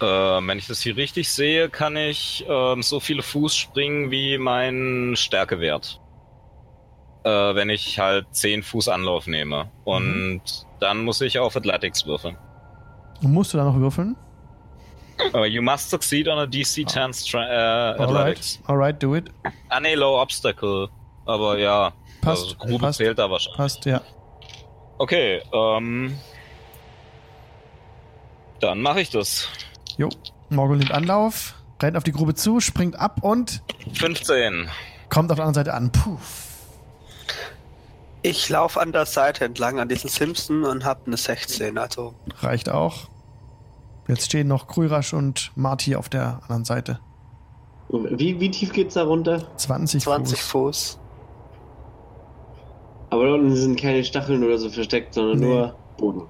Ähm, 0.00 0.46
wenn 0.48 0.58
ich 0.58 0.66
das 0.66 0.80
hier 0.80 0.96
richtig 0.96 1.30
sehe, 1.30 1.68
kann 1.70 1.96
ich 1.96 2.44
ähm, 2.48 2.82
so 2.82 3.00
viele 3.00 3.22
Fuß 3.22 3.56
springen 3.56 4.10
wie 4.10 4.38
mein 4.38 5.14
Stärkewert. 5.16 6.00
Äh, 7.24 7.30
wenn 7.30 7.70
ich 7.70 7.98
halt 7.98 8.26
10 8.32 8.62
Fuß 8.62 8.88
Anlauf 8.88 9.26
nehme. 9.26 9.70
Und 9.84 10.42
dann 10.80 11.04
muss 11.04 11.20
ich 11.20 11.38
auf 11.38 11.56
Athletics 11.56 12.06
würfeln. 12.06 12.36
Musst 13.22 13.54
du 13.54 13.58
da 13.58 13.64
noch 13.64 13.76
würfeln? 13.78 14.16
Uh, 15.34 15.44
you 15.44 15.62
must 15.62 15.90
succeed 15.90 16.26
on 16.28 16.38
a 16.38 16.46
DC 16.46 16.84
10 16.86 17.12
stra- 17.12 17.94
Athletics. 17.98 18.58
Alright, 18.66 18.70
alright, 18.70 19.02
do 19.02 19.14
it. 19.14 19.30
Ah, 19.68 19.78
nee, 19.80 19.94
Low 19.94 20.20
Obstacle. 20.20 20.88
Aber 21.26 21.56
ja, 21.58 21.92
Passt, 22.20 22.42
also 22.44 22.56
Grube 22.56 22.78
passt. 22.80 22.98
zählt 22.98 23.18
da 23.18 23.30
wahrscheinlich. 23.30 23.56
Passt, 23.56 23.84
ja. 23.84 24.00
Okay, 24.98 25.40
ähm. 25.52 26.18
Dann 28.60 28.80
mache 28.80 29.00
ich 29.00 29.10
das. 29.10 29.48
Jo. 29.96 30.08
Morgul 30.50 30.76
nimmt 30.78 30.92
Anlauf, 30.92 31.54
rennt 31.80 31.96
auf 31.96 32.04
die 32.04 32.12
Grube 32.12 32.34
zu, 32.34 32.60
springt 32.60 32.98
ab 32.98 33.18
und 33.22 33.62
15. 33.94 34.68
kommt 35.08 35.30
auf 35.30 35.36
der 35.36 35.44
anderen 35.46 35.54
Seite 35.54 35.74
an. 35.74 35.90
Puh. 35.92 36.18
Ich 38.22 38.48
laufe 38.48 38.80
an 38.80 38.92
der 38.92 39.06
Seite 39.06 39.44
entlang 39.44 39.80
an 39.80 39.88
diesen 39.88 40.08
Simpson 40.08 40.64
und 40.64 40.84
habe 40.84 41.00
eine 41.06 41.16
16, 41.16 41.76
also 41.78 42.14
Reicht 42.40 42.68
auch. 42.68 43.08
Jetzt 44.08 44.26
stehen 44.26 44.48
noch 44.48 44.66
Krürasch 44.66 45.14
und 45.14 45.52
Marty 45.54 45.94
auf 45.96 46.08
der 46.08 46.40
anderen 46.42 46.64
Seite. 46.64 46.98
Wie, 47.88 48.40
wie 48.40 48.50
tief 48.50 48.72
geht's 48.72 48.94
da 48.94 49.04
runter? 49.04 49.44
20, 49.56 50.02
20 50.02 50.40
Fuß. 50.42 50.48
Fuß. 50.50 50.98
Aber 53.10 53.26
da 53.26 53.34
unten 53.34 53.54
sind 53.54 53.78
keine 53.78 54.02
Stacheln 54.04 54.42
oder 54.42 54.56
so 54.58 54.70
versteckt, 54.70 55.14
sondern 55.14 55.38
Nee. 55.38 55.46
nur 55.46 55.74
Boden. 55.98 56.22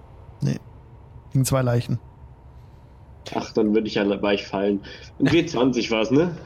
Liegen 1.32 1.44
zwei 1.46 1.62
Leichen. 1.62 1.98
Ach, 3.34 3.52
dann 3.52 3.72
würde 3.72 3.86
ich 3.86 3.94
ja 3.94 4.22
weich 4.22 4.46
fallen. 4.46 4.80
Ein 5.18 5.28
W20 5.28 5.90
war 5.90 6.02
es, 6.02 6.10
ne? 6.10 6.36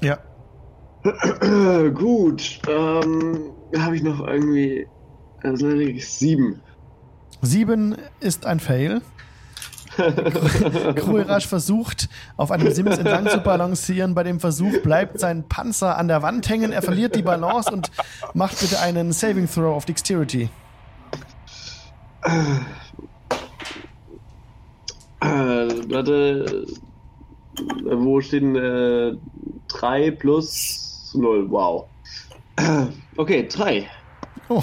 Ja. 0.00 0.18
Gut, 1.90 2.60
ähm, 2.68 3.50
habe 3.76 3.96
ich 3.96 4.02
noch 4.02 4.26
irgendwie. 4.26 4.86
Also 5.42 5.68
sieben. 5.98 6.62
Sieben 7.42 7.96
ist 8.20 8.46
ein 8.46 8.60
Fail. 8.60 9.02
Kruirasch 10.96 11.46
versucht, 11.46 12.08
auf 12.36 12.50
einem 12.50 12.72
Sims 12.72 12.98
entlang 12.98 13.28
zu 13.28 13.40
balancieren. 13.40 14.14
Bei 14.14 14.22
dem 14.22 14.40
Versuch 14.40 14.78
bleibt 14.82 15.20
sein 15.20 15.48
Panzer 15.48 15.98
an 15.98 16.08
der 16.08 16.22
Wand 16.22 16.48
hängen. 16.48 16.72
Er 16.72 16.82
verliert 16.82 17.14
die 17.14 17.22
Balance 17.22 17.70
und 17.70 17.90
macht 18.34 18.58
bitte 18.60 18.80
einen 18.80 19.12
Saving 19.12 19.48
Throw 19.48 19.76
auf 19.76 19.84
Dexterity. 19.84 20.48
Äh, 25.20 25.26
warte. 25.90 26.66
Wo 27.84 28.20
stehen 28.20 28.56
äh, 28.56 29.14
3 29.68 30.10
plus 30.12 31.12
0? 31.14 31.50
Wow. 31.50 31.86
Okay, 33.16 33.46
3. 33.48 33.86
Oh. 34.48 34.62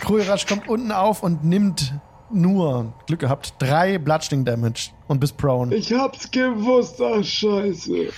Kruirasch 0.00 0.46
kommt 0.46 0.68
unten 0.68 0.92
auf 0.92 1.22
und 1.22 1.44
nimmt 1.44 1.94
nur, 2.30 2.92
Glück 3.06 3.20
gehabt, 3.20 3.54
drei 3.58 3.98
Bludgeoning 3.98 4.44
Damage 4.44 4.90
und 5.06 5.20
bist 5.20 5.36
prone. 5.36 5.74
Ich 5.74 5.92
hab's 5.92 6.30
gewusst, 6.30 7.00
ach 7.00 7.24
Scheiße. 7.24 8.08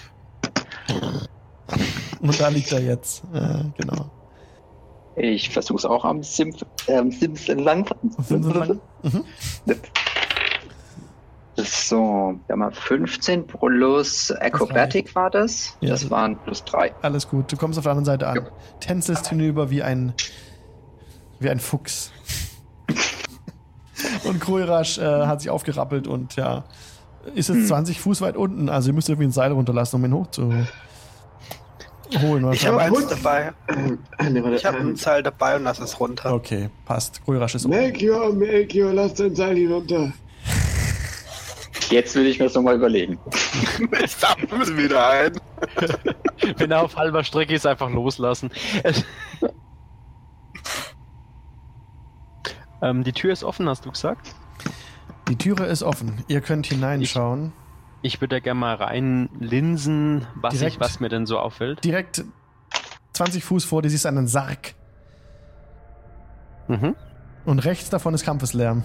Und 2.21 2.39
da 2.39 2.49
liegt 2.49 2.71
er 2.73 2.81
jetzt. 2.81 3.23
Äh, 3.33 3.65
genau. 3.79 4.11
Ich 5.17 5.49
versuch's 5.51 5.85
auch 5.85 6.05
am 6.05 6.23
Sims, 6.23 6.65
ähm, 6.87 7.11
Sims 7.11 7.49
entlang. 7.49 7.87
Sind 8.27 8.45
sie 8.45 8.53
lang? 8.53 8.81
Mhm. 9.03 9.25
So, 11.57 12.39
wir 12.47 12.53
haben 12.53 12.59
mal 12.61 12.73
15 12.73 13.47
plus 13.47 14.31
Acrobatic 14.33 15.15
war 15.15 15.31
das. 15.31 15.77
Ja. 15.81 15.91
Das 15.91 16.11
waren 16.11 16.39
plus 16.39 16.65
3. 16.65 16.95
Alles 17.03 17.29
gut. 17.29 17.53
Du 17.53 17.57
kommst 17.57 17.79
auf 17.79 17.85
der 17.85 17.93
anderen 17.93 18.07
Seite 18.07 18.29
an. 18.29 18.49
Tänzelst 18.81 19.29
hinüber 19.29 19.71
wie 19.71 19.83
ein 19.83 20.15
wie 21.39 21.51
ein 21.51 21.59
Fuchs. 21.59 22.13
Und 24.25 24.41
Kruirasch 24.41 24.99
äh, 24.99 25.27
hat 25.27 25.41
sich 25.41 25.51
aufgerappelt 25.51 26.07
und 26.07 26.37
ja, 26.37 26.65
ist 27.35 27.49
jetzt 27.49 27.69
20 27.69 28.01
Fuß 28.01 28.21
weit 28.21 28.37
unten. 28.37 28.69
Also 28.69 28.91
ihr 28.91 28.95
müsst 28.95 29.09
irgendwie 29.09 29.29
ein 29.29 29.33
Seil 29.33 29.53
runterlassen, 29.53 29.97
um 29.97 30.05
ihn 30.05 30.15
hochzuholen. 30.15 30.67
Ich 32.53 32.67
habe 32.67 32.81
eins 32.81 33.07
dabei. 33.07 33.53
Ich 34.55 34.65
habe 34.65 34.79
ähm, 34.79 34.89
ein 34.89 34.97
Seil 34.97 35.23
dabei 35.23 35.57
und 35.57 35.65
lass 35.65 35.79
es 35.79 36.01
runter. 36.01 36.33
Okay, 36.33 36.71
passt. 36.85 37.25
Kruirasch 37.25 37.55
ist 37.55 37.67
unten. 37.67 37.77
Melchior, 37.77 38.33
Melchior, 38.33 38.93
lass 38.93 39.15
dein 39.15 39.35
Seil 39.35 39.57
hinunter. 39.57 40.13
Jetzt 41.91 42.15
will 42.15 42.27
ich 42.27 42.39
mir 42.39 42.45
das 42.45 42.55
nochmal 42.55 42.77
überlegen. 42.77 43.19
Ich 44.03 44.13
sammle 44.13 44.63
es 44.63 44.77
wieder 44.77 45.09
ein. 45.09 45.33
Wenn 46.57 46.71
er 46.71 46.83
auf 46.83 46.97
halber 46.97 47.25
Strecke 47.25 47.55
ist, 47.55 47.67
einfach 47.67 47.91
loslassen. 47.91 48.51
ähm, 52.83 53.05
die 53.05 53.13
Tür 53.13 53.33
ist 53.33 53.45
offen, 53.45 53.69
hast 53.69 53.85
du 53.85 53.91
gesagt? 53.91 54.35
Die 55.29 55.37
Türe 55.37 55.67
ist 55.67 55.83
offen. 55.83 56.25
Ihr 56.29 56.41
könnt 56.41 56.67
hineinschauen. 56.67 57.53
Ich 58.03 58.21
würde 58.21 58.37
da 58.37 58.41
gerne 58.41 58.59
mal 58.59 58.75
reinlinsen, 58.75 60.27
was, 60.35 60.55
Direkt. 60.55 60.75
ich, 60.75 60.81
was 60.81 61.01
mir 61.01 61.09
denn 61.09 61.27
so 61.27 61.39
auffällt. 61.39 61.85
Direkt 61.85 62.25
20 63.13 63.45
Fuß 63.45 63.65
vor 63.65 63.83
dir 63.83 63.91
siehst 63.91 64.07
du 64.07 64.09
einen 64.09 64.27
Sarg. 64.27 64.75
Mhm. 66.69 66.97
Und 67.45 67.59
rechts 67.65 67.91
davon 67.91 68.15
ist 68.15 68.25
Kampfeslärm. 68.25 68.85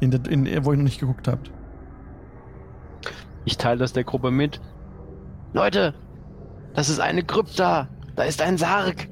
In 0.00 0.10
der, 0.10 0.26
in, 0.30 0.46
wo 0.64 0.72
ihr 0.72 0.76
noch 0.78 0.84
nicht 0.84 1.00
geguckt 1.00 1.26
habt. 1.26 1.50
Ich 3.44 3.58
teile 3.58 3.78
das 3.78 3.92
der 3.92 4.04
Gruppe 4.04 4.30
mit. 4.30 4.60
Leute, 5.52 5.94
das 6.74 6.88
ist 6.88 7.00
eine 7.00 7.24
Krypta. 7.24 7.88
Da 8.14 8.22
ist 8.24 8.40
ein 8.42 8.58
Sarg. 8.58 9.08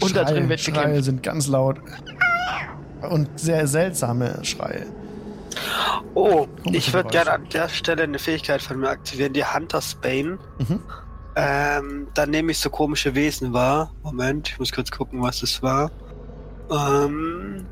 Und 0.00 0.14
da 0.14 0.24
drin 0.24 0.48
wird 0.48 0.60
Schreie 0.60 0.74
gekämpft. 0.74 1.04
sind 1.04 1.22
ganz 1.22 1.48
laut. 1.48 1.80
Und 3.10 3.28
sehr 3.38 3.66
seltsame 3.66 4.44
Schreie. 4.44 4.86
Oh, 6.14 6.46
ich 6.72 6.92
würde 6.92 7.08
gerne 7.10 7.32
an 7.32 7.48
der 7.52 7.68
Stelle 7.68 8.04
eine 8.04 8.18
Fähigkeit 8.18 8.62
von 8.62 8.78
mir 8.80 8.88
aktivieren, 8.88 9.32
die 9.32 9.44
Hunter's 9.44 9.94
Bane. 9.94 10.38
Mhm. 10.58 10.80
Ähm, 11.36 12.08
dann 12.14 12.30
nehme 12.30 12.52
ich 12.52 12.58
so 12.58 12.70
komische 12.70 13.14
Wesen 13.14 13.52
wahr. 13.52 13.92
Moment, 14.02 14.48
ich 14.48 14.58
muss 14.58 14.72
kurz 14.72 14.90
gucken, 14.90 15.22
was 15.22 15.42
es 15.42 15.62
war. 15.62 15.90
Ähm, 16.70 17.66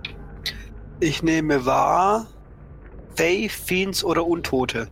ich 1.00 1.22
nehme 1.22 1.66
wahr 1.66 2.26
Fae, 3.16 3.48
Fiends 3.48 4.04
oder 4.04 4.26
Untote. 4.26 4.88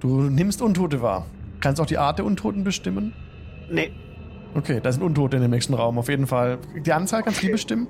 Du 0.00 0.22
nimmst 0.22 0.60
Untote 0.62 1.00
wahr. 1.00 1.26
Kannst 1.60 1.80
auch 1.80 1.86
die 1.86 1.98
Art 1.98 2.18
der 2.18 2.26
Untoten 2.26 2.64
bestimmen? 2.64 3.14
Nee, 3.70 3.92
Okay, 4.54 4.80
da 4.82 4.92
sind 4.92 5.02
Untote 5.02 5.36
in 5.36 5.42
dem 5.42 5.50
nächsten 5.50 5.74
Raum, 5.74 5.98
auf 5.98 6.08
jeden 6.08 6.26
Fall. 6.26 6.58
Die 6.84 6.92
Anzahl 6.92 7.22
kannst 7.22 7.42
du 7.42 7.46
die 7.46 7.52
bestimmen? 7.52 7.86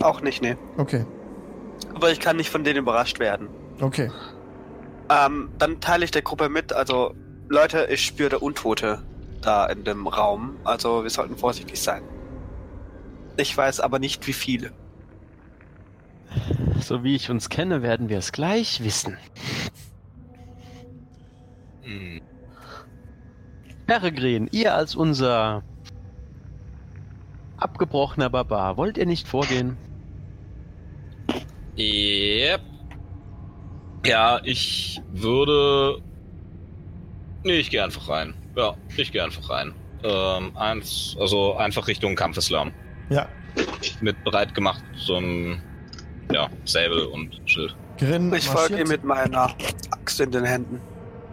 Auch 0.00 0.20
nicht, 0.20 0.42
nee. 0.42 0.56
Okay, 0.76 1.04
Aber 1.94 2.10
ich 2.10 2.20
kann 2.20 2.36
nicht 2.36 2.50
von 2.50 2.64
denen 2.64 2.78
überrascht 2.80 3.18
werden. 3.18 3.48
okay. 3.80 4.10
Ähm, 5.10 5.48
dann 5.58 5.80
teile 5.80 6.04
ich 6.04 6.10
der 6.10 6.20
Gruppe 6.20 6.50
mit, 6.50 6.74
also 6.74 7.14
Leute, 7.48 7.86
ich 7.90 8.04
spüre 8.04 8.28
der 8.28 8.42
Untote 8.42 9.02
da 9.40 9.64
in 9.66 9.82
dem 9.84 10.06
Raum, 10.06 10.56
also 10.64 11.02
wir 11.02 11.08
sollten 11.10 11.36
vorsichtig 11.36 11.80
sein. 11.80 12.02
Ich 13.38 13.56
weiß 13.56 13.80
aber 13.80 13.98
nicht, 14.00 14.26
wie 14.26 14.34
viele. 14.34 14.72
So 16.80 17.04
wie 17.04 17.14
ich 17.14 17.30
uns 17.30 17.48
kenne, 17.48 17.82
werden 17.82 18.10
wir 18.10 18.18
es 18.18 18.32
gleich 18.32 18.84
wissen. 18.84 19.16
Hm. 21.82 22.20
Peregrin, 23.86 24.48
ihr 24.52 24.74
als 24.74 24.94
unser 24.94 25.62
abgebrochener 27.58 28.30
Barbar, 28.30 28.76
wollt 28.76 28.98
ihr 28.98 29.06
nicht 29.06 29.26
vorgehen? 29.26 29.76
Yep. 31.76 32.60
Ja, 34.04 34.40
ich 34.42 35.00
würde. 35.12 36.00
Nee, 37.44 37.58
ich 37.58 37.70
gehe 37.70 37.84
einfach 37.84 38.08
rein. 38.08 38.34
Ja, 38.56 38.74
ich 38.96 39.12
gehe 39.12 39.22
einfach 39.22 39.48
rein. 39.50 39.74
Ähm, 40.02 40.56
eins, 40.56 41.16
also 41.20 41.54
einfach 41.54 41.86
Richtung 41.86 42.14
Kampfeslärm. 42.14 42.72
Ja, 43.10 43.28
Mit 44.00 44.22
bereit 44.24 44.54
gemacht 44.54 44.82
so 44.96 45.16
ein 45.16 45.62
ja, 46.32 46.48
Säbel 46.64 47.06
und 47.06 47.40
Schild. 47.46 47.74
Grin 47.98 48.32
Ich 48.34 48.48
folge 48.48 48.80
ihm 48.80 48.88
mit 48.88 49.04
meiner 49.04 49.54
Axt 49.90 50.20
in 50.20 50.30
den 50.30 50.44
Händen. 50.44 50.80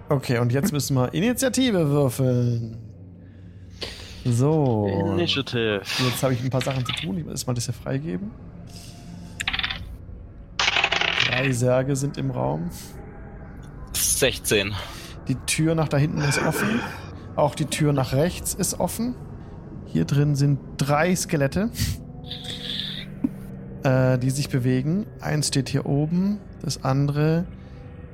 Okay, 0.09 0.39
und 0.39 0.51
jetzt 0.51 0.71
müssen 0.71 0.95
wir 0.95 1.13
Initiative 1.13 1.89
würfeln. 1.89 2.84
So. 4.25 4.87
Initiative. 4.87 5.81
Jetzt 5.99 6.23
habe 6.23 6.33
ich 6.33 6.43
ein 6.43 6.49
paar 6.49 6.61
Sachen 6.61 6.83
zu 6.83 6.91
tun. 6.93 7.17
Ich 7.17 7.25
will 7.25 7.31
erstmal 7.31 7.53
das 7.53 7.65
hier 7.65 7.75
freigeben. 7.75 8.31
Drei 11.27 11.51
Särge 11.51 11.95
sind 11.95 12.17
im 12.17 12.31
Raum. 12.31 12.71
16. 13.93 14.73
Die 15.27 15.35
Tür 15.45 15.75
nach 15.75 15.87
da 15.87 15.97
hinten 15.97 16.21
ist 16.21 16.39
offen. 16.39 16.79
Auch 17.35 17.53
die 17.53 17.65
Tür 17.65 17.93
nach 17.93 18.13
rechts 18.13 18.55
ist 18.55 18.79
offen. 18.79 19.15
Hier 19.85 20.05
drin 20.05 20.35
sind 20.35 20.59
drei 20.77 21.15
Skelette, 21.15 21.69
äh, 23.83 24.17
die 24.17 24.29
sich 24.31 24.49
bewegen. 24.49 25.05
Eins 25.21 25.49
steht 25.49 25.69
hier 25.69 25.85
oben, 25.85 26.39
das 26.61 26.83
andere 26.83 27.45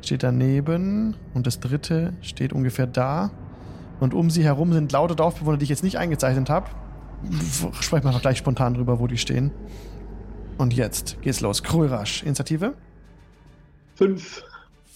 steht 0.02 0.24
daneben 0.24 1.16
und 1.34 1.48
das 1.48 1.60
dritte 1.60 2.14
steht 2.22 2.54
ungefähr 2.54 2.88
da. 2.88 3.32
Und 4.02 4.16
um 4.16 4.32
sie 4.32 4.44
herum 4.44 4.74
sind 4.74 4.92
lauter 4.92 5.16
Dorfbewohner, 5.16 5.58
die 5.58 5.64
ich 5.64 5.70
jetzt 5.70 5.84
nicht 5.84 6.00
eingezeichnet 6.00 6.50
habe. 6.50 6.68
Sprechen 7.82 8.04
wir 8.04 8.10
einfach 8.10 8.22
gleich 8.22 8.40
spontan 8.40 8.74
drüber, 8.74 9.00
wo 9.00 9.06
die 9.06 9.20
stehen. 9.20 9.52
Und 10.58 10.74
jetzt 10.74 11.22
geht's 11.22 11.40
los. 11.40 11.62
Krulrasch, 11.62 12.24
Initiative 12.24 12.74
5. 13.96 14.44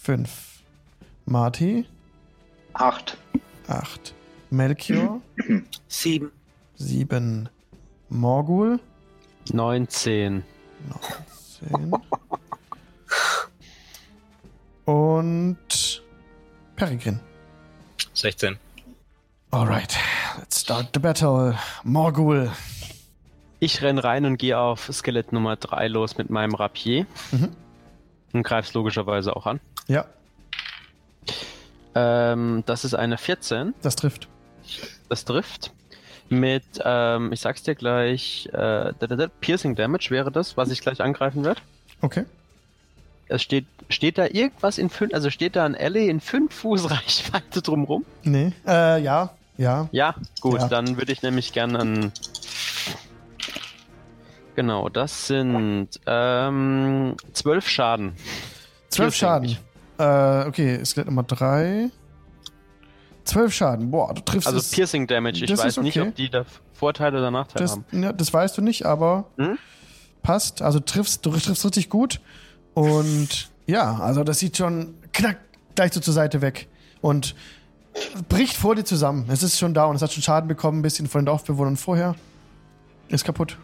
5. 0.02 0.64
Marty 1.26 1.86
8. 2.74 3.16
8. 3.68 4.16
Melchior 4.50 5.22
Sieben. 5.88 6.32
7. 6.74 7.50
Morgul 8.10 8.80
19. 9.54 10.44
19. 11.62 11.92
Und 14.86 16.04
Peregrin. 16.76 17.20
16. 18.16 18.58
Alright, 19.52 19.98
let's 20.38 20.60
start 20.62 20.90
the 20.94 21.00
battle. 21.00 21.56
Morgul. 21.84 22.52
Ich 23.60 23.82
renn 23.82 24.00
rein 24.00 24.26
und 24.26 24.38
gehe 24.38 24.58
auf 24.58 24.90
Skelett 24.92 25.32
Nummer 25.32 25.56
3 25.56 25.88
los 25.88 26.18
mit 26.18 26.30
meinem 26.30 26.56
Rapier. 26.56 27.06
Mhm. 27.32 27.56
Und 28.34 28.44
greif's 28.44 28.74
logischerweise 28.74 29.36
auch 29.36 29.46
an. 29.46 29.60
Ja, 29.88 30.06
Ähm, 31.98 32.64
das 32.66 32.84
ist 32.84 32.94
eine 32.94 33.18
14. 33.18 33.74
das 33.82 33.96
trifft. 33.96 34.28
Das 35.08 35.24
trifft. 35.24 35.72
Mit, 36.28 36.64
ähm, 36.84 37.32
ich 37.32 37.40
sag's 37.40 37.64
dir 37.64 37.76
gleich, 37.76 38.50
äh, 38.52 38.92
Piercing 39.40 39.76
Damage 39.76 40.08
wäre 40.10 40.30
das, 40.32 40.58
was 40.58 40.72
ich 40.72 40.82
gleich 40.82 41.00
angreifen 41.02 41.46
werde. 41.46 41.62
Okay. 42.02 42.26
Es 43.28 43.42
steht, 43.42 43.66
steht 43.90 44.18
da 44.18 44.26
irgendwas 44.26 44.78
in 44.78 44.90
fünf, 44.90 45.14
also 45.14 45.30
steht 45.30 45.56
da 45.56 45.66
ein 45.66 45.76
Alley 45.76 46.10
in 46.10 46.20
fünf 46.20 46.54
Fuß 46.54 46.90
Reichweite 46.92 47.62
drumrum? 47.62 48.06
Nee. 48.24 48.52
Äh, 48.68 49.02
ja. 49.02 49.32
Ja. 49.58 49.88
Ja, 49.92 50.16
gut, 50.42 50.60
Ja. 50.60 50.68
dann 50.68 50.98
würde 50.98 51.12
ich 51.14 51.22
nämlich 51.22 51.54
gerne 51.54 51.80
ein. 51.80 52.12
Genau, 54.56 54.88
das 54.90 55.28
sind 55.28 55.90
ähm, 56.06 57.16
zwölf 57.34 57.68
Schaden. 57.68 58.14
Zwölf. 58.90 59.14
Schaden. 59.16 59.58
Äh, 59.98 60.46
okay, 60.48 60.84
Skelett 60.86 61.08
Nummer 61.08 61.24
drei. 61.24 61.90
Zwölf 63.26 63.54
Schaden. 63.54 63.92
Boah, 63.92 64.14
du 64.14 64.22
triffst 64.22 64.48
Also 64.48 64.60
es. 64.60 64.72
Piercing 64.72 65.08
Damage. 65.08 65.44
Ich 65.44 65.50
das 65.50 65.60
weiß 65.60 65.78
ist 65.78 65.84
nicht, 65.84 65.98
okay. 66.00 66.10
ob 66.10 66.16
die 66.16 66.30
da 66.30 66.46
Vorteile 66.74 67.18
oder 67.18 67.32
Nachteile 67.32 67.64
Das, 67.66 67.72
haben. 67.74 67.86
ja, 67.92 68.14
das 68.14 68.32
weißt 68.34 68.58
du 68.58 68.62
nicht, 68.62 68.86
aber 68.86 69.26
Hm? 69.38 69.58
passt. 70.24 70.62
Also 70.62 70.80
triffst, 70.80 71.26
du 71.26 71.32
triffst 71.32 71.66
richtig 71.66 71.90
gut. 71.90 72.22
Und 72.76 73.50
ja, 73.66 73.96
also 73.96 74.24
das 74.24 74.38
sieht 74.40 74.58
schon 74.58 74.94
knack 75.12 75.40
gleich 75.74 75.94
so 75.94 76.00
zur 76.00 76.14
Seite 76.14 76.42
weg. 76.42 76.68
Und 77.02 77.36
bricht 78.30 78.56
vor 78.56 78.76
dir 78.76 78.84
zusammen. 78.84 79.26
Es 79.30 79.42
ist 79.42 79.58
schon 79.58 79.74
da 79.74 79.86
und 79.86 79.96
es 79.96 80.02
hat 80.02 80.12
schon 80.12 80.22
Schaden 80.22 80.48
bekommen, 80.48 80.80
ein 80.80 80.82
bisschen 80.82 81.08
von 81.08 81.22
den 81.22 81.26
Dorfbewohnern 81.28 81.78
vorher. 81.78 82.16
Ist 83.08 83.26
kaputt. 83.26 83.58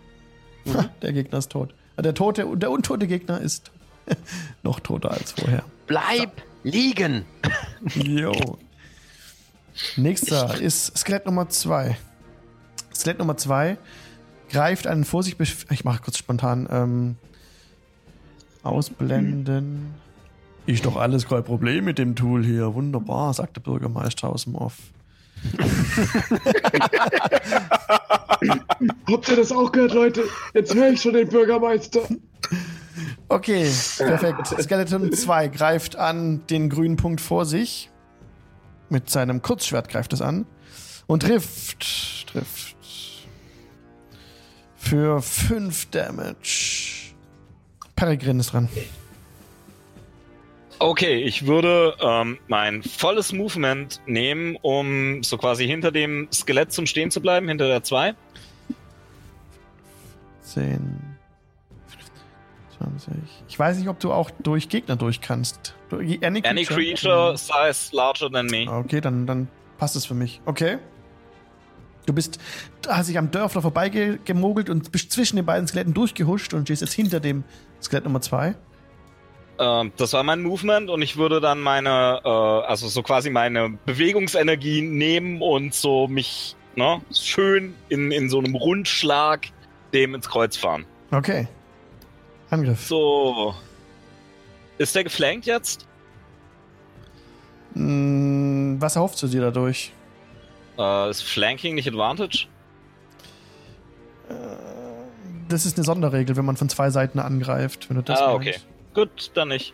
Mhm. 0.65 0.89
Der 1.01 1.13
Gegner 1.13 1.37
ist 1.37 1.51
tot. 1.51 1.75
Der 1.99 2.15
tote, 2.15 2.47
der 2.57 2.71
untote 2.71 3.05
Gegner 3.05 3.39
ist 3.41 3.69
noch 4.63 4.79
toter 4.79 5.11
als 5.11 5.33
vorher. 5.33 5.63
Bleib 5.85 6.41
liegen! 6.63 7.25
Jo. 7.95 8.57
Nächster 9.97 10.59
ist 10.59 10.97
Skelett 10.97 11.25
Nummer 11.25 11.49
2. 11.49 11.97
Skelett 12.93 13.19
Nummer 13.19 13.37
2 13.37 13.77
greift 14.49 14.87
einen 14.87 15.03
vor 15.03 15.23
sich. 15.23 15.39
Ich 15.39 15.83
mache 15.83 16.01
kurz 16.01 16.17
spontan. 16.17 16.67
Ähm, 16.71 17.15
ausblenden. 18.63 19.93
Ist 20.65 20.85
doch 20.85 20.95
alles 20.95 21.27
kein 21.27 21.43
Problem 21.43 21.85
mit 21.85 21.97
dem 21.97 22.15
Tool 22.15 22.45
hier. 22.45 22.73
Wunderbar, 22.73 23.33
sagt 23.33 23.57
der 23.57 23.61
Bürgermeister 23.61 24.29
aus 24.29 24.43
dem 24.43 24.55
Off. 24.55 24.77
Habt 29.07 29.29
ihr 29.29 29.35
das 29.35 29.51
auch 29.51 29.71
gehört, 29.71 29.93
Leute? 29.93 30.23
Jetzt 30.53 30.73
höre 30.75 30.91
ich 30.91 31.01
schon 31.01 31.13
den 31.13 31.27
Bürgermeister. 31.27 32.01
Okay, 33.27 33.71
perfekt. 33.97 34.47
Skeleton 34.61 35.11
2 35.11 35.47
greift 35.47 35.95
an 35.95 36.45
den 36.49 36.69
grünen 36.69 36.97
Punkt 36.97 37.21
vor 37.21 37.45
sich. 37.45 37.89
Mit 38.89 39.09
seinem 39.09 39.41
Kurzschwert 39.41 39.89
greift 39.89 40.13
es 40.13 40.21
an. 40.21 40.45
Und 41.07 41.23
trifft. 41.23 42.27
Trifft. 42.27 42.75
Für 44.75 45.21
5 45.21 45.89
Damage. 45.91 46.90
Peregrin 48.01 48.39
ist 48.39 48.51
dran. 48.51 48.67
Okay, 50.79 51.21
ich 51.21 51.45
würde 51.45 51.93
ähm, 52.01 52.39
mein 52.47 52.81
volles 52.81 53.31
Movement 53.31 54.01
nehmen, 54.07 54.57
um 54.63 55.21
so 55.21 55.37
quasi 55.37 55.67
hinter 55.67 55.91
dem 55.91 56.27
Skelett 56.33 56.71
zum 56.71 56.87
Stehen 56.87 57.11
zu 57.11 57.21
bleiben, 57.21 57.47
hinter 57.47 57.67
der 57.67 57.83
2. 57.83 58.15
10. 60.41 60.99
20. 62.79 63.13
Ich 63.47 63.59
weiß 63.59 63.77
nicht, 63.77 63.87
ob 63.87 63.99
du 63.99 64.11
auch 64.11 64.31
durch 64.31 64.67
Gegner 64.67 64.95
durch 64.95 65.21
kannst. 65.21 65.75
Durch 65.89 66.25
Any 66.25 66.41
Any 66.43 66.65
creature 66.65 67.37
size 67.37 67.95
larger 67.95 68.31
than 68.31 68.47
me. 68.47 68.65
Okay, 68.67 68.99
dann, 68.99 69.27
dann 69.27 69.47
passt 69.77 69.95
es 69.95 70.07
für 70.07 70.15
mich. 70.15 70.41
Okay. 70.45 70.79
Du 72.07 72.13
bist, 72.13 72.39
hast 72.87 73.09
dich 73.09 73.19
am 73.19 73.29
Dörfler 73.29 73.61
vorbeigemogelt 73.61 74.71
und 74.71 74.91
bist 74.91 75.11
zwischen 75.11 75.35
den 75.35 75.45
beiden 75.45 75.67
Skeletten 75.67 75.93
durchgehuscht 75.93 76.55
und 76.55 76.65
stehst 76.65 76.81
jetzt 76.81 76.93
hinter 76.93 77.19
dem 77.19 77.43
Skelett 77.81 78.05
Nummer 78.05 78.21
2. 78.21 78.55
Ähm, 79.59 79.91
das 79.97 80.13
war 80.13 80.23
mein 80.23 80.41
Movement 80.41 80.89
und 80.89 81.01
ich 81.01 81.17
würde 81.17 81.41
dann 81.41 81.59
meine, 81.59 82.21
äh, 82.23 82.29
also 82.29 82.87
so 82.87 83.03
quasi 83.03 83.29
meine 83.29 83.77
Bewegungsenergie 83.85 84.81
nehmen 84.81 85.41
und 85.41 85.73
so 85.73 86.07
mich 86.07 86.55
ne, 86.75 87.01
schön 87.13 87.75
in, 87.89 88.11
in 88.11 88.29
so 88.29 88.39
einem 88.39 88.55
Rundschlag 88.55 89.47
dem 89.93 90.15
ins 90.15 90.29
Kreuz 90.29 90.57
fahren. 90.57 90.85
Okay. 91.11 91.47
Angriff. 92.49 92.85
So. 92.85 93.53
Ist 94.77 94.95
der 94.95 95.03
geflankt 95.03 95.45
jetzt? 95.45 95.87
Hm, 97.73 98.77
was 98.79 98.95
erhoffst 98.95 99.21
du 99.21 99.27
dir 99.27 99.41
dadurch? 99.41 99.91
Äh, 100.77 101.09
ist 101.09 101.21
Flanking 101.21 101.75
nicht 101.75 101.87
Advantage? 101.87 102.47
Das 105.51 105.65
ist 105.65 105.77
eine 105.77 105.83
Sonderregel, 105.83 106.35
wenn 106.37 106.45
man 106.45 106.55
von 106.57 106.69
zwei 106.69 106.89
Seiten 106.89 107.19
angreift. 107.19 107.89
Wenn 107.89 107.97
du 107.97 108.03
das 108.03 108.21
Ah, 108.21 108.33
meinst. 108.37 108.47
okay. 108.47 108.59
Gut, 108.93 109.31
dann 109.33 109.49
nicht. 109.49 109.73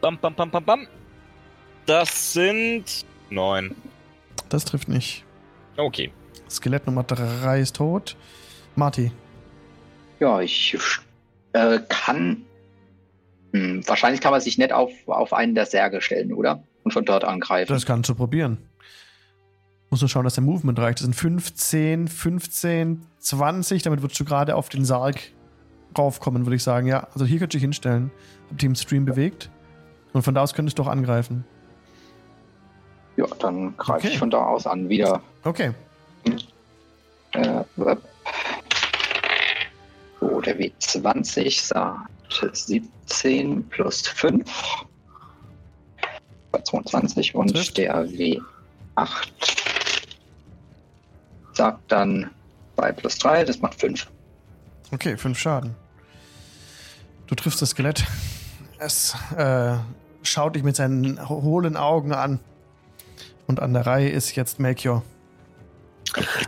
Bam, 0.00 0.18
bam, 0.18 0.34
bam, 0.34 0.50
bam, 0.50 0.64
bam. 0.64 0.86
Das 1.86 2.32
sind 2.32 3.04
neun. 3.28 3.74
Das 4.48 4.64
trifft 4.64 4.88
nicht. 4.88 5.24
Okay. 5.76 6.10
Skelett 6.48 6.86
Nummer 6.86 7.02
3 7.04 7.60
ist 7.60 7.76
tot. 7.76 8.16
Marty. 8.76 9.12
Ja, 10.20 10.40
ich 10.40 10.76
äh, 11.52 11.78
kann. 11.88 12.42
Hm, 13.52 13.86
wahrscheinlich 13.86 14.20
kann 14.20 14.32
man 14.32 14.40
sich 14.40 14.58
nicht 14.58 14.72
auf, 14.72 14.90
auf 15.06 15.32
einen 15.32 15.54
der 15.54 15.66
Särge 15.66 16.00
stellen, 16.00 16.32
oder? 16.32 16.62
Und 16.82 16.92
von 16.92 17.04
dort 17.04 17.24
angreifen. 17.24 17.72
Das 17.72 17.84
kannst 17.84 18.08
du 18.08 18.14
probieren. 18.14 18.58
Muss 19.90 20.00
nur 20.00 20.08
schauen, 20.08 20.24
dass 20.24 20.34
der 20.34 20.44
Movement 20.44 20.78
reicht. 20.78 20.98
Das 21.00 21.04
sind 21.04 21.14
15, 21.14 22.06
15, 22.08 23.02
20. 23.18 23.82
Damit 23.82 24.02
würdest 24.02 24.20
du 24.20 24.24
gerade 24.24 24.54
auf 24.54 24.68
den 24.68 24.84
Sarg 24.84 25.20
raufkommen, 25.98 26.46
würde 26.46 26.56
ich 26.56 26.62
sagen. 26.62 26.86
Ja, 26.86 27.08
also 27.12 27.24
hier 27.26 27.38
könntest 27.40 27.54
du 27.54 27.58
dich 27.58 27.62
hinstellen. 27.64 28.10
Hab 28.50 28.58
dich 28.58 28.66
im 28.66 28.74
Stream 28.76 29.04
bewegt. 29.04 29.50
Und 30.12 30.22
von 30.22 30.34
da 30.34 30.42
aus 30.42 30.54
könntest 30.54 30.78
du 30.78 30.84
auch 30.84 30.88
angreifen. 30.88 31.44
ja, 33.16 33.26
dann 33.40 33.76
greife 33.76 33.98
Okay. 34.06 34.08
ich 34.12 34.18
von 34.18 34.30
da 34.30 34.38
aus 34.44 34.66
an 34.66 34.88
wieder. 34.88 35.20
Okay. 35.44 35.72
Äh, 37.32 37.64
so, 40.20 40.40
der 40.40 40.58
W20 40.58 41.66
sagt 41.66 42.10
17 42.56 43.68
plus 43.68 44.06
5. 44.08 44.44
Bei 46.52 46.60
22 46.60 47.34
und 47.34 47.52
Trifft. 47.54 47.76
der 47.78 48.04
W8 48.08 48.40
sagt 51.60 51.92
dann 51.92 52.30
2 52.76 52.92
plus 52.92 53.18
3, 53.18 53.44
das 53.44 53.60
macht 53.60 53.78
5. 53.78 54.06
Okay, 54.92 55.18
5 55.18 55.38
Schaden. 55.38 55.74
Du 57.26 57.34
triffst 57.34 57.60
das 57.60 57.70
Skelett. 57.70 58.06
Es 58.78 59.14
äh, 59.36 59.74
schaut 60.22 60.56
dich 60.56 60.62
mit 60.62 60.74
seinen 60.74 61.28
ho- 61.28 61.42
hohlen 61.42 61.76
Augen 61.76 62.14
an. 62.14 62.40
Und 63.46 63.60
an 63.60 63.74
der 63.74 63.84
Reihe 63.86 64.08
ist 64.08 64.34
jetzt 64.36 64.58
Melchior. 64.58 65.02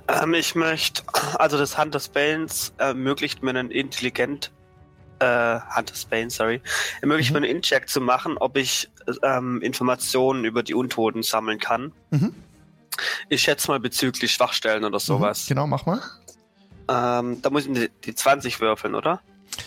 Ähm, 0.09 0.32
ich 0.32 0.55
möchte, 0.55 1.02
also 1.39 1.59
das 1.59 1.76
Hand 1.76 1.94
des 1.94 2.09
Balens 2.09 2.72
ermöglicht 2.78 3.43
mir 3.43 3.51
einen 3.51 3.70
intelligent, 3.70 4.51
äh, 5.18 5.26
Hand 5.26 5.90
des 5.90 6.06
Bane, 6.06 6.30
sorry, 6.30 6.62
ermöglicht 7.02 7.32
Mhm. 7.32 7.40
mir 7.40 7.47
einen 7.48 7.56
In-Check 7.56 7.86
zu 7.86 8.01
machen, 8.01 8.39
ob 8.39 8.56
ich 8.56 8.89
ähm, 9.22 9.60
Informationen 9.60 10.44
über 10.47 10.62
die 10.62 10.72
Untoten 10.74 11.22
sammeln 11.22 11.59
kann. 11.59 11.93
Mhm. 12.10 12.34
Ich 13.28 13.43
schätze 13.43 13.70
mal 13.70 13.81
bezüglich 13.81 14.32
Schwachstellen 14.32 14.85
oder 14.85 15.01
sowas. 15.01 15.44
Mhm, 15.44 15.48
genau, 15.48 15.66
mach 15.66 15.86
mal. 15.86 16.01
Ähm, 16.89 17.40
da 17.43 17.51
muss 17.51 17.66
ich 17.66 17.73
die, 17.73 17.90
die 18.05 18.14
20 18.14 18.60
würfeln, 18.60 18.94
oder? 18.94 19.20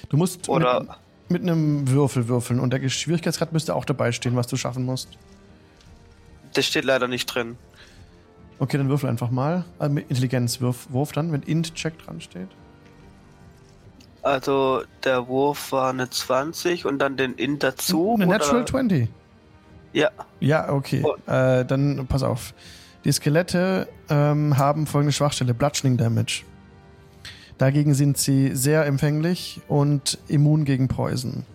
Du 0.10 0.18
musst 0.18 0.50
Oder 0.50 0.82
mit, 1.30 1.42
mit 1.42 1.42
einem 1.44 1.88
Würfel 1.90 2.28
würfeln 2.28 2.60
und 2.60 2.72
der 2.72 2.88
Schwierigkeitsgrad 2.90 3.54
müsste 3.54 3.76
auch 3.76 3.86
dabei 3.86 4.12
stehen, 4.12 4.36
was 4.36 4.48
du 4.48 4.58
schaffen 4.58 4.86
musst. 4.86 5.10
das 6.54 6.66
steht 6.66 6.86
leider 6.86 7.08
nicht 7.08 7.26
drin. 7.28 7.58
Okay, 8.60 8.78
dann 8.78 8.90
würfel 8.90 9.10
einfach 9.10 9.32
mal. 9.32 9.66
Äh, 9.80 9.90
mit 9.90 10.10
Intelligenzwurf 10.10 10.88
Wurf 10.90 11.12
dann, 11.12 11.32
wenn 11.32 11.42
Int-Check 11.44 11.98
dran 12.00 12.22
steht. 12.22 12.48
Also 14.22 14.84
der 15.04 15.28
Wurf 15.28 15.72
war 15.72 15.90
eine 15.90 16.10
20 16.10 16.86
und 16.86 17.00
dann 17.00 17.16
den 17.18 17.36
In 17.36 17.60
dazu. 17.60 18.16
Eine 18.16 18.28
oder? 18.28 18.38
Natural 18.40 18.66
20. 18.66 19.10
Ja. 19.94 20.10
Ja, 20.40 20.70
okay. 20.72 21.04
Oh. 21.06 21.16
Äh, 21.32 21.64
dann 21.66 22.08
pass 22.08 22.24
auf. 22.24 22.54
Die 23.06 23.12
Skelette 23.12 23.88
ähm, 24.10 24.58
haben 24.58 24.88
folgende 24.88 25.14
Schwachstelle: 25.14 25.54
Bludgeoning 25.54 25.98
Damage. 25.98 26.44
Dagegen 27.58 27.94
sind 27.94 28.18
sie 28.18 28.56
sehr 28.56 28.86
empfänglich 28.86 29.62
und 29.68 30.18
immun 30.28 30.66
gegen 30.66 30.88
Poison. 30.88 31.46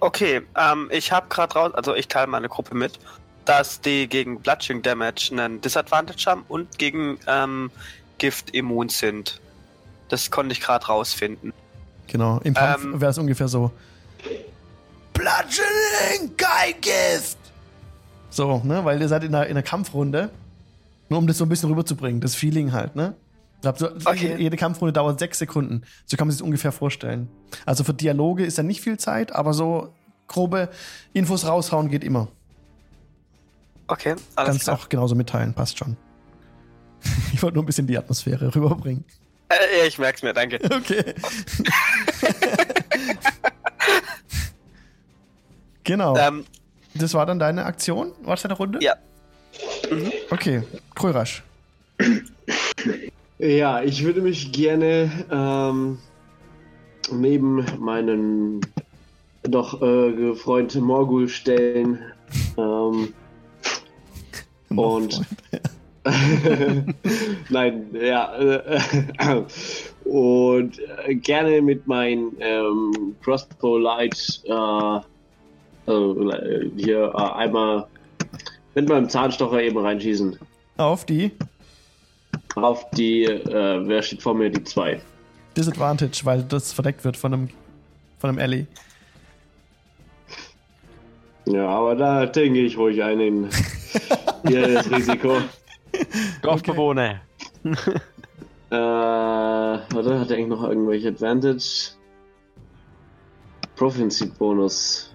Okay, 0.00 0.42
ähm, 0.56 0.88
ich 0.90 1.12
habe 1.12 1.28
gerade 1.28 1.54
raus, 1.54 1.74
also 1.74 1.94
ich 1.94 2.08
teile 2.08 2.26
meine 2.26 2.48
Gruppe 2.48 2.74
mit, 2.74 2.98
dass 3.44 3.80
die 3.80 4.08
gegen 4.08 4.40
Bludgeoning 4.40 4.82
Damage 4.82 5.30
einen 5.32 5.60
Disadvantage 5.60 6.24
haben 6.26 6.44
und 6.48 6.78
gegen 6.78 7.18
ähm, 7.26 7.70
Gift 8.16 8.54
immun 8.54 8.88
sind. 8.88 9.40
Das 10.08 10.30
konnte 10.30 10.52
ich 10.52 10.60
gerade 10.60 10.86
rausfinden. 10.86 11.52
Genau. 12.06 12.40
Im 12.44 12.54
Kampf 12.54 12.84
Ähm. 12.84 13.00
wäre 13.00 13.10
es 13.10 13.18
ungefähr 13.18 13.48
so. 13.48 13.70
Bludgeoning, 15.12 16.36
kein 16.36 16.80
Gift! 16.80 17.37
So, 18.38 18.62
ne? 18.64 18.84
Weil 18.84 19.00
ihr 19.00 19.08
seid 19.08 19.24
in 19.24 19.34
einer, 19.34 19.46
in 19.46 19.50
einer 19.50 19.64
Kampfrunde. 19.64 20.30
Nur 21.08 21.18
um 21.18 21.26
das 21.26 21.38
so 21.38 21.44
ein 21.44 21.48
bisschen 21.48 21.70
rüberzubringen. 21.70 22.20
Das 22.20 22.36
Feeling 22.36 22.70
halt, 22.70 22.94
ne? 22.94 23.16
Ich 23.64 23.68
so, 23.78 23.90
Okay. 24.04 24.36
Jede 24.38 24.56
Kampfrunde 24.56 24.92
dauert 24.92 25.18
sechs 25.18 25.40
Sekunden. 25.40 25.82
So 26.06 26.16
kann 26.16 26.28
man 26.28 26.30
sich 26.32 26.38
das 26.38 26.44
ungefähr 26.46 26.70
vorstellen. 26.70 27.28
Also 27.66 27.82
für 27.82 27.94
Dialoge 27.94 28.44
ist 28.44 28.56
ja 28.56 28.62
nicht 28.62 28.80
viel 28.80 28.96
Zeit, 28.96 29.34
aber 29.34 29.54
so 29.54 29.92
grobe 30.28 30.68
Infos 31.14 31.48
raushauen 31.48 31.88
geht 31.88 32.04
immer. 32.04 32.28
Okay, 33.88 34.14
alles 34.36 34.50
Kannst 34.50 34.62
klar. 34.64 34.76
auch 34.76 34.88
genauso 34.88 35.16
mitteilen, 35.16 35.52
passt 35.52 35.78
schon. 35.78 35.96
Ich 37.32 37.42
wollte 37.42 37.54
nur 37.56 37.64
ein 37.64 37.66
bisschen 37.66 37.88
die 37.88 37.98
Atmosphäre 37.98 38.54
rüberbringen. 38.54 39.04
Äh, 39.48 39.80
ja, 39.80 39.84
ich 39.86 39.98
merk's 39.98 40.22
mir, 40.22 40.32
danke. 40.32 40.60
Okay. 40.64 41.02
genau. 45.82 46.16
Ähm, 46.16 46.44
Das 46.98 47.14
war 47.14 47.26
dann 47.26 47.38
deine 47.38 47.64
Aktion? 47.64 48.12
War 48.22 48.34
das 48.34 48.42
deine 48.42 48.54
Runde? 48.54 48.78
Ja. 48.82 48.94
Okay, 50.30 50.62
Krörasch. 50.94 51.42
Ja, 53.38 53.82
ich 53.82 54.04
würde 54.04 54.20
mich 54.20 54.52
gerne 54.52 55.10
ähm, 55.30 55.98
neben 57.12 57.64
meinen 57.78 58.60
doch 59.42 59.80
äh, 59.80 60.34
Freund 60.34 60.74
Morgul 60.74 61.28
stellen. 61.28 61.98
Ähm, 62.56 63.14
Und- 64.70 65.20
Nein, 67.50 67.86
ja. 67.92 68.34
Äh, 68.36 68.80
und 70.04 70.78
äh, 71.06 71.14
gerne 71.16 71.60
mit 71.60 71.86
meinem 71.86 72.32
ähm, 72.40 73.14
Crossbow 73.22 73.76
Light 73.78 74.40
äh, 75.88 76.70
hier 76.76 77.12
äh, 77.14 77.32
einmal 77.32 77.86
mit 78.74 78.88
meinem 78.88 79.08
Zahnstocher 79.08 79.62
eben 79.62 79.78
reinschießen. 79.78 80.38
Auf 80.76 81.04
die 81.04 81.32
Auf 82.54 82.88
die, 82.90 83.24
äh, 83.24 83.86
wer 83.86 84.02
steht 84.02 84.22
vor 84.22 84.34
mir? 84.34 84.50
Die 84.50 84.62
zwei. 84.64 85.00
Disadvantage, 85.56 86.20
weil 86.24 86.42
das 86.42 86.72
verdeckt 86.72 87.04
wird 87.04 87.16
von 87.16 87.34
einem, 87.34 87.48
von 88.18 88.30
einem 88.30 88.38
Ellie. 88.38 88.66
Ja, 91.46 91.66
aber 91.66 91.96
da 91.96 92.26
denke 92.26 92.60
ich 92.60 92.76
ruhig 92.76 93.02
ein 93.02 93.20
in 93.20 93.48
das 94.44 94.90
Risiko. 94.90 95.38
Dorfbewohner. 96.42 97.20
Äh, 98.70 98.76
warte, 98.76 100.20
hat 100.20 100.30
er 100.30 100.36
eigentlich 100.36 100.48
noch 100.48 100.62
irgendwelche 100.62 101.08
Advantage? 101.08 101.92
Proficiency 103.76 104.26
Bonus. 104.26 105.07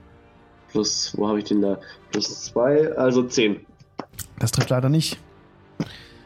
Plus, 0.74 1.14
wo 1.16 1.28
habe 1.28 1.38
ich 1.38 1.46
den 1.46 1.62
da? 1.62 1.78
Plus 2.12 2.46
zwei, 2.46 2.92
also 2.98 3.22
zehn. 3.24 3.64
Das 4.40 4.52
trifft 4.52 4.72
leider 4.72 4.90
nicht. 4.90 5.20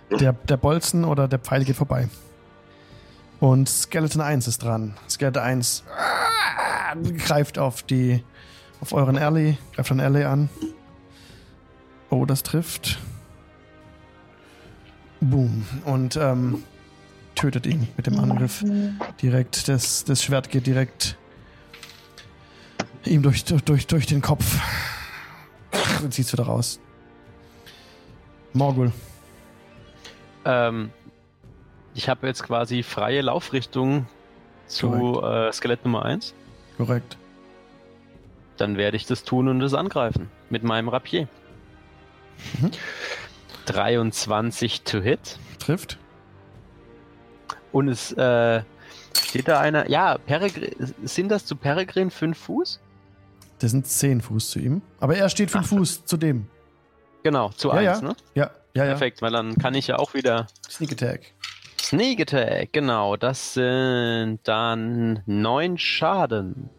Der, 0.10 0.32
der 0.32 0.56
Bolzen 0.56 1.04
oder 1.04 1.28
der 1.28 1.38
Pfeil 1.38 1.66
geht 1.66 1.76
vorbei. 1.76 2.08
Und 3.42 3.68
Skeleton 3.68 4.22
1 4.22 4.48
ist 4.48 4.64
dran. 4.64 4.94
Skeleton 5.10 5.44
1 5.44 5.84
ah, 5.90 6.96
greift 7.18 7.60
auf 7.60 7.84
die 7.84 8.24
auf 8.80 8.94
euren 8.94 9.18
Alley, 9.18 9.58
greift 9.76 9.92
an 9.92 10.00
Alley 10.00 10.24
an. 10.24 10.50
Oh, 12.10 12.26
das 12.26 12.42
trifft. 12.42 13.00
Boom. 15.20 15.66
Und 15.84 16.16
ähm, 16.16 16.64
tötet 17.36 17.66
ihn 17.66 17.90
mit 17.98 18.08
dem 18.08 18.18
Angriff. 18.18 18.64
Direkt. 19.22 19.68
Das, 19.68 20.06
das 20.06 20.24
Schwert 20.24 20.50
geht 20.50 20.68
direkt 20.68 21.18
ihm 23.06 23.22
durch, 23.22 23.44
durch, 23.46 23.88
durch 23.88 24.06
den 24.06 24.22
Kopf. 24.22 24.60
Und 26.02 26.14
zieht's 26.14 26.34
wieder 26.34 26.46
raus. 26.46 26.80
Morgul. 28.54 28.92
Ähm, 30.46 30.92
ich 31.94 32.10
habe 32.10 32.28
jetzt 32.28 32.44
quasi 32.44 32.84
freie 32.84 33.22
Laufrichtung 33.22 34.08
zu 34.68 35.22
äh, 35.22 35.52
Skelett 35.52 35.84
Nummer 35.84 36.06
1. 36.06 36.34
Korrekt. 36.78 37.18
Dann 38.58 38.78
werde 38.78 38.98
ich 38.98 39.06
das 39.06 39.24
tun 39.24 39.48
und 39.48 39.62
es 39.62 39.74
angreifen. 39.74 40.30
Mit 40.50 40.64
meinem 40.64 40.90
Rapier. 40.90 41.28
Mhm. 42.60 42.72
23 43.66 44.82
to 44.84 45.00
hit. 45.02 45.38
Trifft. 45.60 45.98
Und 47.72 47.90
es 47.90 48.12
äh, 48.14 48.62
steht 49.22 49.48
da 49.48 49.60
einer. 49.60 49.90
Ja, 49.90 50.18
Peregrin, 50.18 50.74
sind 51.04 51.30
das 51.30 51.46
zu 51.46 51.56
Peregrin 51.56 52.10
5 52.10 52.38
Fuß? 52.38 52.80
Das 53.60 53.72
sind 53.72 53.88
10 53.88 54.22
Fuß 54.22 54.52
zu 54.52 54.60
ihm. 54.60 54.82
Aber 55.00 55.16
er 55.16 55.30
steht 55.30 55.50
5 55.52 55.66
Ach 55.66 55.70
so. 55.70 55.78
Fuß 55.78 56.06
zu 56.06 56.18
dem. 56.18 56.48
Genau, 57.24 57.50
zu 57.50 57.70
Ja, 57.70 57.74
1, 57.74 57.84
ja. 57.84 58.02
ne? 58.08 58.16
Ja, 58.36 58.52
ja, 58.76 58.84
ja. 58.86 58.92
Perfekt, 58.92 59.22
weil 59.22 59.32
dann 59.32 59.56
kann 59.58 59.74
ich 59.74 59.88
ja 59.88 59.98
auch 59.98 60.14
wieder 60.14 60.48
Sneak 60.70 60.92
Attack. 60.92 61.34
Sneak 61.82 62.22
Attack, 62.22 62.74
genau. 62.74 63.16
Das 63.18 63.54
sind 63.56 64.40
dann 64.44 65.22
9 65.26 65.78
Schaden. 65.78 66.70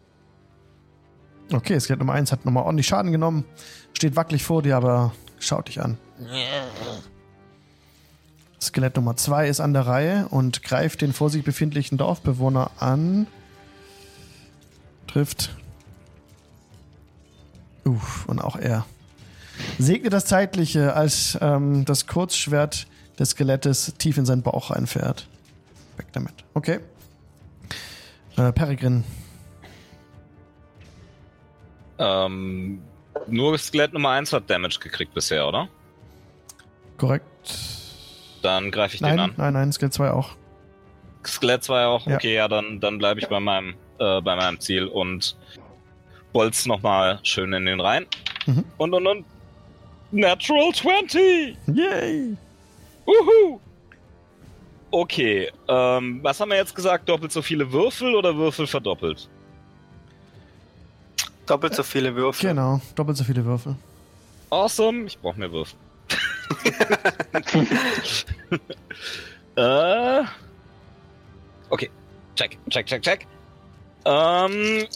Okay, 1.51 1.79
Skelett 1.79 1.99
Nummer 1.99 2.13
1 2.13 2.31
hat 2.31 2.45
nochmal 2.45 2.63
ordentlich 2.63 2.87
Schaden 2.87 3.11
genommen. 3.11 3.43
Steht 3.93 4.15
wackelig 4.15 4.43
vor 4.43 4.61
dir, 4.61 4.77
aber 4.77 5.13
schaut 5.39 5.67
dich 5.67 5.81
an. 5.81 5.97
Skelett 8.61 8.95
Nummer 8.95 9.15
2 9.17 9.47
ist 9.47 9.59
an 9.59 9.73
der 9.73 9.87
Reihe 9.87 10.27
und 10.29 10.63
greift 10.63 11.01
den 11.01 11.11
vor 11.11 11.29
sich 11.29 11.43
befindlichen 11.43 11.97
Dorfbewohner 11.97 12.71
an. 12.79 13.25
Trifft. 15.07 15.55
Uff, 17.85 18.25
und 18.27 18.39
auch 18.39 18.55
er. 18.55 18.85
Segne 19.77 20.09
das 20.09 20.25
Zeitliche, 20.25 20.93
als 20.93 21.37
ähm, 21.41 21.85
das 21.85 22.07
Kurzschwert 22.07 22.87
des 23.17 23.31
Skelettes 23.31 23.93
tief 23.97 24.17
in 24.17 24.25
seinen 24.25 24.41
Bauch 24.41 24.71
reinfährt. 24.71 25.27
Weg 25.97 26.07
damit. 26.13 26.33
Okay. 26.53 26.79
Äh, 28.37 28.53
Peregrin. 28.53 29.03
Ähm, 31.97 32.81
nur 33.27 33.57
Skelett 33.57 33.93
Nummer 33.93 34.11
1 34.11 34.31
hat 34.31 34.49
Damage 34.49 34.79
gekriegt 34.79 35.13
bisher, 35.13 35.47
oder? 35.47 35.67
Korrekt. 36.97 37.25
Dann 38.41 38.71
greife 38.71 38.95
ich 38.95 39.01
den 39.01 39.09
Nein, 39.09 39.19
an. 39.19 39.33
nein, 39.35 39.53
nein, 39.53 39.71
Skelett 39.73 39.93
2 39.93 40.11
auch. 40.11 40.31
Skelett 41.25 41.63
2 41.63 41.85
auch? 41.85 42.07
Ja. 42.07 42.15
Okay, 42.15 42.35
ja, 42.35 42.47
dann, 42.47 42.79
dann 42.79 42.97
bleibe 42.97 43.19
ich 43.19 43.27
bei 43.27 43.41
meinem, 43.41 43.75
äh, 43.99 44.21
bei 44.21 44.35
meinem 44.37 44.61
Ziel 44.61 44.85
und 44.85 45.35
bolz 46.33 46.65
nochmal 46.65 47.19
schön 47.23 47.53
in 47.53 47.65
den 47.65 47.79
rein. 47.79 48.05
Mhm. 48.45 48.63
Und, 48.77 48.93
und, 48.93 49.07
und. 49.07 49.25
Natural 50.11 50.73
20! 50.73 51.57
Yay! 51.67 52.35
Uhu! 53.05 53.59
Okay, 54.91 55.51
ähm, 55.67 56.19
was 56.23 56.39
haben 56.39 56.49
wir 56.49 56.57
jetzt 56.57 56.73
gesagt? 56.73 57.07
Doppelt 57.07 57.31
so 57.31 57.43
viele 57.43 57.71
Würfel 57.71 58.15
oder 58.15 58.35
Würfel 58.35 58.65
verdoppelt? 58.65 59.29
Doppelt 61.45 61.75
so 61.75 61.83
viele 61.83 62.15
Würfel. 62.15 62.49
Genau, 62.49 62.81
doppelt 62.95 63.17
so 63.17 63.23
viele 63.23 63.45
Würfel. 63.45 63.75
Awesome, 64.49 65.05
ich 65.05 65.19
brauche 65.19 65.39
mehr 65.39 65.51
Würfel. 65.51 65.77
äh, 69.55 70.23
okay, 71.69 71.91
check, 72.35 72.57
check, 72.69 72.85
check, 72.87 73.01
check. 73.03 73.27
Ähm, 74.05 74.87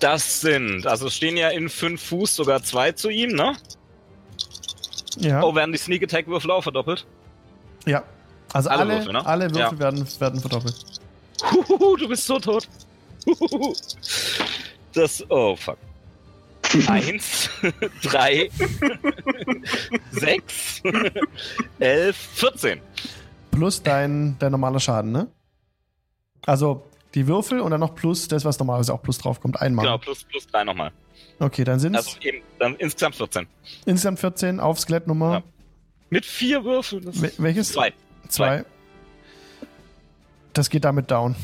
das 0.00 0.40
sind, 0.40 0.86
also 0.86 1.08
stehen 1.10 1.36
ja 1.36 1.48
in 1.50 1.68
5 1.68 2.02
Fuß 2.02 2.34
sogar 2.36 2.62
zwei 2.62 2.92
zu 2.92 3.08
ihm, 3.10 3.30
ne? 3.32 3.56
Ja. 5.18 5.42
Oh, 5.42 5.54
werden 5.54 5.72
die 5.72 5.78
Sneak 5.78 6.02
Attack 6.02 6.26
Würfel 6.26 6.50
auch 6.50 6.62
verdoppelt? 6.62 7.06
Ja. 7.86 8.04
Also 8.52 8.68
Alle 8.70 8.80
alle, 8.80 8.94
Würfel, 8.96 9.12
ne? 9.12 9.26
alle 9.26 9.44
Würfel 9.50 9.60
Ja. 9.60 9.78
werden, 9.78 10.20
werden 10.20 10.40
verdoppelt. 10.40 10.76
Huhuhu, 11.52 11.96
du 11.96 12.08
bist 12.08 12.26
so 12.26 12.38
tot. 12.38 12.68
Huhuhu. 13.26 13.74
Das, 14.94 15.24
oh 15.30 15.54
fuck. 15.56 15.78
Eins, 16.88 17.50
drei, 18.02 18.48
sechs, 20.12 20.80
elf, 21.80 22.16
vierzehn. 22.16 22.80
Plus 23.50 23.82
dein, 23.82 24.36
dein 24.38 24.52
normaler 24.52 24.78
Schaden, 24.78 25.10
ne? 25.10 25.26
Also 26.46 26.84
die 27.14 27.26
Würfel 27.26 27.60
und 27.60 27.70
dann 27.70 27.80
noch 27.80 27.94
plus 27.94 28.28
das, 28.28 28.44
was 28.44 28.58
normalerweise 28.58 28.94
auch 28.94 29.02
plus 29.02 29.18
draufkommt. 29.18 29.60
Einmal. 29.60 29.84
Genau, 29.84 29.98
plus, 29.98 30.24
plus 30.24 30.46
drei 30.46 30.64
nochmal. 30.64 30.92
Okay, 31.38 31.64
dann 31.64 31.78
sind 31.80 31.94
es 31.94 32.06
Also 32.06 32.20
eben, 32.20 32.42
dann 32.58 32.76
insgesamt 32.76 33.16
14. 33.16 33.46
insgesamt 33.86 34.20
14 34.20 34.60
auf 34.60 34.78
Skelettnummer. 34.78 35.32
Ja. 35.32 35.42
Mit 36.10 36.24
vier 36.26 36.64
Würfeln. 36.64 37.04
Das 37.04 37.20
Wel- 37.22 37.32
welches? 37.38 37.72
zwei. 37.72 37.92
Zwei. 38.28 38.64
Das 40.52 40.68
geht 40.70 40.84
damit 40.84 41.10
down. 41.10 41.34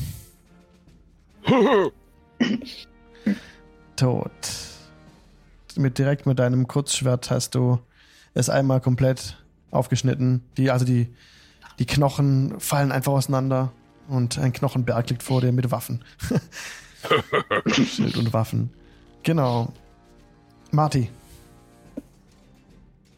Tot. 3.95 4.31
Mit, 5.75 5.97
direkt 5.97 6.25
mit 6.25 6.39
deinem 6.39 6.67
Kurzschwert 6.67 7.29
hast 7.31 7.55
du 7.55 7.79
es 8.33 8.49
einmal 8.49 8.81
komplett 8.81 9.37
aufgeschnitten. 9.71 10.43
Die, 10.57 10.71
also 10.71 10.85
die, 10.85 11.13
die 11.79 11.85
Knochen 11.85 12.59
fallen 12.59 12.91
einfach 12.91 13.13
auseinander 13.13 13.71
und 14.07 14.37
ein 14.37 14.53
Knochenberg 14.53 15.09
liegt 15.09 15.23
vor 15.23 15.41
dir 15.41 15.51
mit 15.51 15.71
Waffen. 15.71 16.03
Schild 17.67 18.17
und 18.17 18.33
Waffen. 18.33 18.71
Genau. 19.23 19.71
Marty. 20.71 21.09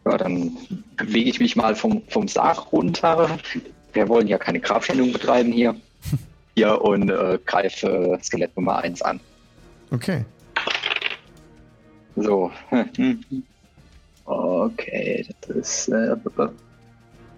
Ja, 0.06 0.18
dann 0.18 0.58
bewege 0.98 1.30
ich 1.30 1.40
mich 1.40 1.56
mal 1.56 1.76
vom, 1.76 2.02
vom 2.08 2.28
Sarg 2.28 2.72
runter 2.72 3.40
wir 3.94 4.08
wollen 4.08 4.28
ja 4.28 4.38
keine 4.38 4.60
Grabschändung 4.60 5.12
betreiben 5.12 5.52
hier. 5.52 5.76
Hier 6.56 6.82
und 6.82 7.10
äh, 7.10 7.40
greife 7.46 8.18
Skelett 8.22 8.56
Nummer 8.56 8.78
1 8.80 9.02
an. 9.02 9.20
Okay. 9.92 10.26
So. 12.16 12.52
Okay, 14.32 15.26
das 15.42 15.56
ist. 15.56 15.88
Äh, 15.88 16.16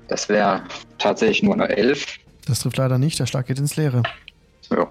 das 0.09 0.27
wäre 0.27 0.61
tatsächlich 0.97 1.41
nur 1.41 1.53
eine 1.53 1.69
11. 1.69 2.17
Das 2.45 2.59
trifft 2.59 2.77
leider 2.77 2.97
nicht. 2.97 3.19
Der 3.19 3.25
Schlag 3.25 3.47
geht 3.47 3.59
ins 3.59 3.75
Leere. 3.75 4.03
Ja. 4.69 4.87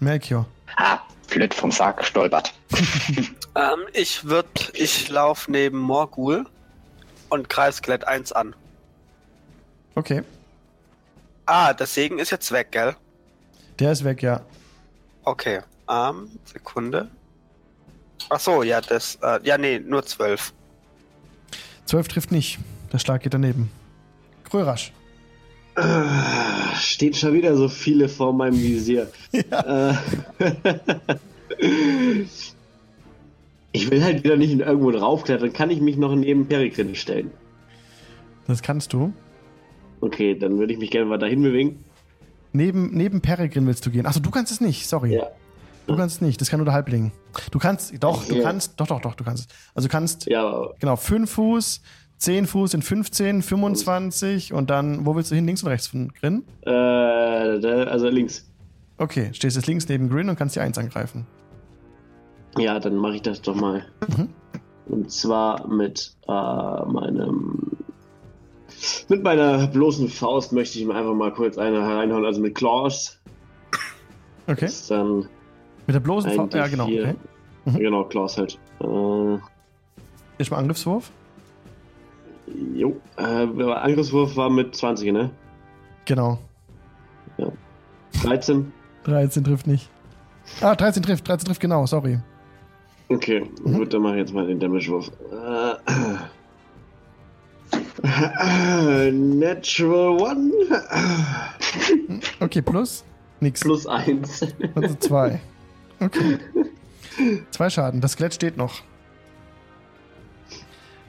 Melchior. 0.00 0.46
Ah, 0.76 0.98
blöd 1.28 1.54
vom 1.54 1.70
Sarg 1.70 1.98
gestolpert. 1.98 2.52
Ähm, 3.56 3.82
ich 3.92 4.24
würde, 4.24 4.48
ich 4.72 5.08
laufe 5.08 5.48
neben 5.48 5.78
Morgul 5.78 6.44
und 7.28 7.48
greife 7.48 7.78
Skelett 7.78 8.04
1 8.04 8.32
an. 8.32 8.56
Okay. 9.94 10.24
Ah, 11.46 11.72
der 11.72 11.86
Segen 11.86 12.18
ist 12.18 12.30
jetzt 12.30 12.50
weg, 12.50 12.72
gell? 12.72 12.96
Der 13.78 13.92
ist 13.92 14.02
weg, 14.02 14.22
ja. 14.22 14.40
Okay. 15.22 15.60
Ähm, 15.88 16.30
Sekunde. 16.46 17.08
Ach 18.28 18.40
so, 18.40 18.64
ja, 18.64 18.80
das, 18.80 19.18
äh, 19.22 19.38
ja, 19.44 19.56
nee, 19.58 19.78
nur 19.78 20.04
12. 20.04 20.52
12 21.86 22.08
trifft 22.08 22.32
nicht. 22.32 22.58
Der 22.92 22.98
Schlag 22.98 23.22
geht 23.22 23.34
daneben. 23.34 23.70
Krörasch. 24.50 24.92
Ah, 25.76 26.74
Steht 26.76 27.16
schon 27.16 27.32
wieder 27.34 27.56
so 27.56 27.68
viele 27.68 28.08
vor 28.08 28.32
meinem 28.32 28.60
Visier. 28.60 29.10
Äh, 29.32 29.94
ich 33.72 33.90
will 33.90 34.02
halt 34.04 34.22
wieder 34.24 34.36
nicht 34.36 34.52
in 34.52 34.60
irgendwo 34.60 34.90
draufklettern. 34.90 35.52
Kann 35.52 35.70
ich 35.70 35.80
mich 35.80 35.96
noch 35.96 36.14
neben 36.14 36.46
Peregrin 36.46 36.94
stellen? 36.94 37.30
Das 38.46 38.62
kannst 38.62 38.92
du. 38.92 39.12
Okay, 40.00 40.36
dann 40.38 40.58
würde 40.58 40.72
ich 40.72 40.78
mich 40.78 40.90
gerne 40.90 41.06
mal 41.06 41.18
dahin 41.18 41.42
bewegen. 41.42 41.84
Neben, 42.52 42.90
neben 42.94 43.20
Peregrin 43.20 43.66
willst 43.66 43.84
du 43.86 43.90
gehen. 43.90 44.06
Achso, 44.06 44.20
du 44.20 44.30
kannst 44.30 44.52
es 44.52 44.60
nicht. 44.60 44.86
Sorry. 44.86 45.14
Ja. 45.14 45.26
Du 45.86 45.96
kannst 45.96 46.16
es 46.16 46.20
nicht. 46.22 46.40
Das 46.40 46.50
kann 46.50 46.58
nur 46.60 46.64
der 46.66 46.74
Halbling. 46.74 47.12
Du 47.50 47.58
kannst, 47.58 47.92
doch, 48.02 48.24
du 48.26 48.36
Ja. 48.36 48.42
kannst, 48.42 48.78
doch, 48.80 48.86
doch, 48.86 49.00
doch, 49.00 49.14
du 49.14 49.24
kannst 49.24 49.50
es. 49.50 49.56
Also 49.74 49.88
du 49.88 49.92
kannst, 49.92 50.26
Ja, 50.26 50.68
genau, 50.78 50.96
5 50.96 51.30
Fuß, 51.30 51.82
10 52.24 52.46
Fuß 52.46 52.72
in 52.72 52.80
15, 52.80 53.42
25 53.42 54.54
und 54.54 54.70
dann, 54.70 55.04
wo 55.04 55.14
willst 55.14 55.30
du 55.30 55.34
hin? 55.34 55.44
Links 55.44 55.62
und 55.62 55.68
rechts 55.68 55.88
von 55.88 56.10
Grin? 56.20 56.42
äh, 56.66 56.70
also 56.70 58.08
links. 58.08 58.50
Okay, 58.96 59.28
stehst 59.34 59.56
jetzt 59.56 59.66
links 59.66 59.86
neben 59.88 60.08
Grin 60.08 60.30
und 60.30 60.36
kannst 60.36 60.56
die 60.56 60.60
1 60.60 60.78
angreifen. 60.78 61.26
Ja, 62.56 62.80
dann 62.80 62.96
mache 62.96 63.16
ich 63.16 63.22
das 63.22 63.42
doch 63.42 63.54
mal. 63.54 63.84
Mhm. 64.08 64.28
Und 64.86 65.10
zwar 65.10 65.68
mit 65.68 66.14
äh, 66.26 66.32
meinem. 66.32 67.72
Mit 69.08 69.22
meiner 69.22 69.66
bloßen 69.66 70.08
Faust 70.08 70.52
möchte 70.52 70.78
ich 70.78 70.84
ihm 70.84 70.92
einfach 70.92 71.14
mal 71.14 71.32
kurz 71.32 71.58
eine 71.58 71.80
reinhauen, 71.80 72.24
also 72.24 72.40
mit 72.40 72.54
Claws. 72.54 73.20
Okay. 74.46 74.66
Das 74.66 74.72
ist 74.72 74.90
dann 74.90 75.28
Mit 75.86 75.94
der 75.94 76.00
bloßen 76.00 76.30
Faust. 76.32 76.54
Ja, 76.54 76.68
genau. 76.68 76.86
D4. 76.86 77.02
Okay. 77.02 77.14
Mhm. 77.66 77.78
Genau, 77.78 78.04
Claws 78.04 78.38
halt. 78.38 78.58
Äh, 78.80 79.38
Jetzt 80.38 80.50
mal 80.50 80.58
Angriffswurf. 80.58 81.10
Jo. 82.46 82.96
Äh, 83.16 83.22
Angriffswurf 83.22 84.36
war 84.36 84.50
mit 84.50 84.74
20, 84.74 85.12
ne? 85.12 85.30
Genau. 86.04 86.38
13. 88.22 88.72
13 89.04 89.44
trifft 89.44 89.66
nicht. 89.66 89.90
Ah, 90.60 90.74
13 90.74 91.02
trifft, 91.02 91.26
13 91.28 91.46
trifft 91.46 91.60
genau, 91.60 91.86
sorry. 91.86 92.18
Okay, 93.08 93.48
Mhm. 93.64 93.74
gut, 93.74 93.92
dann 93.92 94.02
mache 94.02 94.14
ich 94.14 94.20
jetzt 94.20 94.32
mal 94.34 94.46
den 94.46 94.58
Damage-Wurf. 94.60 95.10
Äh, 95.32 95.74
Natural 99.12 100.20
One. 100.20 100.52
Okay, 102.40 102.62
plus? 102.62 103.04
Nix. 103.40 103.60
Plus 103.60 103.86
1. 103.86 104.54
Also 104.74 104.94
2. 104.94 105.40
Okay. 106.00 106.38
Zwei 107.50 107.70
Schaden. 107.70 108.00
Das 108.00 108.12
Skelett 108.12 108.34
steht 108.34 108.56
noch. 108.56 108.82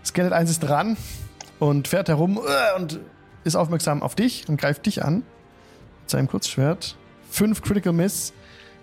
Skelett 0.04 0.34
1 0.34 0.50
ist 0.50 0.60
dran 0.60 0.98
und 1.60 1.88
fährt 1.88 2.10
herum 2.10 2.40
äh, 2.46 2.80
und 2.80 3.00
ist 3.44 3.56
aufmerksam 3.56 4.02
auf 4.02 4.16
dich 4.16 4.48
und 4.50 4.60
greift 4.60 4.86
dich 4.86 5.04
an. 5.04 5.24
Mit 6.02 6.10
seinem 6.10 6.28
Kurzschwert. 6.28 6.96
5 7.32 7.62
Critical 7.62 7.94
Miss. 7.94 8.34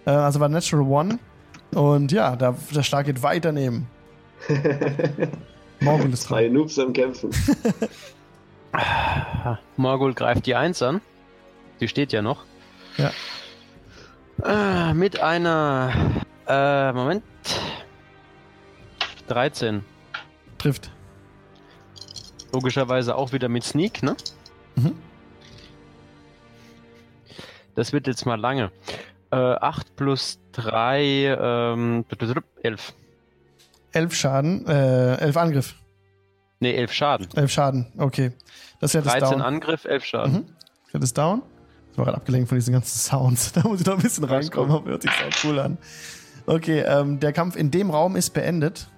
Äh, 0.06 0.10
also 0.10 0.40
war 0.40 0.48
Natural 0.48 0.86
One. 0.86 1.18
Und 1.74 2.12
ja, 2.12 2.36
der, 2.36 2.56
der 2.74 2.82
Schlag 2.82 3.06
geht 3.06 3.22
weit 3.22 3.44
daneben. 3.44 3.88
Morgul 5.80 6.12
ist 6.12 6.28
dran. 6.28 6.52
Noobs 6.52 6.78
am 6.78 6.92
Kämpfen. 6.92 7.30
Morgul 9.76 10.14
greift 10.14 10.46
die 10.46 10.54
1 10.54 10.82
an. 10.82 11.00
Die 11.80 11.88
steht 11.88 12.12
ja 12.12 12.22
noch. 12.22 12.44
Ja. 12.96 13.10
Äh, 14.44 14.94
mit 14.94 15.20
einer. 15.20 15.92
Äh, 16.46 16.92
Moment. 16.92 17.24
13. 19.28 19.84
Trifft. 20.58 20.90
Logischerweise 22.52 23.16
auch 23.16 23.32
wieder 23.32 23.48
mit 23.48 23.64
Sneak, 23.64 24.02
ne? 24.02 24.16
Mhm. 24.76 24.94
Das 27.74 27.92
wird 27.92 28.06
jetzt 28.06 28.26
mal 28.26 28.38
lange. 28.38 28.70
Äh, 29.30 29.36
8 29.36 29.96
plus 29.96 30.38
3, 30.52 31.36
ähm, 31.40 32.04
11. 32.62 32.92
11 33.92 34.14
Schaden. 34.14 34.66
Äh, 34.66 35.16
11 35.16 35.36
Angriff. 35.36 35.74
Ne, 36.60 36.74
11 36.74 36.92
Schaden. 36.92 37.28
11 37.34 37.50
Schaden. 37.50 37.86
Okay. 37.98 38.32
Das 38.80 38.94
ist 38.94 39.04
13 39.04 39.30
down. 39.30 39.42
Angriff, 39.42 39.84
11 39.84 40.04
Schaden. 40.04 40.32
Mhm. 40.32 40.46
Pferd 40.90 41.02
ist 41.02 41.16
down. 41.16 41.42
Ich 41.90 41.98
war 41.98 42.04
gerade 42.04 42.18
abgelenkt 42.18 42.48
von 42.48 42.56
diesen 42.56 42.72
ganzen 42.72 42.98
Sounds. 42.98 43.52
Da 43.54 43.62
muss 43.62 43.80
ich 43.80 43.86
noch 43.86 43.96
ein 43.96 44.02
bisschen 44.02 44.24
reinkommen, 44.24 44.70
aber 44.70 44.90
hört 44.90 45.02
sich 45.02 45.10
sau 45.10 45.48
cool 45.48 45.58
an. 45.58 45.78
Okay, 46.46 46.80
ähm, 46.80 47.20
der 47.20 47.32
Kampf 47.32 47.56
in 47.56 47.70
dem 47.70 47.90
Raum 47.90 48.16
ist 48.16 48.30
beendet. 48.30 48.88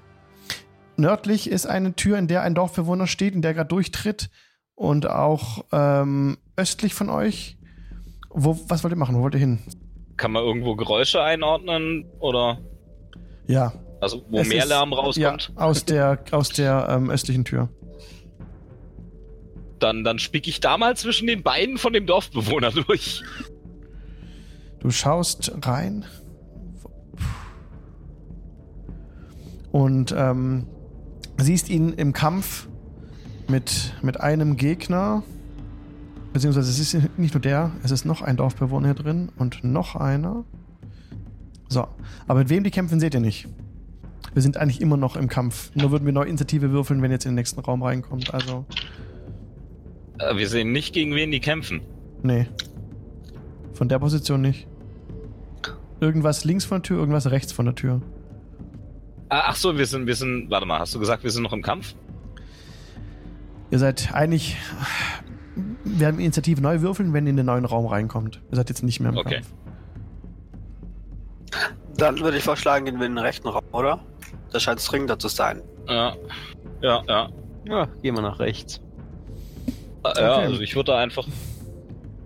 Nördlich 0.96 1.50
ist 1.50 1.66
eine 1.66 1.94
Tür, 1.94 2.18
in 2.18 2.28
der 2.28 2.42
ein 2.42 2.54
Dorfbewohner 2.54 3.06
steht, 3.06 3.34
in 3.34 3.42
der 3.42 3.50
er 3.52 3.54
gerade 3.54 3.68
durchtritt. 3.68 4.30
Und 4.76 5.08
auch 5.08 5.64
ähm, 5.72 6.38
östlich 6.56 6.94
von 6.94 7.08
euch. 7.08 7.58
Wo, 8.30 8.58
was 8.68 8.82
wollt 8.82 8.92
ihr 8.92 8.96
machen? 8.96 9.14
Wo 9.16 9.20
wollt 9.22 9.34
ihr 9.34 9.40
hin? 9.40 9.60
Kann 10.16 10.32
man 10.32 10.42
irgendwo 10.44 10.74
Geräusche 10.76 11.22
einordnen? 11.22 12.06
Oder 12.20 12.58
Ja. 13.46 13.72
also 14.00 14.24
wo 14.30 14.38
Es 14.38 14.48
mehr 14.48 14.62
ist- 14.64 14.68
Lärm 14.68 14.92
rauskommt? 14.92 15.52
Ja, 15.56 15.62
aus 15.62 15.84
der, 15.84 16.24
aus 16.32 16.48
der 16.50 16.88
ähm, 16.90 17.10
östlichen 17.10 17.44
Tür. 17.44 17.68
Dann, 19.78 20.02
dann 20.04 20.18
spick 20.18 20.48
ich 20.48 20.60
da 20.60 20.76
mal 20.78 20.96
zwischen 20.96 21.26
den 21.26 21.42
Beinen 21.42 21.78
von 21.78 21.92
dem 21.92 22.06
Dorfbewohner 22.06 22.70
durch. 22.72 23.22
Du 24.80 24.90
schaust 24.90 25.52
rein 25.66 26.04
und 29.72 30.14
ähm, 30.16 30.66
siehst 31.38 31.68
ihn 31.68 31.92
im 31.92 32.12
Kampf 32.12 32.68
mit, 33.48 33.94
mit 34.02 34.20
einem 34.20 34.56
Gegner. 34.56 35.22
Beziehungsweise 36.32 36.70
es 36.70 36.78
ist 36.94 37.18
nicht 37.18 37.34
nur 37.34 37.40
der, 37.40 37.70
es 37.82 37.90
ist 37.90 38.04
noch 38.04 38.22
ein 38.22 38.36
Dorfbewohner 38.36 38.88
hier 38.88 38.94
drin 38.94 39.28
und 39.36 39.62
noch 39.62 39.94
einer. 39.96 40.44
So, 41.68 41.86
aber 42.26 42.40
mit 42.40 42.48
wem 42.48 42.64
die 42.64 42.70
kämpfen, 42.70 42.98
seht 43.00 43.14
ihr 43.14 43.20
nicht. 43.20 43.46
Wir 44.32 44.42
sind 44.42 44.56
eigentlich 44.56 44.80
immer 44.80 44.96
noch 44.96 45.14
im 45.16 45.28
Kampf. 45.28 45.70
Nur 45.76 45.92
würden 45.92 46.04
wir 46.06 46.12
neue 46.12 46.26
Initiative 46.26 46.70
würfeln, 46.72 47.02
wenn 47.02 47.10
ihr 47.10 47.14
jetzt 47.14 47.24
in 47.24 47.30
den 47.32 47.36
nächsten 47.36 47.60
Raum 47.60 47.82
reinkommt. 47.82 48.34
Also, 48.34 48.64
Äh, 50.18 50.36
Wir 50.36 50.48
sehen 50.48 50.72
nicht, 50.72 50.92
gegen 50.92 51.14
wen 51.14 51.30
die 51.30 51.40
kämpfen. 51.40 51.80
nee. 52.22 52.46
Von 53.74 53.88
der 53.88 53.98
Position 53.98 54.40
nicht. 54.40 54.68
Irgendwas 55.98 56.44
links 56.44 56.64
von 56.64 56.76
der 56.78 56.82
Tür, 56.84 56.98
irgendwas 56.98 57.28
rechts 57.32 57.50
von 57.52 57.64
der 57.64 57.74
Tür. 57.74 58.02
Ah, 59.34 59.46
Ach 59.48 59.56
so, 59.56 59.76
wir 59.76 59.84
sind, 59.86 60.06
wir 60.06 60.14
sind, 60.14 60.48
warte 60.48 60.64
mal, 60.64 60.78
hast 60.78 60.94
du 60.94 61.00
gesagt, 61.00 61.24
wir 61.24 61.30
sind 61.32 61.42
noch 61.42 61.52
im 61.52 61.60
Kampf? 61.62 61.94
Ihr 63.72 63.80
seid 63.80 64.10
eigentlich. 64.14 64.56
Wir 65.84 66.00
werden 66.00 66.20
Initiative 66.20 66.60
neu 66.60 66.80
würfeln, 66.82 67.12
wenn 67.12 67.26
ihr 67.26 67.30
in 67.30 67.36
den 67.36 67.46
neuen 67.46 67.64
Raum 67.64 67.86
reinkommt. 67.86 68.40
Ihr 68.52 68.56
seid 68.56 68.68
jetzt 68.68 68.84
nicht 68.84 69.00
mehr 69.00 69.10
im 69.10 69.18
Okay. 69.18 69.42
Kampf. 69.42 69.52
Dann 71.96 72.20
würde 72.20 72.36
ich 72.38 72.44
vorschlagen, 72.44 72.84
gehen 72.84 72.98
wir 73.00 73.06
in 73.06 73.16
den 73.16 73.24
rechten 73.24 73.48
Raum, 73.48 73.64
oder? 73.72 74.00
Das 74.52 74.62
scheint 74.62 74.80
dringender 74.88 75.18
zu 75.18 75.26
sein. 75.28 75.62
Ja, 75.88 76.14
ja, 76.80 77.02
ja. 77.08 77.28
Ja, 77.66 77.86
gehen 78.02 78.14
wir 78.14 78.22
nach 78.22 78.38
rechts. 78.38 78.80
Äh, 80.04 80.20
Ja, 80.20 80.34
Okay. 80.36 80.44
also 80.46 80.60
ich 80.60 80.76
würde 80.76 80.92
da 80.92 80.98
einfach 80.98 81.26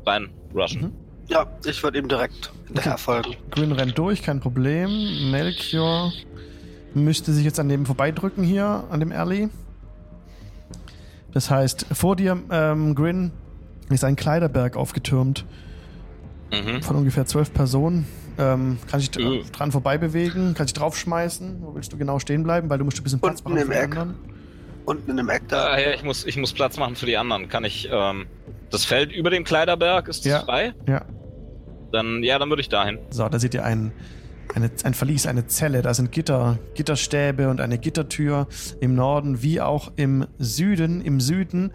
rein 0.07 0.29
rushen. 0.55 0.83
Mhm. 0.83 0.93
Ja, 1.29 1.47
ich 1.65 1.83
würde 1.83 1.99
ihm 1.99 2.09
direkt 2.09 2.51
hinterher 2.67 2.99
folgen. 2.99 3.35
Grin 3.51 3.73
rennt 3.73 3.97
durch, 3.97 4.23
kein 4.23 4.41
Problem. 4.41 5.31
Melchior 5.31 6.13
müsste 7.05 7.33
sich 7.33 7.45
jetzt 7.45 7.59
an 7.61 7.69
dem 7.69 7.87
vorbeidrücken 7.87 8.45
hier, 8.45 8.85
an 8.91 9.01
dem 9.01 9.13
Alley. 9.13 9.49
Das 11.33 11.51
heißt, 11.51 11.87
vor 11.93 12.17
dir, 12.17 12.39
ähm, 12.51 12.95
Grin, 12.95 13.33
ist 13.91 14.05
ein 14.05 14.17
Kleiderberg 14.17 14.77
aufgetürmt 14.77 15.45
Mhm. 16.53 16.83
von 16.83 16.97
ungefähr 16.97 17.27
zwölf 17.27 17.53
Personen. 17.53 18.07
Ähm, 18.39 18.79
kann 18.91 19.01
sich 19.01 19.15
Äh. 19.19 19.43
dran 19.53 19.73
vorbei 19.73 19.99
bewegen, 19.99 20.55
kann 20.55 20.67
sich 20.67 20.75
draufschmeißen. 20.75 21.59
Wo 21.63 21.75
willst 21.75 21.93
du 21.93 21.97
genau 21.99 22.19
stehen 22.19 22.43
bleiben? 22.45 22.71
Weil 22.71 22.79
du 22.79 22.85
musst 22.85 22.99
ein 23.01 23.03
bisschen 23.03 23.21
Platz 23.21 23.41
Unten 23.41 23.51
machen 23.55 23.63
im 23.63 23.67
für 23.67 23.73
die 23.73 23.79
Eck. 23.79 23.85
anderen. 23.99 24.15
Unten 24.85 25.11
in 25.11 25.17
dem 25.19 25.29
Eck 25.29 25.43
da. 25.49 25.71
Daher, 25.71 25.95
ich 25.95 26.03
muss, 26.05 26.25
ich 26.25 26.37
muss 26.37 26.53
Platz 26.53 26.79
machen 26.79 26.95
für 26.97 27.07
die 27.07 27.17
anderen. 27.17 27.49
Kann 27.49 27.65
ich, 27.65 27.89
ähm, 27.93 28.27
Das 28.71 28.85
Feld 28.85 29.13
über 29.13 29.31
dem 29.31 29.45
Kleiderberg 29.45 30.09
ist 30.09 30.25
das 30.27 30.33
Ja. 30.33 30.41
frei? 30.41 30.75
Ja. 30.87 31.03
Dann, 31.91 32.23
ja, 32.23 32.39
dann 32.39 32.51
würde 32.51 32.61
ich 32.61 32.69
dahin. 32.69 32.99
So, 33.11 33.27
da 33.29 33.39
seht 33.39 33.55
ihr 33.55 33.65
ein, 33.65 33.93
eine, 34.55 34.71
ein 34.85 34.95
Verlies, 34.95 35.27
eine 35.27 35.47
Zelle. 35.47 35.83
Da 35.83 35.95
sind 35.95 36.13
Gitter, 36.13 36.59
Gitterstäbe 36.75 37.49
und 37.49 37.61
eine 37.61 37.79
Gittertür 37.79 38.47
im 38.81 38.95
Norden 38.95 39.43
wie 39.43 39.61
auch 39.61 39.93
im 39.97 40.27
Süden. 40.39 41.01
Im 41.01 41.21
Süden 41.21 41.73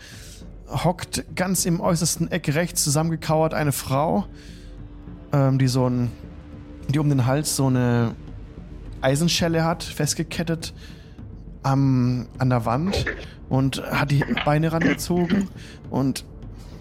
hockt 0.67 1.23
ganz 1.35 1.65
im 1.65 1.79
äußersten 1.79 2.31
Eck 2.31 2.53
rechts 2.55 2.83
zusammengekauert 2.83 3.53
eine 3.53 3.71
Frau, 3.71 4.25
ähm, 5.31 5.59
die 5.59 5.67
so 5.67 5.89
ein, 5.89 6.11
die 6.89 6.99
um 6.99 7.09
den 7.09 7.25
Hals 7.25 7.55
so 7.55 7.67
eine 7.67 8.15
Eisenschelle 9.01 9.63
hat, 9.63 9.83
festgekettet 9.83 10.73
am, 11.61 12.27
an 12.37 12.49
der 12.49 12.65
Wand 12.65 13.05
und 13.49 13.83
hat 13.83 14.11
die 14.11 14.23
Beine 14.45 14.71
rangezogen 14.71 15.49
und 15.89 16.25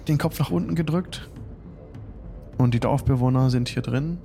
den 0.09 0.19
Kopf 0.19 0.39
nach 0.39 0.51
unten 0.51 0.75
gedrückt. 0.75 1.29
Und 2.59 2.75
die 2.75 2.81
Dorfbewohner 2.81 3.51
sind 3.51 3.69
hier 3.69 3.83
drin. 3.83 4.19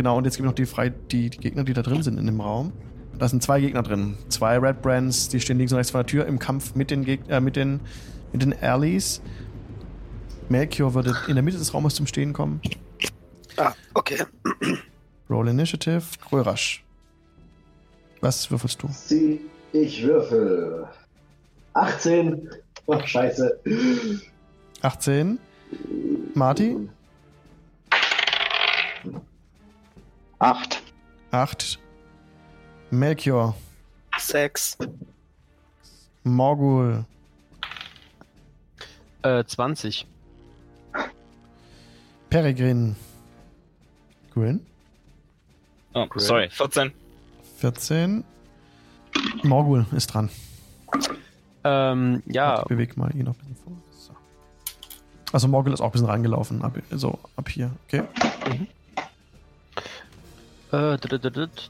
Genau, 0.00 0.16
und 0.16 0.24
jetzt 0.24 0.38
gibt 0.38 0.46
es 0.46 0.48
noch 0.48 0.54
die, 0.54 0.64
frei, 0.64 0.88
die, 0.88 1.28
die 1.28 1.36
Gegner, 1.36 1.62
die 1.62 1.74
da 1.74 1.82
drin 1.82 2.02
sind 2.02 2.18
in 2.18 2.24
dem 2.24 2.40
Raum. 2.40 2.72
Da 3.18 3.28
sind 3.28 3.42
zwei 3.42 3.60
Gegner 3.60 3.82
drin. 3.82 4.16
Zwei 4.30 4.56
Red 4.56 4.80
Brands, 4.80 5.28
die 5.28 5.40
stehen 5.40 5.58
links 5.58 5.72
und 5.72 5.76
rechts 5.76 5.90
vor 5.90 6.00
der 6.02 6.06
Tür 6.06 6.24
im 6.24 6.38
Kampf 6.38 6.74
mit 6.74 6.90
den, 6.90 7.04
Geg 7.04 7.20
äh, 7.28 7.38
mit 7.38 7.54
den, 7.54 7.80
mit 8.32 8.40
den 8.40 8.58
Allies. 8.62 9.20
Melchior 10.48 10.94
würde 10.94 11.14
in 11.28 11.34
der 11.34 11.42
Mitte 11.42 11.58
des 11.58 11.74
Raumes 11.74 11.96
zum 11.96 12.06
Stehen 12.06 12.32
kommen. 12.32 12.62
Ah, 13.58 13.74
okay. 13.92 14.24
Roll 15.28 15.48
Initiative. 15.48 16.02
Grörasch. 16.26 16.82
Was 18.22 18.50
würfelst 18.50 18.82
du? 18.82 18.88
Sie, 18.90 19.42
ich 19.74 20.02
würfel. 20.02 20.88
18. 21.74 22.48
Ach, 22.88 23.06
scheiße. 23.06 23.60
18. 24.80 25.38
Marty? 26.32 26.88
Acht. 30.40 30.82
8. 31.32 31.78
Melchior. 32.90 33.54
Sechs. 34.18 34.76
Morgul. 36.24 37.04
Äh, 39.22 39.44
20. 39.44 40.06
Peregrin. 42.30 42.96
Grin. 44.34 44.64
Oh, 45.94 46.06
sorry, 46.16 46.48
14. 46.48 46.92
14. 47.58 48.24
Morgul 49.42 49.84
ist 49.92 50.06
dran. 50.06 50.30
Ähm, 51.64 52.22
ja, 52.26 52.60
Ich 52.62 52.68
bewege 52.68 52.98
mal 52.98 53.14
ihn 53.14 53.24
noch 53.24 53.34
ein 53.34 53.38
bisschen 53.38 53.56
vor. 53.56 53.72
So. 53.92 54.12
Also 55.32 55.48
Morgul 55.48 55.74
ist 55.74 55.80
auch 55.80 55.86
ein 55.86 55.92
bisschen 55.92 56.06
rangelaufen. 56.08 56.62
Ab, 56.62 56.78
so, 56.92 57.18
ab 57.36 57.48
hier. 57.48 57.72
Okay. 57.86 58.04
Äh, 60.72 60.96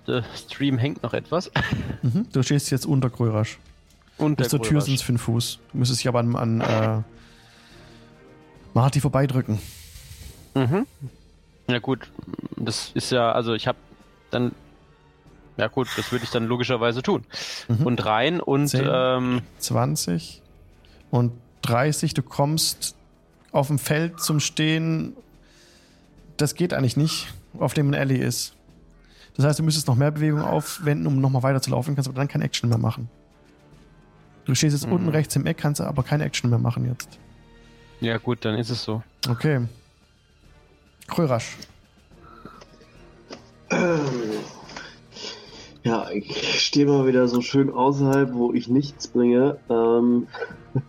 der 0.06 0.24
Stream 0.36 0.78
hängt 0.78 1.02
noch 1.02 1.14
etwas. 1.14 1.50
Mhm. 2.02 2.26
Du 2.32 2.42
stehst 2.42 2.70
jetzt 2.70 2.86
unter 2.86 3.10
Grörasch. 3.10 3.58
Und 4.16 4.36
Bis 4.36 4.48
zur 4.48 4.62
Tür 4.62 4.80
sind 4.80 4.94
es 4.94 5.02
fünf 5.02 5.20
Fuß. 5.20 5.58
Du 5.70 5.76
müsstest 5.78 6.00
dich 6.00 6.08
aber 6.08 6.20
an, 6.20 6.34
an 6.34 6.60
äh, 6.62 7.02
Marty 8.72 9.00
vorbeidrücken. 9.00 9.58
Mhm. 10.54 10.86
Ja 11.68 11.78
gut, 11.78 12.10
das 12.56 12.90
ist 12.94 13.12
ja, 13.12 13.32
also 13.32 13.52
ich 13.52 13.66
habe 13.66 13.76
dann, 14.30 14.52
ja 15.58 15.66
gut, 15.68 15.88
das 15.96 16.10
würde 16.10 16.24
ich 16.24 16.30
dann 16.30 16.46
logischerweise 16.46 17.02
tun. 17.02 17.24
Mhm. 17.68 17.86
Und 17.86 18.04
rein 18.06 18.40
und 18.40 18.68
Zehn. 18.68 18.88
ähm, 18.90 19.42
20 19.58 20.40
und 21.10 21.32
30. 21.62 22.14
Du 22.14 22.22
kommst 22.22 22.94
auf 23.52 23.66
dem 23.66 23.78
Feld 23.78 24.20
zum 24.20 24.40
Stehen. 24.40 25.14
Das 26.38 26.54
geht 26.54 26.72
eigentlich 26.72 26.96
nicht, 26.96 27.28
auf 27.58 27.74
dem 27.74 27.90
ein 27.90 27.94
Alley 27.94 28.16
ist. 28.18 28.54
Das 29.40 29.48
heißt, 29.48 29.58
du 29.58 29.62
müsstest 29.62 29.86
noch 29.88 29.96
mehr 29.96 30.10
Bewegung 30.10 30.42
aufwenden, 30.42 31.06
um 31.06 31.18
nochmal 31.18 31.42
weiter 31.42 31.62
zu 31.62 31.70
laufen, 31.70 31.94
kannst 31.94 32.10
aber 32.10 32.18
dann 32.18 32.28
keine 32.28 32.44
Action 32.44 32.68
mehr 32.68 32.76
machen. 32.76 33.08
Du 34.44 34.54
stehst 34.54 34.74
jetzt 34.74 34.86
Mhm. 34.86 34.92
unten 34.92 35.08
rechts 35.08 35.34
im 35.34 35.46
Eck, 35.46 35.56
kannst 35.56 35.80
aber 35.80 36.02
keine 36.02 36.24
Action 36.24 36.50
mehr 36.50 36.58
machen 36.58 36.86
jetzt. 36.86 37.18
ja 38.00 38.18
gut, 38.18 38.44
dann 38.44 38.58
ist 38.58 38.68
es 38.68 38.84
so. 38.84 39.02
Okay. 39.30 39.62
Krörasch. 41.06 41.56
Ja, 45.82 46.10
ich 46.10 46.60
stehe 46.60 46.84
mal 46.84 47.06
wieder 47.06 47.26
so 47.26 47.40
schön 47.40 47.70
außerhalb, 47.70 48.34
wo 48.34 48.52
ich 48.52 48.68
nichts 48.68 49.08
bringe. 49.08 49.56
Ähm 49.70 50.26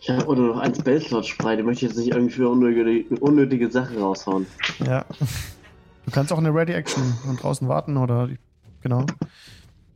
ich 0.00 0.08
habe 0.08 0.24
oder 0.26 0.42
noch 0.42 0.58
ein 0.58 0.72
Spellslot 0.72 1.26
frei, 1.26 1.56
den 1.56 1.66
möchte 1.66 1.84
ich 1.84 1.90
jetzt 1.90 1.98
nicht 1.98 2.14
irgendwie 2.14 2.32
für 2.32 2.48
unnötige, 2.48 3.12
unnötige 3.18 3.68
Sachen 3.72 3.98
raushauen. 3.98 4.46
Ja. 4.86 5.04
Du 6.12 6.16
kannst 6.16 6.30
auch 6.30 6.36
eine 6.38 6.54
Ready 6.54 6.74
Action 6.74 7.14
und 7.26 7.42
draußen 7.42 7.66
warten 7.68 7.96
oder. 7.96 8.28
Genau. 8.82 9.06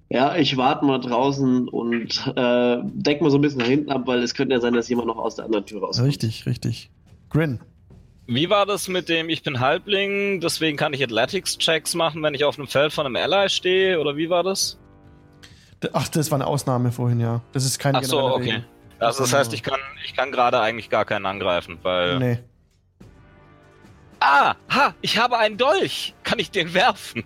Ja, 0.09 0.35
ich 0.35 0.57
warte 0.57 0.87
mal 0.87 0.99
draußen 0.99 1.69
und 1.69 2.33
äh, 2.35 2.79
deck 2.85 3.21
mal 3.21 3.31
so 3.31 3.37
ein 3.37 3.43
bisschen 3.43 3.59
nach 3.59 3.67
hinten 3.67 3.91
ab, 3.91 4.05
weil 4.07 4.23
es 4.23 4.35
könnte 4.35 4.55
ja 4.55 4.61
sein, 4.63 4.73
dass 4.73 4.89
jemand 4.89 5.09
noch 5.09 5.19
aus 5.19 5.37
der 5.37 5.45
anderen 5.45 5.67
Tür 5.67 5.83
rauskommt. 5.83 6.09
Richtig, 6.09 6.47
richtig. 6.47 6.91
Grin. 7.29 7.61
Wie 8.27 8.49
war 8.49 8.65
das 8.65 8.89
mit 8.89 9.11
dem, 9.11 9.29
ich 9.29 9.43
bin 9.43 9.61
Halbling, 9.61 10.41
deswegen 10.41 10.79
kann 10.79 10.95
ich 10.95 11.05
Athletics-Checks 11.05 11.95
machen, 11.95 12.23
wenn 12.23 12.33
ich 12.33 12.45
auf 12.45 12.59
einem 12.59 12.67
Feld 12.67 12.95
von 12.95 13.05
einem 13.05 13.17
Ally 13.17 13.51
stehe? 13.51 14.01
Oder 14.01 14.17
wie 14.17 14.31
war 14.31 14.43
das? 14.43 14.79
Ach, 15.93 16.09
das 16.09 16.31
war 16.31 16.37
eine 16.37 16.47
Ausnahme 16.47 16.93
vorhin, 16.93 17.21
ja. 17.21 17.43
Das 17.53 17.67
ist 17.67 17.79
keine 17.79 17.99
Ach 17.99 18.05
so, 18.05 18.21
okay. 18.21 18.63
Also 19.01 19.25
das 19.25 19.35
heißt, 19.35 19.53
ich 19.53 19.63
kann, 19.63 19.81
ich 20.07 20.15
kann 20.15 20.33
gerade 20.33 20.61
eigentlich 20.61 20.89
gar 20.89 21.05
keinen 21.05 21.27
angreifen, 21.27 21.79
weil... 21.83 22.19
Nee. 22.19 22.39
Ah, 24.29 24.55
ha, 24.71 24.93
ich 25.03 25.19
habe 25.19 25.39
einen 25.39 25.57
Dolch. 25.57 26.15
Kann 26.25 26.41
ich 26.41 26.51
den 26.51 26.75
werfen? 26.75 27.23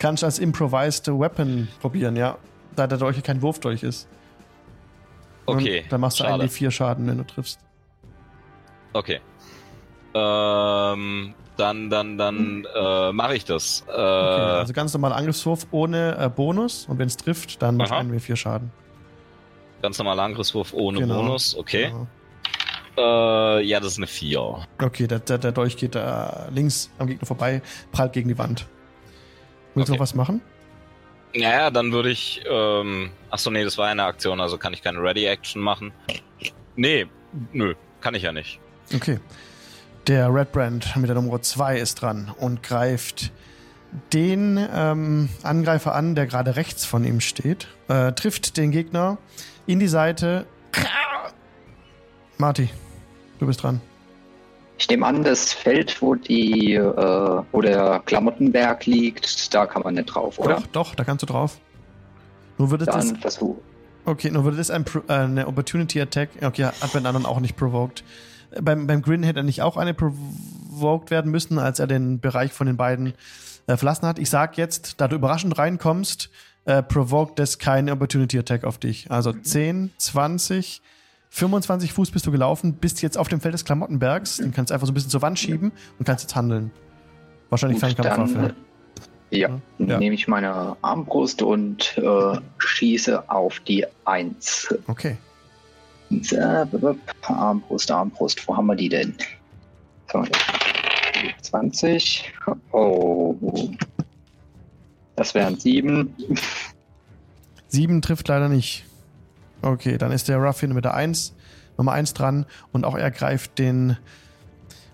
Kannst 0.00 0.24
als 0.24 0.38
Improvised 0.40 1.06
Weapon 1.06 1.68
probieren, 1.80 2.16
ja. 2.16 2.38
Da 2.74 2.86
der 2.88 2.98
Dolch 2.98 3.22
kein 3.22 3.40
Wurfdolch 3.40 3.82
ist. 3.84 4.08
Okay, 5.46 5.82
Und 5.84 5.92
dann 5.92 6.00
machst 6.00 6.18
du 6.18 6.24
schade. 6.24 6.42
einen 6.42 6.50
D4 6.50 6.70
Schaden, 6.72 7.06
wenn 7.06 7.18
du 7.18 7.24
triffst. 7.24 7.60
Okay. 8.94 9.20
Ähm, 10.12 11.34
dann, 11.56 11.88
dann, 11.90 12.18
dann 12.18 12.66
äh, 12.74 13.12
mache 13.12 13.36
ich 13.36 13.44
das. 13.44 13.84
Äh, 13.88 13.92
Okay, 13.92 14.00
also 14.58 14.72
ganz 14.72 14.92
normaler 14.92 15.14
Angriffswurf 15.16 15.66
ohne 15.70 16.16
äh, 16.18 16.28
Bonus. 16.28 16.86
Und 16.86 16.98
wenn 16.98 17.06
es 17.06 17.16
trifft, 17.16 17.62
dann 17.62 17.76
machst 17.76 17.92
du 17.92 17.94
Aha. 17.94 18.00
einen 18.00 18.18
W4 18.18 18.34
Schaden. 18.36 18.72
ganz 19.82 19.98
normaler 19.98 20.24
Angriffswurf 20.24 20.72
ohne 20.74 20.98
Genau. 20.98 21.14
Bonus, 21.22 21.56
okay. 21.56 21.90
Genau. 21.90 22.06
Äh, 22.96 23.62
ja, 23.62 23.78
das 23.80 23.92
ist 23.92 23.98
eine 23.98 24.06
4. 24.06 24.66
Okay, 24.82 25.06
der, 25.06 25.18
der, 25.20 25.38
der 25.38 25.52
Dolch 25.52 25.76
geht 25.76 25.94
äh, 25.96 26.50
links 26.50 26.90
am 26.98 27.06
Gegner 27.06 27.26
vorbei, 27.26 27.62
prallt 27.92 28.12
gegen 28.12 28.28
die 28.28 28.38
Wand. 28.38 28.66
Willst 29.74 29.88
du 29.88 29.92
Okay. 29.92 29.98
noch 29.98 30.00
was 30.02 30.14
machen? 30.14 30.40
Naja, 31.34 31.70
dann 31.70 31.92
würde 31.92 32.10
ich. 32.10 32.42
Ähm, 32.48 33.10
achso, 33.30 33.50
nee, 33.50 33.62
das 33.64 33.76
war 33.76 33.88
eine 33.88 34.04
Aktion, 34.04 34.40
also 34.40 34.56
kann 34.56 34.72
ich 34.72 34.82
keine 34.82 35.02
Ready-Action 35.02 35.60
machen. 35.60 35.92
Nee, 36.76 37.06
nö, 37.52 37.74
kann 38.00 38.14
ich 38.14 38.22
ja 38.22 38.32
nicht. 38.32 38.58
Okay. 38.94 39.18
Der 40.06 40.32
Red 40.32 40.52
Brand 40.52 40.96
mit 40.96 41.08
der 41.08 41.16
Nummer 41.16 41.42
2 41.42 41.78
ist 41.78 42.00
dran 42.00 42.32
und 42.38 42.62
greift 42.62 43.32
den 44.12 44.58
ähm, 44.72 45.28
Angreifer 45.42 45.94
an, 45.94 46.14
der 46.14 46.26
gerade 46.26 46.56
rechts 46.56 46.84
von 46.84 47.04
ihm 47.04 47.20
steht. 47.20 47.66
Äh, 47.88 48.12
trifft 48.12 48.56
den 48.56 48.70
Gegner 48.70 49.18
in 49.66 49.78
die 49.80 49.88
Seite. 49.88 50.46
Marty, 52.38 52.68
du 53.38 53.46
bist 53.46 53.62
dran. 53.62 53.80
Ich 54.78 54.88
nehme 54.88 55.06
an, 55.06 55.24
das 55.24 55.52
Feld, 55.54 56.02
wo 56.02 56.14
die, 56.14 56.74
äh, 56.74 57.42
wo 57.52 57.60
der 57.62 58.02
Klamottenberg 58.04 58.84
liegt, 58.84 59.54
da 59.54 59.64
kann 59.66 59.82
man 59.82 59.94
nicht 59.94 60.06
drauf, 60.06 60.38
oder? 60.38 60.56
Doch, 60.56 60.66
doch, 60.66 60.94
da 60.94 61.04
kannst 61.04 61.22
du 61.22 61.26
drauf. 61.26 61.58
Nur 62.58 62.70
würde 62.70 62.84
das. 62.84 63.08
Dann 63.08 63.16
versuch. 63.16 63.56
Okay, 64.04 64.30
nur 64.30 64.44
würde 64.44 64.58
das 64.58 64.70
ein, 64.70 64.84
äh, 65.08 65.12
eine 65.12 65.46
Opportunity 65.46 66.00
Attack. 66.00 66.28
Okay, 66.42 66.64
hat 66.64 66.92
bei 66.92 66.98
den 66.98 67.06
anderen 67.06 67.26
auch 67.26 67.40
nicht 67.40 67.56
provoked. 67.56 68.04
Äh, 68.50 68.60
Beim, 68.60 68.86
beim 68.86 69.02
Grin 69.02 69.22
hätte 69.22 69.40
er 69.40 69.44
nicht 69.44 69.62
auch 69.62 69.76
eine 69.78 69.94
provoked 69.94 71.10
werden 71.10 71.30
müssen, 71.30 71.58
als 71.58 71.78
er 71.78 71.86
den 71.86 72.20
Bereich 72.20 72.52
von 72.52 72.66
den 72.66 72.76
beiden 72.76 73.14
äh, 73.66 73.76
verlassen 73.76 74.06
hat. 74.06 74.18
Ich 74.18 74.30
sag 74.30 74.58
jetzt, 74.58 75.00
da 75.00 75.08
du 75.08 75.16
überraschend 75.16 75.58
reinkommst, 75.58 76.30
äh, 76.66 76.82
provoked 76.82 77.38
das 77.38 77.58
keine 77.58 77.92
Opportunity 77.92 78.38
Attack 78.38 78.64
auf 78.64 78.78
dich. 78.78 79.10
Also 79.10 79.32
10, 79.32 79.90
20, 79.96 80.82
25 81.36 81.92
Fuß 81.92 82.12
bist 82.12 82.26
du 82.26 82.30
gelaufen, 82.32 82.72
bist 82.72 83.02
jetzt 83.02 83.18
auf 83.18 83.28
dem 83.28 83.42
Feld 83.42 83.52
des 83.52 83.66
Klamottenbergs. 83.66 84.38
Den 84.38 84.52
kannst 84.52 84.70
du 84.70 84.74
einfach 84.74 84.86
so 84.86 84.92
ein 84.92 84.94
bisschen 84.94 85.10
zur 85.10 85.20
Wand 85.20 85.38
schieben 85.38 85.70
und 85.98 86.06
kannst 86.06 86.24
jetzt 86.24 86.34
handeln. 86.34 86.70
Wahrscheinlich 87.50 87.78
Gut, 87.78 87.94
Fernkampfwaffe. 87.94 88.54
dann, 89.28 89.38
ja, 89.38 89.48
dann 89.78 89.88
Ja. 89.88 89.98
nehme 89.98 90.14
ich 90.14 90.28
meine 90.28 90.78
Armbrust 90.80 91.42
und 91.42 91.98
äh, 91.98 92.38
schieße 92.56 93.28
auf 93.28 93.60
die 93.60 93.84
1. 94.06 94.78
Okay. 94.86 95.18
Armbrust, 97.26 97.90
Armbrust, 97.90 98.48
wo 98.48 98.56
haben 98.56 98.66
wir 98.66 98.76
die 98.76 98.88
denn? 98.88 99.14
So, 100.10 100.24
20. 101.42 102.32
Oh. 102.72 103.34
Das 105.16 105.34
wären 105.34 105.58
7. 105.60 106.14
7 107.68 108.00
trifft 108.00 108.26
leider 108.28 108.48
nicht. 108.48 108.86
Okay, 109.62 109.98
dann 109.98 110.12
ist 110.12 110.28
der 110.28 110.38
Ruffin 110.38 110.72
mit 110.72 110.84
der 110.84 110.94
1 110.94 111.34
Nummer 111.78 111.92
1 111.92 112.14
dran 112.14 112.46
und 112.72 112.84
auch 112.84 112.96
er 112.96 113.10
greift 113.10 113.58
den 113.58 113.96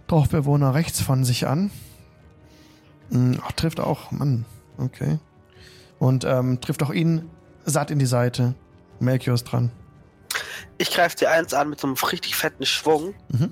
Dorfbewohner 0.06 0.74
rechts 0.74 1.00
von 1.00 1.24
sich 1.24 1.46
an. 1.46 1.70
Hm, 3.10 3.38
Ach, 3.44 3.52
trifft 3.52 3.80
auch, 3.80 4.10
Mann, 4.10 4.44
okay. 4.78 5.18
Und 5.98 6.24
ähm, 6.24 6.60
trifft 6.60 6.82
auch 6.82 6.90
ihn 6.92 7.28
satt 7.64 7.90
in 7.90 7.98
die 7.98 8.06
Seite. 8.06 8.54
Melchior 8.98 9.34
ist 9.34 9.44
dran. 9.44 9.70
Ich 10.78 10.90
greife 10.90 11.16
die 11.16 11.26
1 11.26 11.54
an 11.54 11.70
mit 11.70 11.80
so 11.80 11.86
einem 11.86 11.96
richtig 11.96 12.34
fetten 12.34 12.64
Schwung. 12.66 13.14
Mhm. 13.28 13.50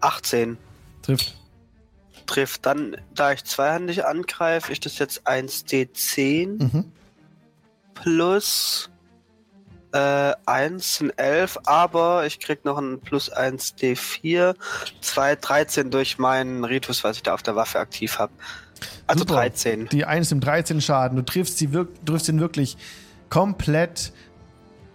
18 0.00 0.56
Trifft. 1.02 1.36
trifft. 2.26 2.64
Dann, 2.66 2.96
da 3.14 3.32
ich 3.32 3.44
zweihändig 3.44 4.04
angreife, 4.06 4.72
ist 4.72 4.86
das 4.86 4.98
jetzt 4.98 5.26
1d10 5.26 6.62
Mhm. 6.62 6.92
plus 7.94 8.90
äh, 9.92 10.32
1 10.46 10.96
sind 10.96 11.10
11, 11.18 11.58
aber 11.64 12.26
ich 12.26 12.40
krieg 12.40 12.64
noch 12.64 12.78
ein 12.78 13.00
plus 13.00 13.30
1 13.30 13.76
D4, 13.78 14.54
2, 15.00 15.36
13 15.36 15.90
durch 15.90 16.18
meinen 16.18 16.64
Ritus, 16.64 17.04
was 17.04 17.16
ich 17.16 17.22
da 17.22 17.34
auf 17.34 17.42
der 17.42 17.56
Waffe 17.56 17.78
aktiv 17.78 18.18
habe. 18.18 18.32
Also 19.06 19.20
Super. 19.20 19.34
13. 19.34 19.88
Die 19.88 20.04
1 20.04 20.32
im 20.32 20.40
13 20.40 20.80
Schaden. 20.80 21.16
Du 21.16 21.24
triffst, 21.24 21.58
sie 21.58 21.72
wirk 21.72 21.88
triffst 22.04 22.28
ihn 22.28 22.40
wirklich 22.40 22.76
komplett 23.30 24.12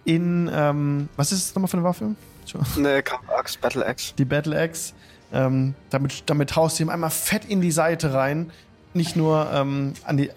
in. 0.04 0.50
Ähm, 0.52 1.08
was 1.16 1.32
ist 1.32 1.48
es 1.48 1.54
nochmal 1.54 1.68
für 1.68 1.76
eine 1.76 1.84
Waffe? 1.84 2.14
Eine 2.76 3.02
Kampfaxe, 3.02 3.58
Battle 3.58 3.84
Axe. 3.84 4.14
Die 4.16 4.24
Battle 4.24 4.58
Axe. 4.58 4.92
Ähm, 5.32 5.74
damit, 5.90 6.24
damit 6.26 6.54
haust 6.54 6.78
du 6.78 6.84
ihm 6.84 6.90
einmal 6.90 7.10
fett 7.10 7.44
in 7.46 7.60
die 7.60 7.72
Seite 7.72 8.14
rein. 8.14 8.52
Nicht 8.92 9.16
nur 9.16 9.50
ähm, 9.52 9.94
an, 10.04 10.16
die, 10.16 10.30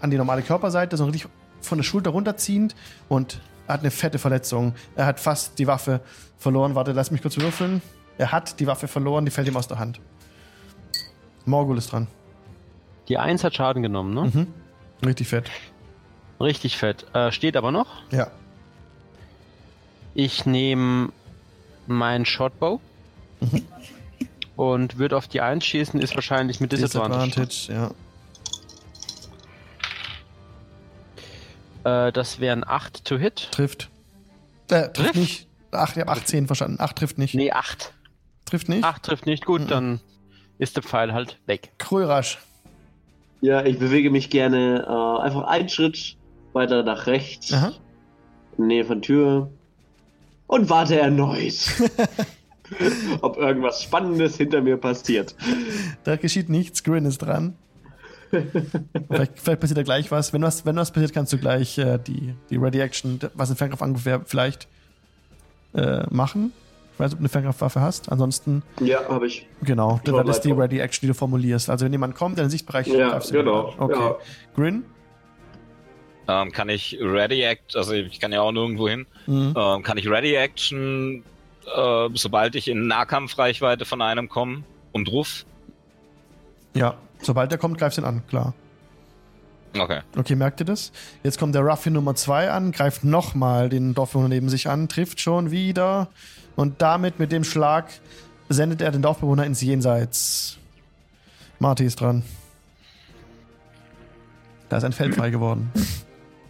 an 0.00 0.10
die 0.10 0.16
normale 0.16 0.42
Körperseite, 0.42 0.96
sondern 0.96 1.12
richtig 1.12 1.30
von 1.62 1.78
der 1.78 1.82
Schulter 1.82 2.10
runterziehend. 2.10 2.76
Und 3.08 3.40
hat 3.74 3.80
eine 3.80 3.90
fette 3.90 4.18
Verletzung. 4.18 4.74
Er 4.94 5.06
hat 5.06 5.20
fast 5.20 5.58
die 5.58 5.66
Waffe 5.66 6.00
verloren. 6.38 6.74
Warte, 6.74 6.92
lass 6.92 7.10
mich 7.10 7.22
kurz 7.22 7.36
würfeln. 7.38 7.82
Er 8.18 8.32
hat 8.32 8.60
die 8.60 8.66
Waffe 8.66 8.88
verloren, 8.88 9.24
die 9.24 9.30
fällt 9.30 9.48
ihm 9.48 9.56
aus 9.56 9.68
der 9.68 9.78
Hand. 9.78 10.00
Morgul 11.44 11.78
ist 11.78 11.92
dran. 11.92 12.06
Die 13.08 13.18
1 13.18 13.44
hat 13.44 13.54
Schaden 13.54 13.82
genommen, 13.82 14.14
ne? 14.14 14.22
Mhm. 14.32 14.46
Richtig 15.06 15.28
fett. 15.28 15.50
Richtig 16.40 16.76
fett. 16.76 17.06
Äh, 17.14 17.30
steht 17.30 17.56
aber 17.56 17.70
noch. 17.70 17.86
Ja. 18.10 18.28
Ich 20.14 20.46
nehme 20.46 21.10
meinen 21.86 22.24
Shotbow 22.24 22.80
Mhm. 23.40 23.62
und 24.56 24.96
würde 24.98 25.16
auf 25.16 25.28
die 25.28 25.40
1 25.42 25.64
schießen, 25.64 26.00
ist 26.00 26.14
wahrscheinlich 26.14 26.58
mit 26.60 26.72
Disadvantage. 26.72 27.26
Disadvantage, 27.46 27.72
ja. 27.72 27.90
Äh, 31.86 32.12
das 32.12 32.40
wären 32.40 32.66
8 32.66 33.04
to 33.04 33.16
hit. 33.16 33.48
Trifft. 33.52 33.90
Äh, 34.68 34.88
trifft, 34.88 34.94
Trifft? 34.96 35.14
nicht. 35.16 35.48
Ach, 35.70 35.92
ich 35.94 36.00
habe 36.00 36.10
18 36.10 36.46
verstanden. 36.46 36.78
8 36.80 36.96
trifft 36.96 37.18
nicht. 37.18 37.34
Nee, 37.34 37.52
8. 37.52 37.92
Trifft 38.44 38.68
nicht. 38.68 38.82
8 38.84 39.02
trifft 39.02 39.26
nicht. 39.26 39.44
Gut, 39.44 39.62
Mhm. 39.62 39.68
dann 39.68 40.00
ist 40.58 40.74
der 40.76 40.82
Pfeil 40.82 41.12
halt 41.12 41.38
weg. 41.46 41.70
Krörasch. 41.78 42.38
Ja, 43.40 43.64
ich 43.64 43.78
bewege 43.78 44.10
mich 44.10 44.30
gerne 44.30 44.84
äh, 44.88 45.22
einfach 45.22 45.44
einen 45.44 45.68
Schritt 45.68 46.16
weiter 46.54 46.82
nach 46.82 47.06
rechts, 47.06 47.52
Aha. 47.52 47.72
in 48.58 48.66
Nähe 48.66 48.84
von 48.84 49.02
Tür 49.02 49.50
und 50.46 50.70
warte 50.70 50.98
erneut, 50.98 51.54
ob 53.20 53.36
irgendwas 53.36 53.82
Spannendes 53.82 54.36
hinter 54.38 54.62
mir 54.62 54.78
passiert. 54.78 55.34
Da 56.04 56.16
geschieht 56.16 56.48
nichts. 56.48 56.82
Grin 56.82 57.04
ist 57.04 57.18
dran. 57.18 57.54
vielleicht, 59.08 59.38
vielleicht 59.40 59.60
passiert 59.60 59.78
da 59.78 59.82
gleich 59.82 60.10
was. 60.10 60.32
Wenn 60.32 60.42
was, 60.42 60.64
wenn 60.66 60.76
was 60.76 60.90
passiert, 60.90 61.12
kannst 61.12 61.32
du 61.32 61.38
gleich 61.38 61.78
äh, 61.78 61.98
die, 61.98 62.34
die 62.50 62.56
Ready 62.56 62.80
Action, 62.80 63.18
was 63.34 63.50
ein 63.50 63.56
Fernkraftangriff 63.56 64.04
wäre, 64.04 64.22
vielleicht 64.24 64.68
äh, 65.74 66.02
machen. 66.10 66.52
Ich 66.94 67.00
weiß 67.00 67.06
nicht, 67.10 67.14
ob 67.14 67.18
du 67.18 67.22
eine 67.22 67.28
Fernkraftwaffe 67.28 67.80
hast. 67.80 68.10
Ansonsten, 68.10 68.62
Ja, 68.80 69.06
habe 69.08 69.26
ich. 69.26 69.46
genau, 69.62 70.00
Ich 70.04 70.10
das 70.10 70.28
ist 70.36 70.40
die. 70.46 70.52
Ready 70.52 70.78
Action, 70.80 71.02
die 71.02 71.08
du 71.08 71.14
formulierst. 71.14 71.68
Also 71.68 71.84
wenn 71.84 71.92
jemand 71.92 72.14
kommt, 72.14 72.38
in 72.38 72.44
den 72.44 72.50
Sichtbereich 72.50 72.86
Ja, 72.86 73.18
genau. 73.18 73.74
Okay. 73.78 73.98
Ja. 74.00 74.16
Grin? 74.54 74.84
Ähm, 76.28 76.50
kann 76.52 76.68
ich 76.70 76.98
Ready 77.00 77.42
Act, 77.42 77.76
also 77.76 77.92
ich 77.92 78.18
kann 78.18 78.32
ja 78.32 78.40
auch 78.40 78.50
nirgendwo 78.50 78.88
hin, 78.88 79.06
Mhm. 79.26 79.54
ähm, 79.56 79.82
kann 79.84 79.96
ich 79.98 80.08
Ready 80.08 80.34
Action, 80.34 81.22
äh, 81.72 82.08
sobald 82.14 82.56
ich 82.56 82.66
in 82.66 82.88
Nahkampfreichweite 82.88 83.84
von 83.84 84.02
einem 84.02 84.28
komme 84.28 84.64
und 84.92 85.08
ruf? 85.12 85.44
Ja, 86.74 86.96
sobald 87.22 87.52
er 87.52 87.58
kommt, 87.58 87.78
greifst 87.78 87.98
du 87.98 88.02
ihn 88.02 88.06
an, 88.06 88.22
klar. 88.28 88.54
Okay. 89.78 90.00
Okay, 90.16 90.36
merkt 90.36 90.60
ihr 90.60 90.66
das? 90.66 90.92
Jetzt 91.22 91.38
kommt 91.38 91.54
der 91.54 91.62
Ruffin 91.62 91.92
Nummer 91.92 92.14
2 92.14 92.50
an, 92.50 92.72
greift 92.72 93.04
nochmal 93.04 93.68
den 93.68 93.94
Dorfbewohner 93.94 94.28
neben 94.28 94.48
sich 94.48 94.68
an, 94.68 94.88
trifft 94.88 95.20
schon 95.20 95.50
wieder 95.50 96.08
und 96.54 96.80
damit 96.80 97.18
mit 97.18 97.32
dem 97.32 97.44
Schlag 97.44 97.86
sendet 98.48 98.80
er 98.80 98.90
den 98.90 99.02
Dorfbewohner 99.02 99.44
ins 99.44 99.60
Jenseits. 99.60 100.58
Marty 101.58 101.84
ist 101.84 102.00
dran. 102.00 102.22
Da 104.68 104.78
ist 104.78 104.84
ein 104.84 104.92
Feld 104.92 105.14
frei 105.14 105.30
geworden. 105.30 105.70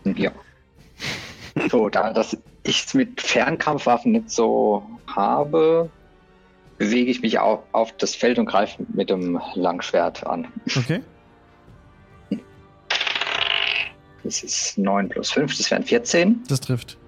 Ja. 0.04 0.30
So, 1.70 1.88
da 1.88 2.12
das 2.12 2.36
ich 2.62 2.84
es 2.84 2.94
mit 2.94 3.20
Fernkampfwaffen 3.20 4.12
nicht 4.12 4.30
so 4.30 4.82
habe, 5.06 5.90
bewege 6.78 7.10
ich 7.10 7.22
mich 7.22 7.38
auf, 7.38 7.60
auf 7.72 7.92
das 7.96 8.14
Feld 8.14 8.38
und 8.38 8.46
greife 8.46 8.84
mit 8.94 9.10
dem 9.10 9.40
Langschwert 9.54 10.26
an. 10.26 10.48
Okay? 10.76 11.02
Das 14.22 14.42
ist 14.42 14.76
9 14.76 15.08
plus 15.08 15.30
5, 15.30 15.56
das 15.56 15.70
wären 15.70 15.84
14. 15.84 16.42
Das 16.48 16.60
trifft. 16.60 16.98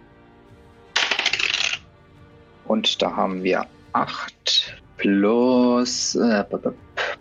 Und 2.66 3.02
da 3.02 3.16
haben 3.16 3.42
wir 3.42 3.66
8 3.92 4.80
plus, 4.98 6.14
äh, 6.14 6.44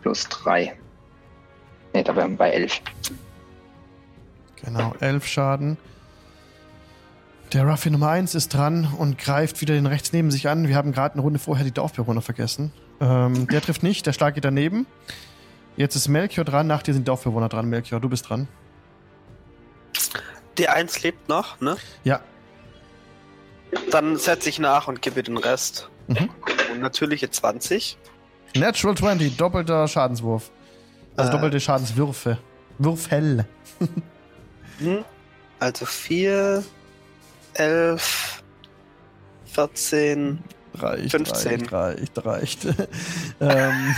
plus 0.02 0.30
3. 0.30 0.78
Ne, 1.94 2.04
da 2.04 2.16
wären 2.16 2.32
wir 2.32 2.38
bei 2.38 2.52
11. 2.52 2.82
Genau, 4.64 4.94
11 5.00 5.26
Schaden. 5.26 5.78
Der 7.54 7.64
Ruffin 7.66 7.94
Nummer 7.94 8.10
1 8.10 8.36
ist 8.36 8.54
dran 8.54 8.88
und 8.98 9.18
greift 9.18 9.62
wieder 9.62 9.74
den 9.74 9.86
rechts 9.86 10.12
neben 10.12 10.32
sich 10.32 10.50
an. 10.50 10.68
Wir 10.68 10.76
haben 10.76 10.92
gerade 10.92 11.14
eine 11.14 11.22
Runde 11.22 11.40
vorher 11.40 11.64
die 11.64 11.72
Dorfbewohner 11.72 12.22
vergessen. 12.22 12.74
Ähm, 13.00 13.48
der 13.48 13.62
trifft 13.62 13.84
nicht, 13.84 14.06
der 14.06 14.12
Schlag 14.14 14.36
geht 14.36 14.44
daneben. 14.44 14.86
Jetzt 15.78 15.96
ist 15.96 16.08
Melchior 16.10 16.44
dran, 16.44 16.68
nach 16.68 16.82
dir 16.84 16.94
sind 16.94 17.08
Dorfbewohner 17.08 17.48
dran. 17.48 17.68
Melchior, 17.70 18.02
du 18.02 18.10
bist 18.10 18.30
dran. 18.30 18.48
Die 20.58 20.68
1 20.68 21.04
lebt 21.04 21.30
noch, 21.30 21.62
ne? 21.62 21.78
Ja, 22.04 22.20
Dann 23.92 24.18
setze 24.18 24.50
ich 24.50 24.60
nach 24.60 24.88
und 24.88 25.02
gebe 25.02 25.22
den 25.24 25.38
Rest. 25.38 25.90
Mhm. 26.08 26.30
Und 26.74 26.80
natürliche 26.82 27.30
20. 27.30 27.98
Natural 28.56 28.96
20, 28.96 29.38
doppelter 29.38 29.88
Schadenswurf. 29.88 30.52
Also 31.16 31.30
Äh. 31.30 31.34
doppelte 31.34 31.60
Schadenswürfe. 31.60 32.38
Würfel. 32.78 33.46
Hm? 34.80 35.04
Also 35.60 35.88
4, 35.88 36.64
11, 37.58 38.44
14. 39.46 40.44
Reicht, 40.76 41.12
15. 41.12 41.66
reicht, 41.68 42.24
reicht, 42.24 42.26
reicht. 42.26 42.66
ähm, 43.40 43.96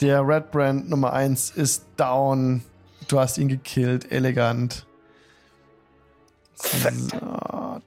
der 0.00 0.26
Red 0.26 0.50
Brand 0.50 0.90
Nummer 0.90 1.12
1 1.12 1.50
ist 1.50 1.86
down. 1.96 2.62
Du 3.08 3.18
hast 3.18 3.38
ihn 3.38 3.48
gekillt, 3.48 4.12
elegant. 4.12 4.86
So, 6.54 6.76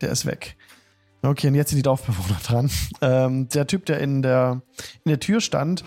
der 0.01 0.09
ist 0.09 0.25
weg. 0.25 0.55
Okay, 1.21 1.47
und 1.47 1.55
jetzt 1.55 1.69
sind 1.69 1.77
die 1.77 1.83
Dorfbewohner 1.83 2.39
dran. 2.43 2.69
Ähm, 3.01 3.49
der 3.49 3.67
Typ, 3.67 3.85
der 3.85 3.99
in 3.99 4.21
der, 4.21 4.61
in 5.03 5.09
der 5.09 5.19
Tür 5.19 5.41
stand, 5.41 5.83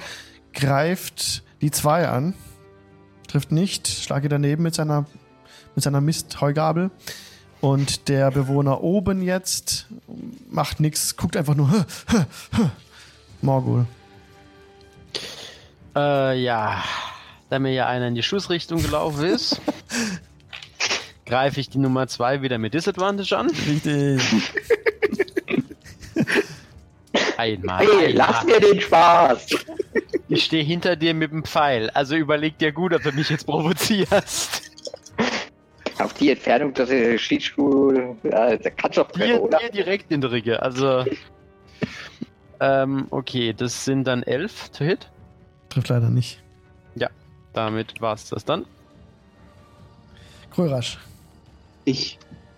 greift 0.52 1.44
die 1.60 1.70
2 1.70 2.08
an. 2.08 2.34
Trifft 3.28 3.52
nicht, 3.52 3.88
schlage 3.88 4.28
daneben 4.28 4.62
mit 4.62 4.74
seiner, 4.74 5.06
mit 5.74 5.84
seiner 5.84 6.00
Misthheugabel. 6.00 6.90
Und 7.60 8.08
der 8.08 8.30
Bewohner 8.30 8.82
oben 8.82 9.22
jetzt 9.22 9.86
macht 10.50 10.80
nichts, 10.80 11.16
guckt 11.16 11.36
einfach 11.36 11.54
nur. 11.54 11.86
Morgul. 13.42 13.86
Äh, 15.94 16.40
ja. 16.42 16.82
Da 17.50 17.58
mir 17.58 17.72
ja 17.72 17.88
einer 17.88 18.06
in 18.06 18.14
die 18.14 18.22
Schussrichtung 18.22 18.80
gelaufen 18.80 19.24
ist, 19.24 19.60
greife 21.26 21.58
ich 21.58 21.68
die 21.68 21.78
Nummer 21.78 22.06
2 22.06 22.42
wieder 22.42 22.58
mit 22.58 22.74
Disadvantage 22.74 23.36
an. 23.36 23.50
Richtig. 23.50 24.22
Einmal. 27.36 27.84
Hey, 27.84 28.12
lass 28.12 28.44
mir 28.44 28.60
den 28.60 28.80
Spaß! 28.80 29.46
Ich 30.28 30.44
stehe 30.44 30.62
hinter 30.62 30.94
dir 30.94 31.12
mit 31.12 31.32
dem 31.32 31.44
Pfeil. 31.44 31.90
Also 31.90 32.14
überleg 32.14 32.56
dir 32.58 32.70
gut, 32.70 32.94
ob 32.94 33.02
du 33.02 33.10
mich 33.10 33.30
jetzt 33.30 33.46
provozierst. 33.46 34.69
Auf 36.00 36.14
die 36.14 36.30
Entfernung, 36.30 36.72
dass 36.74 36.88
der 36.88 37.18
Schiedsstuhl, 37.18 38.16
äh, 38.24 38.58
der 38.58 38.70
kann 38.70 38.90
doch 38.92 39.08
oder? 39.10 39.58
dir 39.58 39.70
direkt 39.70 40.10
in 40.10 40.20
die 40.20 40.26
Ricke. 40.26 40.62
Also. 40.62 41.04
Ähm, 42.60 43.06
okay, 43.10 43.52
das 43.54 43.84
sind 43.84 44.04
dann 44.06 44.22
11 44.22 44.68
to 44.70 44.84
hit. 44.84 45.10
Trifft 45.70 45.88
leider 45.88 46.10
nicht. 46.10 46.42
Damit 47.52 48.00
war's 48.00 48.28
das 48.28 48.44
dann. 48.44 48.64
Krörasch. 50.52 50.98
Ich 51.84 52.16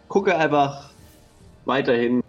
gucke 0.08 0.36
einfach 0.36 0.90
weiterhin 1.64 2.22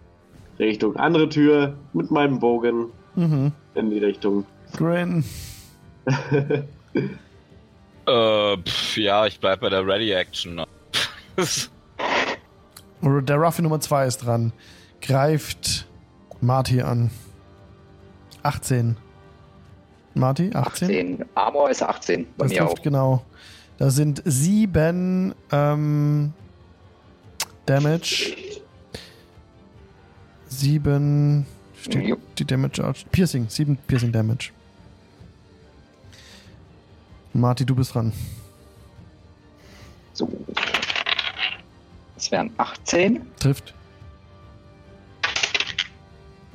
Richtung 0.60 0.96
andere 0.96 1.28
Tür 1.28 1.76
mit 1.94 2.10
meinem 2.12 2.40
Bogen 2.40 2.86
Mhm. 3.16 3.52
in 3.76 3.90
die 3.90 4.00
Richtung. 4.00 4.46
Grin. 4.76 5.24
Äh, 8.06 8.58
pf, 8.58 8.98
ja, 8.98 9.26
ich 9.26 9.40
bleib 9.40 9.62
bei 9.62 9.70
der 9.70 9.88
Ready 9.88 10.12
Action. 10.12 10.62
Der 13.02 13.36
Ruffy 13.38 13.62
Nummer 13.62 13.80
2 13.80 14.06
ist 14.08 14.18
dran. 14.20 14.54
Greift 15.02 15.88
Marty 16.42 16.82
an. 16.82 17.10
18. 18.44 18.98
Marty, 20.16 20.52
18? 20.54 20.88
18. 20.90 21.26
Armor 21.36 21.70
ist 21.70 21.82
18. 21.82 22.28
Bei 22.38 22.46
Das 22.46 22.52
mir 22.52 22.60
trifft 22.60 22.80
auch. 22.80 22.82
genau. 22.84 23.26
Da 23.78 23.90
sind 23.90 24.22
sieben 24.26 25.34
ähm, 25.52 26.34
Damage. 27.66 28.36
Sieben. 30.48 31.46
Steht 31.82 32.08
Jo. 32.08 32.18
die 32.38 32.46
Damage 32.46 32.86
out. 32.86 33.06
Piercing. 33.12 33.50
Sieben 33.50 33.76
Piercing 33.78 34.12
Damage. 34.12 34.52
Marty, 37.34 37.66
du 37.66 37.74
bist 37.76 37.96
dran. 37.96 38.14
So. 40.14 40.30
Wären 42.34 42.52
18 42.58 43.22
Trifft. 43.38 43.76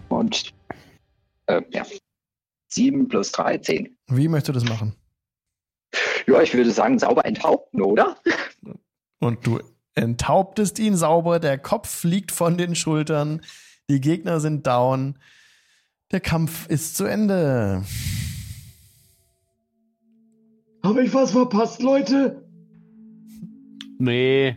und 0.09 0.53
äh, 1.47 1.63
ja. 1.71 1.87
7 2.67 3.07
plus 3.07 3.31
3, 3.31 3.59
10. 3.59 3.97
Wie 4.09 4.27
möchtest 4.27 4.49
du 4.49 4.53
das 4.55 4.65
machen? 4.65 4.97
Ja, 6.27 6.43
ich 6.43 6.53
würde 6.53 6.73
sagen, 6.73 6.99
sauber 6.99 7.25
enthaupten, 7.25 7.81
oder? 7.81 8.17
Und 9.21 9.47
du 9.47 9.61
enthauptest 9.95 10.81
ihn 10.81 10.97
sauber. 10.97 11.39
Der 11.39 11.59
Kopf 11.59 11.89
fliegt 11.89 12.33
von 12.33 12.59
den 12.59 12.75
Schultern. 12.75 13.43
Die 13.89 14.01
Gegner 14.01 14.41
sind 14.41 14.67
down. 14.67 15.17
Der 16.11 16.19
Kampf 16.19 16.67
ist 16.67 16.97
zu 16.97 17.05
Ende. 17.05 17.85
Habe 20.83 21.05
ich 21.05 21.15
was 21.15 21.31
verpasst, 21.31 21.81
Leute? 21.81 22.45
Nee, 24.01 24.57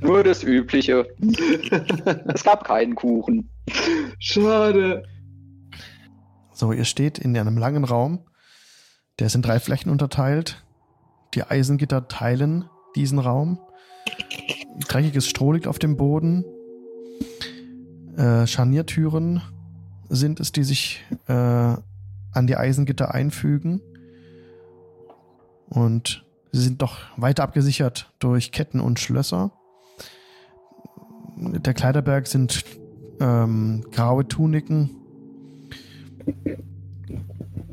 Nur 0.00 0.24
das 0.24 0.42
Übliche. 0.42 1.06
Es 2.34 2.44
gab 2.44 2.64
keinen 2.64 2.94
Kuchen. 2.94 3.50
Schade. 4.18 5.04
So, 6.52 6.72
ihr 6.72 6.84
steht 6.84 7.18
in 7.18 7.36
einem 7.36 7.58
langen 7.58 7.84
Raum. 7.84 8.26
Der 9.18 9.26
ist 9.26 9.34
in 9.34 9.42
drei 9.42 9.60
Flächen 9.60 9.90
unterteilt. 9.90 10.64
Die 11.34 11.44
Eisengitter 11.44 12.08
teilen 12.08 12.68
diesen 12.96 13.18
Raum. 13.18 13.58
Dreckiges 14.88 15.26
Stroh 15.28 15.52
liegt 15.52 15.66
auf 15.66 15.78
dem 15.78 15.96
Boden. 15.96 16.44
Äh, 18.16 18.46
Scharniertüren 18.46 19.42
sind 20.08 20.40
es, 20.40 20.52
die 20.52 20.64
sich 20.64 21.04
äh, 21.26 21.32
an 21.32 22.46
die 22.46 22.56
Eisengitter 22.56 23.14
einfügen. 23.14 23.80
Und 25.68 26.24
sie 26.52 26.60
sind 26.60 26.82
doch 26.82 26.98
weiter 27.16 27.42
abgesichert 27.42 28.12
durch 28.18 28.52
Ketten 28.52 28.80
und 28.80 29.00
Schlösser. 29.00 29.50
Der 31.36 31.74
Kleiderberg 31.74 32.26
sind 32.26 32.64
ähm, 33.20 33.84
graue 33.90 34.28
Tuniken, 34.28 34.90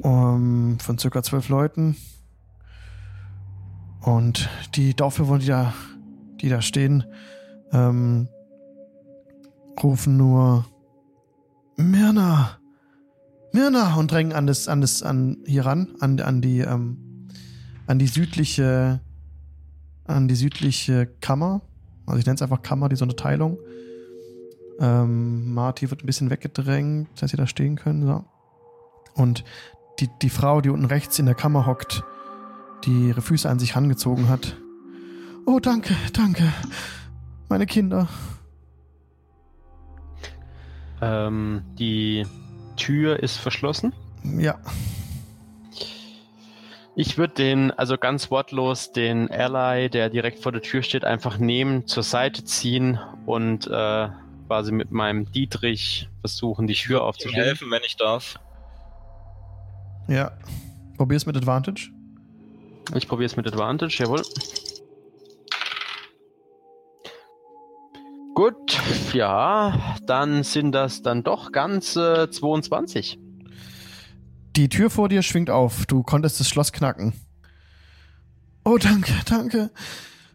um, 0.02 0.80
von 0.80 0.98
circa 0.98 1.22
zwölf 1.22 1.50
Leuten. 1.50 1.98
Und 4.02 4.50
die 4.76 4.96
Dorfbewohner, 4.96 5.40
die 5.40 5.48
da, 5.48 5.74
die 6.42 6.50
da 6.50 6.62
stehen, 6.62 7.04
ähm, 7.74 8.30
rufen 9.84 10.18
nur 10.18 10.66
Mirna, 11.76 12.58
Mirna 13.52 13.96
und 13.96 14.12
drängen 14.12 14.34
an 14.34 14.48
das, 14.48 14.68
an 14.68 14.82
das, 14.82 15.04
an 15.04 15.38
hier 15.46 15.66
ran, 15.66 15.96
an, 16.00 16.20
an 16.22 16.42
die, 16.42 16.60
ähm, 16.60 17.09
an 17.90 17.98
die 17.98 18.06
südliche, 18.06 19.00
an 20.06 20.28
die 20.28 20.36
südliche 20.36 21.08
Kammer. 21.22 21.62
Also 22.06 22.20
ich 22.20 22.26
nenne 22.28 22.36
es 22.36 22.42
einfach 22.44 22.62
Kammer, 22.62 22.88
diese 22.88 23.04
Unterteilung. 23.04 23.58
Ähm, 24.80 25.56
Marty 25.56 25.90
wird 25.90 26.04
ein 26.04 26.06
bisschen 26.06 26.30
weggedrängt, 26.30 27.10
dass 27.20 27.32
sie 27.32 27.38
da 27.38 27.48
stehen 27.48 27.78
können. 27.78 28.06
So. 28.06 28.24
Und 29.16 29.44
die, 30.00 30.08
die 30.22 30.30
Frau, 30.30 30.62
die 30.62 30.70
unten 30.70 30.86
rechts 30.86 31.18
in 31.18 31.26
der 31.26 31.34
Kammer 31.34 31.66
hockt, 31.66 32.04
die 32.86 33.08
ihre 33.08 33.24
Füße 33.24 33.50
an 33.50 33.58
sich 33.58 33.76
rangezogen 33.76 34.30
hat. 34.30 34.56
Oh, 35.48 35.60
danke, 35.60 35.96
danke. 36.14 36.44
Meine 37.50 37.66
Kinder. 37.66 38.08
ähm, 41.02 41.64
die 41.80 42.28
Tür 42.76 43.24
ist 43.24 43.38
verschlossen. 43.38 43.94
Ja, 44.38 44.60
Ich 47.02 47.18
würde 47.18 47.34
den, 47.34 47.72
also 47.72 47.98
ganz 47.98 48.30
wortlos, 48.30 48.92
den 48.92 49.32
Ally, 49.32 49.90
der 49.90 50.10
direkt 50.10 50.40
vor 50.40 50.52
der 50.52 50.62
Tür 50.62 50.84
steht, 50.84 51.06
einfach 51.06 51.38
nehmen, 51.38 51.88
zur 51.88 52.04
Seite 52.04 52.44
ziehen 52.44 53.00
und 53.26 53.68
äh, 53.68 54.10
quasi 54.48 54.74
mit 54.74 54.92
meinem 54.92 55.32
Dietrich 55.32 56.10
versuchen, 56.20 56.68
die 56.68 56.74
Tür 56.74 57.06
aufzuschließen. 57.06 57.42
helfen, 57.42 57.72
wenn 57.72 57.84
ich 57.86 57.96
darf. 57.96 58.38
ja. 60.10 60.34
Probier's 60.98 61.26
mit 61.26 61.38
Advantage. 61.38 61.90
Ich 62.94 63.08
probiere 63.08 63.28
es 63.28 63.38
mit 63.38 63.48
Advantage, 63.48 64.04
jawohl. 64.04 64.22
Gut, 68.36 68.78
ja, 69.14 69.98
dann 70.06 70.44
sind 70.44 70.74
das 70.74 71.02
dann 71.02 71.24
doch 71.24 71.54
ganze 71.54 72.30
22. 72.30 73.20
Die 74.56 74.70
Tür 74.70 74.90
vor 74.90 75.10
dir 75.10 75.22
schwingt 75.22 75.50
auf. 75.50 75.86
Du 75.86 76.04
konntest 76.04 76.40
das 76.40 76.50
Schloss 76.50 76.72
knacken. 76.72 77.14
Oh, 78.64 78.78
danke, 78.78 79.14
danke. 79.26 79.72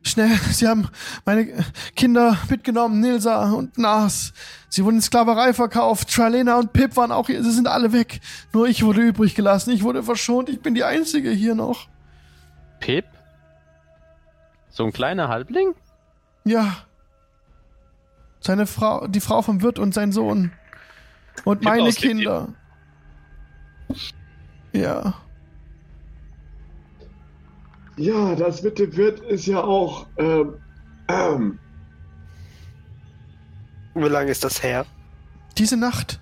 Schnell, 0.03 0.37
sie 0.51 0.69
haben 0.69 0.89
meine 1.25 1.65
Kinder 1.97 2.37
mitgenommen, 2.51 3.01
Nilsa 3.01 3.51
und 3.53 3.79
Nas. 3.79 4.35
Sie 4.69 4.85
wurden 4.85 4.97
in 4.97 5.03
Sklaverei 5.03 5.55
verkauft. 5.55 6.13
Tralena 6.13 6.59
und 6.59 6.73
Pip 6.73 6.97
waren 6.97 7.11
auch 7.11 7.29
hier. 7.29 7.43
Sie 7.43 7.53
sind 7.53 7.69
alle 7.69 7.93
weg. 7.93 8.21
Nur 8.53 8.69
ich 8.69 8.85
wurde 8.85 9.01
übrig 9.01 9.35
gelassen. 9.35 9.71
Ich 9.71 9.83
wurde 9.83 10.03
verschont. 10.03 10.49
Ich 10.49 10.61
bin 10.61 10.75
die 10.75 10.85
Einzige 10.85 11.31
hier 11.31 11.55
noch. 11.55 11.89
Pip? 12.81 13.07
So 14.69 14.85
ein 14.85 14.93
kleiner 14.93 15.29
Halbling? 15.29 15.75
Ja. 16.45 16.77
Seine 18.41 18.67
Frau, 18.67 19.07
die 19.07 19.21
Frau 19.21 19.41
vom 19.41 19.63
Wirt 19.63 19.79
und 19.79 19.95
sein 19.95 20.13
Sohn. 20.13 20.53
Und 21.45 21.61
Pip 21.61 21.69
meine 21.69 21.93
Kinder. 21.93 22.49
Ja. 24.73 25.15
Ja, 27.97 28.35
das 28.35 28.63
mit 28.63 28.79
dem 28.79 28.97
Wirt 28.97 29.21
ist 29.21 29.47
ja 29.47 29.63
auch. 29.63 30.07
Ähm, 30.19 30.55
ähm, 31.09 31.59
Wie 33.95 34.09
lange 34.09 34.31
ist 34.31 34.43
das 34.43 34.63
her? 34.63 34.85
Diese 35.57 35.77
Nacht. 35.77 36.21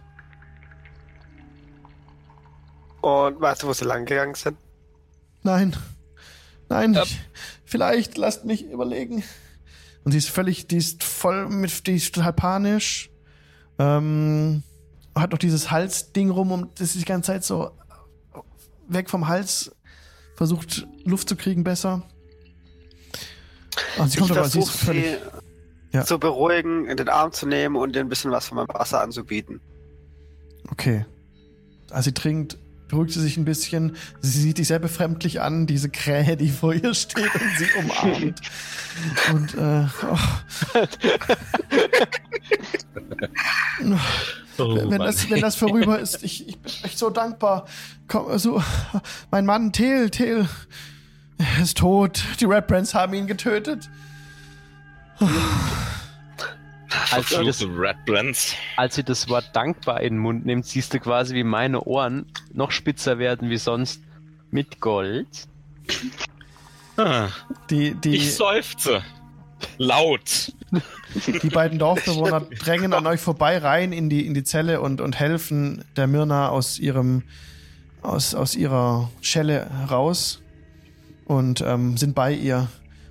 Und 3.00 3.40
weißt 3.40 3.62
du, 3.62 3.68
wo 3.68 3.72
sie 3.72 3.84
lang 3.84 4.04
gegangen 4.04 4.34
sind? 4.34 4.56
Nein. 5.42 5.74
Nein, 6.68 6.92
Ja. 6.94 7.02
ich, 7.02 7.20
vielleicht 7.64 8.16
lasst 8.18 8.44
mich 8.44 8.64
überlegen. 8.70 9.24
Und 10.04 10.12
sie 10.12 10.18
ist 10.18 10.28
völlig, 10.30 10.66
die 10.68 10.76
ist 10.76 11.02
voll 11.04 11.48
mit, 11.48 11.86
die 11.86 11.96
ist 11.96 12.14
total 12.14 12.32
panisch. 12.32 13.10
Ähm, 13.78 14.62
hat 15.14 15.32
noch 15.32 15.38
dieses 15.38 15.70
Halsding 15.70 16.30
rum 16.30 16.52
und 16.52 16.80
das 16.80 16.94
ist 16.94 17.00
die 17.00 17.04
ganze 17.04 17.32
Zeit 17.32 17.44
so 17.44 17.70
weg 18.88 19.10
vom 19.10 19.28
Hals. 19.28 19.74
Versucht 20.36 20.86
Luft 21.04 21.28
zu 21.28 21.36
kriegen 21.36 21.64
besser. 21.64 22.02
Und 23.98 24.10
sie 24.10 24.18
kommt 24.18 24.30
ich 24.30 24.38
aber, 24.38 24.48
sie 24.48 24.60
ist 24.60 24.70
völlig. 24.70 25.04
sie 25.04 25.18
Ja. 25.92 26.04
zu 26.04 26.18
beruhigen, 26.18 26.86
in 26.86 26.96
den 26.96 27.10
Arm 27.10 27.32
zu 27.32 27.46
nehmen 27.46 27.76
und 27.76 27.94
ihr 27.94 28.00
ein 28.00 28.08
bisschen 28.08 28.30
was 28.30 28.46
von 28.46 28.56
meinem 28.56 28.68
Wasser 28.68 29.02
anzubieten. 29.02 29.60
Okay. 30.70 31.04
Als 31.90 32.06
sie 32.06 32.12
trinkt, 32.12 32.56
beruhigt 32.88 33.12
sie 33.12 33.20
sich 33.20 33.36
ein 33.36 33.44
bisschen. 33.44 33.96
Sie 34.20 34.40
sieht 34.40 34.56
dich 34.56 34.68
sehr 34.68 34.78
befremdlich 34.78 35.42
an, 35.42 35.66
diese 35.66 35.90
Krähe, 35.90 36.38
die 36.38 36.48
vor 36.48 36.72
ihr 36.72 36.94
steht 36.94 37.30
und 37.34 37.58
sie 37.58 37.68
umarmt. 37.78 38.40
Und, 39.32 39.54
äh, 39.54 39.86
oh. 40.10 40.18
Oh, 44.64 44.90
wenn, 44.90 45.00
das, 45.00 45.28
wenn 45.30 45.40
das 45.40 45.56
vorüber 45.56 45.98
ist, 45.98 46.22
ich, 46.22 46.48
ich 46.48 46.58
bin 46.58 46.72
echt 46.84 46.98
so 46.98 47.10
dankbar. 47.10 47.66
Komm, 48.08 48.28
also, 48.28 48.62
mein 49.30 49.46
Mann, 49.46 49.72
Tel, 49.72 50.10
Tel, 50.10 50.48
er 51.38 51.62
ist 51.62 51.78
tot. 51.78 52.22
Die 52.40 52.44
Red 52.44 52.66
Brands 52.66 52.94
haben 52.94 53.14
ihn 53.14 53.26
getötet. 53.26 53.90
Als 57.10 57.30
sie, 57.30 57.44
das, 57.44 58.56
als 58.76 58.94
sie 58.94 59.02
das 59.04 59.28
Wort 59.28 59.50
dankbar 59.54 60.00
in 60.00 60.14
den 60.14 60.18
Mund 60.18 60.44
nimmt, 60.46 60.66
siehst 60.66 60.92
du 60.92 61.00
quasi, 61.00 61.34
wie 61.34 61.44
meine 61.44 61.82
Ohren 61.84 62.26
noch 62.52 62.70
spitzer 62.70 63.18
werden 63.18 63.48
wie 63.50 63.56
sonst 63.56 64.02
mit 64.50 64.80
Gold. 64.80 65.26
Ah, 66.96 67.28
Die, 67.70 67.94
die, 67.94 68.16
ich 68.16 68.34
seufze. 68.34 69.02
Laut. 69.78 70.52
Die 71.42 71.48
beiden 71.50 71.78
Dorfbewohner 71.78 72.40
drängen 72.64 72.92
an 72.92 73.06
euch 73.06 73.20
vorbei 73.20 73.58
rein 73.58 73.92
in 73.92 74.08
die, 74.08 74.26
in 74.26 74.34
die 74.34 74.44
Zelle 74.44 74.80
und, 74.80 75.00
und 75.00 75.18
helfen 75.18 75.84
der 75.96 76.06
Myrna 76.06 76.48
aus 76.48 76.78
ihrem 76.78 77.22
aus, 78.02 78.34
aus 78.34 78.54
ihrer 78.54 79.10
Schelle 79.20 79.70
raus 79.90 80.42
und 81.24 81.60
ähm, 81.60 81.96
sind 81.96 82.14
bei 82.14 82.32
ihr 82.32 82.68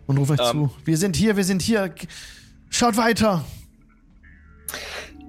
und 0.07 0.17
rufen 0.17 0.39
euch 0.39 0.53
Ähm. 0.53 0.69
zu. 0.69 0.71
Wir 0.85 0.97
sind 0.97 1.15
hier, 1.15 1.37
wir 1.37 1.43
sind 1.43 1.61
hier. 1.61 1.93
Schaut 2.69 2.97
weiter. 2.97 3.45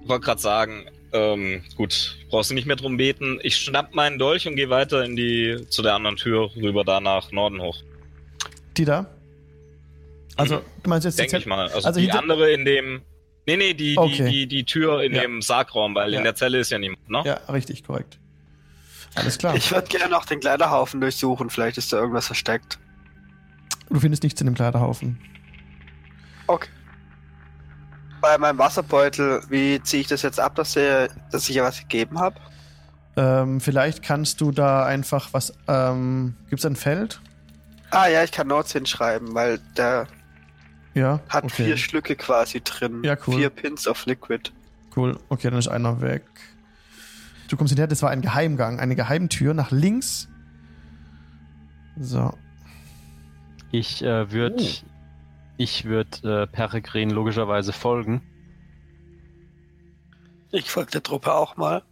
Ich 0.02 0.08
wollte 0.08 0.24
gerade 0.24 0.40
sagen, 0.40 0.86
ähm, 1.12 1.62
gut, 1.76 2.16
brauchst 2.30 2.50
du 2.50 2.54
nicht 2.54 2.66
mehr 2.66 2.76
drum 2.76 2.96
beten. 2.96 3.38
Ich 3.42 3.56
schnapp 3.56 3.94
meinen 3.94 4.18
Dolch 4.18 4.46
und 4.48 4.56
gehe 4.56 4.70
weiter 4.70 5.04
in 5.04 5.16
die 5.16 5.66
zu 5.68 5.82
der 5.82 5.94
anderen 5.94 6.16
Tür 6.16 6.50
rüber, 6.56 6.84
da 6.84 7.00
nach 7.00 7.30
Norden 7.32 7.60
hoch. 7.60 7.76
Die 8.76 8.84
da? 8.84 9.06
Also, 10.36 10.62
du 10.82 10.88
meinst 10.90 11.04
jetzt 11.04 11.18
die 11.18 11.22
Denke 11.22 11.38
ich 11.38 11.46
mal. 11.46 11.68
Also, 11.68 11.86
also 11.86 12.00
die 12.00 12.06
hinter- 12.06 12.20
andere 12.20 12.50
in 12.52 12.64
dem. 12.64 13.02
Nee, 13.46 13.56
nee, 13.56 13.74
die, 13.74 13.98
Okay. 13.98 14.24
die, 14.24 14.30
die, 14.30 14.46
die 14.48 14.64
Tür 14.64 15.02
in 15.02 15.14
Ja. 15.14 15.22
dem 15.22 15.42
Sargraum, 15.42 15.94
weil 15.94 16.12
Ja. 16.12 16.18
in 16.18 16.24
der 16.24 16.34
Zelle 16.34 16.58
ist 16.58 16.70
ja 16.70 16.78
niemand, 16.78 17.08
ne? 17.10 17.22
Ja, 17.24 17.34
richtig, 17.52 17.84
korrekt. 17.84 18.18
Alles 19.14 19.36
klar. 19.36 19.54
Ich 19.56 19.70
würde 19.72 19.88
gerne 19.88 20.16
auch 20.16 20.24
den 20.24 20.40
Kleiderhaufen 20.40 21.00
durchsuchen. 21.00 21.50
Vielleicht 21.50 21.76
ist 21.76 21.92
da 21.92 21.98
irgendwas 21.98 22.26
versteckt. 22.26 22.78
Du 23.90 24.00
findest 24.00 24.22
nichts 24.22 24.40
in 24.40 24.46
dem 24.46 24.54
Kleiderhaufen. 24.54 25.18
Okay. 26.46 26.68
Bei 28.22 28.38
meinem 28.38 28.58
Wasserbeutel, 28.58 29.42
wie 29.50 29.82
ziehe 29.82 30.00
ich 30.02 30.06
das 30.08 30.22
jetzt 30.22 30.38
ab, 30.38 30.54
dass, 30.54 30.74
der, 30.74 31.08
dass 31.30 31.48
ich 31.48 31.56
ja 31.56 31.64
was 31.64 31.80
gegeben 31.80 32.18
habe? 32.20 32.36
Ähm, 33.16 33.60
vielleicht 33.60 34.02
kannst 34.02 34.40
du 34.40 34.52
da 34.52 34.86
einfach 34.86 35.28
was. 35.32 35.52
Ähm, 35.68 36.34
gibt's 36.48 36.64
ein 36.64 36.76
Feld? 36.76 37.20
Ah 37.90 38.06
ja, 38.06 38.22
ich 38.24 38.32
kann 38.32 38.46
Notes 38.46 38.72
hinschreiben, 38.72 39.34
weil 39.34 39.58
der 39.76 40.06
Ja. 40.94 41.20
hat 41.28 41.44
okay. 41.44 41.64
vier 41.64 41.76
Schlücke 41.76 42.16
quasi 42.16 42.60
drin. 42.60 43.02
Ja, 43.04 43.16
cool. 43.26 43.36
Vier 43.36 43.50
Pins 43.50 43.86
of 43.86 44.04
Liquid. 44.06 44.50
Cool. 44.94 45.18
Okay, 45.28 45.48
dann 45.50 45.58
ist 45.58 45.68
einer 45.68 46.00
weg. 46.00 46.22
Du 47.48 47.56
kommst 47.56 47.70
hinterher, 47.70 47.88
das 47.88 48.02
war 48.02 48.10
ein 48.10 48.20
Geheimgang, 48.22 48.78
eine 48.80 48.94
Geheimtür 48.96 49.54
nach 49.54 49.70
links. 49.70 50.28
So. 51.98 52.32
Ich 53.70 54.02
äh, 54.02 54.30
würde 54.30 54.56
Oh. 54.62 54.86
ich 55.56 55.84
würd, 55.84 56.22
äh, 56.24 56.46
Peregrin 56.46 57.10
logischerweise 57.10 57.72
folgen. 57.72 58.22
Ich 60.50 60.70
folge 60.70 60.90
der 60.90 61.02
Truppe 61.02 61.32
auch 61.32 61.56
mal. 61.56 61.82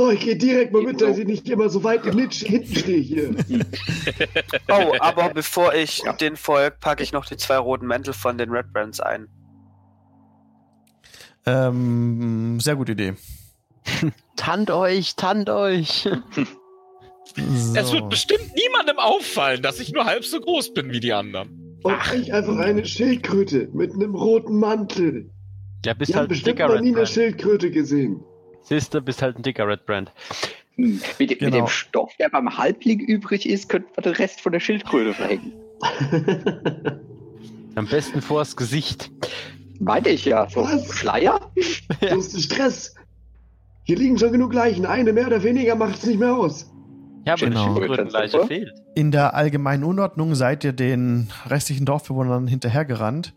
So, 0.00 0.08
ich 0.10 0.20
gehe 0.20 0.34
direkt 0.34 0.72
mal 0.72 0.80
mit, 0.82 1.02
dass 1.02 1.18
ich 1.18 1.26
nicht 1.26 1.46
immer 1.50 1.68
so 1.68 1.84
weit 1.84 2.06
im 2.06 2.16
Litsch 2.16 2.42
hinten 2.46 2.74
stehe 2.74 3.00
hier. 3.02 3.34
Oh, 4.70 4.94
aber 4.98 5.28
bevor 5.34 5.74
ich 5.74 5.98
Ja. 5.98 6.14
den 6.14 6.36
folge, 6.36 6.74
packe 6.80 7.02
ich 7.02 7.12
noch 7.12 7.26
die 7.26 7.36
zwei 7.36 7.58
roten 7.58 7.86
Mäntel 7.86 8.14
von 8.14 8.38
den 8.38 8.48
Red 8.50 8.72
Brands 8.72 9.00
ein. 9.00 9.28
Ähm, 11.44 12.58
sehr 12.60 12.76
gute 12.76 12.92
Idee. 12.92 13.12
Tant 14.36 14.70
euch, 14.70 15.16
tant 15.16 15.50
euch. 15.50 16.08
So. 17.36 17.74
Es 17.78 17.92
wird 17.92 18.08
bestimmt 18.08 18.54
niemandem 18.56 18.98
auffallen, 18.98 19.60
dass 19.62 19.78
ich 19.80 19.92
nur 19.92 20.04
halb 20.06 20.24
so 20.24 20.40
groß 20.40 20.72
bin 20.72 20.90
wie 20.92 20.98
die 21.00 21.12
anderen. 21.12 21.78
Und 21.84 21.94
ich 22.14 22.32
einfach 22.32 22.56
eine 22.56 22.84
Schildkröte 22.86 23.68
mit 23.74 23.92
einem 23.92 24.14
roten 24.16 24.58
Mantel. 24.58 25.30
Ja, 25.84 25.92
bist 25.94 26.08
Die 26.08 26.14
haben 26.14 26.20
halt 26.20 26.30
ein 26.30 26.30
bestimmt 26.30 26.58
noch 26.58 26.80
nie 26.80 26.96
eine. 26.96 27.06
Schildkröte 27.06 27.70
gesehen. 27.70 28.24
Siehste, 28.62 29.00
bist 29.00 29.22
halt 29.22 29.36
ein 29.36 29.42
dicker 29.42 29.66
Red 29.66 29.86
Brand. 29.86 30.12
Hm. 30.76 31.00
Mit, 31.18 31.30
mit 31.30 31.38
Genau. 31.40 31.56
dem 31.56 31.66
Stoff, 31.66 32.12
der 32.18 32.28
beim 32.28 32.56
Halbling 32.56 33.00
übrig 33.00 33.48
ist, 33.48 33.68
könnten 33.68 33.88
wir 33.96 34.02
den 34.02 34.14
Rest 34.14 34.40
von 34.40 34.52
der 34.52 34.60
Schildkröte 34.60 35.14
verhängen. 35.14 35.52
Am 37.74 37.86
besten 37.86 38.20
vors 38.20 38.56
Gesicht. 38.56 39.10
Meinte 39.78 40.10
ich 40.10 40.24
ja. 40.24 40.48
So 40.48 40.62
Was? 40.64 40.92
Schleier? 40.92 41.40
Das 42.00 42.26
ist 42.34 42.44
Stress. 42.44 42.94
Hier 43.84 43.96
liegen 43.96 44.18
schon 44.18 44.32
genug 44.32 44.52
Leichen. 44.54 44.86
Eine 44.86 45.12
mehr 45.12 45.26
oder 45.26 45.42
weniger 45.42 45.74
macht 45.74 45.96
es 45.98 46.06
nicht 46.06 46.18
mehr 46.18 46.34
aus. 46.34 46.70
Ja, 47.26 47.34
aber 47.34 47.46
Genau. 47.46 47.74
die 47.74 47.80
Schildkrötenleiche 47.80 48.46
fehlt. 48.46 48.72
In 48.94 49.10
der 49.10 49.34
allgemeinen 49.34 49.84
Unordnung 49.84 50.34
seid 50.34 50.64
ihr 50.64 50.72
den 50.72 51.28
restlichen 51.46 51.84
Dorfbewohnern 51.86 52.46
hinterhergerannt. 52.46 53.34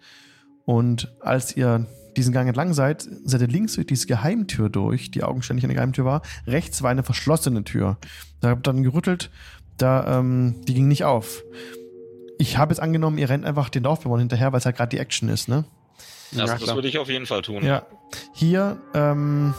Und 0.66 1.14
als 1.20 1.56
ihr 1.58 1.86
diesen 2.18 2.34
Gang 2.34 2.48
entlang 2.48 2.74
seid, 2.74 3.08
seid 3.26 3.42
ihr 3.42 3.48
links 3.48 3.74
durch 3.74 3.88
diese 3.88 4.08
Geheimtür 4.08 4.70
durch, 4.70 5.12
die 5.12 5.24
augenständig 5.24 5.64
eine 5.66 5.74
Geheimtür 5.74 6.06
war. 6.06 6.22
Rechts 6.48 6.82
war 6.84 6.92
eine 6.92 7.04
verschlossene 7.04 7.64
Tür. 7.64 7.98
Da 8.42 8.50
habt 8.50 8.60
ihr 8.68 8.74
dann 8.74 8.84
gerüttelt, 8.84 9.32
da, 9.78 10.20
ähm, 10.20 10.56
die 10.68 10.74
ging 10.74 10.88
nicht 10.88 11.04
auf. 11.06 11.44
Ich 12.38 12.58
habe 12.58 12.72
jetzt 12.74 12.80
angenommen, 12.82 13.18
ihr 13.18 13.30
rennt 13.30 13.46
einfach 13.46 13.70
den 13.70 13.84
Dorfbewohnern 13.84 14.22
hinterher, 14.22 14.52
weil 14.52 14.60
es 14.60 14.66
halt 14.66 14.76
gerade 14.76 14.90
die 14.90 15.00
Action 15.00 15.30
ist, 15.30 15.48
ne? 15.48 15.66
Das, 16.32 16.40
Ja, 16.40 16.46
das 16.46 16.64
klar. 16.64 16.76
würde 16.76 16.88
ich 16.88 16.98
auf 16.98 17.10
jeden 17.10 17.26
Fall 17.26 17.42
tun. 17.42 17.64
Ja. 17.64 17.86
Hier 18.34 18.78
ähm, 18.94 19.54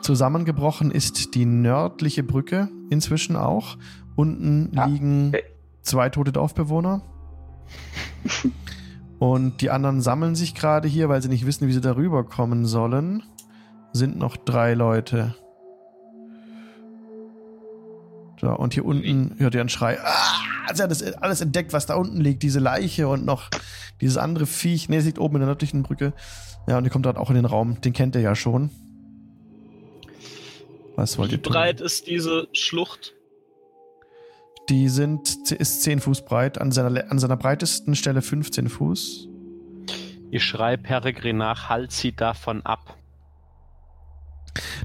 zusammengebrochen 0.00 0.90
ist 0.90 1.34
die 1.34 1.44
nördliche 1.46 2.22
Brücke 2.22 2.68
inzwischen 2.90 3.36
auch. 3.36 3.76
Unten 4.16 4.76
Ah, 4.76 4.86
liegen 4.86 5.28
okay. 5.28 5.44
zwei 5.82 6.08
tote 6.08 6.32
Dorfbewohner. 6.32 7.02
Und 9.20 9.60
die 9.60 9.68
anderen 9.70 10.00
sammeln 10.00 10.34
sich 10.34 10.54
gerade 10.54 10.88
hier, 10.88 11.10
weil 11.10 11.20
sie 11.20 11.28
nicht 11.28 11.44
wissen, 11.44 11.68
wie 11.68 11.72
sie 11.74 11.82
darüber 11.82 12.24
kommen 12.24 12.64
sollen. 12.64 13.22
Sind 13.92 14.18
noch 14.18 14.38
drei 14.38 14.72
Leute. 14.72 15.34
So, 18.40 18.48
und 18.48 18.72
hier 18.72 18.86
unten 18.86 19.34
hört 19.38 19.54
ihr 19.54 19.60
einen 19.60 19.68
Schrei. 19.68 19.98
Ah, 20.02 20.74
sie 20.74 20.82
hat 20.82 20.90
das 20.90 21.02
alles 21.02 21.42
entdeckt, 21.42 21.74
was 21.74 21.84
da 21.84 21.96
unten 21.96 22.18
liegt. 22.18 22.42
Diese 22.42 22.60
Leiche 22.60 23.08
und 23.08 23.26
noch 23.26 23.50
dieses 24.00 24.16
andere 24.16 24.46
Viech. 24.46 24.88
Ne, 24.88 24.96
es 24.96 25.04
liegt 25.04 25.18
oben 25.18 25.36
in 25.36 25.40
der 25.40 25.48
nördlichen 25.48 25.82
Brücke. 25.82 26.14
Ja, 26.66 26.78
und 26.78 26.84
ihr 26.84 26.90
kommt 26.90 27.04
dort 27.04 27.18
auch 27.18 27.28
in 27.28 27.36
den 27.36 27.44
Raum. 27.44 27.78
Den 27.82 27.92
kennt 27.92 28.14
ihr 28.14 28.22
ja 28.22 28.34
schon. 28.34 28.70
Was 30.96 31.18
wollt 31.18 31.30
Wie 31.30 31.34
ihr 31.34 31.42
tun? 31.42 31.52
breit 31.52 31.82
ist 31.82 32.06
diese 32.06 32.48
Schlucht? 32.54 33.12
Die 34.70 34.88
sind, 34.88 35.50
ist 35.50 35.82
10 35.82 35.98
Fuß 35.98 36.24
breit, 36.24 36.60
an 36.60 36.70
seiner, 36.70 37.10
an 37.10 37.18
seiner 37.18 37.36
breitesten 37.36 37.96
Stelle 37.96 38.22
15 38.22 38.68
Fuß. 38.68 39.28
Ich 40.30 40.44
schrei 40.44 40.76
Peregrin 40.76 41.38
nach, 41.38 41.68
halt 41.68 41.90
sie 41.90 42.12
davon 42.12 42.64
ab. 42.64 42.96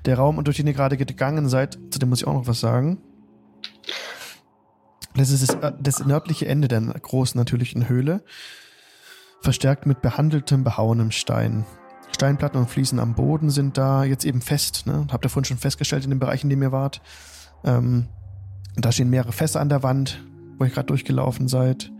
Der 0.05 0.17
Raum, 0.17 0.43
durch 0.43 0.57
den 0.57 0.65
ihr 0.65 0.73
gerade 0.73 0.97
gegangen 0.97 1.49
seid, 1.49 1.77
zu 1.91 1.99
dem 1.99 2.09
muss 2.09 2.21
ich 2.21 2.27
auch 2.27 2.33
noch 2.33 2.47
was 2.47 2.59
sagen. 2.59 2.97
Das 5.15 5.29
ist 5.29 5.47
das, 5.47 5.73
das 5.79 6.03
nördliche 6.03 6.47
Ende 6.47 6.67
der 6.67 6.81
großen 6.81 7.37
natürlichen 7.37 7.87
Höhle, 7.87 8.23
verstärkt 9.41 9.85
mit 9.85 10.01
behandeltem, 10.01 10.63
behauenem 10.63 11.11
Stein. 11.11 11.63
Steinplatten 12.11 12.59
und 12.59 12.71
Fliesen 12.71 12.99
am 12.99 13.13
Boden 13.13 13.51
sind 13.51 13.77
da 13.77 14.03
jetzt 14.03 14.25
eben 14.25 14.41
fest. 14.41 14.87
Ne? 14.87 15.05
Habt 15.11 15.25
ihr 15.25 15.29
vorhin 15.29 15.45
schon 15.45 15.57
festgestellt 15.57 16.05
in 16.05 16.09
dem 16.09 16.19
Bereich, 16.19 16.43
in 16.43 16.49
dem 16.49 16.63
ihr 16.63 16.71
wart. 16.71 17.01
Ähm, 17.63 18.07
da 18.83 18.91
stehen 18.91 19.09
mehrere 19.09 19.31
Fässer 19.31 19.61
an 19.61 19.69
der 19.69 19.83
Wand, 19.83 20.21
wo 20.57 20.65
ihr 20.65 20.69
gerade 20.69 20.87
durchgelaufen 20.87 21.47
seid. 21.47 21.91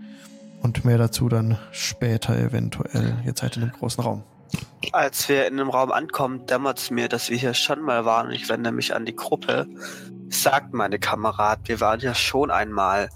Und 0.61 0.83
mehr 0.83 0.97
dazu 0.97 1.29
dann 1.29 1.57
später 1.71 2.35
eventuell. 2.37 3.17
Jetzt 3.25 3.41
seid 3.41 3.55
ihr 3.55 3.63
in 3.63 3.69
dem 3.69 3.77
großen 3.77 4.03
Raum. 4.03 4.23
Als 4.91 5.29
wir 5.29 5.47
in 5.47 5.57
dem 5.57 5.69
Raum 5.69 5.91
ankommen, 5.91 6.45
dämmert 6.47 6.79
es 6.79 6.89
mir, 6.89 7.07
dass 7.07 7.29
wir 7.29 7.37
hier 7.37 7.53
schon 7.53 7.81
mal 7.81 8.05
waren. 8.05 8.27
Und 8.27 8.33
ich 8.33 8.49
wende 8.49 8.71
mich 8.71 8.95
an 8.95 9.05
die 9.05 9.15
Gruppe. 9.15 9.67
Sagt 10.29 10.73
meine 10.73 10.97
Kamerad, 10.97 11.59
wir 11.65 11.79
waren 11.81 11.99
ja 11.99 12.15
schon 12.15 12.49
einmal. 12.49 13.09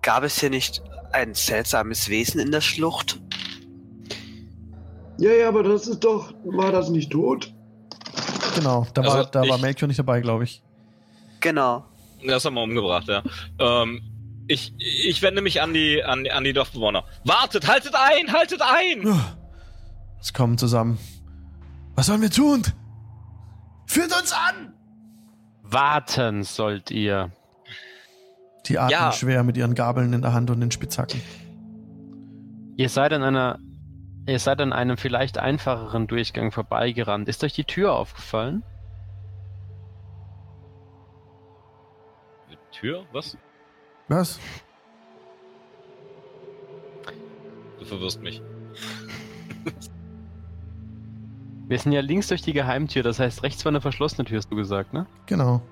Gab 0.00 0.22
es 0.24 0.40
hier 0.40 0.50
nicht 0.50 0.82
ein 1.12 1.34
seltsames 1.34 2.08
Wesen 2.08 2.40
in 2.40 2.50
der 2.50 2.60
Schlucht? 2.62 3.20
Ja, 5.18 5.32
ja, 5.32 5.48
aber 5.48 5.62
das 5.62 5.86
ist 5.86 6.00
doch. 6.00 6.32
War 6.44 6.72
das 6.72 6.88
nicht 6.88 7.10
tot? 7.10 7.52
Genau, 8.54 8.86
da, 8.94 9.02
Also 9.02 9.16
war, 9.16 9.26
da 9.26 9.48
war 9.48 9.58
Melchior 9.58 9.88
nicht 9.88 9.98
dabei, 9.98 10.20
glaube 10.20 10.44
ich. 10.44 10.62
Genau. 11.40 11.84
Das 12.26 12.44
haben 12.44 12.54
wir 12.54 12.62
umgebracht, 12.62 13.08
ja. 13.08 13.22
Ähm, 13.58 14.02
ich, 14.48 14.72
ich 14.78 15.22
wende 15.22 15.42
mich 15.42 15.60
an 15.62 15.74
die, 15.74 16.02
an, 16.04 16.26
an 16.28 16.44
die 16.44 16.52
Dorfbewohner. 16.52 17.04
Wartet, 17.24 17.66
haltet 17.66 17.94
ein, 17.94 18.32
haltet 18.32 18.60
ein! 18.62 19.20
Es 20.20 20.32
kommen 20.32 20.56
zusammen. 20.58 20.98
Was 21.94 22.06
sollen 22.06 22.22
wir 22.22 22.30
tun? 22.30 22.62
Führt 23.86 24.16
uns 24.18 24.32
an! 24.32 24.72
Warten 25.62 26.42
sollt 26.44 26.90
ihr. 26.90 27.30
Die 28.66 28.78
atmen 28.78 28.90
Ja. 28.90 29.12
schwer 29.12 29.42
mit 29.42 29.56
ihren 29.56 29.74
Gabeln 29.74 30.12
in 30.12 30.22
der 30.22 30.32
Hand 30.32 30.50
und 30.50 30.60
den 30.60 30.70
Spitzhacken. 30.70 31.20
Ihr 32.76 32.88
seid 32.88 33.12
an 33.12 33.22
einer. 33.22 33.58
Ihr 34.28 34.38
seid 34.40 34.60
an 34.60 34.72
einem 34.72 34.96
vielleicht 34.96 35.38
einfacheren 35.38 36.08
Durchgang 36.08 36.50
vorbeigerannt. 36.50 37.28
Ist 37.28 37.44
euch 37.44 37.52
die 37.52 37.64
Tür 37.64 37.94
aufgefallen? 37.94 38.64
Tür? 42.78 43.04
Was? 43.12 43.36
Was? 44.08 44.38
Du 47.78 47.84
verwirrst 47.84 48.22
mich. 48.22 48.42
Wir 51.68 51.78
sind 51.78 51.92
ja 51.92 52.00
links 52.00 52.28
durch 52.28 52.42
die 52.42 52.52
Geheimtür, 52.52 53.02
das 53.02 53.18
heißt 53.18 53.42
rechts 53.42 53.64
war 53.64 53.70
eine 53.70 53.80
verschlossene 53.80 54.24
Tür, 54.24 54.38
hast 54.38 54.50
du 54.52 54.56
gesagt, 54.56 54.92
ne? 54.92 55.06
Genau. 55.26 55.62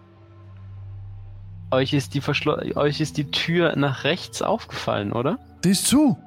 Euch 1.70 1.92
ist 1.92 2.14
die, 2.14 2.20
Verschlo 2.20 2.56
euch 2.74 3.00
ist 3.00 3.16
die 3.16 3.30
Tür 3.30 3.76
nach 3.76 4.04
rechts 4.04 4.42
aufgefallen, 4.42 5.12
oder? 5.12 5.38
Die 5.64 5.70
ist 5.70 5.86
zu. 5.86 6.18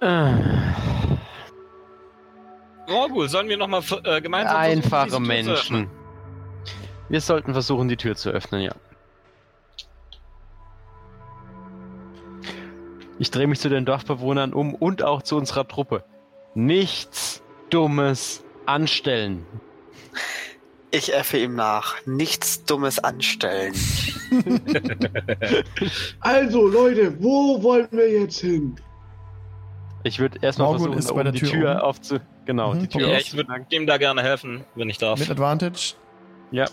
Äh, 0.00 0.34
Morgul, 2.88 3.28
sollen 3.28 3.48
wir 3.48 3.56
nochmal 3.56 3.82
äh, 4.04 4.20
gemeinsam 4.20 4.56
Einfache 4.56 5.08
Tür 5.08 5.20
Menschen. 5.20 5.52
öffnen? 5.52 6.01
Wir 7.12 7.20
sollten 7.20 7.52
versuchen, 7.52 7.88
die 7.88 7.98
Tür 7.98 8.16
zu 8.16 8.30
öffnen, 8.30 8.62
ja. 8.62 8.72
Ich 13.18 13.30
drehe 13.30 13.46
mich 13.46 13.60
zu 13.60 13.68
den 13.68 13.84
Dorfbewohnern 13.84 14.54
um 14.54 14.74
und 14.74 15.02
auch 15.02 15.20
zu 15.20 15.36
unserer 15.36 15.68
Truppe. 15.68 16.04
Nichts 16.54 17.42
Dummes 17.68 18.42
anstellen. 18.64 19.44
Ich 20.90 21.12
effe 21.12 21.36
ihm 21.36 21.54
nach. 21.54 21.96
Nichts 22.06 22.64
Dummes 22.64 22.98
anstellen. 22.98 23.74
Also, 26.20 26.66
Leute, 26.66 27.22
wo 27.22 27.62
wollen 27.62 27.88
wir 27.90 28.10
jetzt 28.10 28.40
hin? 28.40 28.76
Ich 30.04 30.18
würde 30.18 30.38
erstmal 30.40 30.70
versuchen, 30.70 30.98
ist 30.98 31.14
bei 31.14 31.22
der 31.24 31.32
die 31.32 31.40
Tür 31.40 31.50
Tür 31.50 31.84
aufzu... 31.84 32.20
Genau, 32.46 32.72
Mhm, 32.72 32.80
die 32.80 32.86
Tür 32.88 33.08
Ja, 33.08 33.18
ich 33.18 33.36
würde 33.36 33.52
ihm 33.68 33.86
da 33.86 33.98
gerne 33.98 34.22
helfen, 34.22 34.64
wenn 34.74 34.88
ich 34.88 34.96
darf. 34.96 35.18
Mit 35.18 35.30
Advantage. 35.30 35.96
Ja. 36.52 36.66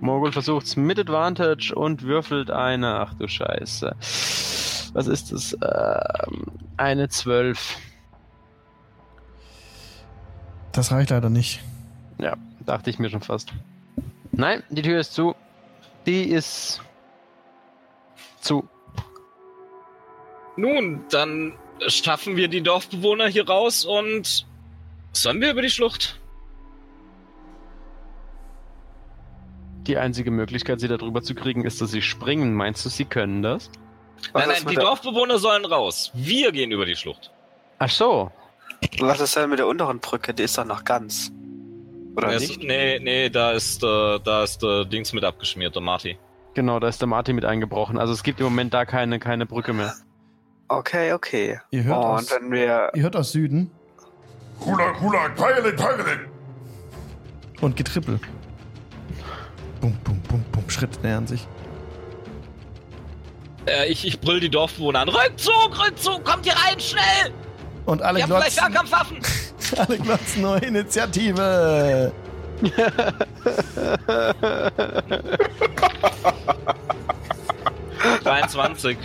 Morgul 0.00 0.32
versucht's 0.32 0.76
mit 0.76 0.98
Advantage 0.98 1.72
und 1.74 2.02
würfelt 2.02 2.50
eine. 2.50 3.00
Ach 3.00 3.14
du 3.14 3.26
Scheiße. 3.26 3.96
Was 4.92 5.06
ist 5.06 5.32
das? 5.32 5.56
Ähm, 5.62 6.46
eine 6.76 7.08
12. 7.08 7.78
Das 10.72 10.92
reicht 10.92 11.10
leider 11.10 11.30
nicht. 11.30 11.60
Ja, 12.18 12.36
dachte 12.66 12.90
ich 12.90 12.98
mir 12.98 13.08
schon 13.08 13.22
fast. 13.22 13.52
Nein, 14.32 14.62
die 14.68 14.82
Tür 14.82 15.00
ist 15.00 15.14
zu. 15.14 15.34
Die 16.04 16.24
ist 16.24 16.82
zu. 18.40 18.68
Nun, 20.56 21.04
dann 21.10 21.54
schaffen 21.86 22.36
wir 22.36 22.48
die 22.48 22.62
Dorfbewohner 22.62 23.28
hier 23.28 23.46
raus 23.48 23.84
und 23.84 24.46
sollen 25.12 25.40
wir 25.40 25.50
über 25.50 25.62
die 25.62 25.70
Schlucht? 25.70 26.20
Die 29.86 29.96
einzige 29.98 30.30
Möglichkeit, 30.30 30.80
sie 30.80 30.88
darüber 30.88 31.22
zu 31.22 31.34
kriegen, 31.34 31.64
ist, 31.64 31.80
dass 31.80 31.90
sie 31.92 32.02
springen. 32.02 32.54
Meinst 32.54 32.84
du, 32.84 32.88
sie 32.88 33.04
können 33.04 33.42
das? 33.42 33.70
Was 34.32 34.46
nein, 34.46 34.56
nein, 34.58 34.66
die 34.68 34.74
der- 34.74 34.84
Dorfbewohner 34.84 35.38
sollen 35.38 35.64
raus. 35.64 36.10
Wir 36.14 36.50
gehen 36.52 36.70
über 36.72 36.86
die 36.86 36.96
Schlucht. 36.96 37.30
Ach 37.78 37.90
so. 37.90 38.32
Was 38.98 39.20
ist 39.20 39.36
denn 39.36 39.50
mit 39.50 39.58
der 39.58 39.66
unteren 39.66 40.00
Brücke? 40.00 40.34
Die 40.34 40.42
ist 40.42 40.58
doch 40.58 40.64
noch 40.64 40.84
ganz. 40.84 41.30
Oder 42.16 42.32
Es- 42.34 42.48
nicht? 42.48 42.62
Nee, 42.62 42.98
nee, 42.98 43.28
da 43.30 43.52
ist, 43.52 43.82
äh, 43.84 44.18
da 44.24 44.42
ist 44.42 44.62
äh, 44.64 44.84
Dings 44.86 45.12
mit 45.12 45.22
abgeschmiert, 45.24 45.74
der 45.74 45.82
Marty. 45.82 46.18
Genau, 46.54 46.80
da 46.80 46.88
ist 46.88 47.00
der 47.00 47.08
Martin 47.08 47.36
mit 47.36 47.44
eingebrochen. 47.44 47.98
Also 47.98 48.12
es 48.14 48.22
gibt 48.22 48.40
im 48.40 48.46
Moment 48.46 48.72
da 48.74 48.86
keine, 48.86 49.18
keine 49.18 49.44
Brücke 49.46 49.72
mehr. 49.74 49.94
Okay, 50.68 51.12
okay. 51.12 51.60
Ihr 51.70 51.84
hört, 51.84 51.98
Und 51.98 52.04
aus, 52.04 52.30
wenn 52.32 52.50
wir. 52.50 52.90
ihr 52.94 53.02
hört 53.02 53.14
aus 53.16 53.32
Süden 53.32 53.70
Hula, 54.64 54.98
hula, 55.00 55.28
Pilot, 55.36 55.76
Pilot! 55.76 56.18
und 57.60 57.76
Getrippel. 57.76 58.18
Bum, 59.80 59.96
bum, 60.04 60.20
bum, 60.28 60.44
bum. 60.52 60.70
Schritt 60.70 61.02
nähern 61.02 61.26
sich. 61.26 61.46
Äh, 63.66 63.86
ich, 63.88 64.06
ich 64.06 64.20
brüll 64.20 64.40
die 64.40 64.48
Dorfbewohner 64.48 65.00
an. 65.00 65.08
Rückzug, 65.08 65.78
Rückzug, 65.84 66.24
kommt 66.24 66.44
hier 66.44 66.54
rein, 66.54 66.78
schnell! 66.78 67.32
Und 67.84 68.02
alle 68.02 68.20
vielleicht 68.20 68.56
glotzen, 68.56 68.58
Fernkampfwaffen! 68.58 69.18
alle 69.76 69.98
glotzen 69.98 70.42
nur 70.42 70.62
Initiative. 70.62 72.12
23. 78.22 78.96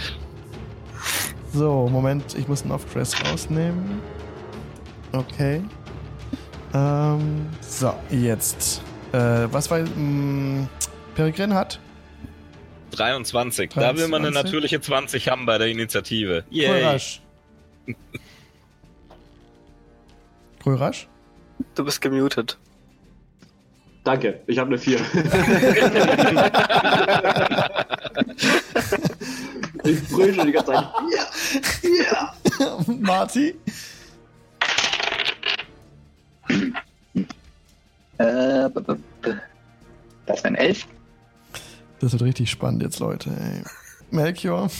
So, 1.54 1.88
Moment, 1.90 2.36
ich 2.36 2.48
muss 2.48 2.62
einen 2.64 2.72
Off-Dress 2.72 3.14
rausnehmen. 3.26 4.02
Okay. 5.12 5.62
Ähm, 6.74 7.48
so, 7.60 7.94
jetzt. 8.10 8.82
Äh, 9.14 9.48
was 9.52 9.70
war. 9.70 9.80
Mh, 9.80 10.68
Peregrin 11.16 11.54
hat? 11.54 11.80
23. 12.92 13.72
Da 13.74 13.98
will 13.98 14.08
man 14.08 14.22
eine 14.22 14.32
23. 14.32 14.44
natürliche 14.44 14.80
20 14.82 15.30
haben 15.30 15.46
bei 15.46 15.58
der 15.58 15.68
Initiative. 15.68 16.44
Yay. 16.50 17.00
Kohlrasch? 20.64 21.08
Du 21.76 21.86
bist 21.86 22.02
gemutet. 22.02 22.58
Danke, 24.04 24.42
ich 24.48 24.58
habe 24.58 24.70
eine 24.70 24.80
4. 24.80 24.98
ich 29.84 30.10
brüll 30.10 30.34
schon 30.34 30.48
die 30.48 30.54
ganze 30.54 30.72
Zeit. 30.74 30.84
Ja, 32.04 32.34
ja. 32.60 32.78
Marty? 33.00 33.54
Äh, 38.22 38.70
das 40.26 40.44
wären 40.44 40.56
elf. 40.56 40.86
Das 42.00 42.12
wird 42.12 42.22
richtig 42.22 42.50
spannend 42.50 42.84
jetzt, 42.84 43.00
Leute. 43.00 43.30
Ey. 43.30 43.64
Melchior? 44.12 44.70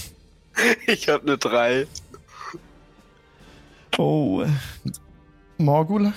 Ich 0.86 1.08
habe 1.08 1.24
eine 1.24 1.38
3. 1.38 1.88
Oh. 3.98 4.46
Morgul? 5.58 6.12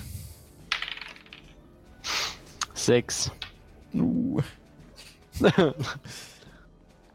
Sechs. 2.74 3.30
Uh. 3.94 4.42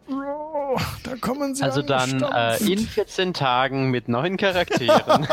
Oh, 0.09 0.77
da 1.03 1.15
kommen 1.19 1.55
sie 1.55 1.63
Also 1.63 1.81
dann 1.81 2.23
äh, 2.23 2.57
in 2.63 2.79
14 2.79 3.33
Tagen 3.33 3.91
mit 3.91 4.07
neun 4.07 4.37
Charakteren. 4.37 5.27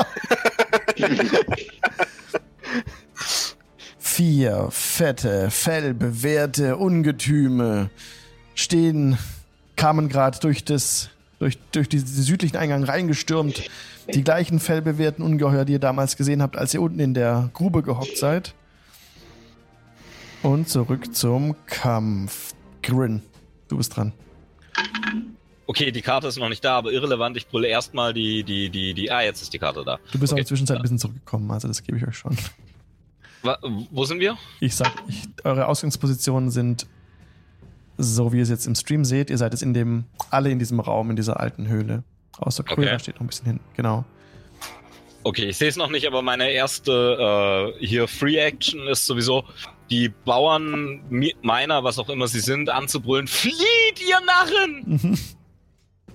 Vier 4.16 4.68
fette, 4.70 5.50
fellbewehrte 5.50 6.78
Ungetüme 6.78 7.90
stehen, 8.54 9.18
kamen 9.76 10.08
gerade 10.08 10.38
durch 10.40 10.64
das, 10.64 11.10
durch, 11.38 11.58
durch 11.72 11.86
diesen 11.90 12.06
südlichen 12.22 12.56
Eingang 12.56 12.82
reingestürmt. 12.82 13.68
Die 14.14 14.24
gleichen 14.24 14.58
fellbewehrten 14.58 15.22
Ungeheuer, 15.22 15.66
die 15.66 15.74
ihr 15.74 15.78
damals 15.80 16.16
gesehen 16.16 16.40
habt, 16.40 16.56
als 16.56 16.72
ihr 16.72 16.80
unten 16.80 16.98
in 16.98 17.12
der 17.12 17.50
Grube 17.52 17.82
gehockt 17.82 18.16
seid. 18.16 18.54
Und 20.42 20.70
zurück 20.70 21.14
zum 21.14 21.54
Kampf. 21.66 22.54
Grin, 22.82 23.20
du 23.68 23.76
bist 23.76 23.94
dran. 23.96 24.14
Okay, 25.66 25.90
die 25.90 26.00
Karte 26.00 26.28
ist 26.28 26.38
noch 26.38 26.48
nicht 26.48 26.64
da, 26.64 26.78
aber 26.78 26.90
irrelevant. 26.90 27.36
Ich 27.36 27.48
brülle 27.48 27.68
erstmal 27.68 28.14
die, 28.14 28.44
die, 28.44 28.70
die, 28.70 28.94
die. 28.94 29.10
Ah, 29.10 29.20
jetzt 29.20 29.42
ist 29.42 29.52
die 29.52 29.58
Karte 29.58 29.84
da. 29.84 29.98
Du 30.10 30.18
bist 30.18 30.32
auch 30.32 30.36
in 30.36 30.40
Okay. 30.40 30.42
der 30.44 30.46
Zwischenzeit 30.46 30.76
ein 30.78 30.82
bisschen 30.82 30.98
zurückgekommen, 30.98 31.50
also 31.50 31.68
das 31.68 31.82
gebe 31.82 31.98
ich 31.98 32.06
euch 32.08 32.16
schon. 32.16 32.34
Wo 33.90 34.04
sind 34.04 34.20
wir? 34.20 34.36
Ich 34.60 34.74
sag, 34.76 34.92
ich, 35.08 35.28
eure 35.44 35.66
Ausgangspositionen 35.68 36.50
sind 36.50 36.86
so, 37.98 38.32
wie 38.32 38.38
ihr 38.38 38.42
es 38.42 38.50
jetzt 38.50 38.66
im 38.66 38.74
Stream 38.74 39.04
seht. 39.04 39.30
Ihr 39.30 39.38
seid 39.38 39.52
jetzt 39.52 39.62
in 39.62 39.72
dem, 39.74 40.04
alle 40.30 40.50
in 40.50 40.58
diesem 40.58 40.80
Raum, 40.80 41.10
in 41.10 41.16
dieser 41.16 41.40
alten 41.40 41.68
Höhle. 41.68 42.02
Außer 42.38 42.62
Kröger 42.62 42.88
Okay. 42.92 42.98
steht 43.00 43.14
noch 43.16 43.22
ein 43.22 43.26
bisschen 43.28 43.46
hinten. 43.46 43.64
Genau. 43.74 44.04
Okay, 45.22 45.46
ich 45.46 45.56
sehe 45.56 45.68
es 45.68 45.76
noch 45.76 45.90
nicht, 45.90 46.06
aber 46.06 46.22
meine 46.22 46.50
erste 46.50 47.72
äh, 47.80 47.84
hier 47.86 48.06
Free 48.06 48.36
Action 48.36 48.86
ist 48.86 49.06
sowieso, 49.06 49.44
die 49.90 50.08
Bauern, 50.08 51.00
Miner, 51.08 51.82
was 51.84 51.98
auch 51.98 52.08
immer 52.10 52.28
sie 52.28 52.40
sind, 52.40 52.70
anzubrüllen. 52.70 53.26
Flieht, 53.26 53.56
ihr 54.06 54.20
Narren! 54.20 55.18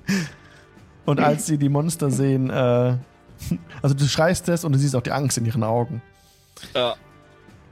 Und 1.06 1.20
als 1.20 1.48
sie 1.48 1.58
die 1.58 1.70
Monster 1.70 2.12
sehen, 2.12 2.50
äh, 2.50 2.54
also 3.82 3.96
du 3.96 4.06
schreist 4.08 4.48
es 4.50 4.64
und 4.64 4.74
du 4.74 4.78
siehst 4.80 4.96
auch 4.96 5.02
die 5.02 5.12
Angst 5.12 5.38
in 5.38 5.46
ihren 5.46 5.64
Augen. 5.64 6.02
Ja. 6.76 6.96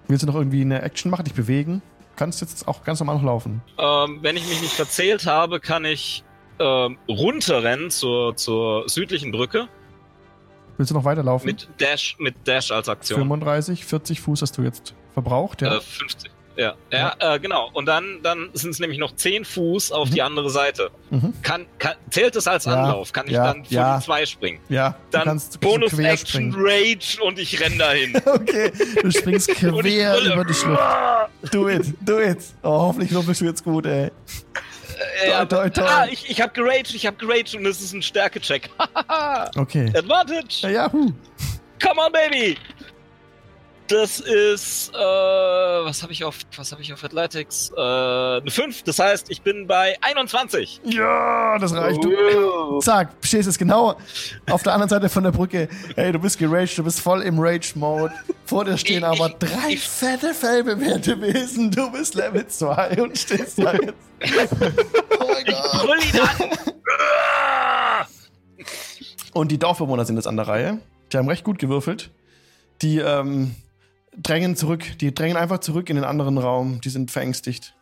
Willst 0.10 0.24
du 0.24 0.28
noch 0.28 0.36
irgendwie 0.36 0.62
eine 0.62 0.82
Action 0.82 1.12
machen, 1.12 1.24
dich 1.26 1.36
bewegen? 1.36 1.84
Kannst 2.16 2.42
jetzt 2.42 2.68
auch 2.68 2.84
ganz 2.84 3.00
normal 3.00 3.18
noch 3.18 3.24
laufen. 3.24 3.62
Ähm, 3.78 4.20
wenn 4.22 4.36
ich 4.36 4.46
mich 4.50 4.60
nicht 4.62 4.74
verzählt 4.74 5.28
habe, 5.28 5.60
kann 5.60 5.86
ich 5.86 6.24
ähm, 6.60 6.98
runterrennen 7.08 7.92
zur, 7.92 8.36
zur 8.36 8.90
südlichen 8.90 9.32
Brücke 9.32 9.70
Willst 10.78 10.90
du 10.90 10.96
noch 10.96 11.04
weiterlaufen? 11.04 11.46
mit 11.46 11.70
Dash, 11.78 12.18
mit 12.20 12.36
Dash 12.48 12.72
als 12.72 12.90
Aktion. 12.90 13.20
35, 13.20 13.86
40 13.86 14.20
Fuß 14.20 14.42
hast 14.42 14.58
du 14.58 14.64
jetzt 14.64 14.96
verbraucht, 15.14 15.62
ja. 15.62 15.78
Äh, 15.78 15.82
50. 15.82 16.32
Ja, 16.60 16.74
ja, 16.92 17.16
Äh, 17.20 17.40
genau. 17.40 17.70
Und 17.72 17.86
dann, 17.86 18.20
dann 18.22 18.50
sind 18.54 18.72
es 18.72 18.80
nämlich 18.80 19.00
noch 19.00 19.16
10 19.16 19.46
Fuß 19.46 19.94
auf 19.94 20.10
Mhm. 20.10 20.14
die 20.14 20.22
andere 20.22 20.50
Seite. 20.50 20.92
Mhm. 21.10 21.34
Kann, 21.42 21.66
kann, 21.78 21.94
zählt 22.10 22.36
es 22.36 22.48
als 22.48 22.66
Ja, 22.66 22.74
Anlauf? 22.74 23.14
Kann 23.14 23.28
ich 23.28 23.32
ja, 23.34 23.46
dann 23.46 23.64
ja. 23.70 23.94
von 23.94 24.02
2 24.04 24.26
springen? 24.26 24.60
Ja, 24.68 24.96
Dann 25.12 25.24
kannst, 25.24 25.60
Bonus 25.62 25.92
quer 25.94 26.12
Action 26.12 26.52
springen. 26.52 26.56
Rage 26.58 27.24
und 27.24 27.40
ich 27.40 27.62
renn 27.62 27.78
dahin. 27.78 28.14
Okay, 28.26 28.72
du 29.02 29.10
springst 29.10 29.48
quer 29.56 29.70
über 29.72 30.44
die 30.44 30.54
Schlucht. 30.54 30.82
Do 31.54 31.70
it, 31.70 31.94
do 32.02 32.20
it. 32.20 32.40
Oh, 32.64 32.70
hoffentlich 32.88 33.12
würfelst 33.14 33.40
du 33.42 33.46
jetzt 33.46 33.64
gut, 33.64 33.86
ey. 33.86 34.12
Äh, 35.24 35.46
toi, 35.46 35.70
toi. 35.70 35.84
Ah, 35.88 36.08
ich, 36.12 36.30
ich 36.30 36.42
hab 36.42 36.54
geraged, 36.54 36.94
ich 36.94 37.06
hab 37.08 37.18
geraged 37.18 37.56
und 37.56 37.66
es 37.66 37.80
ist 37.80 37.94
ein 37.94 38.02
Stärke-Check. 38.02 38.70
Okay. 39.56 39.90
Advantage! 39.96 40.60
Ja, 40.64 40.70
Yahoo. 40.70 41.14
Come 41.82 42.02
on, 42.06 42.12
baby! 42.12 42.58
Das 43.90 44.20
ist, 44.20 44.90
äh, 44.94 44.98
was 44.98 46.04
habe 46.04 46.14
ich 46.14 46.24
auf, 46.24 46.38
was 46.56 46.72
habe 46.72 46.82
ich 46.84 46.94
auf 46.94 47.04
Athletics? 47.04 47.72
Äh, 47.76 47.80
eine 47.82 48.44
5. 48.52 48.84
Das 48.84 49.00
heißt, 49.00 49.32
ich 49.32 49.42
bin 49.42 49.66
bei 49.66 49.98
21. 50.02 50.80
Ja, 50.86 51.58
das 51.58 51.74
reicht. 51.74 52.04
Du, 52.04 52.80
zack, 52.82 53.14
stehst 53.24 53.48
jetzt 53.48 53.58
genau 53.58 53.96
auf 54.50 54.62
der 54.62 54.74
anderen 54.74 54.90
Seite 54.90 55.10
von 55.10 55.24
der 55.24 55.32
Brücke. 55.32 55.68
Hey, 55.96 56.12
du 56.12 56.20
bist 56.20 56.38
geraged, 56.38 56.78
du 56.78 56.84
bist 56.84 57.00
voll 57.02 57.24
im 57.24 57.40
Rage-Mode. 57.40 58.14
Vor 58.46 58.64
dir 58.66 58.78
stehen 58.78 59.00
Ich- 59.00 59.04
aber 59.06 59.28
ich- 59.30 59.36
drei 59.50 59.70
ich- 59.72 59.88
fette 59.90 60.36
Fellbewehrte 60.36 61.20
Wesen. 61.20 61.72
Du 61.72 61.92
bist 61.92 62.14
Level 62.14 62.46
2 62.46 63.02
und 63.02 63.18
stehst 63.18 63.58
da 63.58 63.74
jetzt. 63.74 63.96
Oh 65.20 65.28
mein 65.34 65.46
Gott. 65.46 65.72
Brüll 65.86 66.00
ihn 66.14 66.20
an! 66.22 66.50
Und 69.34 69.52
die 69.52 69.58
Dorfbewohner 69.58 70.06
sind 70.06 70.16
jetzt 70.18 70.28
an 70.28 70.36
der 70.38 70.48
Reihe. 70.48 70.80
Die 71.12 71.18
haben 71.18 71.28
recht 71.30 71.44
gut 71.44 71.58
gewürfelt. 71.60 72.12
Die 72.82 73.00
ähm, 73.00 73.56
drängen 74.18 74.56
zurück. 74.56 74.98
Die 75.00 75.14
drängen 75.14 75.38
einfach 75.38 75.60
zurück 75.60 75.90
in 75.90 75.96
den 75.96 76.06
anderen 76.06 76.38
Raum. 76.38 76.82
Die 76.82 76.90
sind 76.90 77.12
verängstigt. 77.12 77.76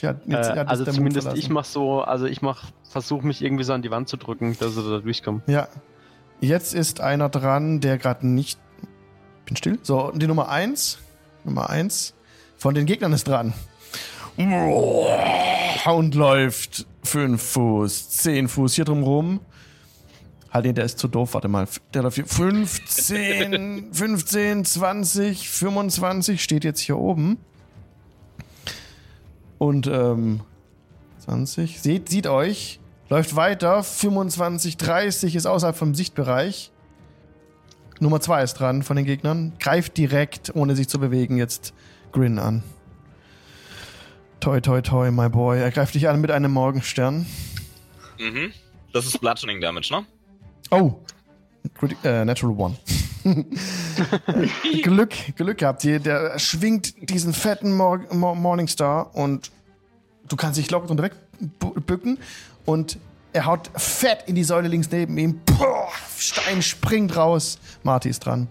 Die 0.00 0.06
hat, 0.06 0.26
Äh, 0.26 0.32
jetzt, 0.32 0.50
hat 0.50 0.68
also 0.68 0.84
zumindest 0.84 1.28
ich 1.34 1.48
mach 1.48 1.64
so, 1.64 2.00
also 2.02 2.26
ich 2.26 2.42
mach, 2.42 2.64
versuche 2.90 3.26
mich 3.26 3.42
irgendwie 3.42 3.64
so 3.64 3.72
an 3.72 3.82
die 3.82 3.90
Wand 3.90 4.08
zu 4.08 4.16
drücken, 4.16 4.56
dass 4.58 4.74
sie 4.74 4.82
da 4.82 4.98
durchkommen. 4.98 5.42
Ja. 5.46 5.68
Jetzt 6.40 6.74
ist 6.74 7.00
einer 7.00 7.28
dran, 7.28 7.80
der 7.80 7.96
gerade 7.98 8.26
nicht. 8.26 8.58
Bin 9.46 9.56
still. 9.56 9.78
So, 9.82 10.12
die 10.14 10.26
Nummer 10.26 10.48
1. 10.48 10.98
Nummer 11.44 11.70
1 11.70 12.14
von 12.58 12.74
den 12.74 12.84
Gegnern 12.86 13.12
ist 13.12 13.28
dran. 13.28 13.54
Und 15.86 16.14
läuft 16.14 16.86
5 17.04 17.40
Fuß, 17.40 18.10
10 18.10 18.48
Fuß 18.48 18.74
hier 18.74 18.84
drum 18.84 19.02
rum. 19.02 19.40
Halt, 20.56 20.64
nee, 20.64 20.72
der 20.72 20.86
ist 20.86 20.98
zu 20.98 21.06
doof. 21.06 21.34
Warte 21.34 21.48
mal. 21.48 21.68
Der 21.92 22.02
läuft 22.02 22.16
hier. 22.16 22.26
15, 22.26 23.92
15, 23.92 24.64
20, 24.64 25.50
25 25.50 26.42
steht 26.42 26.64
jetzt 26.64 26.80
hier 26.80 26.96
oben. 26.96 27.36
Und, 29.58 29.86
ähm, 29.86 30.40
20. 31.18 31.80
Seht, 31.80 32.08
sieht 32.08 32.26
euch. 32.26 32.80
Läuft 33.10 33.36
weiter. 33.36 33.82
25, 33.82 34.78
30 34.78 35.36
ist 35.36 35.44
außerhalb 35.44 35.76
vom 35.76 35.94
Sichtbereich. 35.94 36.72
Nummer 38.00 38.20
2 38.20 38.42
ist 38.42 38.54
dran 38.54 38.82
von 38.82 38.96
den 38.96 39.04
Gegnern. 39.04 39.52
Greift 39.58 39.98
direkt, 39.98 40.54
ohne 40.54 40.74
sich 40.74 40.88
zu 40.88 40.98
bewegen, 40.98 41.36
jetzt 41.36 41.74
Grin 42.12 42.38
an. 42.38 42.62
Toi, 44.40 44.60
toi, 44.62 44.80
toi, 44.80 45.10
my 45.10 45.28
boy. 45.28 45.60
Er 45.60 45.70
greift 45.70 45.94
dich 45.94 46.08
an 46.08 46.20
mit 46.20 46.30
einem 46.30 46.52
Morgenstern. 46.52 47.26
Mhm. 48.18 48.52
Das 48.94 49.04
ist 49.04 49.20
Bludgeoning 49.20 49.60
Damage, 49.60 49.88
ne? 49.92 50.06
Oh. 50.70 50.94
Criti- 51.78 51.96
äh, 52.04 52.24
Natural 52.24 52.54
One. 52.56 52.76
Glück, 54.82 55.12
Glück 55.36 55.58
gehabt. 55.58 55.82
Die- 55.82 55.98
Der 55.98 56.38
schwingt 56.38 57.10
diesen 57.10 57.32
fetten 57.32 57.76
Mor 57.76 58.00
Mor 58.12 58.34
Morningstar 58.36 59.14
und 59.16 59.50
du 60.28 60.36
kannst 60.36 60.58
dich 60.58 60.70
locker 60.70 60.86
drunter 60.86 61.04
wegbücken 61.04 62.18
und 62.64 62.98
er 63.32 63.46
haut 63.46 63.70
fett 63.74 64.24
in 64.26 64.34
die 64.34 64.44
Säule 64.44 64.68
links 64.68 64.90
neben 64.90 65.18
ihm. 65.18 65.40
Boah, 65.44 65.88
Stein 66.16 66.62
springt 66.62 67.16
raus. 67.16 67.58
Marty 67.82 68.08
ist 68.08 68.20
dran. 68.20 68.48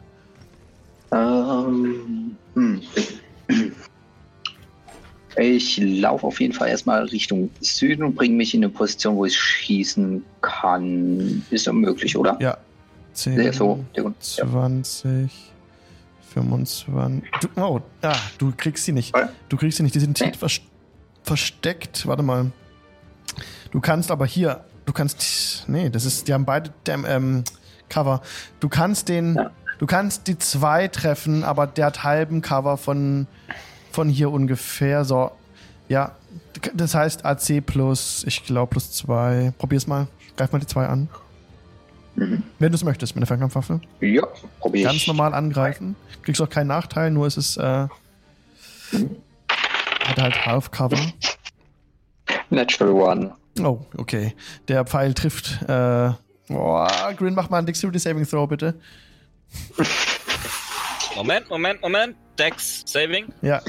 Ähm, 1.12 2.36
hm. 2.54 2.82
Ich 5.38 5.78
laufe 5.78 6.26
auf 6.26 6.40
jeden 6.40 6.54
Fall 6.54 6.70
erstmal 6.70 7.04
Richtung 7.06 7.50
Süden 7.60 8.04
und 8.04 8.16
bringe 8.16 8.36
mich 8.36 8.54
in 8.54 8.64
eine 8.64 8.72
Position, 8.72 9.16
wo 9.18 9.26
ich 9.26 9.38
schießen 9.38 10.24
kann. 10.42 11.44
Ist 11.50 11.66
ja 11.66 11.74
möglich, 11.74 12.16
oder? 12.18 12.38
Ja. 12.40 12.58
10, 13.14 13.42
Ja, 13.42 13.52
so. 13.54 13.84
Ja, 13.96 14.04
gut. 14.04 14.16
Ja. 14.38 14.50
20, 14.50 15.32
25. 16.34 17.24
Du, 17.42 17.48
oh, 17.62 17.80
ah, 18.02 18.16
du 18.38 18.52
kriegst 18.56 18.86
sie 18.86 18.92
nicht. 18.92 19.14
Du 19.50 19.58
kriegst 19.58 19.78
sie 19.78 19.84
nicht. 19.84 19.96
Die 19.96 20.00
sind 20.00 20.18
tief 20.18 20.38
vers 20.38 20.62
versteckt. 21.24 22.06
Warte 22.08 22.24
mal. 22.24 22.52
Du 23.72 23.82
kannst 23.82 24.12
aber 24.12 24.26
hier. 24.26 24.64
Du 24.86 24.94
kannst. 24.94 25.66
Nee, 25.68 25.90
das 25.90 26.06
ist. 26.06 26.28
Die 26.28 26.34
haben 26.34 26.46
beide 26.46 26.72
Dam- 26.84 27.06
ähm, 27.08 27.44
Cover. 27.90 28.22
Du 28.60 28.70
kannst 28.70 29.10
den. 29.10 29.36
Ja. 29.36 29.52
Du 29.78 29.86
kannst 29.88 30.28
die 30.28 30.38
zwei 30.38 30.88
treffen, 30.88 31.44
aber 31.44 31.68
der 31.68 31.88
hat 31.88 32.04
halben 32.06 32.42
Cover 32.42 32.78
von, 32.78 33.28
von 33.96 34.10
hier 34.10 34.30
ungefähr. 34.30 35.04
So. 35.06 35.32
Ja. 35.88 36.16
Das 36.74 36.94
heißt 36.94 37.26
AC 37.26 37.66
plus, 37.66 38.24
ich 38.28 38.46
glaube, 38.46 38.72
plus 38.72 38.92
zwei. 38.92 39.54
Probier's 39.58 39.88
mal. 39.88 40.08
Greif 40.38 40.52
mal 40.52 40.60
die 40.60 40.68
zwei 40.68 40.86
an. 40.86 41.10
Mhm. 42.16 42.44
Wenn 42.60 42.72
du 42.72 42.76
es 42.76 42.84
möchtest, 42.84 43.16
mit 43.16 43.22
der 43.22 43.28
Fernkampfwaffe. 43.28 43.82
Ja, 44.02 44.26
probiere 44.60 44.88
ich. 44.88 44.94
Ganz 44.94 45.08
normal 45.08 45.34
angreifen. 45.34 45.96
Kriegst 46.22 46.42
auch 46.42 46.50
keinen 46.50 46.68
Nachteil, 46.68 47.12
nur 47.12 47.28
es 47.28 47.38
ist, 47.38 47.58
äh, 47.58 47.88
hat 48.92 50.18
halt 50.18 50.46
Half 50.46 50.72
Cover. 50.72 50.98
Natural 52.50 52.94
One. 52.94 53.36
Oh, 53.60 53.82
okay. 53.98 54.34
Der 54.68 54.86
Pfeil 54.86 55.14
trifft, 55.14 55.62
äh, 55.64 56.12
boah, 56.48 57.14
Grin, 57.18 57.34
mach 57.36 57.50
mal 57.50 57.58
einen 57.58 57.68
Dexterity 57.68 58.00
Saving 58.00 58.26
Throw, 58.26 58.48
bitte. 58.48 58.76
Moment, 61.16 61.50
Moment, 61.50 61.82
Moment. 61.82 62.16
Dex 62.38 62.84
Saving. 62.86 63.32
Ja. 63.42 63.62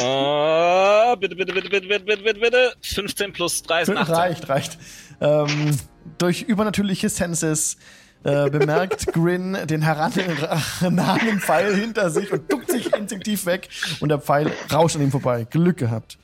Oh, 0.00 1.16
bitte, 1.16 1.34
bitte, 1.34 1.52
bitte, 1.52 1.70
bitte, 1.70 1.86
bitte, 1.86 2.22
bitte, 2.22 2.40
bitte. 2.40 2.74
15 2.82 3.32
plus 3.32 3.62
3 3.62 3.82
ist 3.82 3.90
18. 3.90 4.14
Reicht, 4.14 4.48
reicht. 4.48 4.78
Ähm, 5.20 5.78
durch 6.18 6.42
übernatürliche 6.42 7.08
Senses 7.08 7.78
äh, 8.24 8.50
bemerkt 8.50 9.06
Grin 9.12 9.56
den 9.66 9.82
herannahenden 9.82 11.40
Pfeil 11.40 11.74
hinter 11.76 12.10
sich 12.10 12.30
und 12.32 12.50
duckt 12.52 12.70
sich 12.70 12.92
instinktiv 12.94 13.46
weg 13.46 13.68
und 14.00 14.08
der 14.08 14.18
Pfeil 14.18 14.52
rauscht 14.72 14.96
an 14.96 15.02
ihm 15.02 15.10
vorbei. 15.10 15.46
Glück 15.48 15.78
gehabt. 15.78 16.18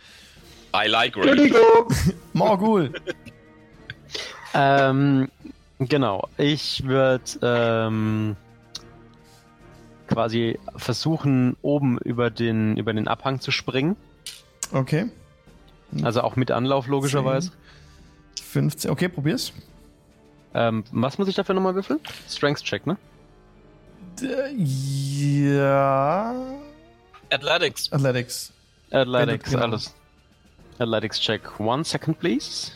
I 0.74 0.88
like 0.88 1.14
Grin. 1.14 1.28
Entschuldigung. 1.28 1.94
Morgul. 2.32 2.92
ähm, 4.54 5.28
genau. 5.78 6.28
Ich 6.36 6.84
würde 6.84 7.24
ähm, 7.42 8.36
quasi 10.10 10.58
versuchen, 10.76 11.56
oben 11.62 11.98
über 11.98 12.30
den, 12.30 12.76
über 12.76 12.92
den 12.92 13.08
Abhang 13.08 13.40
zu 13.40 13.50
springen. 13.50 13.96
Okay. 14.72 15.06
Also 16.02 16.20
auch 16.22 16.36
mit 16.36 16.50
Anlauf, 16.50 16.86
logischerweise. 16.86 17.52
15. 18.42 18.90
Okay, 18.90 19.08
probier's. 19.08 19.52
Ähm, 20.54 20.84
was 20.92 21.18
muss 21.18 21.28
ich 21.28 21.34
dafür 21.36 21.54
nochmal 21.54 21.74
würfeln? 21.74 22.00
Strength 22.28 22.62
Check, 22.64 22.86
ne? 22.86 22.96
D- 24.20 24.26
Ja. 25.54 26.34
Athletics. 27.32 27.92
Athletics. 27.92 28.52
Athletics, 28.90 29.50
Genau. 29.50 29.62
alles. 29.64 29.94
Athletics 30.78 31.20
Check. 31.20 31.60
One 31.60 31.84
second, 31.84 32.18
please. 32.18 32.72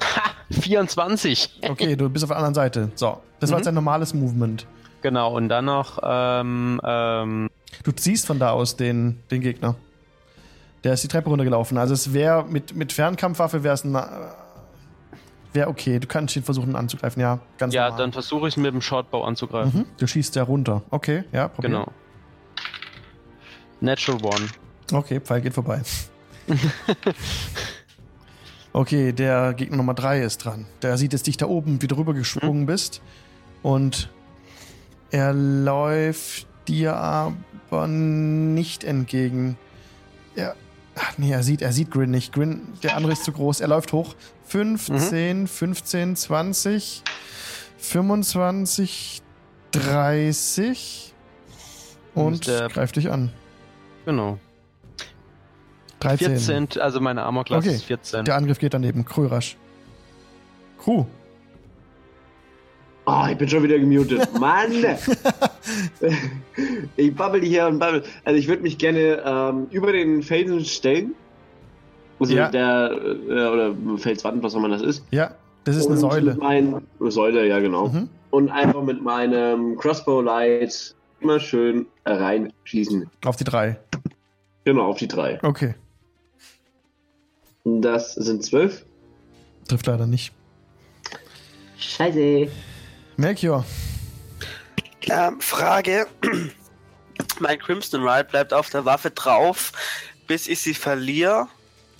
Ha! 0.00 0.30
24! 0.50 1.60
Okay, 1.68 1.94
du 1.96 2.08
bist 2.08 2.24
auf 2.24 2.28
der 2.30 2.36
anderen 2.38 2.54
Seite. 2.54 2.90
So, 2.96 3.22
das 3.40 3.50
war 3.50 3.58
Mhm. 3.58 3.60
jetzt 3.60 3.68
ein 3.68 3.74
normales 3.74 4.14
Movement. 4.14 4.66
Genau, 5.02 5.36
und 5.36 5.48
dann 5.48 5.64
noch, 5.66 5.98
ähm, 6.02 6.80
ähm, 6.84 7.50
Du 7.82 7.92
ziehst 7.92 8.26
von 8.26 8.38
da 8.38 8.50
aus 8.50 8.76
den, 8.76 9.18
den 9.30 9.40
Gegner. 9.40 9.74
Der 10.84 10.92
ist 10.92 11.02
die 11.04 11.08
Treppe 11.08 11.28
runtergelaufen. 11.30 11.78
Also 11.78 11.94
es 11.94 12.12
wäre 12.12 12.44
mit, 12.44 12.74
mit 12.74 12.92
Fernkampfwaffe 12.92 13.62
wäre 13.62 13.74
es 13.74 13.84
ein. 13.84 13.96
Wäre 15.52 15.68
okay. 15.68 15.98
Du 15.98 16.06
kannst 16.06 16.34
ihn 16.34 16.42
versuchen 16.42 16.76
anzugreifen, 16.76 17.20
ja. 17.20 17.38
Ganz 17.58 17.74
ja, 17.74 17.84
normal. 17.84 17.98
dann 17.98 18.12
versuche 18.12 18.48
ich 18.48 18.56
mit 18.56 18.72
dem 18.72 18.80
Shortbow 18.80 19.22
anzugreifen. 19.22 19.80
Mhm. 19.80 19.86
Du 19.98 20.06
schießt 20.06 20.34
ja 20.36 20.44
runter. 20.44 20.82
Okay, 20.90 21.24
ja, 21.32 21.48
probier. 21.48 21.70
Genau. 21.70 21.92
Natural 23.80 24.24
One. 24.24 24.46
Okay, 24.92 25.20
Pfeil 25.20 25.40
geht 25.40 25.54
vorbei. 25.54 25.82
okay, 28.72 29.12
der 29.12 29.54
Gegner 29.54 29.76
Nummer 29.76 29.94
3 29.94 30.22
ist 30.22 30.38
dran. 30.38 30.66
Der 30.82 30.96
sieht 30.96 31.12
jetzt 31.12 31.26
dich 31.26 31.36
da 31.36 31.46
oben, 31.46 31.82
wie 31.82 31.86
du 31.86 31.96
rüber 31.96 32.14
gesprungen 32.14 32.66
bist. 32.66 33.02
Und 33.62 34.08
er 35.12 35.32
läuft 35.32 36.46
dir 36.66 36.96
aber 36.96 37.86
nicht 37.86 38.82
entgegen. 38.82 39.56
Er, 40.34 40.56
ach 40.96 41.18
nee, 41.18 41.30
er 41.30 41.42
sieht, 41.42 41.62
er 41.62 41.72
sieht 41.72 41.90
Grin 41.90 42.10
nicht. 42.10 42.32
Grin, 42.32 42.62
der 42.82 42.96
andere 42.96 43.12
ist 43.12 43.24
zu 43.24 43.32
groß. 43.32 43.60
Er 43.60 43.68
läuft 43.68 43.92
hoch. 43.92 44.14
15, 44.46 45.46
15, 45.46 46.16
20, 46.16 47.02
25, 47.78 49.22
30 49.72 51.14
und 52.14 52.44
greift 52.46 52.96
dich 52.96 53.10
an. 53.10 53.32
Genau. 54.04 54.38
13. 56.00 56.36
14, 56.66 56.80
also 56.82 57.00
meine 57.00 57.22
Armor-Klasse 57.22 57.68
Okay. 57.68 57.76
ist 57.76 57.84
14. 57.84 58.24
Der 58.24 58.34
Angriff 58.36 58.58
geht 58.58 58.74
daneben. 58.74 59.04
Krörasch. 59.04 59.56
Crew. 60.78 61.04
Oh, 63.04 63.24
ich 63.30 63.36
bin 63.36 63.48
schon 63.48 63.62
wieder 63.64 63.78
gemutet. 63.78 64.28
Mann! 64.40 64.70
ich 66.96 67.14
babbel 67.14 67.42
hier 67.42 67.66
und 67.66 67.78
babbel. 67.78 68.04
Also 68.24 68.38
ich 68.38 68.46
würde 68.48 68.62
mich 68.62 68.78
gerne 68.78 69.22
ähm, 69.24 69.66
über 69.70 69.92
den 69.92 70.22
Felsen 70.22 70.64
stellen. 70.64 71.14
Also 72.20 72.34
Ja. 72.34 72.48
der, 72.48 72.92
äh, 73.28 73.46
oder 73.46 73.74
Felswand, 73.98 74.42
was 74.42 74.54
auch 74.54 74.58
immer 74.58 74.68
das 74.68 74.82
ist. 74.82 75.04
Ja, 75.10 75.34
das 75.64 75.76
ist 75.76 75.86
eine 75.86 75.94
Und 75.94 76.00
Säule. 76.00 76.36
Mein, 76.38 76.80
eine 77.00 77.10
Säule, 77.10 77.46
ja 77.48 77.58
genau. 77.58 77.88
Mhm. 77.88 78.08
und 78.30 78.48
einfach 78.50 78.82
mit 78.82 79.02
meinem 79.02 79.76
Crossbow 79.76 80.20
Light 80.20 80.94
immer 81.20 81.40
schön 81.40 81.86
reinschießen. 82.04 83.10
Auf 83.24 83.34
die 83.36 83.44
drei. 83.44 83.78
Genau, 84.64 84.86
auf 84.86 84.98
die 84.98 85.08
drei. 85.08 85.40
Okay. 85.42 85.74
Das 87.64 88.14
sind 88.14 88.44
zwölf. 88.44 88.84
Trifft 89.68 89.86
leider 89.86 90.06
nicht. 90.06 90.32
Scheiße. 91.78 92.48
Melchior. 93.22 93.64
Ähm, 95.02 95.40
Frage. 95.40 96.08
mein 97.40 97.58
Crimson 97.60 98.02
Ride 98.02 98.24
bleibt 98.24 98.52
auf 98.52 98.68
der 98.70 98.84
Waffe 98.84 99.12
drauf, 99.12 99.72
bis 100.26 100.48
ich 100.48 100.60
sie 100.60 100.74
verliere 100.74 101.46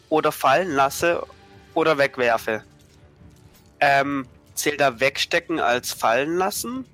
oder 0.08 0.32
fallen 0.32 0.72
lasse 0.72 1.24
oder 1.74 1.96
wegwerfe. 1.96 2.64
Ähm, 3.78 4.26
zählt 4.54 4.80
da 4.80 4.98
wegstecken 4.98 5.60
als 5.60 5.92
fallen 5.92 6.36
lassen 6.38 6.84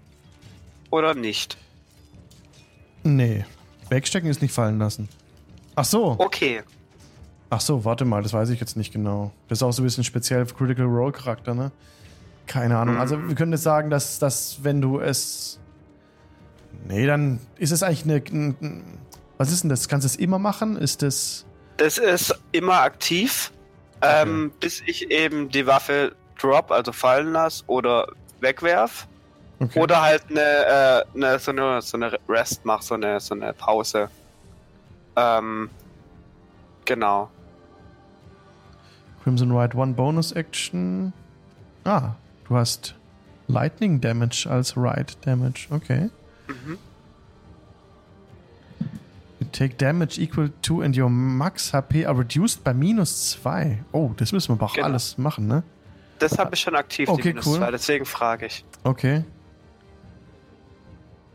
oder 0.90 1.14
nicht? 1.14 1.56
Nee. 3.04 3.46
Wegstecken 3.88 4.28
ist 4.28 4.42
nicht 4.42 4.52
fallen 4.52 4.78
lassen. 4.78 5.08
Ach 5.74 5.86
so. 5.86 6.16
Okay. 6.18 6.62
Ach 7.48 7.62
so, 7.62 7.86
warte 7.86 8.04
mal, 8.04 8.22
das 8.22 8.34
weiß 8.34 8.50
ich 8.50 8.60
jetzt 8.60 8.76
nicht 8.76 8.92
genau. 8.92 9.32
Das 9.48 9.58
ist 9.58 9.62
auch 9.62 9.72
so 9.72 9.80
ein 9.80 9.86
bisschen 9.86 10.04
speziell 10.04 10.44
für 10.44 10.54
Critical 10.54 10.84
Role 10.84 11.12
Charakter, 11.12 11.54
ne? 11.54 11.72
Keine 12.48 12.76
Ahnung. 12.78 12.96
Also 12.96 13.28
wir 13.28 13.34
können 13.36 13.52
jetzt 13.52 13.62
sagen, 13.62 13.90
dass, 13.90 14.18
dass 14.18 14.64
wenn 14.64 14.80
du 14.80 14.98
es. 14.98 15.60
Nee, 16.88 17.06
dann 17.06 17.38
ist 17.58 17.70
es 17.70 17.82
eigentlich 17.84 18.04
eine. 18.04 18.16
ein- 18.16 18.98
Was 19.36 19.52
ist 19.52 19.62
denn 19.62 19.70
das? 19.70 19.86
Kannst 19.88 20.04
du 20.04 20.08
es 20.08 20.16
immer 20.16 20.38
machen? 20.40 20.76
Ist 20.76 21.02
das. 21.02 21.44
Das 21.76 21.98
ist 21.98 22.34
immer 22.50 22.80
aktiv, 22.80 23.52
ähm, 24.02 24.50
bis 24.58 24.82
ich 24.86 25.10
eben 25.12 25.48
die 25.48 25.64
Waffe 25.66 26.16
drop, 26.40 26.72
also 26.72 26.90
fallen 26.92 27.32
lasse 27.32 27.62
oder 27.68 28.08
wegwerf. 28.40 29.06
Okay. 29.60 29.78
Oder 29.80 30.02
halt 30.02 30.24
eine, 30.30 30.40
äh, 30.40 31.04
eine, 31.14 31.38
so 31.38 31.50
eine, 31.52 31.82
so 31.82 31.96
eine 31.96 32.18
Rest 32.28 32.64
mache, 32.64 32.82
so 32.82 32.94
eine, 32.94 33.20
so 33.20 33.34
eine 33.34 33.52
Pause. 33.52 34.08
Ähm, 35.16 35.68
genau. 36.84 37.28
Crimson 39.22 39.52
Ride 39.56 39.76
One 39.76 39.92
Bonus 39.94 40.32
Action. 40.32 41.12
Ah, 41.84 42.12
du 42.48 42.56
hast 42.56 42.94
Lightning 43.46 44.00
Damage 44.00 44.46
als 44.48 44.76
Ride 44.76 45.14
Damage. 45.22 45.68
Okay. 45.70 46.10
Mhm. 46.48 46.78
You 49.40 49.46
take 49.52 49.76
damage 49.76 50.18
equal 50.20 50.50
to 50.62 50.82
and 50.82 50.96
your 50.96 51.08
max 51.08 51.72
HP 51.72 52.04
are 52.06 52.18
reduced 52.18 52.64
by 52.64 52.74
minus 52.74 53.30
2. 53.42 53.78
Oh, 53.92 54.10
das 54.16 54.32
müssen 54.32 54.48
wir 54.50 54.54
aber 54.54 54.66
auch 54.66 54.74
Genau. 54.74 54.86
alles 54.88 55.16
machen, 55.18 55.46
ne? 55.46 55.62
Das 56.18 56.36
habe 56.38 56.54
ich 56.54 56.60
schon 56.60 56.74
aktiv, 56.74 57.08
Okay, 57.08 57.22
die 57.22 57.28
minus 57.28 57.46
cool. 57.46 57.58
zwei, 57.58 57.70
deswegen 57.70 58.04
frage 58.04 58.46
ich. 58.46 58.64
Okay. 58.82 59.22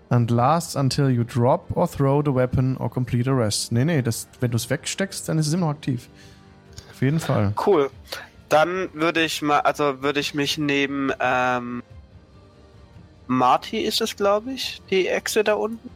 And 0.09 0.29
lasts 0.29 0.75
until 0.75 1.09
you 1.09 1.23
drop 1.23 1.75
or 1.75 1.89
throw 1.89 2.21
the 2.23 2.35
weapon 2.35 2.77
or 2.77 2.89
complete 2.89 3.27
a 3.29 3.33
rest. 3.33 3.71
Nee, 3.71 3.85
nee, 3.85 4.01
das, 4.01 4.27
wenn 4.41 4.51
du 4.51 4.57
es 4.57 4.69
wegsteckst, 4.69 5.27
dann 5.29 5.39
ist 5.39 5.47
es 5.47 5.53
immer 5.53 5.67
noch 5.67 5.73
aktiv. 5.73 6.09
Auf 6.91 7.01
jeden 7.01 7.19
Fall. 7.19 7.53
Cool. 7.65 7.89
Dann 8.49 8.89
würde 8.93 9.23
ich 9.23 9.41
mal, 9.41 9.59
also 9.61 10.01
würde 10.01 10.19
ich 10.19 10.33
mich 10.33 10.57
neben 10.57 11.11
ähm, 11.19 11.81
Marty 13.27 13.79
ist 13.79 14.01
es, 14.01 14.15
glaube 14.15 14.51
ich, 14.51 14.81
die 14.89 15.07
Echse 15.07 15.43
da 15.43 15.53
unten. 15.55 15.89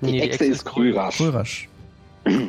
Die 0.00 0.20
Echse 0.20 0.44
ist 0.44 0.64
grüner. 0.64 1.10
Frührasch. 1.12 1.68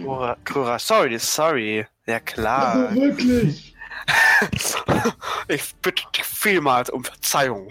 Kura, 0.04 0.36
Kura, 0.46 0.80
sorry, 0.80 1.20
sorry. 1.20 1.86
Ja 2.08 2.16
Aber 2.16 2.26
klar. 2.26 2.96
wirklich. 2.96 3.76
ich 5.48 5.76
bitte 5.82 6.04
dich 6.16 6.24
vielmals 6.24 6.90
um 6.90 7.04
Verzeihung. 7.04 7.70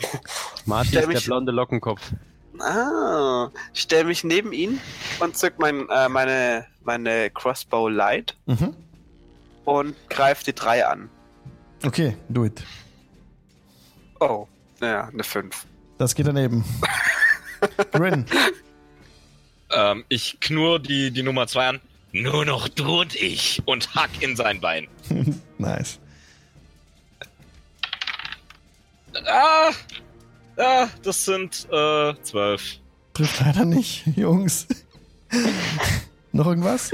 Marty 0.64 0.88
ist 0.90 0.94
der 0.94 1.06
mich- 1.08 1.24
blonde 1.24 1.52
Lockenkopf. 1.52 2.00
Ah, 2.58 3.50
ich 3.74 3.82
stelle 3.82 4.04
mich 4.04 4.24
neben 4.24 4.52
ihn 4.52 4.80
und 5.20 5.36
zück 5.36 5.54
mein, 5.58 5.86
äh, 5.90 6.08
meine, 6.08 6.66
meine 6.84 7.28
Crossbow 7.30 7.88
Light 7.88 8.34
Mhm. 8.46 8.74
Und 9.66 9.94
greife 10.08 10.44
die 10.44 10.54
drei 10.54 10.86
an. 10.86 11.10
Okay, 11.84 12.16
do 12.30 12.46
it. 12.46 12.62
Oh, 14.20 14.46
ja, 14.80 15.08
eine 15.08 15.22
5. 15.22 15.66
Das 15.98 16.14
geht 16.14 16.26
daneben. 16.26 16.64
Grin. 17.92 18.24
Ähm, 19.70 20.04
ich 20.08 20.38
knurr 20.40 20.78
die, 20.78 21.10
die 21.10 21.22
Nummer 21.22 21.46
2 21.46 21.68
an. 21.68 21.80
Nur 22.12 22.46
noch 22.46 22.68
du 22.68 23.02
und 23.02 23.14
ich. 23.14 23.62
Und 23.66 23.94
hack 23.94 24.10
in 24.20 24.36
sein 24.36 24.60
Bein. 24.60 24.88
nice. 25.58 25.98
Ah! 29.26 29.70
Ah, 30.58 30.88
das 31.02 31.24
sind 31.24 31.66
äh, 31.70 32.14
12. 32.22 32.78
Trifft 33.12 33.40
leider 33.40 33.64
nicht, 33.64 34.06
Jungs. 34.16 34.66
Noch 36.32 36.46
irgendwas? 36.46 36.90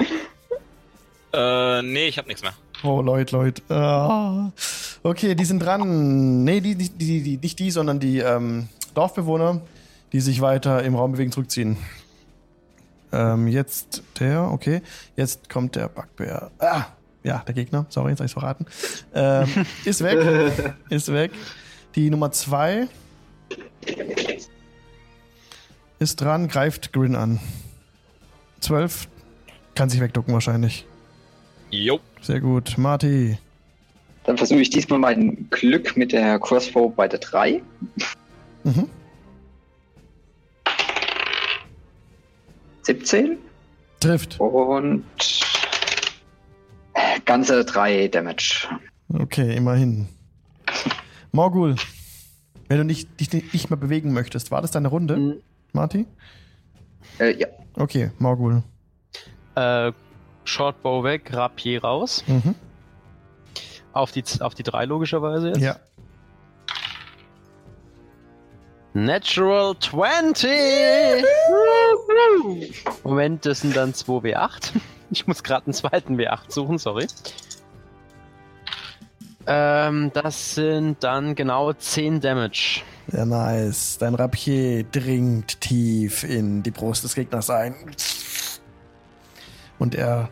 Äh, 1.32 1.82
nee, 1.82 2.06
ich 2.08 2.18
hab 2.18 2.26
nichts 2.26 2.42
mehr. 2.42 2.54
Oh, 2.82 3.00
Leute, 3.00 3.36
Leute. 3.36 3.62
Ah. 3.72 4.50
Okay, 5.02 5.34
die 5.34 5.44
sind 5.44 5.60
dran. 5.60 6.42
Nee, 6.42 6.60
die, 6.60 6.74
die, 6.74 7.22
die, 7.22 7.38
nicht 7.40 7.58
die, 7.58 7.70
sondern 7.70 8.00
die 8.00 8.18
ähm, 8.18 8.68
Dorfbewohner, 8.94 9.60
die 10.12 10.20
sich 10.20 10.40
weiter 10.40 10.82
im 10.82 10.96
Raum 10.96 11.12
bewegen, 11.12 11.30
zurückziehen. 11.30 11.76
Ähm, 13.12 13.46
jetzt 13.46 14.02
der, 14.18 14.50
okay. 14.50 14.82
Jetzt 15.16 15.48
kommt 15.48 15.76
der 15.76 15.88
Backbär. 15.88 16.50
Ah, 16.58 16.86
ja, 17.22 17.42
der 17.46 17.54
Gegner. 17.54 17.86
Sorry, 17.88 18.10
jetzt 18.10 18.18
hab 18.18 18.24
ich's 18.24 18.32
verraten. 18.32 18.66
Ähm, 19.14 19.48
ist 19.84 20.02
weg. 20.02 20.74
ist 20.88 21.12
weg. 21.12 21.30
Die 21.94 22.10
Nummer 22.10 22.32
zwei 22.32 22.88
ist 25.98 26.20
dran, 26.20 26.48
greift 26.48 26.92
Grin 26.92 27.14
an. 27.14 27.38
Zwölf. 28.60 29.08
Kann 29.74 29.88
sich 29.88 30.00
wegducken 30.00 30.34
wahrscheinlich. 30.34 30.86
Jo. 31.72 31.98
Sehr 32.20 32.38
gut. 32.40 32.76
Marty. 32.76 33.38
Dann 34.24 34.36
versuche 34.36 34.60
ich 34.60 34.70
diesmal 34.70 34.98
mein 34.98 35.48
Glück 35.50 35.96
mit 35.96 36.12
der 36.12 36.38
Crossbow 36.38 36.90
bei 36.90 37.08
der 37.08 37.18
3. 37.18 37.60
Mhm. 38.62 38.88
17 42.82 43.38
Trifft. 44.00 44.38
und 44.38 45.04
ganze 47.24 47.64
3 47.64 48.08
Damage. 48.08 48.68
Okay, 49.12 49.56
immerhin. 49.56 50.08
Morgul, 51.32 51.76
wenn 52.68 52.78
du 52.78 52.84
nicht, 52.84 53.08
dich 53.20 53.32
nicht 53.52 53.70
mehr 53.70 53.76
bewegen 53.78 54.12
möchtest, 54.12 54.50
war 54.50 54.60
das 54.60 54.70
deine 54.72 54.88
Runde, 54.88 55.16
Mhm. 55.16 55.34
Marty? 55.72 56.06
Äh, 57.18 57.34
ja, 57.38 57.46
Okay, 57.74 58.10
Morgul. 58.18 58.62
Äh, 59.54 59.92
Shortbow 60.44 61.04
weg, 61.04 61.32
Rapier 61.32 61.82
raus. 61.82 62.24
Mhm. 62.26 62.54
Auf 63.92 64.12
die, 64.12 64.24
auf 64.40 64.54
die 64.54 64.62
drei 64.62 64.84
logischerweise 64.84 65.48
jetzt. 65.48 65.60
Ja. 65.60 65.76
Natural 68.94 69.74
20! 69.78 71.24
Moment, 73.02 73.46
das 73.46 73.60
sind 73.60 73.76
dann 73.76 73.94
2 73.94 74.12
W8. 74.12 74.72
Ich 75.14 75.26
muss 75.26 75.42
gerade 75.42 75.66
einen 75.66 75.74
zweiten 75.74 76.16
W8 76.16 76.50
suchen, 76.50 76.78
sorry. 76.78 77.06
Ähm, 79.46 80.10
das 80.14 80.54
sind 80.54 81.04
dann 81.04 81.34
genau 81.34 81.74
10 81.74 82.22
Damage. 82.22 82.80
Sehr 83.08 83.26
nice. 83.26 83.98
Dein 83.98 84.14
Rapier 84.14 84.84
dringt 84.84 85.60
tief 85.60 86.24
in 86.24 86.62
die 86.62 86.70
Brust 86.70 87.04
des 87.04 87.14
Gegners 87.14 87.50
ein. 87.50 87.74
Und 89.82 89.96
er 89.96 90.28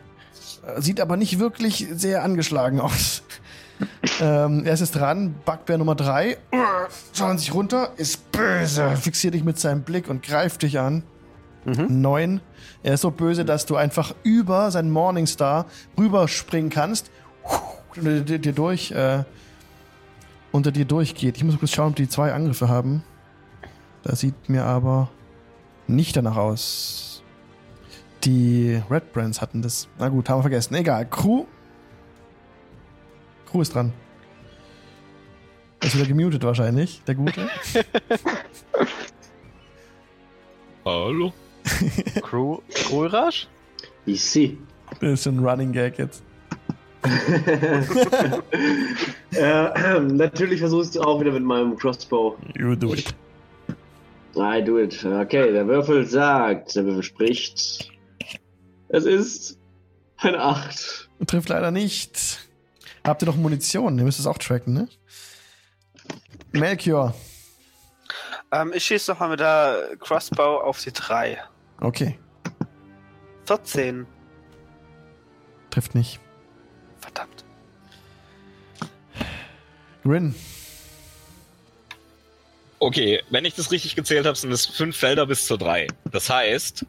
äh, 0.64 0.80
sieht 0.80 1.00
aber 1.00 1.16
nicht 1.16 1.40
wirklich 1.40 1.88
sehr 1.92 2.22
angeschlagen 2.22 2.80
aus. 2.80 3.24
ähm, 4.20 4.64
er 4.64 4.74
ist 4.74 4.78
jetzt 4.78 4.92
dran. 4.92 5.34
Backbär 5.44 5.76
Nummer 5.76 5.96
3. 5.96 6.38
Schauen 7.12 7.36
sich 7.36 7.52
runter. 7.52 7.90
Ist 7.96 8.30
böse. 8.30 8.96
Fixiert 8.96 9.34
dich 9.34 9.42
mit 9.42 9.58
seinem 9.58 9.82
Blick 9.82 10.08
und 10.08 10.22
greift 10.22 10.62
dich 10.62 10.78
an. 10.78 11.02
Mhm. 11.64 12.00
Neun. 12.00 12.40
Er 12.84 12.94
ist 12.94 13.00
so 13.00 13.10
böse, 13.10 13.44
dass 13.44 13.66
du 13.66 13.74
einfach 13.74 14.14
über 14.22 14.70
seinen 14.70 14.92
Morningstar 14.92 15.66
rüberspringen 15.98 16.70
kannst. 16.70 17.10
Er 17.96 18.20
dir 18.20 18.52
durch, 18.52 18.92
äh, 18.92 19.24
unter 20.52 20.70
dir 20.70 20.84
durchgeht. 20.84 21.38
Ich 21.38 21.42
muss 21.42 21.58
kurz 21.58 21.72
schauen, 21.72 21.88
ob 21.88 21.96
die 21.96 22.08
zwei 22.08 22.32
Angriffe 22.32 22.68
haben. 22.68 23.02
Das 24.04 24.20
sieht 24.20 24.48
mir 24.48 24.64
aber 24.64 25.10
nicht 25.88 26.16
danach 26.16 26.36
aus. 26.36 27.09
Die 28.24 28.80
Red 28.90 29.12
Brands 29.12 29.40
hatten 29.40 29.62
das. 29.62 29.88
Na 29.98 30.08
gut, 30.08 30.28
haben 30.28 30.38
wir 30.38 30.42
vergessen. 30.42 30.74
Egal. 30.74 31.06
Crew. 31.08 31.46
Crew 33.50 33.62
ist 33.62 33.74
dran. 33.74 33.92
Ist 35.82 35.96
wieder 35.96 36.06
gemutet 36.06 36.44
wahrscheinlich, 36.44 37.02
der 37.06 37.14
Gute. 37.14 37.48
Hallo? 40.84 41.32
Crew, 42.20 42.58
Crew 42.74 43.06
Rush? 43.06 43.48
Ich 44.04 44.22
sehe. 44.22 44.58
Das 45.00 45.20
ist 45.20 45.26
ein 45.26 45.38
Running 45.38 45.72
Gag 45.72 45.98
jetzt. 45.98 46.22
Äh, 49.32 50.00
natürlich 50.00 50.58
versuchst 50.58 50.96
du 50.96 51.02
auch 51.02 51.20
wieder 51.20 51.30
mit 51.30 51.44
meinem 51.44 51.76
Crossbow. 51.76 52.36
You 52.58 52.74
do 52.74 52.92
it. 52.92 53.14
I 54.36 54.62
do 54.62 54.78
it. 54.78 55.04
Okay, 55.04 55.52
der 55.52 55.66
Würfel 55.66 56.04
sagt, 56.04 56.74
der 56.74 56.84
Würfel 56.84 57.04
spricht. 57.04 57.89
Es 58.92 59.04
ist 59.04 59.58
eine 60.16 60.40
8. 60.40 61.08
Trifft 61.26 61.48
leider 61.48 61.70
nicht. 61.70 62.48
Habt 63.04 63.22
ihr 63.22 63.26
noch 63.26 63.36
Munition? 63.36 63.96
Ihr 63.98 64.04
müsst 64.04 64.18
es 64.18 64.26
auch 64.26 64.38
tracken, 64.38 64.74
ne? 64.74 64.88
Melchior. 66.52 67.14
Ähm, 68.52 68.72
ich 68.74 68.84
schieße 68.84 69.12
nochmal 69.12 69.28
mit 69.30 69.40
der 69.40 69.96
Crossbow 70.00 70.60
auf 70.60 70.82
die 70.82 70.92
3. 70.92 71.40
Okay. 71.80 72.18
14. 73.46 74.06
Trifft 75.70 75.94
nicht. 75.94 76.18
Verdammt. 76.98 77.44
Grin. 80.02 80.34
Okay, 82.80 83.22
wenn 83.30 83.44
ich 83.44 83.54
das 83.54 83.70
richtig 83.70 83.94
gezählt 83.94 84.26
habe, 84.26 84.36
sind 84.36 84.50
es 84.50 84.66
fünf 84.66 84.96
Felder 84.96 85.26
bis 85.26 85.46
zur 85.46 85.58
drei. 85.58 85.86
Das 86.10 86.30
heißt, 86.30 86.86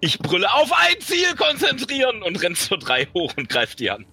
ich 0.00 0.18
brülle 0.18 0.52
auf 0.52 0.70
ein 0.72 1.00
Ziel 1.00 1.34
konzentrieren 1.36 2.22
und 2.22 2.40
renn 2.42 2.54
zur 2.54 2.78
drei 2.78 3.06
hoch 3.14 3.32
und 3.36 3.48
greife 3.48 3.76
die 3.76 3.90
an. 3.90 4.04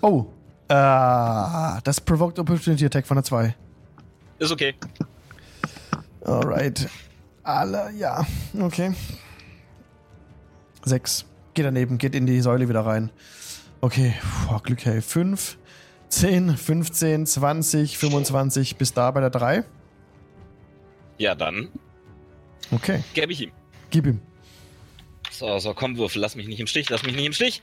Oh. 0.00 0.26
Äh, 0.68 0.74
das 1.84 2.00
Provoked 2.04 2.38
Opportunity 2.38 2.84
Attack 2.86 3.06
von 3.06 3.16
der 3.16 3.24
2. 3.24 3.54
Ist 4.38 4.52
okay. 4.52 4.74
Alright. 6.24 6.88
Alle, 7.42 7.90
ja. 7.96 8.26
Okay. 8.60 8.92
6. 10.84 11.24
Geht 11.54 11.64
daneben, 11.64 11.98
geht 11.98 12.14
in 12.14 12.26
die 12.26 12.40
Säule 12.40 12.68
wieder 12.68 12.84
rein. 12.84 13.10
Okay, 13.80 14.14
Puh, 14.46 14.58
Glück, 14.60 14.84
hey. 14.84 15.00
5, 15.00 15.56
10, 16.08 16.56
15, 16.56 17.26
20, 17.26 17.98
25 17.98 18.76
bis 18.76 18.92
da 18.92 19.10
bei 19.10 19.20
der 19.20 19.30
3. 19.30 19.64
Ja, 21.16 21.34
dann 21.34 21.68
Okay, 22.70 23.02
gebe 23.14 23.32
ich 23.32 23.40
ihm. 23.42 23.50
gib 23.90 24.06
ihm. 24.06 24.20
So, 25.38 25.56
so, 25.60 25.72
komm, 25.72 25.96
Würfel, 25.96 26.20
lass 26.20 26.34
mich 26.34 26.48
nicht 26.48 26.58
im 26.58 26.66
Stich, 26.66 26.90
lass 26.90 27.04
mich 27.04 27.14
nicht 27.14 27.26
im 27.26 27.32
Stich. 27.32 27.62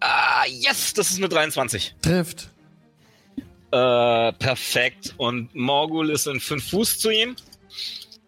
Ah, 0.00 0.44
yes, 0.48 0.94
das 0.94 1.10
ist 1.10 1.18
eine 1.18 1.28
23. 1.28 1.94
Trifft. 2.02 2.50
Äh, 3.70 4.32
perfekt. 4.32 5.14
Und 5.16 5.54
Morgul 5.54 6.10
ist 6.10 6.26
in 6.26 6.40
5 6.40 6.70
Fuß 6.70 6.98
zu 6.98 7.10
ihm. 7.10 7.36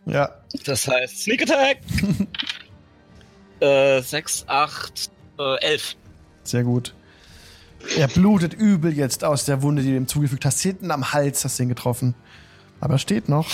Ja. 0.07 0.31
Das 0.65 0.87
heißt 0.87 1.25
Sneak 1.25 1.43
Attack. 1.43 1.79
äh, 3.61 4.03
6, 4.03 4.45
8, 4.47 5.11
äh, 5.41 5.61
11. 5.61 5.97
Sehr 6.45 6.63
gut. 6.63 6.95
Er 7.97 8.07
blutet 8.07 8.55
übel 8.55 8.97
jetzt 8.97 9.25
aus 9.25 9.47
der 9.47 9.63
Wunde, 9.63 9.83
die 9.83 9.91
du 9.91 9.97
ihm 9.97 10.07
zugefügt 10.07 10.45
hast. 10.45 10.61
Hinten 10.61 10.93
am 10.93 11.13
Hals 11.13 11.45
hast 11.45 11.59
du 11.59 11.65
ihn 11.65 11.71
getroffen. 11.71 12.15
Aber 12.79 12.95
er 12.95 12.99
steht 12.99 13.29
noch. 13.29 13.49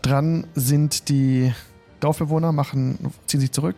Dran 0.00 0.46
sind 0.54 1.08
die 1.08 1.52
Dorfbewohner, 2.00 2.52
machen, 2.52 2.98
ziehen 3.26 3.40
sich 3.40 3.52
zurück. 3.52 3.76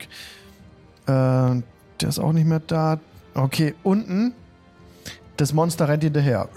Äh, 1.07 1.07
der 1.07 1.63
ist 2.09 2.19
auch 2.19 2.33
nicht 2.33 2.47
mehr 2.47 2.61
da. 2.61 2.99
Okay, 3.35 3.75
unten. 3.83 4.33
Das 5.37 5.53
Monster 5.53 5.89
rennt 5.89 6.03
hinterher. 6.03 6.49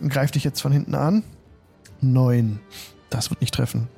Und 0.00 0.08
greift 0.08 0.34
dich 0.36 0.44
jetzt 0.44 0.60
von 0.60 0.72
hinten 0.72 0.94
an. 0.94 1.22
Neun. 2.00 2.60
Das 3.10 3.30
wird 3.30 3.40
nicht 3.40 3.54
treffen. 3.54 3.88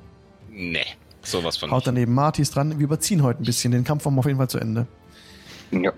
Nee, 0.49 0.85
sowas 1.21 1.57
von 1.57 1.69
Haut 1.71 1.79
nicht. 1.79 1.87
daneben. 1.87 2.13
Marty 2.13 2.41
ist 2.41 2.55
dran. 2.55 2.77
Wir 2.77 2.83
überziehen 2.85 3.23
heute 3.23 3.41
ein 3.41 3.45
bisschen. 3.45 3.71
Den 3.71 3.83
Kampf 3.83 4.05
haben 4.05 4.15
wir 4.15 4.19
auf 4.19 4.25
jeden 4.25 4.37
Fall 4.37 4.49
zu 4.49 4.57
Ende. 4.59 4.87
Ja. 5.71 5.91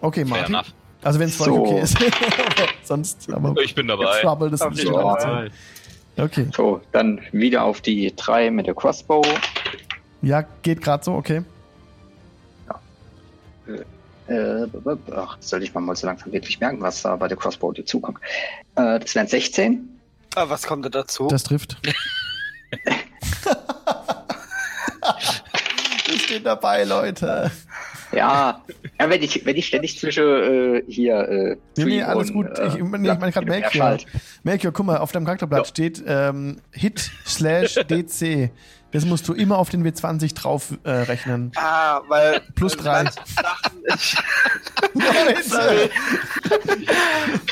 Okay, 0.00 0.24
Fair 0.26 0.36
Marty. 0.38 0.52
enough. 0.52 0.72
Also 1.02 1.18
wenn 1.20 1.28
es 1.28 1.36
für 1.36 1.42
euch 1.44 1.48
So. 1.48 1.64
okay 1.64 1.80
ist. 1.80 1.96
Sonst 2.84 3.32
aber 3.32 3.54
Ich 3.62 3.74
bin 3.74 3.86
dabei. 3.88 4.20
Trouble, 4.22 4.50
das 4.50 4.60
ist 4.60 4.88
Fall. 4.88 5.20
Zeit. 5.20 5.52
Okay. 6.16 6.48
So, 6.54 6.80
dann 6.92 7.20
wieder 7.32 7.64
auf 7.64 7.80
die 7.80 8.14
drei 8.14 8.50
mit 8.50 8.66
der 8.66 8.74
Crossbow. 8.74 9.22
Ja, 10.22 10.42
geht 10.62 10.80
gerade 10.80 11.04
so, 11.04 11.14
okay. 11.14 11.42
Äh, 14.26 14.66
ach, 15.14 15.36
soll 15.40 15.62
ich 15.62 15.74
mal 15.74 15.80
mal 15.80 15.96
so 15.96 16.06
langsam 16.06 16.32
wirklich 16.32 16.58
merken, 16.60 16.80
was 16.80 17.02
da 17.02 17.16
bei 17.16 17.28
der 17.28 17.36
Crossbow 17.36 17.72
dir 17.72 17.84
zukommt. 17.84 18.18
Äh, 18.76 19.00
das 19.00 19.14
wären 19.14 19.26
16. 19.26 19.88
Ah, 20.34 20.48
was 20.48 20.62
kommt 20.62 20.84
da 20.84 20.88
dazu? 20.88 21.28
Das 21.28 21.42
trifft. 21.42 21.76
Wir 26.06 26.18
stehen 26.18 26.44
dabei, 26.44 26.84
Leute. 26.84 27.50
Ja, 28.12 28.62
ja 29.00 29.10
wenn, 29.10 29.22
ich, 29.22 29.44
wenn 29.44 29.56
ich 29.56 29.66
ständig 29.66 29.98
zwischen 29.98 30.24
äh, 30.24 30.82
hier. 30.86 31.16
Äh, 31.28 31.56
Nee, 31.76 31.84
nee, 31.84 32.02
alles 32.02 32.30
und, 32.30 32.36
gut. 32.36 32.58
äh, 32.58 32.68
ich, 32.68 32.74
ich 32.76 32.82
meine 32.82 33.32
gerade 33.32 33.46
Melchior. 33.46 33.98
Melchior, 34.42 34.72
guck 34.72 34.86
mal, 34.86 34.98
auf 34.98 35.12
deinem 35.12 35.24
Charakterblatt 35.24 35.60
Ja. 35.60 35.64
steht 35.64 36.02
ähm, 36.06 36.60
Hit 36.72 37.10
slash 37.26 37.74
DC. 37.74 38.50
Das 38.94 39.04
musst 39.04 39.26
du 39.26 39.34
immer 39.34 39.58
auf 39.58 39.70
den 39.70 39.84
W20 39.84 40.36
drauf 40.36 40.68
äh, 40.84 40.90
rechnen. 40.90 41.50
Ah, 41.56 42.00
weil. 42.06 42.40
Plus 42.54 42.76
drei. 42.76 43.02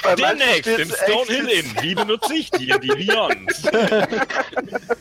manchen 0.04 0.38
Demnächst 0.38 0.78
im 0.78 0.88
Stonehill 0.88 1.48
explizit- 1.48 1.76
Inn. 1.76 1.82
Wie 1.82 1.94
benutze 1.96 2.34
ich 2.34 2.48
die? 2.52 2.66
Die 2.80 3.06
Beyond. 3.06 3.62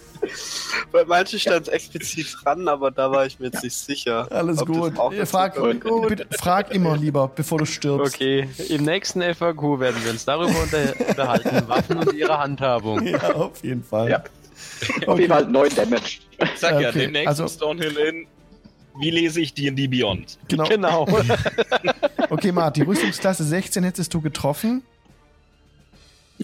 Bei 0.91 1.05
manchen 1.05 1.39
stand 1.39 1.67
es 1.67 1.73
explizit 1.73 2.35
dran, 2.43 2.67
aber 2.67 2.89
da 2.89 3.11
war 3.11 3.27
ich 3.27 3.39
mir 3.39 3.47
jetzt 3.47 3.63
nicht 3.63 3.77
sicher. 3.77 4.27
Alles 4.31 4.65
gut. 4.65 4.95
frag, 5.25 5.55
bitte, 6.07 6.25
frag 6.39 6.71
immer 6.71 6.97
lieber, 6.97 7.27
bevor 7.27 7.59
du 7.59 7.65
stirbst. 7.65 8.15
Okay, 8.15 8.49
im 8.69 8.83
nächsten 8.83 9.21
FAQ 9.21 9.79
werden 9.79 10.03
wir 10.03 10.09
uns 10.11 10.25
darüber 10.25 10.59
unter 10.59 10.93
unterhalten, 11.07 11.67
Waffen 11.67 11.97
und 11.99 12.13
ihre 12.13 12.39
Handhabung. 12.39 13.05
Ja, 13.05 13.35
auf 13.35 13.63
jeden 13.63 13.83
Fall. 13.83 14.09
Ja. 14.09 14.23
Auf 15.07 15.19
jeden 15.19 15.31
Fall 15.31 15.45
9 15.45 15.75
Damage. 15.75 16.19
Sag 16.55 16.79
ja, 16.81 16.89
Okay, 16.89 16.99
demnächst 16.99 17.27
also- 17.27 17.47
Stonehill 17.47 17.97
Inn. 17.97 18.27
Wie 18.99 19.09
lese 19.09 19.39
ich 19.39 19.53
D&D 19.53 19.87
Beyond? 19.87 20.37
Genau. 20.47 20.65
Genau. 20.67 21.07
Okay, 22.29 22.53
Marty, 22.53 22.83
Rüstungsklasse 22.83 23.43
16 23.43 23.83
hättest 23.83 24.13
du 24.13 24.21
getroffen. 24.21 24.83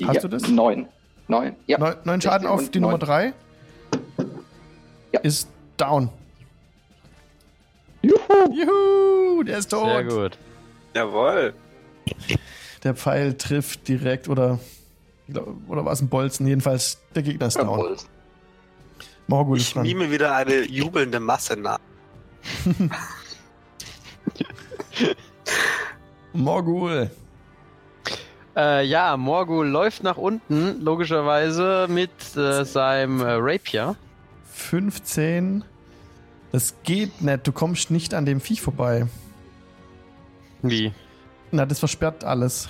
Hast 0.03 0.15
ja, 0.15 0.21
du 0.21 0.27
das? 0.27 0.45
9. 0.47 0.85
9. 1.29 1.55
Ja. 1.65 1.77
Neun, 1.77 1.95
neun 2.03 2.21
Schaden 2.21 2.47
16 2.47 2.65
auf 2.65 2.71
die 2.71 2.79
Nummer 2.81 2.97
neun. 2.97 3.07
3. 3.07 3.33
Ja. 5.13 5.19
Ist 5.21 5.47
down. 5.77 6.09
Juhu. 8.01 8.17
Juhu, 8.53 9.43
der 9.43 9.59
ist 9.59 9.69
tot. 9.71 9.85
Sehr 9.85 10.03
gut. 10.03 10.37
Jawohl. 10.93 11.53
Der 12.83 12.93
Pfeil 12.93 13.33
trifft 13.35 13.87
direkt 13.87 14.27
oder 14.27 14.59
oder 15.67 15.85
war 15.85 15.93
es 15.93 16.01
ein 16.01 16.09
Bolzen? 16.09 16.47
Jedenfalls 16.47 16.99
der 17.15 17.23
Gegner 17.23 17.47
ist 17.47 17.57
down. 17.57 17.79
Jawohl. 17.79 17.97
Morgul 19.27 19.57
Ich 19.57 19.75
mime 19.75 20.09
wieder 20.11 20.35
eine 20.35 20.63
jubelnde 20.65 21.19
Masse 21.19 21.57
nach. 21.57 21.79
Morgul. 26.33 27.09
Äh, 28.55 28.85
ja, 28.85 29.15
Morgul 29.17 29.67
läuft 29.67 30.03
nach 30.03 30.17
unten, 30.17 30.81
logischerweise 30.81 31.87
mit 31.89 32.09
äh, 32.35 32.63
seinem 32.65 33.21
äh, 33.21 33.33
Rapier. 33.37 33.95
15. 34.53 35.63
Das 36.51 36.73
geht 36.83 37.21
nicht. 37.21 37.45
Du 37.45 37.51
kommst 37.51 37.91
nicht 37.91 38.13
an 38.13 38.25
dem 38.25 38.39
Viech 38.41 38.61
vorbei. 38.61 39.07
Wie? 40.63 40.91
Na, 41.51 41.65
das 41.65 41.79
versperrt 41.79 42.23
alles. 42.23 42.69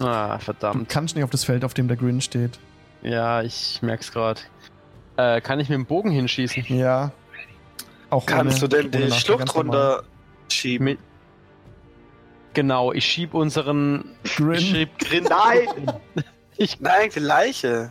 Ah, 0.00 0.36
Du 0.38 0.44
verdammt. 0.44 0.88
kannst 0.88 1.14
nicht 1.14 1.24
auf 1.24 1.30
das 1.30 1.44
Feld, 1.44 1.64
auf 1.64 1.74
dem 1.74 1.88
der 1.88 1.96
Grin 1.96 2.20
steht. 2.20 2.58
Ja, 3.02 3.42
ich 3.42 3.80
merk's 3.82 4.12
grad. 4.12 4.46
Äh, 5.16 5.40
kann 5.40 5.60
ich 5.60 5.68
mit 5.68 5.76
dem 5.76 5.86
Bogen 5.86 6.10
hinschießen? 6.10 6.64
Ja. 6.68 7.12
Auch 8.10 8.26
Kannst 8.26 8.62
ohne- 8.62 8.68
du 8.68 8.88
denn 8.90 9.06
die 9.08 9.12
Schlucht 9.12 9.40
ganz 9.40 9.54
normal. 9.54 9.76
runter 9.76 10.02
schieben? 10.50 10.84
Mit 10.84 10.98
genau, 12.54 12.92
ich 12.92 13.04
schieb 13.04 13.34
unseren. 13.34 14.04
Grin. 14.24 14.52
Ich 14.54 14.68
schieb 14.70 14.98
Grin. 14.98 15.24
Nein! 15.24 15.92
Ich, 16.58 16.78
Nein, 16.80 17.08
die 17.12 17.18
Leiche. 17.18 17.90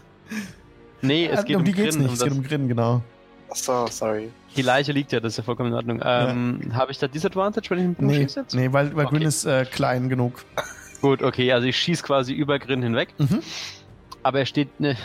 nee, 1.01 1.25
es 1.25 1.37
Ja, 1.39 1.41
geht 1.41 1.55
um 1.55 1.61
um, 1.61 1.65
die 1.65 1.71
geht's 1.73 1.95
Grin. 1.95 2.03
nicht. 2.03 2.09
Um 2.09 2.13
Es 2.13 2.23
geht 2.23 2.31
um 2.31 2.43
Grin, 2.43 2.67
genau. 2.67 3.01
Achso, 3.49 3.87
sorry. 3.87 4.31
die 4.55 4.61
Leiche 4.61 4.91
liegt 4.91 5.11
ja, 5.11 5.19
das 5.19 5.33
ist 5.33 5.37
ja 5.37 5.43
vollkommen 5.43 5.69
in 5.71 5.75
Ordnung. 5.75 5.99
Ähm, 6.05 6.71
Habe 6.73 6.91
ich 6.91 6.99
da 6.99 7.07
Disadvantage, 7.07 7.69
wenn 7.71 7.79
ich 7.79 7.85
mit 7.87 7.97
dem 7.97 8.01
Bogen 8.05 8.07
Nee, 8.17 8.21
schieße 8.23 8.39
jetzt? 8.41 8.53
nee 8.55 8.71
weil, 8.71 8.95
weil 8.95 9.07
Okay. 9.07 9.15
Grin 9.17 9.27
ist 9.27 9.45
äh, 9.45 9.65
klein 9.65 10.09
genug. 10.09 10.45
Gut, 11.01 11.23
okay, 11.23 11.51
also 11.51 11.67
ich 11.67 11.75
schieß 11.75 12.03
quasi 12.03 12.33
über 12.33 12.59
Grin 12.59 12.83
hinweg. 12.83 13.09
Mhm. 13.17 13.41
Aber 14.21 14.39
er 14.39 14.45
steht. 14.45 14.79
Ne, 14.79 14.95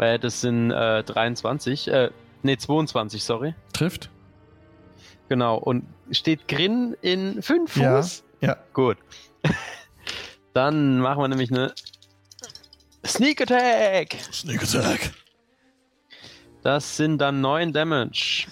weil 0.00 0.18
das 0.18 0.40
sind 0.40 0.70
äh, 0.70 1.04
23, 1.04 1.88
äh, 1.88 2.10
nee, 2.42 2.56
22, 2.56 3.22
sorry. 3.22 3.54
Trifft. 3.74 4.08
Genau. 5.28 5.58
Und 5.58 5.84
steht 6.10 6.48
Grin 6.48 6.96
in 7.02 7.42
5 7.42 7.70
Fuß? 7.70 8.24
Ja, 8.40 8.48
ja. 8.48 8.56
Gut. 8.72 8.96
Dann 10.54 11.00
machen 11.00 11.20
wir 11.22 11.28
nämlich 11.28 11.50
eine 11.50 11.74
Sneak 13.04 13.42
Attack. 13.42 14.16
Sneak 14.32 14.62
Attack. 14.62 15.10
Das 16.62 16.96
sind 16.96 17.18
dann 17.18 17.42
9 17.42 17.72
Damage. 17.74 18.46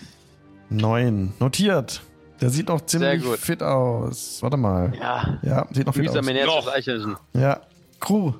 Neun. 0.69 1.33
Notiert. 1.39 2.03
Der 2.43 2.51
sieht 2.51 2.69
noch 2.69 2.83
ziemlich 2.83 3.23
gut. 3.23 3.39
fit 3.39 3.63
aus. 3.63 4.43
Warte 4.43 4.59
mal. 4.59 4.93
Ja. 5.01 5.39
Ja, 5.43 5.67
sieht 5.73 5.87
noch 5.87 5.95
fit 5.95 6.05
Mühsam 6.05 6.29
aus. 6.29 7.07
Noch. 7.07 7.21
Ja. 7.33 7.63
Crew. 8.01 8.35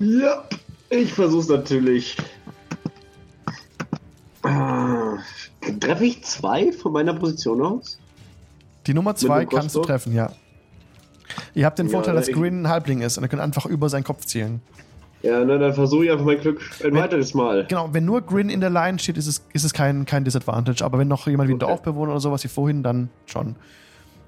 Ja, 0.00 0.44
ich 0.90 1.12
versuch's 1.12 1.48
natürlich. 1.48 2.16
Ah, 4.42 5.18
Treffe 5.80 6.04
ich 6.04 6.22
zwei 6.24 6.72
von 6.72 6.92
meiner 6.92 7.14
Position 7.14 7.60
aus? 7.62 7.98
Die 8.86 8.94
Nummer 8.94 9.14
zwei 9.16 9.44
kannst 9.44 9.74
du 9.74 9.80
treffen, 9.82 10.14
ja. 10.14 10.30
Ihr 11.54 11.66
habt 11.66 11.78
den 11.78 11.86
Ja, 11.86 11.92
Vorteil, 11.92 12.14
dass 12.14 12.28
Grin 12.28 12.62
ein 12.62 12.68
Halbling 12.68 13.02
ist 13.02 13.18
und 13.18 13.24
er 13.24 13.28
könnt 13.28 13.42
einfach 13.42 13.66
über 13.66 13.88
seinen 13.88 14.04
Kopf 14.04 14.24
zielen. 14.24 14.62
Ja, 15.22 15.44
na, 15.44 15.58
dann 15.58 15.74
versuche 15.74 16.04
ich 16.06 16.10
einfach 16.12 16.24
mein 16.24 16.40
Glück 16.40 16.60
ein 16.80 16.92
Wenn- 16.92 16.94
weiteres 17.02 17.34
Mal. 17.34 17.66
Genau, 17.68 17.88
wenn 17.92 18.04
nur 18.04 18.22
Grin 18.22 18.48
in 18.48 18.60
der 18.60 18.70
Line 18.70 18.98
steht, 19.00 19.18
ist 19.18 19.26
es, 19.26 19.42
ist 19.52 19.64
es 19.64 19.72
kein, 19.74 20.06
kein 20.06 20.24
Disadvantage. 20.24 20.84
Aber 20.84 20.98
wenn 20.98 21.08
noch 21.08 21.26
jemand 21.26 21.48
wie 21.48 21.54
ein 21.54 21.56
Okay. 21.62 21.66
Dorfbewohner 21.66 22.12
oder 22.12 22.20
sowas 22.20 22.44
wie 22.44 22.48
vorhin, 22.48 22.82
dann 22.84 23.10
schon. 23.26 23.56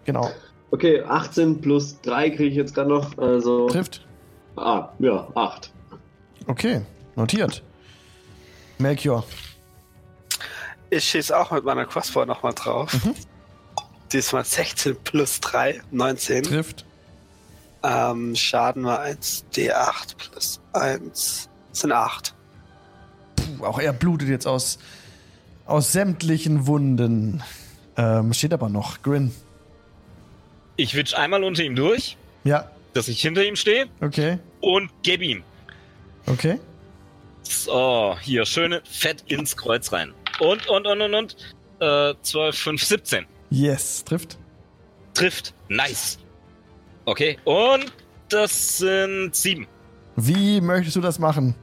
Genau. 0.05 0.29
Okay, 0.73 1.03
18 1.03 1.61
plus 1.61 2.01
3 2.03 2.31
kriege 2.31 2.47
ich 2.51 2.57
jetzt 2.57 2.75
gerade 2.75 2.91
noch. 2.91 3.17
Also. 3.19 3.69
Trifft. 3.69 4.05
Ah, 4.57 4.89
ja, 4.99 5.29
8. 5.35 5.71
Okay, 6.51 6.81
notiert. 7.15 7.62
Melchior. 8.79 9.25
Ich 10.91 11.05
schieße 11.05 11.39
auch 11.39 11.53
mit 11.53 11.65
meiner 11.65 11.87
Crossbow 11.87 12.25
nochmal 12.25 12.55
drauf. 12.55 12.93
Mhm. 13.05 13.15
Diesmal 14.12 14.45
16 14.45 14.97
plus 15.05 15.39
3, 15.39 15.81
19. 15.93 16.43
Trifft. 16.43 16.85
Ähm, 17.85 18.35
Schaden 18.35 18.83
war 18.83 18.99
1, 19.01 19.45
D8 19.55 20.17
plus 20.17 20.61
1 20.73 21.49
sind 21.70 21.93
8. 21.93 22.35
Puh, 23.37 23.65
auch 23.65 23.79
er 23.79 23.93
blutet 23.93 24.29
jetzt 24.29 24.49
aus, 24.49 24.81
aus 25.67 25.93
sämtlichen 25.93 26.67
Wunden. 26.67 27.45
Ähm, 27.97 28.33
steht 28.33 28.53
aber 28.53 28.69
noch. 28.69 29.03
Grin. 29.03 29.33
Ich 30.75 30.97
witsch 30.97 31.15
einmal 31.15 31.45
unter 31.45 31.62
ihm 31.62 31.77
durch, 31.77 32.17
Ja, 32.43 32.69
dass 32.93 33.07
ich 33.07 33.20
hinter 33.23 33.45
ihm 33.45 33.55
stehe 33.55 33.87
okay. 34.01 34.39
und 34.61 34.91
geb 35.05 35.23
ihm. 35.23 35.45
Okay. 36.27 36.59
So, 37.43 38.17
hier, 38.21 38.47
schöne 38.47 38.83
Fett 38.85 39.25
ins 39.27 39.57
Kreuz 39.57 39.93
rein. 39.93 40.13
Und, 40.39 40.69
und, 40.69 40.87
und, 40.87 41.01
und, 41.03 41.15
und. 41.15 41.37
Äh, 41.81 42.15
12, 42.23 42.57
5, 42.57 42.85
17. 42.85 43.27
Yes, 43.51 44.05
trifft. 44.05 44.39
Trifft. 45.15 45.55
Nice. 45.69 46.19
Okay, 47.07 47.39
und 47.45 47.93
das 48.29 48.79
sind 48.79 49.35
7. 49.35 49.67
Wie 50.17 50.61
möchtest 50.61 50.97
du 50.97 51.01
das 51.01 51.19
machen? 51.19 51.55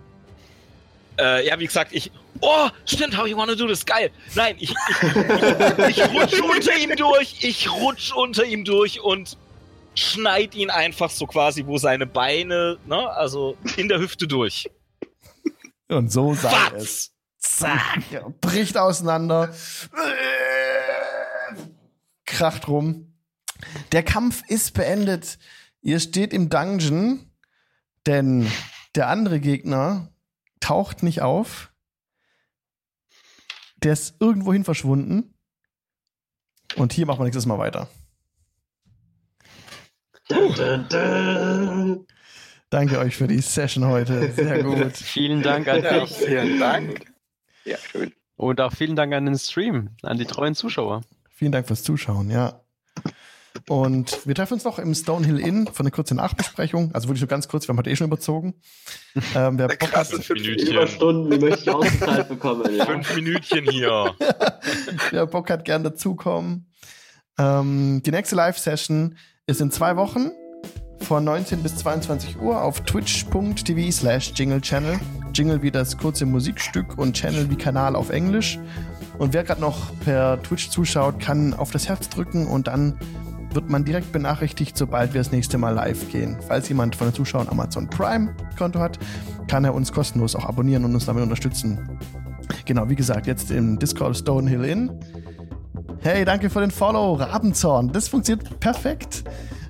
Äh, 1.20 1.48
ja, 1.48 1.58
wie 1.60 1.66
gesagt, 1.66 1.94
ich. 1.94 2.12
Oh, 2.42 2.68
stimmt, 2.86 3.18
how 3.18 3.26
you 3.26 3.36
wanna 3.38 3.56
do 3.56 3.66
this? 3.68 3.86
Geil. 3.86 4.12
Nein, 4.36 4.56
ich, 4.60 4.74
ich, 5.90 5.98
ich 5.98 6.04
rutsch 6.14 6.42
unter 6.42 6.78
ihm 6.78 6.96
durch. 6.96 7.38
Ich 7.42 7.72
rutsch 7.72 8.12
unter 8.14 8.46
ihm 8.46 8.64
durch 8.64 9.00
und 9.02 9.38
schneid 10.00 10.56
ihn 10.56 10.70
einfach 10.70 11.10
so 11.10 11.26
quasi, 11.26 11.66
wo 11.66 11.78
seine 11.78 12.06
Beine, 12.06 12.78
ne, 12.86 13.10
also 13.12 13.58
in 13.78 13.88
der 13.88 14.00
Hüfte 14.00 14.28
durch. 14.28 14.70
Und 15.90 16.12
so 16.12 16.34
sei 16.34 16.52
Was? 16.52 16.84
es. 16.84 17.14
Zack. 17.40 18.42
Bricht 18.42 18.78
auseinander. 18.78 19.54
Kracht 22.26 22.68
rum. 22.68 23.14
Der 23.92 24.04
Kampf 24.04 24.44
ist 24.48 24.74
beendet. 24.74 25.40
Ihr 25.82 26.00
steht 26.00 26.34
im 26.34 26.50
Dungeon, 26.50 27.32
denn 28.06 28.52
der 28.96 29.08
andere 29.08 29.40
Gegner 29.40 30.12
taucht 30.60 31.04
nicht 31.04 31.22
auf. 31.22 31.72
Der 33.78 33.94
ist 33.94 34.16
irgendwohin 34.20 34.64
verschwunden. 34.64 35.34
Und 36.76 36.94
hier 36.94 37.06
machen 37.06 37.20
wir 37.20 37.26
nächstes 37.26 37.46
Mal 37.46 37.58
weiter. 37.60 37.88
Dun, 40.30 40.54
dun, 40.56 40.86
dun. 40.90 42.08
Danke 42.70 43.00
euch 43.00 43.16
für 43.16 43.28
die 43.28 43.40
Session 43.40 43.86
heute. 43.88 44.32
Sehr 44.34 44.64
gut. 44.64 44.96
Vielen 44.98 45.42
Dank 45.42 45.68
an 45.68 45.84
Ja, 45.84 46.02
dich. 46.02 46.12
vielen 46.18 46.60
Dank. 46.60 47.06
Ja, 47.64 47.78
schön. 47.78 48.14
Und 48.36 48.60
auch 48.62 48.74
vielen 48.74 48.96
Dank 48.96 49.14
an 49.14 49.26
den 49.26 49.38
Stream, 49.38 49.90
an 50.04 50.18
die 50.18 50.26
treuen 50.26 50.54
Zuschauer. 50.54 51.02
Vielen 51.30 51.52
Dank 51.52 51.68
fürs 51.68 51.84
Zuschauen, 51.84 52.30
ja. 52.30 52.62
Und 53.70 54.26
wir 54.28 54.36
treffen 54.36 54.54
uns 54.54 54.64
noch 54.66 54.78
im 54.80 54.94
Stonehill 54.94 55.40
Inn 55.40 55.68
für 55.74 55.80
eine 55.80 55.90
kurze 55.92 56.14
Nachbesprechung. 56.14 56.94
Also 56.94 57.08
wirklich 57.08 57.22
nur 57.22 57.28
ganz 57.30 57.48
kurz, 57.48 57.66
wir 57.68 57.70
haben 57.70 57.78
heute 57.80 57.90
eh 57.90 57.96
schon 57.96 58.08
überzogen. 58.08 58.54
Ähm, 59.34 59.58
wer 59.58 59.68
Bock 59.70 59.94
hat, 59.96 60.08
Fünf 60.08 60.30
Minütchen. 60.30 60.68
Überstunden, 60.74 61.32
die 61.32 61.40
möchte 61.40 61.62
ich 61.62 61.70
ausgezahlt 61.72 62.30
bekommen. 62.30 62.76
Ja. 62.76 62.86
Fünf 62.86 63.16
Minütchen 63.16 63.66
hier. 63.70 64.14
wer 65.10 65.26
Bock 65.26 65.50
hat, 65.50 65.66
gern 65.66 65.84
dazukommen. 65.84 66.72
Ähm, 67.40 68.04
die 68.06 68.12
nächste 68.12 68.36
Live-Session 68.36 69.18
ist 69.50 69.62
in 69.62 69.72
zwei 69.72 69.96
Wochen 69.96 70.32
von 71.00 71.24
19 71.24 71.64
bis 71.64 71.78
22 71.78 72.42
Uhr 72.42 72.62
auf 72.62 72.82
twitch.tv 72.82 73.92
slash 73.92 74.34
Jingle 74.36 74.60
Channel. 74.60 75.00
Jingle 75.34 75.62
wie 75.62 75.72
das 75.72 75.98
kurze 75.98 76.26
Musikstück 76.26 76.98
und 76.98 77.14
Channel 77.14 77.50
wie 77.50 77.56
Kanal 77.56 77.96
auf 77.96 78.10
Englisch. 78.10 78.60
Und 79.18 79.34
wer 79.34 79.46
gerade 79.46 79.62
noch 79.62 79.98
per 80.02 80.44
Twitch 80.44 80.70
zuschaut, 80.70 81.22
kann 81.22 81.54
auf 81.54 81.72
das 81.72 81.88
Herz 81.88 82.10
drücken 82.10 82.46
und 82.46 82.68
dann 82.68 83.00
wird 83.54 83.70
man 83.70 83.86
direkt 83.86 84.12
benachrichtigt, 84.12 84.78
sobald 84.78 85.14
wir 85.14 85.22
das 85.22 85.32
nächste 85.32 85.58
Mal 85.58 85.74
live 85.74 86.12
gehen. 86.12 86.36
Falls 86.46 86.68
jemand 86.68 86.98
von 86.98 87.08
den 87.08 87.14
Zuschauern 87.14 87.48
Amazon 87.48 87.90
Prime 87.90 88.36
Konto 88.58 88.80
hat, 88.80 89.00
kann 89.48 89.64
er 89.64 89.74
uns 89.74 89.94
kostenlos 89.94 90.36
auch 90.36 90.44
abonnieren 90.44 90.84
und 90.84 90.94
uns 90.94 91.06
damit 91.06 91.24
unterstützen. 91.24 91.98
Genau, 92.66 92.90
wie 92.90 92.96
gesagt, 92.96 93.28
jetzt 93.28 93.50
im 93.52 93.80
Discord 93.80 94.18
Stonehill 94.18 94.66
Inn. 94.66 94.92
Hey, 96.02 96.26
danke 96.26 96.50
für 96.50 96.62
den 96.62 96.72
Follow, 96.72 97.14
Rabenzorn. 97.16 97.92
Das 97.92 98.08
funktioniert 98.08 98.60
perfekt. 98.60 99.24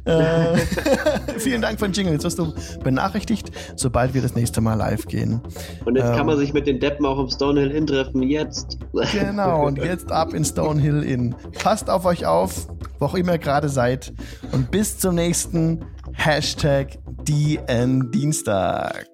Äh, 0.05 0.57
vielen 1.37 1.61
Dank 1.61 1.79
für 1.79 1.87
den 1.87 1.93
Jingle. 1.93 2.13
Jetzt 2.13 2.23
wirst 2.23 2.39
du 2.39 2.53
benachrichtigt, 2.83 3.51
sobald 3.75 4.13
wir 4.13 4.21
das 4.21 4.35
nächste 4.35 4.61
Mal 4.61 4.75
live 4.75 5.05
gehen. 5.07 5.41
Und 5.85 5.95
jetzt 5.95 6.09
Ähm. 6.09 6.15
kann 6.15 6.25
man 6.25 6.37
sich 6.37 6.53
mit 6.53 6.65
den 6.67 6.79
Deppen 6.79 7.05
auch 7.05 7.19
im 7.19 7.29
Stonehill 7.29 7.71
Inn 7.71 7.87
treffen. 7.87 8.23
Jetzt. 8.23 8.77
Genau, 9.11 9.65
und 9.65 9.77
jetzt 9.83 10.11
ab 10.11 10.33
in 10.33 10.45
Stonehill 10.45 11.03
Inn. 11.03 11.35
Passt 11.61 11.89
auf 11.89 12.05
euch 12.05 12.25
auf, 12.25 12.67
wo 12.99 13.05
auch 13.05 13.15
immer 13.15 13.33
ihr 13.33 13.39
gerade 13.39 13.67
seid. 13.69 14.13
Und 14.51 14.71
bis 14.71 14.97
zum 14.97 15.15
nächsten 15.15 15.83
Hashtag 16.13 16.97
DN 17.27 18.09
Dienstag. 18.11 19.07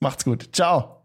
Macht's 0.00 0.24
gut. 0.24 0.48
Ciao. 0.52 1.01